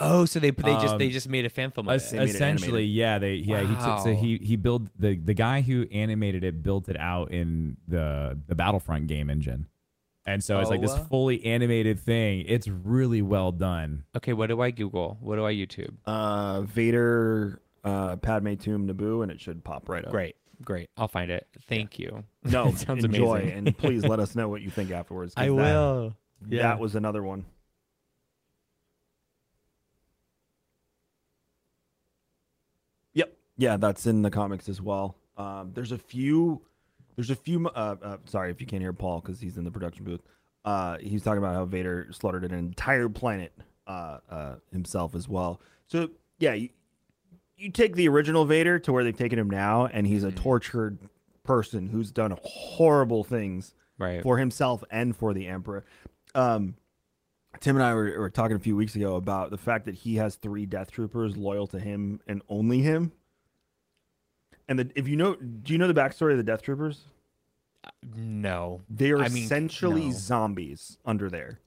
Oh, 0.00 0.26
so 0.26 0.38
they 0.38 0.50
they 0.52 0.74
just 0.74 0.96
they 0.98 1.06
Um, 1.06 1.10
just 1.10 1.28
made 1.28 1.44
a 1.44 1.48
fan 1.50 1.72
film 1.72 1.88
of 1.88 1.96
Es- 1.96 2.12
it. 2.12 2.18
made 2.18 2.28
it 2.28 2.34
essentially, 2.36 2.84
yeah, 2.84 3.18
they 3.18 3.34
yeah 3.34 3.62
he 3.62 3.74
took 3.74 3.98
so 4.04 4.14
he 4.14 4.38
he 4.38 4.54
built 4.54 4.82
the 4.96 5.16
the 5.18 5.34
guy 5.34 5.60
who 5.60 5.86
animated 5.90 6.44
it 6.44 6.62
built 6.62 6.88
it 6.88 6.96
out 6.96 7.32
in 7.32 7.78
the 7.88 8.38
the 8.46 8.54
Battlefront 8.54 9.08
game 9.08 9.28
engine, 9.28 9.66
and 10.24 10.44
so 10.44 10.60
it's 10.60 10.70
like 10.70 10.80
this 10.82 10.92
Oh, 10.92 11.04
fully 11.10 11.44
animated 11.44 11.98
thing. 11.98 12.44
It's 12.46 12.68
really 12.68 13.22
well 13.22 13.50
done. 13.50 14.04
Okay, 14.16 14.34
what 14.34 14.46
do 14.50 14.60
I 14.60 14.70
Google? 14.70 15.18
What 15.20 15.34
do 15.34 15.44
I 15.44 15.52
YouTube? 15.52 15.94
Uh, 16.06 16.60
Vader, 16.60 17.60
uh, 17.82 18.14
Padme 18.16 18.54
tomb 18.54 18.86
Naboo, 18.86 19.24
and 19.24 19.32
it 19.32 19.40
should 19.40 19.64
pop 19.64 19.88
right 19.88 20.04
up. 20.04 20.12
Great, 20.12 20.36
great. 20.64 20.90
I'll 20.96 21.08
find 21.08 21.30
it. 21.30 21.46
Thank 21.68 21.98
you. 21.98 22.24
No, 22.44 22.68
It 22.70 22.78
sounds 22.78 23.04
enjoy 23.04 23.36
amazing. 23.40 23.66
and 23.68 23.78
please 23.78 24.04
let 24.04 24.20
us 24.20 24.34
know 24.34 24.48
what 24.48 24.62
you 24.62 24.70
think 24.70 24.90
afterwards. 24.90 25.34
I 25.36 25.46
that- 25.46 25.52
will. 25.54 26.16
Yeah. 26.48 26.62
That 26.62 26.78
was 26.78 26.94
another 26.94 27.22
one. 27.22 27.44
Yep. 33.14 33.32
Yeah, 33.56 33.76
that's 33.76 34.06
in 34.06 34.22
the 34.22 34.30
comics 34.30 34.68
as 34.68 34.80
well. 34.80 35.16
Um, 35.36 35.72
there's 35.74 35.92
a 35.92 35.98
few. 35.98 36.62
There's 37.16 37.30
a 37.30 37.34
few. 37.36 37.66
Uh, 37.68 37.96
uh, 38.02 38.16
sorry 38.26 38.50
if 38.50 38.60
you 38.60 38.66
can't 38.66 38.82
hear 38.82 38.92
Paul 38.92 39.20
because 39.20 39.40
he's 39.40 39.56
in 39.56 39.64
the 39.64 39.70
production 39.70 40.04
booth. 40.04 40.20
Uh, 40.64 40.98
he's 40.98 41.22
talking 41.22 41.38
about 41.38 41.54
how 41.54 41.64
Vader 41.64 42.08
slaughtered 42.12 42.44
an 42.44 42.52
entire 42.52 43.08
planet 43.08 43.52
uh, 43.86 44.18
uh, 44.30 44.54
himself 44.72 45.14
as 45.14 45.28
well. 45.28 45.60
So 45.86 46.10
yeah, 46.38 46.54
you, 46.54 46.68
you 47.58 47.70
take 47.70 47.94
the 47.96 48.08
original 48.08 48.44
Vader 48.44 48.78
to 48.80 48.92
where 48.92 49.02
they've 49.04 49.16
taken 49.16 49.38
him 49.38 49.50
now, 49.50 49.86
and 49.86 50.06
he's 50.06 50.24
a 50.24 50.32
tortured 50.32 50.98
person 51.44 51.88
who's 51.88 52.10
done 52.10 52.36
horrible 52.42 53.24
things 53.24 53.74
Right. 53.98 54.22
for 54.22 54.38
himself 54.38 54.84
and 54.90 55.16
for 55.16 55.34
the 55.34 55.48
emperor. 55.48 55.84
Um, 56.34 56.76
Tim 57.60 57.74
and 57.76 57.82
I 57.84 57.94
were, 57.94 58.14
were 58.18 58.30
talking 58.30 58.54
a 58.56 58.60
few 58.60 58.76
weeks 58.76 58.94
ago 58.94 59.16
about 59.16 59.50
the 59.50 59.58
fact 59.58 59.86
that 59.86 59.94
he 59.96 60.16
has 60.16 60.36
three 60.36 60.66
death 60.66 60.90
troopers 60.92 61.36
loyal 61.36 61.66
to 61.68 61.80
him 61.80 62.20
and 62.28 62.42
only 62.48 62.80
him. 62.82 63.10
And 64.68 64.78
the, 64.78 64.90
if 64.94 65.08
you 65.08 65.16
know, 65.16 65.34
do 65.34 65.72
you 65.72 65.78
know 65.78 65.88
the 65.88 65.94
backstory 66.00 66.32
of 66.32 66.36
the 66.36 66.44
death 66.44 66.62
troopers? 66.62 67.06
No. 68.14 68.82
They 68.90 69.10
are 69.12 69.22
I 69.22 69.28
mean, 69.30 69.44
essentially 69.44 70.06
no. 70.06 70.12
zombies 70.12 70.98
under 71.04 71.30
there. 71.30 71.58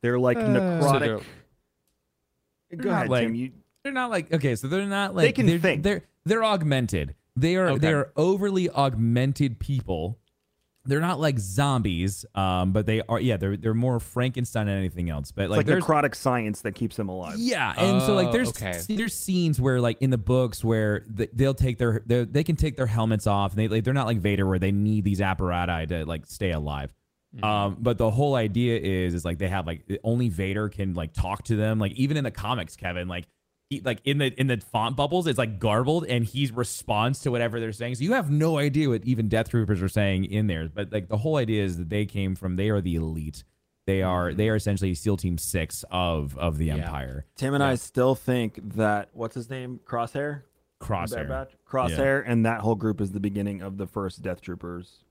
They're 0.00 0.18
like 0.18 0.38
Uh, 0.38 0.80
So 0.80 0.86
necrotic. 0.92 1.00
they're- 1.00 2.76
Go 2.78 2.88
not 2.90 2.96
ahead, 2.96 3.08
like- 3.10 3.22
Tim. 3.26 3.34
You, 3.34 3.52
They're 3.84 3.92
not 3.92 4.10
like 4.10 4.32
okay, 4.32 4.56
so 4.56 4.68
they're 4.68 4.84
not 4.86 5.14
like 5.14 5.34
can 5.34 5.46
they're, 5.46 5.58
think. 5.58 5.82
They're 5.82 6.02
they're 6.24 6.44
augmented. 6.44 7.14
They 7.36 7.56
are 7.56 7.68
Okay. 7.70 7.78
they're 7.78 8.12
overly 8.16 8.68
augmented 8.70 9.58
people. 9.58 10.18
They're 10.86 11.00
not 11.00 11.20
like 11.20 11.38
zombies, 11.38 12.24
um, 12.34 12.72
but 12.72 12.86
they 12.86 13.02
are 13.08 13.20
yeah, 13.20 13.36
they're 13.36 13.56
they're 13.56 13.74
more 13.74 14.00
Frankenstein 14.00 14.66
than 14.66 14.76
anything 14.78 15.10
else. 15.10 15.30
But 15.30 15.42
it's 15.42 15.50
like, 15.50 15.56
like, 15.58 15.66
there's 15.66 15.84
necrotic 15.84 16.14
science 16.14 16.62
that 16.62 16.74
keeps 16.74 16.96
them 16.96 17.08
alive. 17.10 17.36
yeah, 17.38 17.74
and 17.76 18.02
so 18.02 18.14
like 18.14 18.28
Oh, 18.28 18.32
there's 18.32 18.48
okay. 18.48 18.80
there's 18.88 19.14
scenes 19.14 19.60
where 19.60 19.80
like 19.80 19.98
in 20.00 20.08
the 20.10 20.18
books 20.18 20.64
where 20.64 21.00
th- 21.00 21.30
they'll 21.34 21.54
take 21.54 21.76
their 21.78 22.02
they're- 22.06 22.24
they 22.24 22.42
can 22.44 22.56
take 22.56 22.76
their 22.76 22.86
helmets 22.86 23.26
off. 23.26 23.52
And 23.52 23.58
they 23.60 23.68
like, 23.68 23.84
they're 23.84 23.94
not 23.94 24.06
like 24.06 24.18
Vader 24.18 24.46
where 24.46 24.58
they 24.58 24.72
need 24.72 25.04
these 25.04 25.20
apparatus 25.20 25.88
to 25.90 26.06
like 26.06 26.24
stay 26.26 26.50
alive. 26.52 26.94
Mm-hmm. 27.36 27.44
Um, 27.44 27.76
but 27.78 27.98
the 27.98 28.10
whole 28.10 28.34
idea 28.34 28.78
is 28.78 29.12
is 29.14 29.24
like 29.24 29.38
they 29.38 29.48
have 29.48 29.66
like 29.66 29.84
only 30.02 30.30
Vader 30.30 30.68
can 30.70 30.94
like 30.94 31.12
talk 31.12 31.44
to 31.44 31.56
them. 31.56 31.78
Like 31.78 31.92
even 31.92 32.16
in 32.16 32.24
the 32.24 32.30
comics, 32.30 32.74
Kevin, 32.76 33.06
like 33.06 33.26
he, 33.70 33.80
like 33.80 34.00
in 34.04 34.18
the 34.18 34.38
in 34.38 34.48
the 34.48 34.58
font 34.58 34.96
bubbles, 34.96 35.26
it's 35.28 35.38
like 35.38 35.58
garbled, 35.60 36.04
and 36.06 36.24
he 36.24 36.50
responds 36.52 37.20
to 37.20 37.30
whatever 37.30 37.60
they're 37.60 37.72
saying. 37.72 37.94
So 37.94 38.02
you 38.04 38.12
have 38.12 38.28
no 38.30 38.58
idea 38.58 38.88
what 38.88 39.04
even 39.04 39.28
Death 39.28 39.50
Troopers 39.50 39.80
are 39.80 39.88
saying 39.88 40.24
in 40.24 40.48
there. 40.48 40.68
But 40.68 40.92
like 40.92 41.08
the 41.08 41.16
whole 41.16 41.36
idea 41.36 41.64
is 41.64 41.78
that 41.78 41.88
they 41.88 42.04
came 42.04 42.34
from 42.34 42.56
they 42.56 42.68
are 42.68 42.80
the 42.80 42.96
elite. 42.96 43.44
They 43.86 44.02
are 44.02 44.34
they 44.34 44.48
are 44.48 44.56
essentially 44.56 44.94
SEAL 44.94 45.16
Team 45.18 45.38
Six 45.38 45.84
of 45.90 46.36
of 46.36 46.58
the 46.58 46.66
Yeah. 46.66 46.76
Empire. 46.76 47.26
Tim 47.36 47.54
and 47.54 47.62
I 47.62 47.76
still 47.76 48.14
think 48.16 48.74
that 48.74 49.08
what's 49.12 49.36
his 49.36 49.48
name? 49.48 49.80
Crosshair. 49.86 50.42
Bad 50.80 50.86
Crosshair. 50.88 51.28
Batch? 51.28 51.52
Crosshair, 51.68 52.24
and 52.26 52.44
that 52.46 52.60
whole 52.60 52.74
group 52.74 53.00
is 53.00 53.12
the 53.12 53.20
beginning 53.20 53.62
of 53.62 53.76
the 53.76 53.86
first 53.86 54.22
Death 54.22 54.40
Troopers. 54.40 55.04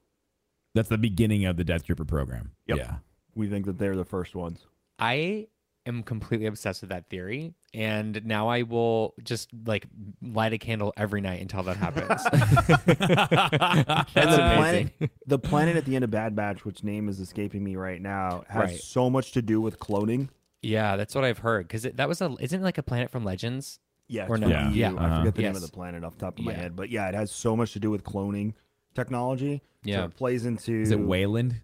That's 0.75 0.89
the 0.89 0.97
beginning 0.97 1.45
of 1.45 1.57
the 1.57 1.63
Death 1.63 1.85
Trooper 1.85 2.05
program. 2.05 2.51
Yep. 2.67 2.77
Yeah. 2.77 2.95
We 3.35 3.47
think 3.47 3.65
that 3.67 3.77
they're 3.77 3.95
the 3.95 4.05
first 4.05 4.35
ones. 4.35 4.65
I 4.97 5.47
am 5.89 6.03
completely 6.03 6.45
obsessed 6.47 6.81
with 6.81 6.89
that 6.91 7.09
theory, 7.09 7.53
and 7.73 8.23
now 8.25 8.47
I 8.47 8.61
will 8.61 9.13
just 9.23 9.49
like 9.65 9.87
light 10.21 10.53
a 10.53 10.57
candle 10.57 10.93
every 10.95 11.19
night 11.21 11.41
until 11.41 11.63
that 11.63 11.75
happens. 11.77 12.23
That's 12.99 14.15
and 14.15 14.31
the 14.31 14.55
amazing. 14.57 14.89
planet, 14.97 15.11
the 15.25 15.39
planet 15.39 15.75
at 15.75 15.85
the 15.85 15.95
end 15.95 16.03
of 16.03 16.11
Bad 16.11 16.35
Batch, 16.35 16.65
which 16.65 16.83
name 16.83 17.09
is 17.09 17.19
escaping 17.19 17.63
me 17.63 17.75
right 17.75 18.01
now, 18.01 18.43
has 18.47 18.71
Right. 18.71 18.79
so 18.79 19.09
much 19.09 19.31
to 19.33 19.41
do 19.41 19.59
with 19.61 19.79
cloning. 19.79 20.29
Yeah, 20.61 20.95
that's 20.97 21.15
what 21.15 21.23
I've 21.23 21.37
heard. 21.39 21.67
Because 21.67 21.83
that 21.83 22.07
was 22.07 22.21
a 22.21 22.35
isn't 22.39 22.61
it 22.61 22.63
like 22.63 22.77
a 22.77 22.83
planet 22.83 23.09
from 23.09 23.23
Legends? 23.23 23.79
Yeah, 24.07 24.25
Or 24.27 24.37
no. 24.37 24.47
from 24.47 24.51
Yeah. 24.51 24.69
Yeah. 24.71 24.93
I 24.93 25.05
Uh-huh. 25.05 25.19
forget 25.19 25.35
the 25.35 25.41
name 25.43 25.55
of 25.55 25.61
the 25.61 25.67
planet 25.71 26.03
off 26.03 26.13
the 26.17 26.25
top 26.25 26.39
of 26.39 26.45
my 26.45 26.53
head, 26.53 26.75
but 26.75 26.89
yeah, 26.89 27.07
it 27.07 27.15
has 27.15 27.31
so 27.31 27.55
much 27.55 27.73
to 27.73 27.79
do 27.79 27.91
with 27.91 28.03
cloning 28.03 28.53
technology. 28.95 29.61
So 29.85 29.89
Yeah. 29.91 30.05
it 30.05 30.15
plays 30.15 30.45
into. 30.45 30.73
Is 30.81 30.91
it 30.91 30.99
Wayland? 30.99 31.61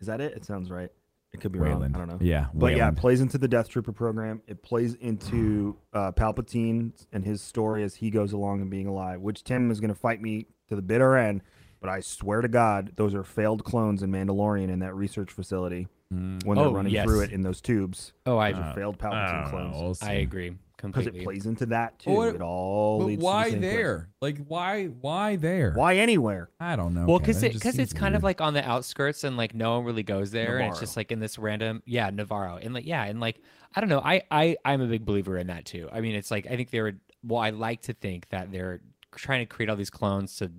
Is 0.00 0.06
that 0.06 0.20
it? 0.20 0.32
It 0.34 0.44
sounds 0.44 0.70
right. 0.70 0.90
It 1.32 1.40
could 1.40 1.52
be 1.52 1.58
wrong. 1.58 1.70
Wayland. 1.72 1.96
I 1.96 1.98
don't 1.98 2.08
know. 2.08 2.18
Yeah. 2.20 2.46
But 2.52 2.76
yeah, 2.76 2.88
it 2.88 2.96
plays 2.96 3.20
into 3.22 3.38
the 3.38 3.48
Death 3.48 3.68
Trooper 3.68 3.92
program. 3.92 4.42
It 4.46 4.62
plays 4.62 4.94
into 4.94 5.76
uh, 5.94 6.12
Palpatine 6.12 6.92
and 7.12 7.24
his 7.24 7.40
story 7.40 7.82
as 7.84 7.96
he 7.96 8.10
goes 8.10 8.32
along 8.32 8.60
and 8.60 8.70
being 8.70 8.86
alive, 8.86 9.20
which 9.20 9.42
Tim 9.44 9.70
is 9.70 9.80
going 9.80 9.88
to 9.88 9.98
fight 9.98 10.20
me 10.20 10.46
to 10.68 10.76
the 10.76 10.82
bitter 10.82 11.16
end. 11.16 11.42
But 11.80 11.88
I 11.88 12.00
swear 12.00 12.42
to 12.42 12.48
God, 12.48 12.92
those 12.96 13.14
are 13.14 13.24
failed 13.24 13.64
clones 13.64 14.02
in 14.02 14.10
Mandalorian 14.12 14.68
in 14.68 14.80
that 14.80 14.94
research 14.94 15.30
facility 15.32 15.88
Mm. 16.12 16.44
when 16.44 16.58
they're 16.58 16.66
Oh, 16.66 16.74
running 16.74 16.92
yes. 16.92 17.06
through 17.06 17.22
it 17.22 17.32
in 17.32 17.40
those 17.40 17.62
tubes. 17.62 18.12
Oh, 18.26 18.36
I 18.36 18.52
Those 18.52 18.60
are 18.60 18.74
failed 18.74 18.98
Palpatine 18.98 19.42
don't 19.44 19.50
clones. 19.50 20.02
We'll. 20.02 20.08
I 20.10 20.12
agree 20.16 20.52
Because 20.90 21.06
it 21.06 21.22
plays 21.22 21.46
into 21.46 21.66
that 21.66 21.98
too. 21.98 22.10
What- 22.10 22.34
it 22.34 22.40
all 22.42 22.98
But 22.98 23.04
leads 23.06 23.20
to 23.20 23.24
why 23.24 23.44
the 23.44 23.50
same 23.52 23.60
place. 23.60 23.72
there? 23.72 24.08
Like 24.20 24.38
why 24.46 24.86
why 24.86 25.36
there? 25.36 25.72
Why 25.74 25.96
anywhere? 25.96 26.50
I 26.58 26.76
don't 26.76 26.94
know. 26.94 27.06
well, 27.06 27.18
because 27.18 27.42
It 27.42 27.48
it, 27.48 27.52
because 27.54 27.78
it's 27.78 27.92
seems 27.92 28.00
kind 28.00 28.16
of 28.16 28.22
like 28.22 28.40
on 28.40 28.54
the 28.54 28.66
outskirts 28.68 29.24
and 29.24 29.36
like 29.36 29.54
no 29.54 29.76
one 29.76 29.84
really 29.84 30.02
goes 30.02 30.30
there, 30.30 30.58
and 30.58 30.70
it's 30.70 30.80
just 30.80 30.96
like 30.96 31.12
in 31.12 31.20
this 31.20 31.38
random 31.38 31.82
yeah 31.86 32.10
Nevarro 32.10 32.58
and 32.64 32.74
like 32.74 32.86
yeah 32.86 33.04
and 33.04 33.20
like 33.20 33.40
I 33.74 33.80
don't 33.80 33.88
know 33.88 34.00
I 34.04 34.22
I 34.30 34.56
I'm 34.64 34.80
a 34.80 34.86
big 34.86 35.04
believer 35.04 35.38
in 35.38 35.46
that 35.48 35.64
too. 35.64 35.88
I 35.92 36.00
mean 36.00 36.14
it's 36.14 36.30
like 36.30 36.46
I 36.46 36.56
think 36.56 36.70
they 36.70 36.80
were 36.80 36.94
well 37.24 37.40
I 37.40 37.50
like 37.50 37.82
to 37.82 37.92
think 37.92 38.28
that 38.30 38.50
they're 38.52 38.80
trying 39.14 39.40
to 39.40 39.46
create 39.46 39.68
all 39.70 39.76
these 39.76 39.90
clones 39.90 40.36
to 40.36 40.50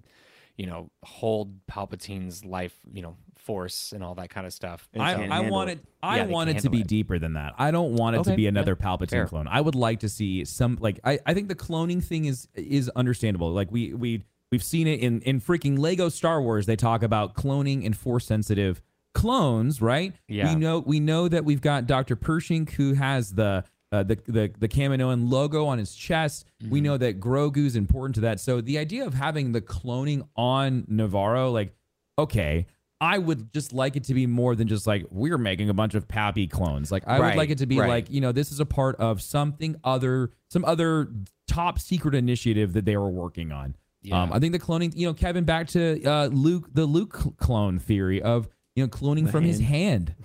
you 0.57 0.65
know 0.67 0.89
hold 1.03 1.65
Palpatine's 1.67 2.45
life 2.45 2.73
you 2.91 3.01
know 3.01 3.17
force 3.37 3.91
and 3.91 4.03
all 4.03 4.15
that 4.15 4.29
kind 4.29 4.47
of 4.47 4.53
stuff. 4.53 4.87
And 4.93 5.03
I, 5.03 5.15
can't 5.15 5.31
I 5.31 5.35
handle 5.35 5.51
want 5.51 5.69
it. 5.71 5.79
it. 5.79 5.85
I 6.01 6.17
Yeah, 6.17 6.25
want 6.27 6.49
it 6.49 6.59
to 6.59 6.69
be 6.69 6.79
it. 6.81 6.87
deeper 6.87 7.19
than 7.19 7.33
that. 7.33 7.53
I 7.57 7.71
don't 7.71 7.93
want 7.95 8.15
it 8.15 8.23
to 8.23 8.29
Okay, 8.29 8.35
be 8.37 8.43
yeah, 8.43 8.49
another 8.49 8.75
Palpatine 8.75 9.09
fair. 9.09 9.27
clone. 9.27 9.47
I 9.49 9.59
would 9.59 9.75
like 9.75 9.99
to 10.01 10.09
see 10.09 10.45
some 10.45 10.77
like 10.79 10.99
I, 11.03 11.19
I 11.25 11.33
think 11.33 11.49
the 11.49 11.55
cloning 11.55 12.01
thing 12.03 12.25
is 12.25 12.47
is 12.55 12.89
understandable. 12.95 13.51
Like 13.51 13.69
we 13.71 13.93
we 13.93 14.23
we've 14.51 14.63
seen 14.63 14.87
it 14.87 15.01
in 15.01 15.19
in 15.21 15.41
freaking 15.41 15.77
Lego 15.77 16.07
Star 16.09 16.41
Wars. 16.41 16.65
They 16.67 16.75
talk 16.77 17.03
about 17.03 17.35
cloning 17.35 17.85
and 17.85 17.97
force 17.97 18.25
sensitive 18.25 18.81
clones, 19.13 19.81
right? 19.81 20.13
Yeah. 20.27 20.53
We 20.53 20.59
know 20.59 20.79
we 20.79 20.99
know 20.99 21.27
that 21.27 21.43
we've 21.45 21.61
got 21.61 21.85
Dr. 21.85 22.15
Pershing 22.15 22.65
who 22.67 22.93
has 22.93 23.33
the 23.33 23.63
uh, 23.93 24.03
the 24.03 24.17
the 24.25 24.51
the 24.57 24.67
Kaminoan 24.67 25.29
logo 25.31 25.65
on 25.67 25.77
his 25.77 25.93
chest. 25.95 26.45
We 26.61 26.79
Mm-hmm. 26.79 26.83
know 26.85 26.97
that 26.97 27.19
Grogu's 27.19 27.75
important 27.75 28.15
to 28.15 28.21
that. 28.21 28.39
So 28.39 28.59
the 28.59 28.77
idea 28.79 29.05
of 29.05 29.13
having 29.13 29.51
the 29.51 29.61
cloning 29.61 30.27
on 30.35 30.83
Nevarro, 30.91 31.53
like, 31.53 31.73
okay, 32.17 32.65
I 32.99 33.17
would 33.19 33.53
just 33.53 33.71
like 33.73 33.95
it 33.95 34.05
to 34.05 34.13
be 34.13 34.25
more 34.25 34.55
than 34.55 34.67
just 34.67 34.87
like 34.87 35.05
we're 35.11 35.37
making 35.37 35.69
a 35.69 35.73
bunch 35.73 35.93
of 35.93 36.07
Pappy 36.07 36.47
clones. 36.47 36.91
Like 36.91 37.03
I 37.07 37.19
would 37.19 37.35
like 37.35 37.49
it 37.51 37.59
to 37.59 37.65
be 37.67 37.79
right. 37.79 37.87
like 37.89 38.09
you 38.09 38.19
know 38.21 38.31
this 38.31 38.51
is 38.51 38.59
a 38.59 38.65
part 38.65 38.95
of 38.95 39.21
something 39.21 39.75
other, 39.83 40.31
some 40.49 40.65
other 40.65 41.09
top 41.47 41.77
secret 41.79 42.15
initiative 42.15 42.73
that 42.73 42.85
they 42.85 42.97
were 42.97 43.09
working 43.09 43.51
on. 43.51 43.75
Yeah. 44.01 44.21
Um, 44.21 44.33
I 44.33 44.39
think 44.39 44.53
the 44.53 44.59
cloning, 44.59 44.93
you 44.95 45.07
know, 45.07 45.13
Kevin, 45.13 45.43
back 45.43 45.67
to 45.69 46.03
uh, 46.03 46.27
Luke, 46.27 46.69
the 46.73 46.85
Luke 46.85 47.37
clone 47.37 47.77
theory 47.77 48.21
of 48.21 48.49
you 48.75 48.83
know 48.83 48.87
cloning 48.89 49.25
The 49.25 49.31
from 49.31 49.43
his 49.43 49.59
hand. 49.59 50.15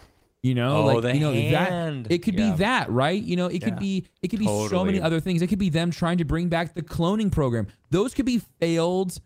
You 0.43 0.55
know, 0.55 0.76
Oh, 0.76 0.84
like 0.99 1.14
you 1.14 1.20
know 1.20 1.32
hand. 1.32 2.05
that 2.07 2.12
it 2.12 2.18
could 2.22 2.39
Yeah. 2.39 2.53
be 2.53 2.57
that, 2.59 2.91
right? 2.91 3.20
You 3.20 3.34
know, 3.36 3.47
it 3.47 3.61
could 3.61 3.78
be 3.78 4.07
it 4.22 4.28
could 4.28 4.39
be 4.39 4.47
so 4.47 4.84
many 4.84 5.01
other 5.01 5.18
things. 5.20 5.43
It 5.43 5.49
could 5.49 5.59
be 5.59 5.68
them 5.70 5.91
trying 5.91 6.18
to 6.18 6.24
bring 6.24 6.49
back 6.49 6.74
the 6.74 6.82
cloning 6.82 7.32
program. 7.32 7.66
Those 7.91 8.14
could 8.14 8.24
be 8.26 8.41
failed, 8.61 9.18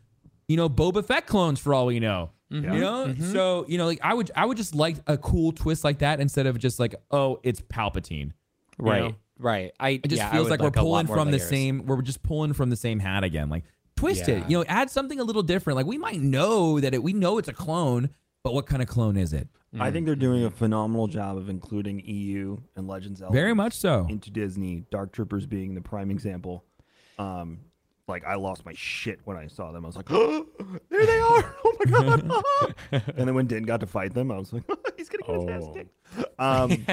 you 0.48 0.56
know, 0.56 0.68
Boba 0.70 1.04
Fett 1.04 1.26
clones 1.26 1.60
for 1.60 1.74
all 1.74 1.86
we 1.86 2.00
know. 2.00 2.30
Mm-hmm. 2.50 2.72
You 2.72 2.80
know, 2.80 3.14
so 3.32 3.64
you 3.68 3.76
know, 3.78 3.86
like 3.86 4.00
I 4.02 4.14
would 4.14 4.30
I 4.36 4.46
would 4.46 4.56
just 4.56 4.74
like 4.74 4.96
a 5.06 5.18
cool 5.18 5.52
twist 5.52 5.84
like 5.84 5.98
that 5.98 6.18
instead 6.20 6.46
of 6.46 6.58
just 6.58 6.78
like 6.80 6.94
oh 7.10 7.40
it's 7.42 7.60
Palpatine. 7.60 8.32
You 8.78 8.84
right 8.86 9.02
know? 9.02 9.14
right 9.38 9.72
I 9.78 9.90
It 9.90 10.04
just 10.08 10.16
yeah, 10.16 10.30
feels 10.32 10.48
like 10.50 10.60
we're 10.60 10.70
pulling 10.70 11.06
from 11.06 11.30
the 11.30 11.38
same. 11.38 11.84
We're 11.86 12.00
just 12.02 12.22
pulling 12.22 12.52
from 12.54 12.70
the 12.70 12.76
same 12.76 12.98
hat 13.00 13.22
again. 13.22 13.50
Like 13.50 13.64
twist 13.96 14.28
Yeah. 14.28 14.36
it. 14.36 14.50
You 14.50 14.58
know, 14.58 14.64
add 14.66 14.90
something 14.90 15.20
a 15.20 15.24
little 15.24 15.42
different. 15.42 15.76
Like 15.76 15.86
we 15.86 15.98
might 15.98 16.20
know 16.20 16.80
that 16.80 16.94
it. 16.94 17.02
We 17.02 17.12
know 17.12 17.36
it's 17.38 17.48
a 17.48 17.52
clone, 17.52 18.08
but 18.42 18.54
what 18.54 18.64
kind 18.66 18.80
of 18.80 18.88
clone 18.88 19.16
is 19.18 19.32
it? 19.34 19.48
I 19.80 19.90
think 19.90 20.06
they're 20.06 20.14
doing 20.14 20.44
a 20.44 20.50
phenomenal 20.50 21.06
job 21.06 21.38
of 21.38 21.48
including 21.48 22.00
EU 22.04 22.58
and 22.76 22.86
Legends 22.86 23.22
Very 23.30 23.54
much 23.54 23.74
so. 23.74 24.06
into 24.08 24.30
Disney. 24.30 24.84
Dark 24.90 25.12
Troopers 25.12 25.46
being 25.46 25.74
the 25.74 25.80
prime 25.80 26.10
example. 26.10 26.64
Um, 27.18 27.60
like 28.08 28.24
I 28.24 28.34
lost 28.34 28.64
my 28.66 28.74
shit 28.74 29.20
when 29.24 29.36
I 29.36 29.46
saw 29.46 29.72
them. 29.72 29.84
I 29.84 29.88
was 29.88 29.96
like, 29.96 30.10
oh, 30.10 30.46
there 30.90 31.06
they 31.06 31.20
are! 31.20 31.56
Oh 31.64 31.76
my 31.84 32.16
god! 32.16 32.74
and 32.92 33.28
then 33.28 33.34
when 33.34 33.46
Din 33.46 33.62
got 33.64 33.80
to 33.80 33.86
fight 33.86 34.14
them, 34.14 34.30
I 34.30 34.38
was 34.38 34.52
like, 34.52 34.62
he's 34.96 35.08
gonna 35.08 35.46
get 35.46 35.54
his 35.56 35.64
ass 35.64 35.74
kicked. 35.74 36.40
Um, 36.40 36.86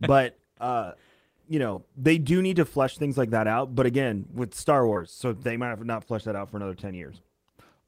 but 0.00 0.38
uh, 0.60 0.92
you 1.48 1.58
know, 1.58 1.84
they 1.96 2.18
do 2.18 2.42
need 2.42 2.56
to 2.56 2.64
flesh 2.64 2.98
things 2.98 3.16
like 3.16 3.30
that 3.30 3.46
out. 3.46 3.74
But 3.74 3.86
again, 3.86 4.26
with 4.32 4.54
Star 4.54 4.86
Wars, 4.86 5.10
so 5.10 5.32
they 5.32 5.56
might 5.56 5.68
have 5.68 5.84
not 5.84 6.04
fleshed 6.04 6.26
that 6.26 6.36
out 6.36 6.50
for 6.50 6.56
another 6.56 6.74
ten 6.74 6.94
years. 6.94 7.20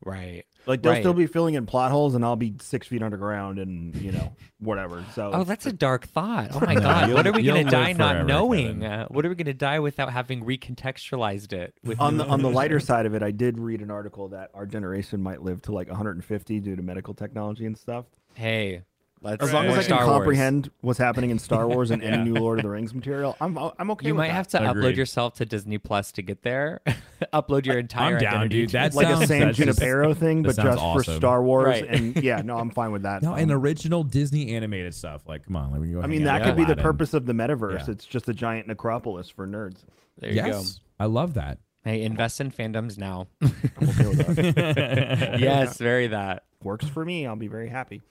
Right 0.05 0.45
Like 0.67 0.83
they'll 0.83 0.93
Right. 0.93 1.03
still 1.03 1.15
be 1.15 1.27
filling 1.27 1.55
in 1.55 1.67
plot 1.67 1.91
holes, 1.91 2.15
and 2.15 2.25
I'll 2.25 2.37
be 2.37 2.55
six 2.61 2.87
feet 2.87 3.03
underground, 3.03 3.59
and 3.59 3.95
you 3.97 4.13
know, 4.13 4.33
whatever. 4.61 5.05
So 5.15 5.31
Oh, 5.35 5.43
that's 5.45 5.67
a 5.67 5.73
dark 5.73 6.07
thought. 6.07 6.51
Oh 6.55 6.61
my 6.61 6.75
god, 6.89 7.13
what 7.13 7.27
are 7.27 7.33
we 7.33 7.43
gonna 7.43 7.63
live 7.63 7.71
die 7.71 7.93
not 7.95 8.27
knowing? 8.27 8.85
Uh, 8.85 9.07
what 9.09 9.27
are 9.27 9.29
we 9.29 9.35
gonna 9.35 9.55
die 9.55 9.81
without 9.81 10.13
having 10.13 10.45
recontextualized 10.45 11.53
it? 11.53 11.75
With 11.83 12.01
on 12.01 12.17
the 12.17 12.27
on 12.27 12.43
the 12.43 12.51
lighter 12.51 12.79
side 12.81 13.07
of 13.07 13.15
it, 13.15 13.23
I 13.23 13.31
did 13.33 13.59
read 13.59 13.81
an 13.81 13.91
article 13.91 14.29
that 14.29 14.51
our 14.55 14.67
generation 14.67 15.21
might 15.23 15.43
live 15.43 15.63
to 15.63 15.73
like 15.73 15.89
150 15.89 16.61
due 16.61 16.77
to 16.77 16.83
medical 16.83 17.15
technology 17.15 17.67
and 17.67 17.77
stuff. 17.77 18.05
hey, 18.35 18.83
let's 19.23 19.43
As 19.43 19.53
long 19.53 19.67
as 19.67 19.73
I 19.73 19.77
can 19.77 19.85
Star 19.85 20.07
Wars. 20.07 20.17
comprehend 20.19 20.71
what's 20.81 20.99
happening 20.99 21.31
in 21.31 21.39
Star 21.39 21.67
Wars 21.69 21.91
and 21.91 22.03
any 22.03 22.23
new 22.31 22.35
Lord 22.41 22.59
of 22.59 22.65
the 22.65 22.69
Rings 22.71 22.93
material, 22.95 23.37
I'm 23.41 23.57
I'm 23.79 23.91
okay. 23.93 24.09
You 24.09 24.15
with 24.15 24.19
might 24.19 24.29
that. 24.29 24.35
have 24.35 24.49
to 24.49 24.59
upload 24.59 24.97
yourself 24.97 25.35
to 25.35 25.45
Disney 25.47 25.79
Plus 25.79 26.13
to 26.13 26.23
get 26.23 26.43
there. 26.43 26.81
upload 27.33 27.65
your 27.67 27.79
entire 27.79 28.17
I'm 28.17 28.21
down, 28.21 28.35
identity 28.35 28.61
dude. 28.63 28.69
to- 28.71 28.73
That 28.75 28.95
like 28.95 29.07
a 29.07 29.17
sounds- 29.17 29.29
San 29.29 29.41
that's 29.41 29.57
just- 29.59 29.79
Junipero 29.79 30.15
thing, 30.15 30.43
but 30.43 30.55
sounds 30.57 30.81
just 30.81 31.07
for. 31.09 31.15
Star 31.17 31.43
Wars. 31.43 31.67
Right. 31.67 31.85
And 31.89 32.17
yeah, 32.23 32.43
no, 32.43 32.59
I'm 32.59 32.71
fine 32.71 32.93
with 32.93 33.03
that. 33.03 33.23
No, 33.23 33.33
Um, 33.33 33.39
an 33.39 33.51
original 33.51 34.03
Disney 34.05 34.55
animated 34.55 34.95
stuff. 34.95 35.23
Like, 35.27 35.45
come 35.47 35.57
on, 35.57 35.73
let 35.73 35.81
me 35.81 35.93
go. 35.93 36.03
I 36.03 36.07
mean, 36.07 36.25
that 36.25 36.43
could 36.43 36.57
be 36.57 36.65
the 36.65 36.77
purpose 36.77 37.15
of 37.15 37.27
the 37.27 37.33
metaverse. 37.33 37.87
Yeah. 37.87 37.93
It's 37.93 38.05
just 38.07 38.29
a 38.29 38.35
giant 38.35 38.67
necropolis 38.67 39.29
for 39.31 39.47
nerds. 39.47 39.79
there 40.19 40.31
you 40.31 40.37
Yes, 40.37 40.81
I 41.01 41.07
love 41.07 41.35
that. 41.35 41.57
go. 41.85 41.91
Hey, 41.91 42.03
invest 42.03 42.41
in 42.41 42.53
fandoms 42.53 42.97
now. 42.97 43.27
I'm 43.43 43.89
okay 43.89 44.07
with 44.07 44.55
that. 44.55 45.41
yes, 45.41 45.79
very 45.79 46.07
that. 46.09 46.45
works 46.63 46.87
for 46.87 47.05
me. 47.05 47.27
I'll 47.27 47.35
be 47.35 47.49
very 47.49 47.69
happy. 47.69 48.03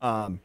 Um, 0.00 0.38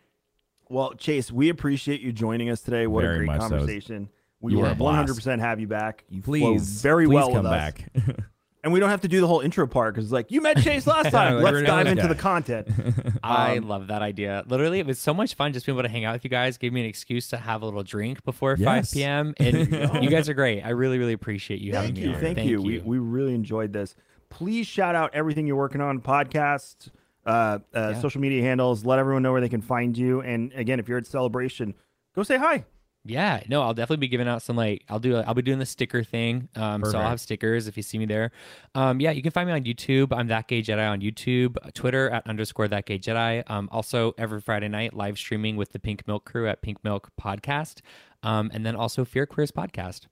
well, 0.69 0.93
Chase, 0.93 1.31
we 1.31 1.49
appreciate 1.49 2.01
you 2.01 2.11
joining 2.11 2.49
us 2.49 2.61
today. 2.61 2.87
What 2.87 3.01
Very 3.03 3.15
a 3.15 3.17
great 3.19 3.27
much 3.27 3.41
so. 3.41 3.49
conversation. 3.49 4.09
We 4.41 4.53
You 4.53 4.59
were 4.59 4.73
will 4.73 4.87
100% 4.87 5.39
have 5.39 5.59
you 5.59 5.67
back. 5.67 6.03
You 6.09 6.21
flow 6.21 6.33
Please, 6.33 6.81
very 6.81 7.05
please 7.05 7.13
well 7.13 7.27
come 7.31 7.43
with 7.43 7.45
us. 7.45 7.51
back. 7.73 7.89
and 8.63 8.73
we 8.73 8.79
don't 8.81 8.89
have 8.89 9.01
to 9.01 9.07
do 9.07 9.21
the 9.21 9.27
whole 9.27 9.39
intro 9.39 9.65
part 9.67 9.93
because 9.93 10.05
it's 10.07 10.11
like 10.13 10.31
you 10.31 10.41
met 10.41 10.57
Chase 10.57 10.85
last 10.85 11.11
time. 11.11 11.41
Let's 11.41 11.61
dive 11.65 11.87
into 11.87 12.01
guy. 12.03 12.07
the 12.09 12.15
content. 12.15 12.67
I 13.23 13.57
Um, 13.57 13.69
love 13.69 13.87
that 13.87 14.01
idea. 14.01 14.43
Literally, 14.47 14.79
it 14.79 14.85
was 14.85 14.99
so 14.99 15.13
much 15.13 15.35
fun 15.35 15.53
just 15.53 15.65
being 15.65 15.77
able 15.77 15.83
to 15.83 15.89
hang 15.89 16.03
out 16.03 16.13
with 16.13 16.25
you 16.25 16.29
guys. 16.29 16.57
Gave 16.57 16.73
me 16.73 16.81
an 16.81 16.87
excuse 16.87 17.29
to 17.29 17.37
have 17.37 17.61
a 17.61 17.65
little 17.65 17.83
drink 17.83 18.21
before 18.25 18.55
Yes. 18.59 18.91
5 18.91 18.91
p.m. 18.93 19.33
And 19.37 20.03
you 20.03 20.09
guys 20.09 20.27
are 20.27 20.33
great. 20.33 20.61
I 20.61 20.69
really, 20.71 20.97
really 20.97 21.13
appreciate 21.13 21.61
you 21.61 21.73
having 21.73 21.95
Thank 21.95 21.97
me 21.97 22.09
you, 22.09 22.15
on. 22.15 22.19
thank, 22.21 22.37
you. 22.49 22.61
We 22.61 22.79
we 22.79 22.99
really 22.99 23.33
enjoyed 23.35 23.71
this. 23.71 23.95
Please 24.29 24.67
shout 24.67 24.95
out 24.95 25.11
everything 25.13 25.47
you're 25.47 25.55
working 25.55 25.79
on, 25.79 26.01
podcast, 26.01 26.89
uh, 27.25 27.29
uh, 27.29 27.59
Yeah. 27.73 28.01
social 28.01 28.21
media 28.21 28.41
handles. 28.43 28.85
Let 28.85 28.99
everyone 28.99 29.23
know 29.23 29.31
where 29.31 29.41
they 29.41 29.49
can 29.49 29.61
find 29.61 29.97
you. 29.97 30.21
And 30.21 30.51
again, 30.53 30.79
if 30.79 30.87
you're 30.87 30.97
at 30.97 31.05
Celebration, 31.07 31.73
go 32.15 32.23
say 32.23 32.37
hi. 32.37 32.65
Yeah, 33.05 33.41
no, 33.49 33.61
I'll 33.61 33.73
definitely 33.73 33.97
be 33.97 34.07
giving 34.07 34.29
out 34.29 34.41
some 34.43 34.55
like 34.55 34.85
I'll 34.87 34.97
do 34.99 35.17
I'll 35.17 35.33
be 35.33 35.41
doing 35.41 35.59
the 35.59 35.65
sticker 35.65 36.05
thing. 36.05 36.47
Um, 36.55 36.85
so 36.85 36.97
I'll 36.97 37.09
have 37.09 37.19
stickers 37.19 37.67
if 37.67 37.75
you 37.75 37.83
see 37.83 37.97
me 37.97 38.05
there. 38.05 38.31
Um, 38.75 39.01
yeah, 39.01 39.11
you 39.11 39.21
can 39.21 39.31
find 39.31 39.45
me 39.45 39.53
on 39.53 39.65
YouTube. 39.65 40.15
I'm 40.17 40.27
that 40.29 40.47
gay 40.47 40.61
Jedi 40.61 40.89
on 40.89 41.01
YouTube, 41.01 41.57
Twitter 41.73 42.09
at 42.11 42.25
underscore 42.27 42.69
that 42.69 42.85
gay 42.85 42.97
Jedi. 42.97 43.43
Um, 43.51 43.67
also 43.73 44.13
every 44.17 44.39
Friday 44.39 44.69
night 44.69 44.93
live 44.93 45.17
streaming 45.17 45.57
with 45.57 45.73
the 45.73 45.79
Pink 45.79 46.07
Milk 46.07 46.23
Crew 46.23 46.47
at 46.47 46.61
Pink 46.61 46.81
Milk 46.85 47.09
Podcast. 47.21 47.81
Um, 48.23 48.49
and 48.53 48.65
then 48.65 48.73
also 48.77 49.03
Fear 49.03 49.25
Queers 49.25 49.51
Podcast. 49.51 50.07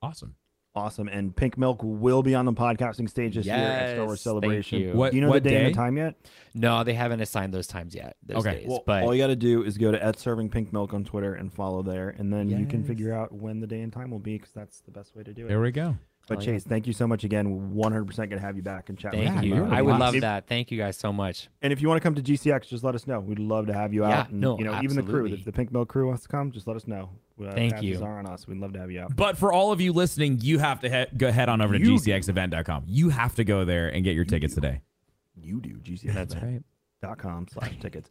Awesome. 0.00 0.36
Awesome. 0.74 1.08
And 1.08 1.34
Pink 1.34 1.58
Milk 1.58 1.80
will 1.82 2.22
be 2.22 2.34
on 2.36 2.44
the 2.44 2.52
podcasting 2.52 3.08
stage 3.10 3.34
this 3.34 3.44
year 3.46 3.54
at 3.56 3.94
Star 3.94 4.04
Wars 4.06 4.18
Yes, 4.20 4.24
thank 4.24 4.42
Celebration. 4.42 4.80
you. 4.80 4.92
What- 4.92 5.10
Do 5.10 5.16
you 5.16 5.22
know 5.22 5.28
what 5.28 5.42
the 5.42 5.50
day, 5.50 5.64
and 5.64 5.74
the 5.74 5.76
time 5.76 5.96
yet? 5.96 6.14
No, 6.54 6.84
they 6.84 6.94
haven't 6.94 7.20
assigned 7.20 7.52
those 7.52 7.66
times 7.66 7.92
yet. 7.94 8.16
Those 8.24 8.46
Okay. 8.46 8.60
days, 8.60 8.68
Well, 8.68 8.84
but 8.86 9.02
all 9.02 9.12
you 9.12 9.20
got 9.20 9.28
to 9.28 9.36
do 9.36 9.64
is 9.64 9.76
go 9.78 9.90
to 9.90 10.00
at 10.02 10.16
serving 10.18 10.48
pink 10.50 10.72
milk 10.72 10.94
on 10.94 11.02
Twitter 11.02 11.34
and 11.34 11.52
follow 11.52 11.82
there, 11.82 12.10
and 12.10 12.32
then 12.32 12.48
you 12.48 12.66
can 12.66 12.84
figure 12.84 13.12
out 13.12 13.32
when 13.32 13.58
the 13.60 13.66
day 13.66 13.80
and 13.80 13.92
time 13.92 14.10
will 14.12 14.20
be 14.20 14.34
because 14.38 14.52
that's 14.52 14.80
the 14.82 14.92
best 14.92 15.16
way 15.16 15.24
to 15.24 15.32
do 15.32 15.46
it. 15.46 15.48
There 15.48 15.60
we 15.60 15.72
go. 15.72 15.96
But 16.28 16.38
Oh, 16.38 16.40
yeah. 16.42 16.46
Chase, 16.46 16.64
thank 16.64 16.86
you 16.86 16.92
so 16.92 17.08
much 17.08 17.24
again. 17.24 17.72
100% 17.74 18.30
gonna 18.30 18.40
have 18.40 18.54
you 18.56 18.62
back 18.62 18.88
and 18.88 18.96
chat. 18.96 19.12
thank 19.12 19.42
you. 19.42 19.48
you. 19.50 19.54
you're 19.56 19.74
I 19.74 19.82
would 19.82 19.96
love 19.98 20.14
If- 20.14 20.20
that. 20.20 20.46
Thank 20.46 20.70
you 20.70 20.78
guys 20.78 20.96
so 20.96 21.12
much. 21.12 21.48
And 21.60 21.72
if 21.72 21.82
you 21.82 21.88
want 21.88 22.00
to 22.00 22.02
come 22.06 22.14
to 22.14 22.22
GCX, 22.22 22.68
just 22.68 22.84
let 22.84 22.94
us 22.94 23.06
know. 23.06 23.18
We'd 23.18 23.40
love 23.40 23.66
to 23.66 23.72
have 23.74 23.92
you 23.92 24.02
Yeah, 24.02 24.20
out. 24.20 24.30
And, 24.30 24.40
no, 24.40 24.56
you 24.56 24.64
know, 24.64 24.80
even 24.82 24.94
the 24.96 25.02
crew. 25.02 25.26
If 25.26 25.44
the 25.44 25.50
Pink 25.52 25.72
Milk 25.72 25.88
crew 25.88 26.06
wants 26.06 26.22
to 26.22 26.28
come, 26.28 26.52
just 26.52 26.66
let 26.68 26.76
us 26.76 26.86
know. 26.86 27.10
Uh, 27.40 27.50
Thank 27.52 27.72
passes 27.74 27.88
you. 27.88 28.04
Are 28.04 28.18
on 28.18 28.26
us. 28.26 28.46
We'd 28.46 28.58
love 28.58 28.72
to 28.74 28.78
have 28.78 28.90
you 28.92 29.00
out. 29.00 29.16
But 29.16 29.38
for 29.38 29.52
all 29.52 29.72
of 29.72 29.80
you 29.80 29.92
listening, 29.92 30.38
you 30.42 30.58
have 30.58 30.80
to 30.80 30.88
he- 31.10 31.16
go 31.16 31.32
head 31.32 31.48
on 31.48 31.60
over 31.60 31.76
to 31.76 31.84
You- 31.84 31.94
gcxevent.com. 31.94 32.84
You 32.86 33.08
have 33.08 33.34
to 33.36 33.44
go 33.44 33.64
there 33.64 33.88
and 33.88 34.04
get 34.04 34.14
your 34.14 34.24
tickets 34.26 34.54
today. 34.54 34.82
You 35.34 35.60
do 35.60 35.78
That's 36.04 36.34
right. 36.36 36.62
GCX.com 37.02 37.48
slash 37.50 37.78
tickets. 37.80 38.10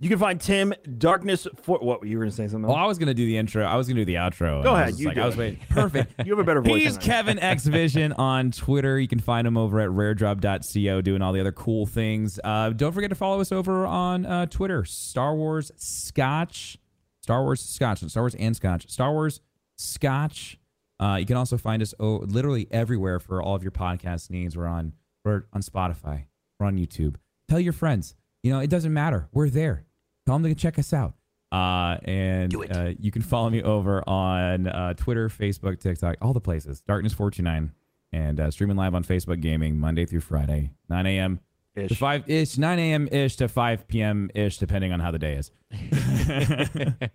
You 0.00 0.08
can 0.08 0.18
find 0.18 0.40
Tim 0.40 0.74
Darkness 0.96 1.48
for 1.62 1.78
what 1.78 2.06
you 2.06 2.18
were 2.18 2.24
gonna 2.24 2.30
say 2.30 2.46
something. 2.46 2.68
Well. 2.68 2.76
I 2.76 2.86
was 2.86 2.98
gonna 2.98 3.14
do 3.14 3.26
the 3.26 3.36
intro. 3.36 3.64
I 3.64 3.74
was 3.74 3.88
gonna 3.88 4.00
do 4.00 4.04
the 4.04 4.14
outro. 4.14 4.62
Go 4.62 4.76
ahead, 4.76 4.96
you 4.96 5.06
like, 5.06 5.16
do 5.16 5.22
I 5.22 5.26
was 5.26 5.34
it. 5.34 5.38
waiting. 5.38 5.60
Perfect. 5.70 6.24
you 6.24 6.32
have 6.32 6.38
a 6.38 6.44
better 6.44 6.62
voice. 6.62 6.82
He's 6.82 6.98
Kevin 6.98 7.38
X 7.40 7.64
Vision 7.66 8.12
on 8.12 8.52
Twitter. 8.52 9.00
You 9.00 9.08
can 9.08 9.18
find 9.18 9.44
him 9.44 9.56
over 9.56 9.80
at 9.80 9.88
raredrop.co 9.88 11.00
doing 11.00 11.20
all 11.20 11.32
the 11.32 11.40
other 11.40 11.50
cool 11.50 11.84
things. 11.84 12.38
Uh, 12.44 12.70
don't 12.70 12.92
forget 12.92 13.10
to 13.10 13.16
follow 13.16 13.40
us 13.40 13.50
over 13.50 13.86
on 13.86 14.24
uh, 14.24 14.46
Twitter. 14.46 14.84
Star 14.84 15.34
Wars 15.34 15.72
Scotch. 15.76 16.78
Star 17.22 17.42
Wars 17.42 17.60
Scotch. 17.60 17.98
Star 18.08 18.22
Wars 18.22 18.36
and 18.36 18.54
Scotch. 18.54 18.88
Star 18.88 19.12
Wars 19.12 19.40
Scotch. 19.76 20.58
Uh, 21.00 21.16
you 21.18 21.26
can 21.26 21.36
also 21.36 21.56
find 21.56 21.82
us 21.82 21.92
oh, 21.98 22.18
literally 22.18 22.68
everywhere 22.70 23.18
for 23.18 23.42
all 23.42 23.56
of 23.56 23.62
your 23.64 23.72
podcast 23.72 24.30
needs. 24.30 24.56
We're 24.56 24.66
on 24.66 24.92
we're 25.24 25.44
on 25.52 25.62
Spotify. 25.62 26.26
We're 26.60 26.66
on 26.66 26.78
YouTube. 26.78 27.16
Tell 27.48 27.58
your 27.58 27.72
friends. 27.72 28.14
You 28.44 28.52
know, 28.52 28.60
it 28.60 28.70
doesn't 28.70 28.92
matter. 28.92 29.28
We're 29.32 29.50
there. 29.50 29.84
Tell 30.28 30.38
them 30.38 30.42
to 30.42 30.54
check 30.54 30.78
us 30.78 30.92
out. 30.92 31.14
Uh, 31.50 31.96
and 32.04 32.54
uh, 32.54 32.90
you 33.00 33.10
can 33.10 33.22
follow 33.22 33.48
me 33.48 33.62
over 33.62 34.06
on 34.06 34.66
uh, 34.66 34.92
Twitter, 34.92 35.30
Facebook, 35.30 35.80
TikTok, 35.80 36.16
all 36.20 36.34
the 36.34 36.40
places. 36.40 36.82
Darkness429 36.86 37.70
and 38.12 38.38
uh, 38.38 38.50
streaming 38.50 38.76
live 38.76 38.94
on 38.94 39.02
Facebook 39.02 39.40
Gaming 39.40 39.78
Monday 39.78 40.04
through 40.04 40.20
Friday, 40.20 40.72
9 40.90 41.06
a.m. 41.06 41.40
to 41.76 41.84
Ish. 41.84 41.98
5 41.98 42.28
ish, 42.28 42.58
9 42.58 42.78
a.m. 42.78 43.08
ish 43.10 43.36
to 43.36 43.48
5 43.48 43.88
p.m. 43.88 44.30
ish, 44.34 44.58
depending 44.58 44.92
on 44.92 45.00
how 45.00 45.10
the 45.10 45.18
day 45.18 45.32
is. 45.36 45.50
Kevin, 45.72 47.08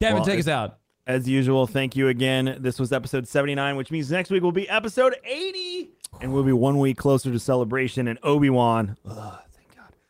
Well, 0.00 0.24
take 0.26 0.38
us 0.40 0.48
out. 0.48 0.80
As 1.06 1.26
usual, 1.26 1.66
thank 1.66 1.96
you 1.96 2.08
again. 2.08 2.58
This 2.60 2.78
was 2.78 2.92
episode 2.92 3.26
79, 3.26 3.76
which 3.76 3.90
means 3.90 4.10
next 4.10 4.28
week 4.28 4.42
will 4.42 4.52
be 4.52 4.68
episode 4.68 5.16
80. 5.24 5.92
And 6.20 6.34
we'll 6.34 6.44
be 6.44 6.52
one 6.52 6.78
week 6.78 6.98
closer 6.98 7.32
to 7.32 7.38
celebration 7.38 8.06
and 8.06 8.18
Obi 8.22 8.50
Wan. 8.50 8.98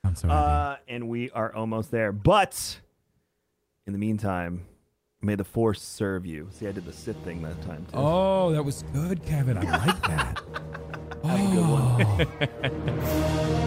I'm 0.04 0.14
sorry. 0.14 0.32
Uh, 0.34 0.76
and 0.88 1.08
we 1.08 1.30
are 1.30 1.54
almost 1.54 1.90
there. 1.90 2.12
But 2.12 2.80
in 3.86 3.92
the 3.92 3.98
meantime, 3.98 4.66
may 5.20 5.34
the 5.34 5.44
Force 5.44 5.82
serve 5.82 6.26
you. 6.26 6.48
See, 6.52 6.66
I 6.66 6.72
did 6.72 6.84
the 6.84 6.92
Sith 6.92 7.16
thing 7.24 7.42
that 7.42 7.60
time, 7.62 7.84
too. 7.86 7.92
oh, 7.94 8.52
that 8.52 8.62
was 8.62 8.84
good, 8.92 9.24
Kevin. 9.24 9.58
I 9.58 9.86
like 9.86 10.02
that. 10.02 10.40
oh. 11.24 13.56